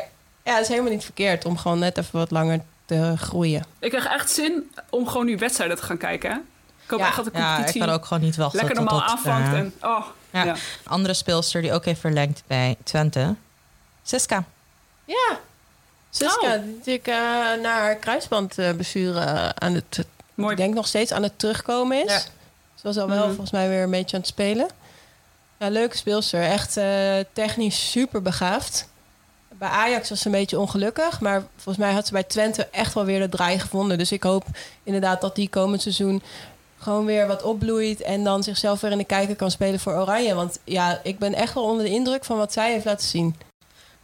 ja, 0.43 0.53
het 0.53 0.61
is 0.61 0.67
helemaal 0.67 0.91
niet 0.91 1.03
verkeerd 1.03 1.45
om 1.45 1.57
gewoon 1.57 1.79
net 1.79 1.97
even 1.97 2.19
wat 2.19 2.31
langer 2.31 2.59
te 2.85 3.13
groeien. 3.17 3.65
Ik 3.79 3.89
krijg 3.89 4.05
echt 4.05 4.29
zin 4.31 4.71
om 4.89 5.07
gewoon 5.07 5.25
nu 5.25 5.37
wedstrijden 5.37 5.77
te 5.77 5.83
gaan 5.83 5.97
kijken. 5.97 6.29
Hè? 6.31 6.35
Ik 6.83 6.89
hoop 6.91 6.99
Ja. 6.99 7.07
echt 7.07 7.15
dat 7.15 7.25
de 7.25 7.31
Ja, 7.33 7.47
ik 7.49 7.53
competitie 7.53 7.81
kan 7.81 7.89
ook 7.89 8.05
gewoon 8.05 8.23
niet 8.23 8.35
wachten 8.35 8.59
lekker 8.59 8.75
tot 8.77 8.85
normaal 8.85 9.07
aanvangt. 9.09 9.53
eh, 9.53 9.59
en, 9.59 9.73
oh, 9.81 10.05
ja. 10.29 10.43
ja. 10.43 10.55
Andere 10.83 11.13
speelster 11.13 11.61
die 11.61 11.73
ook 11.73 11.85
heeft 11.85 11.99
verlengd 11.99 12.43
bij 12.47 12.75
Twente. 12.83 13.35
Siska. 14.03 14.43
Ja, 15.05 15.39
Siska, 16.09 16.47
Oh. 16.55 16.61
die 16.63 16.73
natuurlijk 16.75 17.07
eh, 17.07 17.15
na 17.61 17.79
haar 17.79 17.95
kruisbandblessure 17.95 19.55
aan 19.55 19.73
het, 19.73 20.05
Mooi. 20.35 20.51
ik 20.51 20.57
denk 20.57 20.73
nog 20.73 20.87
steeds 20.87 21.11
aan 21.11 21.23
het 21.23 21.39
terugkomen 21.39 22.03
is. 22.05 22.11
Ja. 22.11 22.19
Ze 22.75 22.81
was 22.81 22.97
al 22.97 23.07
wel 23.07 23.17
Mhm. 23.17 23.27
volgens 23.27 23.51
mij 23.51 23.69
weer 23.69 23.83
een 23.83 23.91
beetje 23.91 24.15
aan 24.15 24.21
het 24.21 24.31
spelen. 24.31 24.67
Ja, 25.59 25.69
leuke 25.69 25.97
speelster. 25.97 26.41
Echt 26.43 26.77
eh, 26.77 27.15
technisch 27.33 27.91
super 27.91 28.21
begaafd. 28.21 28.87
Bij 29.57 29.69
Ajax 29.69 30.09
was 30.09 30.19
ze 30.19 30.25
een 30.25 30.31
beetje 30.31 30.59
ongelukkig. 30.59 31.19
Maar 31.21 31.43
volgens 31.55 31.77
mij 31.85 31.93
had 31.93 32.05
ze 32.05 32.11
bij 32.11 32.23
Twente 32.23 32.67
echt 32.71 32.93
wel 32.93 33.05
weer 33.05 33.19
de 33.19 33.29
draai 33.29 33.59
gevonden. 33.59 33.97
Dus 33.97 34.11
ik 34.11 34.23
hoop 34.23 34.45
inderdaad 34.83 35.21
dat 35.21 35.35
die 35.35 35.49
komend 35.49 35.81
seizoen 35.81 36.21
gewoon 36.79 37.05
weer 37.05 37.27
wat 37.27 37.43
opbloeit 37.43 38.01
en 38.01 38.23
dan 38.23 38.43
zichzelf 38.43 38.81
weer 38.81 38.91
in 38.91 38.97
de 38.97 39.03
kijker 39.03 39.35
kan 39.35 39.51
spelen 39.51 39.79
voor 39.79 39.93
Oranje. 39.93 40.33
Want 40.35 40.59
ja, 40.63 40.99
ik 41.03 41.19
ben 41.19 41.33
echt 41.33 41.53
wel 41.53 41.63
onder 41.63 41.85
de 41.85 41.91
indruk 41.91 42.25
van 42.25 42.37
wat 42.37 42.53
zij 42.53 42.71
heeft 42.71 42.85
laten 42.85 43.07
zien. 43.07 43.35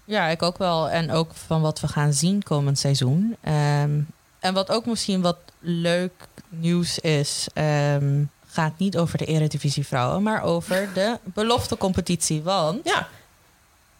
Ja, 0.05 0.27
ik 0.27 0.41
ook 0.41 0.57
wel. 0.57 0.89
En 0.89 1.11
ook 1.11 1.31
van 1.33 1.61
wat 1.61 1.79
we 1.79 1.87
gaan 1.87 2.13
zien 2.13 2.43
komend 2.43 2.79
seizoen. 2.79 3.35
Ehm, 3.41 3.99
en 4.39 4.53
wat 4.53 4.69
ook 4.71 4.85
misschien 4.85 5.21
wat 5.21 5.37
leuk 5.61 6.11
nieuws 6.49 6.99
is, 6.99 7.47
ehm, 7.53 8.23
gaat 8.47 8.73
niet 8.77 8.97
over 8.97 9.17
de 9.17 9.25
Eredivisie 9.25 9.85
vrouwen, 9.87 10.23
maar 10.23 10.43
over 10.43 10.89
de 10.93 11.17
belofte 11.23 11.77
competitie. 11.77 12.41
Want 12.41 12.79
Ja, 12.83 13.07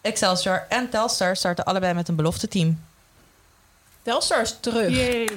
Excelsior 0.00 0.66
en 0.68 0.90
Telstar 0.90 1.36
starten 1.36 1.64
allebei 1.64 1.94
met 1.94 2.08
een 2.08 2.16
belofte 2.16 2.48
team. 2.48 2.80
Telstar 4.02 4.40
is 4.40 4.56
terug. 4.60 4.90
Yay. 4.90 5.28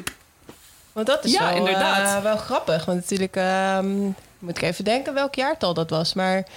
Want 0.93 1.07
dat 1.07 1.23
is 1.25 1.31
Ja, 1.31 1.47
wel, 1.47 1.55
inderdaad. 1.57 2.17
eh, 2.17 2.23
wel 2.23 2.37
grappig. 2.37 2.85
Want 2.85 2.99
natuurlijk, 2.99 3.35
ehm, 3.35 3.95
moet 4.39 4.57
ik 4.57 4.61
even 4.61 4.83
denken 4.83 5.13
welk 5.13 5.35
jaartal 5.35 5.73
dat 5.73 5.89
was. 5.89 6.13
Maar 6.13 6.37
op 6.37 6.45
een 6.45 6.51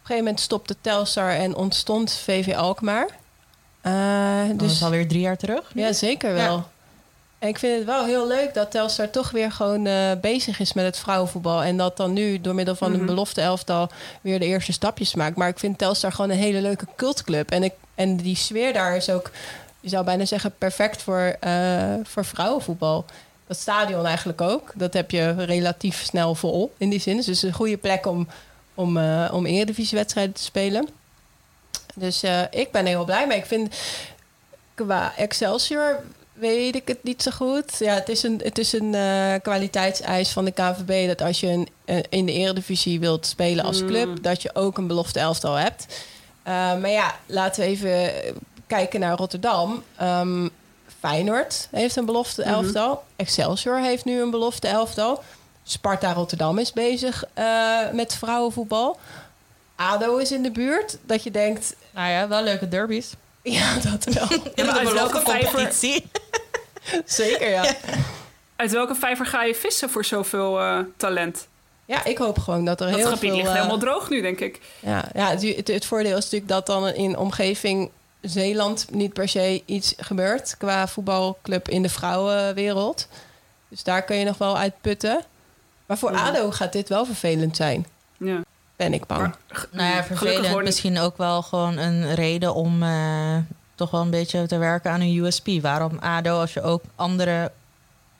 gegeven 0.00 0.24
moment 0.24 0.40
stopte 0.40 0.76
Telstar 0.80 1.30
en 1.30 1.54
ontstond 1.54 2.12
VV 2.12 2.54
Alkmaar. 2.56 3.06
Eh, 3.80 4.48
Dus 4.48 4.56
dus 4.56 4.72
is 4.72 4.82
alweer 4.82 5.08
drie 5.08 5.20
jaar 5.20 5.36
terug. 5.36 5.70
ja, 5.74 5.92
zeker 5.92 6.32
wel. 6.34 6.56
Ja. 6.56 6.64
En 7.38 7.48
ik 7.48 7.58
vind 7.58 7.76
het 7.76 7.84
wel 7.86 8.04
heel 8.04 8.26
leuk 8.26 8.54
dat 8.54 8.70
Telstar 8.70 9.10
toch 9.10 9.30
weer 9.30 9.52
gewoon 9.52 9.86
eh, 9.86 10.10
bezig 10.20 10.60
is 10.60 10.72
met 10.72 10.84
het 10.84 10.98
vrouwenvoetbal. 10.98 11.62
En 11.62 11.76
dat 11.76 11.96
dan 11.96 12.12
nu 12.12 12.40
door 12.40 12.54
middel 12.54 12.74
van 12.74 12.90
Mhm. 12.90 13.00
een 13.00 13.06
belofte 13.06 13.40
elftal 13.40 13.88
weer 14.20 14.38
de 14.38 14.44
eerste 14.44 14.72
stapjes 14.72 15.14
maakt. 15.14 15.36
Maar 15.36 15.48
ik 15.48 15.58
vind 15.58 15.78
Telstar 15.78 16.12
gewoon 16.12 16.30
een 16.30 16.36
hele 16.36 16.60
leuke 16.60 16.86
cultclub. 16.96 17.50
En, 17.50 17.62
ik, 17.62 17.72
en 17.94 18.16
die 18.16 18.36
sfeer 18.36 18.72
daar 18.72 18.96
is 18.96 19.10
ook, 19.10 19.30
je 19.80 19.88
zou 19.88 20.04
bijna 20.04 20.24
zeggen, 20.24 20.54
perfect 20.58 21.02
voor, 21.02 21.36
eh, 21.40 21.94
voor 22.02 22.24
vrouwenvoetbal. 22.24 23.04
Dat 23.46 23.58
stadion 23.58 24.06
eigenlijk 24.06 24.40
ook. 24.40 24.72
Dat 24.74 24.92
heb 24.94 25.10
je 25.10 25.44
relatief 25.44 26.02
snel 26.04 26.34
vol 26.34 26.72
in 26.78 26.88
die 26.90 27.00
zin. 27.00 27.16
Dus 27.16 27.26
het 27.26 27.34
is 27.36 27.42
een 27.42 27.52
goede 27.52 27.76
plek 27.76 28.06
om, 28.06 28.28
om, 28.74 28.96
eh 28.96 29.30
om 29.32 29.46
eredivisiewedstrijden 29.46 30.34
te 30.34 30.42
spelen. 30.42 30.88
Dus 31.94 32.22
ik 32.50 32.70
ben 32.72 32.82
er 32.82 32.88
heel 32.88 33.04
blij 33.04 33.26
mee. 33.26 33.38
Ik 33.38 33.46
vind 33.46 33.74
qua 34.74 35.12
Excelsior 35.16 36.02
weet 36.34 36.74
ik 36.74 36.88
het 36.88 37.02
niet 37.02 37.22
zo 37.22 37.30
goed. 37.30 37.78
Ja, 37.78 37.94
het 37.94 38.08
is 38.08 38.22
een, 38.22 38.40
het 38.44 38.58
is 38.58 38.72
een 38.72 38.94
eh, 38.94 39.34
kwaliteitseis 39.42 40.30
van 40.30 40.44
de 40.44 40.50
KVB 40.50 41.06
dat 41.06 41.22
als 41.22 41.40
je 41.40 41.46
een, 41.46 41.68
eh, 41.84 41.98
in 42.08 42.26
de 42.26 42.32
Eredivisie 42.32 43.00
wilt 43.00 43.26
spelen 43.26 43.64
als 43.64 43.80
Mm. 43.80 43.86
club, 43.86 44.22
dat 44.22 44.42
je 44.42 44.50
ook 44.54 44.78
een 44.78 44.86
belofte 44.86 45.18
elftal 45.20 45.54
hebt. 45.54 45.86
Eh, 46.42 46.52
maar 46.52 46.90
ja, 46.90 47.14
laten 47.26 47.62
we 47.62 47.68
even 47.68 48.12
kijken 48.66 49.00
naar 49.00 49.16
Rotterdam. 49.16 49.82
Ehm, 49.96 50.48
Feyenoord 51.00 51.68
heeft 51.70 51.96
een 51.96 52.04
belofte 52.06 52.40
Mhm. 52.42 52.50
elftal. 52.50 53.04
Excelsior 53.16 53.78
heeft 53.78 54.04
nu 54.04 54.20
een 54.22 54.30
belofte 54.30 54.68
elftal. 54.68 55.22
Sparta 55.62 56.12
Rotterdam 56.12 56.58
is 56.58 56.72
bezig 56.72 57.24
eh, 57.34 57.78
met 57.92 58.14
vrouwenvoetbal. 58.14 58.98
ADO 59.76 60.16
is 60.16 60.32
in 60.32 60.42
de 60.42 60.50
buurt. 60.50 60.96
Dat 61.06 61.22
je 61.22 61.30
denkt, 61.30 61.74
Nou 61.90 62.10
ja, 62.10 62.28
wel 62.28 62.42
leuke 62.42 62.68
derbies. 62.68 63.12
Ja, 63.52 63.74
dat 63.78 64.04
wel. 64.04 64.28
In 64.54 64.66
maar 64.66 64.78
uit 64.78 64.92
welke 64.92 65.20
vijver- 65.20 65.50
competitie. 65.50 66.06
Zeker, 67.04 67.50
ja. 67.50 67.64
Uit 68.56 68.70
welke 68.70 68.94
vijver 68.94 69.26
ga 69.26 69.44
je 69.44 69.54
vissen 69.54 69.90
voor 69.90 70.04
zoveel 70.04 70.60
eh, 70.60 70.78
talent? 70.96 71.46
Ja, 71.84 72.04
ik 72.04 72.18
hoop 72.18 72.38
gewoon 72.38 72.64
dat 72.64 72.80
er 72.80 72.86
Dat 72.86 72.96
heel 72.96 73.06
gebied 73.06 73.20
veel... 73.20 73.36
ligt 73.36 73.48
eh, 73.48 73.54
helemaal 73.54 73.78
droog 73.78 74.10
nu, 74.10 74.20
denk 74.20 74.40
ik. 74.40 74.60
Ja, 74.80 75.04
ja 75.14 75.30
het, 75.30 75.42
het, 75.56 75.68
het 75.68 75.84
voordeel 75.84 76.16
is 76.16 76.22
natuurlijk 76.24 76.50
dat 76.50 76.66
dan 76.66 76.88
in 76.88 77.16
omgeving 77.18 77.90
Zeeland 78.20 78.86
niet 78.90 79.12
per 79.12 79.28
se 79.28 79.62
iets 79.66 79.94
gebeurt 79.96 80.54
qua 80.58 80.88
voetbalclub 80.88 81.68
in 81.68 81.82
de 81.82 81.88
vrouwenwereld. 81.88 83.08
Dus 83.68 83.82
daar 83.82 84.02
kun 84.02 84.16
je 84.16 84.24
nog 84.24 84.38
wel 84.38 84.56
uit 84.58 84.72
putten. 84.80 85.24
Maar 85.86 85.98
voor. 85.98 86.16
ADO 86.16 86.50
gaat 86.50 86.72
dit 86.72 86.88
wel 86.88 87.04
vervelend 87.04 87.56
zijn, 87.56 87.86
Ja. 88.16 88.40
Ben 88.76 88.92
ik 88.92 89.06
bang. 89.06 89.20
Maar 89.20 89.66
Nou 89.70 89.94
ja, 89.94 90.04
vervelend. 90.04 90.46
gewoon- 90.46 90.64
Misschien 90.64 90.98
ook 90.98 91.16
wel 91.16 91.42
gewoon 91.42 91.76
een 91.76 92.14
reden 92.14 92.54
om 92.54 92.82
eh, 92.82 93.36
toch 93.74 93.90
wel 93.90 94.00
een 94.00 94.10
beetje 94.10 94.46
te 94.46 94.58
werken 94.58 94.90
aan 94.90 95.00
een 95.00 95.16
USP. 95.16 95.48
Waarom 95.60 95.98
ADO 96.00 96.40
als 96.40 96.54
je 96.54 96.62
ook 96.62 96.82
andere 96.94 97.52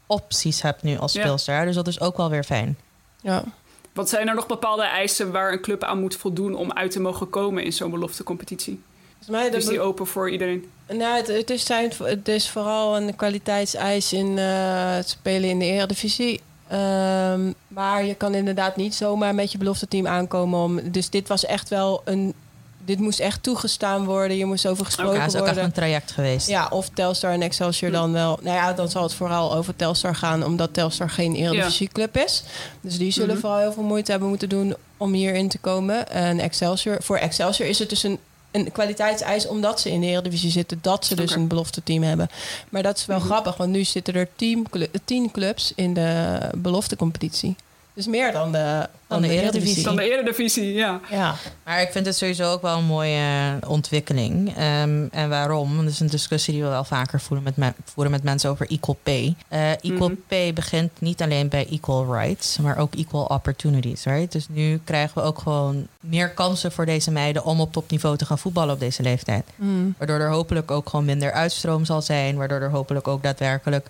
opties 0.06 0.62
hebt 0.62 0.82
nu 0.82 0.98
als 0.98 1.12
Ja. 1.12 1.20
speelster. 1.20 1.64
Dus 1.64 1.74
dat 1.74 1.86
is 1.88 2.00
ook 2.00 2.16
wel 2.16 2.30
weer 2.30 2.44
fijn. 2.44 2.76
Ja. 3.22 3.44
Wat 3.92 4.08
zijn 4.08 4.28
er 4.28 4.34
nog 4.34 4.46
bepaalde 4.46 4.82
eisen 4.82 5.32
waar 5.32 5.52
een 5.52 5.60
club 5.60 5.82
aan 5.84 6.00
moet 6.00 6.16
voldoen 6.16 6.54
om 6.54 6.72
uit 6.72 6.90
te 6.90 7.00
mogen 7.00 7.30
komen 7.30 7.64
in 7.64 7.72
zo'n 7.72 7.90
beloftecompetitie? 7.90 8.82
Volgens 9.20 9.50
mij 9.52 9.58
Is 9.60 9.66
die 9.66 9.80
open 9.80 10.06
voor 10.06 10.30
iedereen? 10.30 10.70
Nou, 10.88 11.16
het, 11.16 11.26
het, 11.26 11.50
is 11.50 11.64
zijn, 11.66 11.92
het 12.02 12.28
is 12.28 12.50
vooral 12.50 12.96
een 12.96 13.16
kwaliteitseis 13.16 14.12
in 14.12 14.38
eh, 14.38 14.94
het 14.94 15.08
spelen 15.08 15.48
in 15.50 15.58
de 15.58 15.64
Eredivisie. 15.64 16.40
Ehm, 16.68 17.52
maar 17.68 18.04
je 18.04 18.14
kan 18.14 18.34
inderdaad 18.34 18.76
niet 18.76 18.94
zomaar 18.94 19.34
met 19.34 19.52
je 19.52 19.58
belofte 19.58 19.88
team 19.88 20.06
aankomen. 20.06 20.58
Om, 20.60 20.90
dus 20.90 21.10
dit 21.10 21.28
was 21.28 21.44
echt 21.44 21.68
wel 21.68 22.02
een... 22.04 22.34
Dit 22.84 22.98
moest 22.98 23.20
echt 23.20 23.42
toegestaan 23.42 24.04
worden. 24.04 24.36
Je 24.36 24.44
moest 24.44 24.66
over 24.66 24.84
gesproken 24.84 25.14
Ja, 25.18 25.24
is 25.24 25.32
ook 25.34 25.34
echt 25.36 25.44
worden. 25.44 25.64
een 25.64 25.72
traject 25.72 26.10
geweest. 26.10 26.48
Ja, 26.48 26.66
of 26.70 26.88
Telstar 26.88 27.32
en 27.32 27.42
Excelsior 27.42 27.90
dan 27.90 28.12
wel. 28.12 28.38
Nou 28.42 28.56
ja, 28.56 28.72
dan 28.72 28.88
zal 28.88 29.02
het 29.02 29.14
vooral 29.14 29.54
over 29.54 29.76
Telstar 29.76 30.14
gaan, 30.16 30.44
omdat 30.44 30.74
Telstar 30.74 31.10
geen 31.10 31.34
Eredivisieclub 31.34 32.16
is. 32.16 32.42
Dus 32.80 32.98
die 32.98 33.10
zullen 33.12 33.30
Mhm. 33.30 33.40
vooral 33.40 33.58
heel 33.58 33.72
veel 33.72 33.82
moeite 33.82 34.10
hebben 34.10 34.28
moeten 34.28 34.48
doen 34.48 34.74
om 34.96 35.12
hierin 35.12 35.48
te 35.48 35.58
komen. 35.58 36.10
En 36.10 36.38
Excelsior, 36.40 36.96
voor 37.02 37.16
Excelsior 37.16 37.68
is 37.68 37.78
het 37.78 37.88
dus 37.88 38.02
een, 38.02 38.18
een 38.54 38.72
kwaliteitseis 38.72 39.46
omdat 39.46 39.80
ze 39.80 39.90
in 39.90 40.00
de 40.00 40.06
Eredivisie 40.06 40.50
zitten, 40.50 40.78
dat 40.82 41.04
ze 41.06 41.14
dus 41.16 41.34
een 41.34 41.48
belofte 41.48 41.82
team 41.82 42.02
hebben. 42.02 42.28
Maar 42.68 42.82
dat 42.82 42.98
is 42.98 43.06
wel 43.06 43.18
Mhm. 43.18 43.26
grappig, 43.26 43.56
want 43.56 43.70
nu 43.70 43.84
zitten 43.84 44.14
er 44.14 44.28
tien, 44.36 44.66
tien 45.04 45.30
clubs 45.30 45.72
in 45.76 45.94
de 45.94 46.38
beloftecompetitie. 46.56 47.56
Dus 47.94 48.06
meer 48.06 48.32
dan 48.32 48.52
de, 48.52 48.88
dan 49.06 49.22
de 49.22 49.28
de 49.28 49.34
Eredivisie. 49.34 49.82
Dan 49.84 49.96
de 49.96 50.10
Eredivisie, 50.12 50.72
ja. 50.72 51.00
Ja. 51.10 51.34
Maar 51.64 51.80
ik 51.82 51.92
vind 51.92 52.06
het 52.06 52.16
sowieso 52.16 52.52
ook 52.52 52.62
wel 52.62 52.78
een 52.78 52.84
mooie 52.84 53.22
ontwikkeling. 53.66 54.56
Ehm, 54.56 55.06
en 55.10 55.28
waarom? 55.28 55.76
Dat 55.76 55.86
is 55.92 56.00
een 56.00 56.06
discussie 56.06 56.54
die 56.54 56.62
we 56.62 56.68
wel 56.68 56.84
vaker 56.84 57.20
voeren 57.20 57.44
met, 57.44 57.56
me- 57.56 57.72
voeren 57.84 58.12
met 58.12 58.22
mensen 58.22 58.50
over 58.50 58.70
equal 58.70 58.96
pay. 59.02 59.34
Eh, 59.48 59.70
equal 59.70 60.08
Mhm. 60.08 60.18
pay 60.28 60.52
begint 60.52 60.90
niet 61.00 61.22
alleen 61.22 61.48
bij 61.48 61.66
equal 61.70 62.12
rights, 62.14 62.58
maar 62.58 62.78
ook 62.78 62.94
equal 62.94 63.24
opportunities. 63.24 64.04
Right? 64.04 64.32
Dus 64.32 64.46
nu 64.48 64.80
krijgen 64.84 65.22
we 65.22 65.28
ook 65.28 65.38
gewoon 65.38 65.86
meer 66.00 66.30
kansen 66.30 66.72
voor 66.72 66.86
deze 66.86 67.10
meiden 67.10 67.44
om 67.44 67.60
op 67.60 67.72
topniveau 67.72 68.16
te 68.16 68.26
gaan 68.26 68.38
voetballen 68.38 68.74
op 68.74 68.80
deze 68.80 69.02
leeftijd. 69.02 69.44
Mm. 69.56 69.94
Waardoor 69.98 70.18
er 70.18 70.30
hopelijk 70.30 70.70
ook 70.70 70.88
gewoon 70.88 71.04
minder 71.04 71.32
uitstroom 71.32 71.84
zal 71.84 72.02
zijn. 72.02 72.36
Waardoor 72.36 72.60
er 72.60 72.70
hopelijk 72.70 73.08
ook 73.08 73.22
daadwerkelijk 73.22 73.86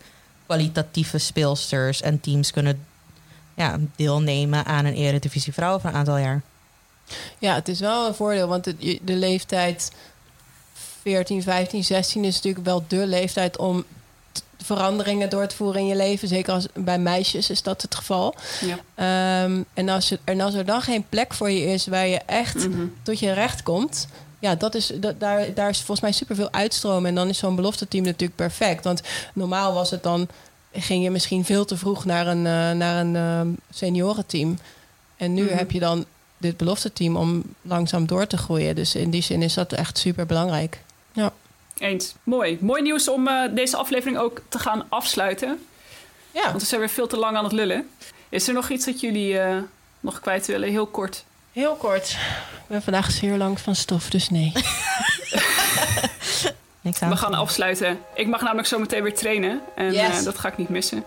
kwalitatieve 0.46 1.18
speelsters 1.18 2.02
en 2.02 2.20
teams 2.20 2.50
kunnen 2.50 2.78
ja, 3.55 3.76
deelnemen 3.96 4.64
aan 4.64 4.84
een 4.84 4.94
Eredivisie 4.94 5.52
vrouwen 5.52 5.80
van 5.80 5.90
een 5.90 5.96
aantal 5.96 6.18
jaar. 6.18 6.42
Ja, 7.38 7.55
het 7.55 7.68
is 7.68 7.80
wel 7.80 8.07
een 8.07 8.14
voordeel, 8.14 8.48
want 8.48 8.64
de, 8.64 8.74
je- 8.78 8.98
de 9.02 9.12
leeftijd 9.14 9.90
14, 11.02 11.43
15, 11.43 11.85
16 11.85 12.24
is 12.24 12.35
natuurlijk 12.35 12.64
wel 12.64 12.85
de 12.89 13.06
leeftijd 13.06 13.56
om 13.56 13.85
t- 14.32 14.44
veranderingen 14.62 15.31
door 15.31 15.47
te 15.47 15.56
voeren 15.56 15.81
in 15.81 15.86
je 15.86 15.97
leven. 15.97 16.28
Zeker 16.28 16.52
als, 16.52 16.66
bij 16.74 16.98
meisjes 16.98 17.51
is 17.51 17.62
dat 17.62 17.82
het 17.82 17.94
geval. 17.94 18.35
ja. 18.60 18.78
Ehm, 19.44 19.62
en, 19.74 19.89
als 19.89 20.09
je, 20.09 20.18
en 20.24 20.40
als 20.40 20.55
er 20.55 20.64
dan 20.64 20.82
geen 20.82 21.06
plek 21.09 21.35
voor 21.35 21.51
je 21.51 21.64
is 21.66 21.86
waar 21.86 22.06
je 22.06 22.20
echt 22.26 22.68
Mhm. 22.68 22.86
tot 23.02 23.18
je 23.18 23.32
recht 23.32 23.62
komt. 23.62 24.06
Ja, 24.39 24.55
dat 24.55 24.74
is, 24.74 24.93
dat, 24.94 25.20
daar, 25.20 25.55
daar 25.55 25.68
is 25.68 25.76
volgens 25.76 26.01
mij 26.01 26.12
superveel 26.12 26.52
uitstroom. 26.52 27.06
En 27.06 27.14
dan 27.14 27.28
is 27.28 27.39
zo'n 27.39 27.56
belofteteam 27.56 28.05
natuurlijk 28.05 28.36
perfect. 28.36 28.85
Want 28.85 29.02
normaal 29.35 29.72
was 29.74 29.90
het 29.90 30.02
dan... 30.02 30.28
ging 30.74 31.02
je 31.05 31.10
misschien 31.10 31.44
veel 31.44 31.64
te 31.64 31.76
vroeg 31.76 32.05
naar 32.05 32.26
een, 32.26 32.46
eh, 32.46 32.70
naar 32.70 33.01
een 33.01 33.16
ehm, 33.16 33.48
seniorenteam. 33.70 34.59
En 35.16 35.34
nu 35.34 35.44
Mhm. 35.44 35.56
heb 35.56 35.70
je 35.70 35.78
dan 35.78 36.05
dit 36.38 36.56
belofteteam 36.56 37.16
om 37.16 37.42
langzaam 37.62 38.06
door 38.06 38.26
te 38.26 38.36
groeien. 38.36 38.74
Dus 38.74 38.94
in 38.94 39.10
die 39.10 39.22
zin 39.22 39.42
is 39.42 39.55
dat 39.55 39.72
echt 39.72 39.98
super 39.98 40.26
belangrijk. 40.26 40.80
Ja. 41.12 41.32
Eens. 41.78 42.14
Mooi. 42.22 42.59
Mooi 42.60 42.82
nieuws 42.82 43.09
om 43.09 43.28
eh, 43.28 43.55
deze 43.55 43.76
aflevering 43.76 44.18
ook 44.18 44.40
te 44.48 44.59
gaan 44.59 44.84
afsluiten. 44.88 45.59
Ja. 46.30 46.42
Want 46.48 46.60
we 46.62 46.66
zijn 46.68 46.80
weer 46.80 46.90
veel 46.90 47.06
te 47.06 47.16
lang 47.16 47.36
aan 47.36 47.44
het 47.44 47.52
lullen. 47.52 47.88
Is 48.28 48.48
er 48.48 48.55
nog 48.55 48.68
iets 48.68 48.84
dat 48.84 49.01
jullie 49.01 49.38
eh, 49.38 49.56
nog 50.01 50.20
kwijt 50.20 50.46
willen? 50.46 50.68
Heel 50.68 50.86
kort. 50.86 51.24
Heel 51.52 51.74
kort. 51.74 52.10
Ik 52.10 52.66
ben 52.66 52.82
vandaag 52.82 53.10
zeer 53.10 53.36
lang 53.36 53.60
van 53.60 53.74
stof, 53.74 54.10
dus 54.10 54.28
nee. 54.30 54.52
Niks 56.85 57.02
aan 57.02 57.11
We 57.11 57.16
gaan 57.16 57.35
afsluiten. 57.35 57.98
Ik 58.15 58.27
mag 58.27 58.40
namelijk 58.43 58.69
zo 58.69 58.78
meteen 58.78 59.02
weer 59.02 59.15
trainen. 59.15 59.61
En 59.74 59.93
Yes. 59.93 60.19
eh, 60.19 60.24
dat 60.24 60.39
ga 60.39 60.48
ik 60.48 60.56
niet 60.56 60.69
missen. 60.69 61.05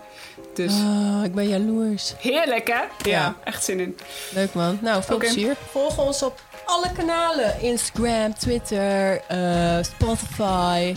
Dus 0.54 0.72
Oh, 0.72 1.20
ik 1.24 1.34
ben 1.34 1.48
jaloers. 1.48 2.14
heerlijk 2.18 2.68
hè? 2.68 2.74
Ja, 2.74 2.88
Ja. 3.02 3.34
echt 3.44 3.64
zin 3.64 3.80
in. 3.80 3.96
Leuk 4.34 4.54
man. 4.54 4.78
Nou, 4.82 5.02
veel 5.02 5.14
Oké. 5.16 5.24
plezier. 5.24 5.56
Volg 5.70 5.98
ons 6.06 6.22
op 6.22 6.40
alle 6.64 6.92
kanalen. 6.92 7.60
Instagram, 7.60 8.34
Twitter, 8.38 9.20
eh, 9.28 9.78
Spotify. 9.82 10.94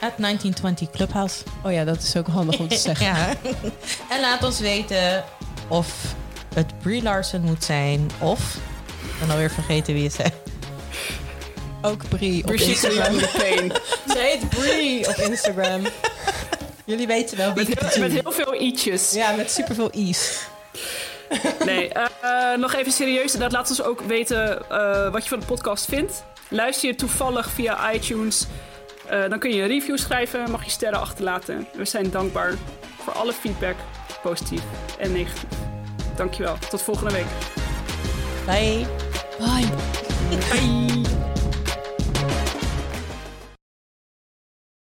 At 0.00 0.18
1920 0.18 0.90
Clubhouse. 0.90 1.42
Oh 1.64 1.72
ja, 1.72 1.84
dat 1.84 2.02
is 2.02 2.16
ook 2.16 2.26
handig 2.26 2.58
om 2.58 2.68
te 2.68 2.76
zeggen. 2.88 3.06
Ja. 3.06 3.28
en 4.14 4.20
laat 4.20 4.44
ons 4.44 4.60
weten 4.60 5.24
of 5.68 6.14
het 6.54 6.78
Brie 6.78 7.02
Larson 7.02 7.40
moet 7.40 7.64
zijn 7.64 8.10
of... 8.20 8.54
Ik 9.02 9.20
ben 9.20 9.30
alweer 9.30 9.50
vergeten 9.50 9.94
wie 9.94 10.04
het 10.04 10.12
zei. 10.12 10.28
Ook 11.84 12.08
Brie 12.08 12.40
op 12.42 12.46
Brigitte 12.50 12.86
Instagram. 12.92 13.18
Ze 14.12 14.18
heet 14.18 14.48
Brie 14.48 15.08
op 15.08 15.14
Instagram. 15.16 15.82
Jullie 16.84 17.06
weten 17.06 17.36
wel 17.36 17.52
wie 17.54 17.68
Met, 17.68 17.78
heel- 17.94 18.00
met 18.00 18.12
heel 18.12 18.32
veel 18.32 18.54
i'tjes. 18.60 19.12
Ja, 19.12 19.32
met 19.32 19.50
superveel 19.50 19.88
i's. 19.92 20.40
Nee, 21.64 21.88
eh, 21.88 22.04
eh, 22.52 22.58
nog 22.58 22.74
even 22.74 22.92
serieus. 22.92 23.32
Dat 23.32 23.52
laat 23.52 23.68
ons 23.68 23.82
ook 23.82 24.00
weten 24.00 24.70
eh, 24.70 25.12
wat 25.12 25.22
je 25.22 25.28
van 25.28 25.38
de 25.40 25.46
podcast 25.46 25.84
vindt. 25.84 26.24
Luister 26.48 26.88
je 26.88 26.94
toevallig 26.94 27.50
via 27.50 27.92
iTunes, 27.92 28.46
eh, 29.08 29.28
dan 29.28 29.38
kun 29.38 29.50
je 29.54 29.62
een 29.62 29.68
review 29.68 29.98
schrijven, 29.98 30.50
mag 30.50 30.64
je 30.64 30.70
sterren 30.70 31.00
achterlaten. 31.00 31.66
We 31.72 31.84
zijn 31.84 32.10
dankbaar 32.10 32.54
voor 33.04 33.12
alle 33.12 33.32
feedback, 33.32 33.74
positief 34.22 34.62
en 34.98 35.12
negatief. 35.12 35.48
Dankjewel. 36.16 36.56
Tot 36.70 36.82
volgende 36.82 37.12
week. 37.12 37.26
Bye. 38.46 38.86
Bye. 39.38 39.68
Bye. 40.50 41.02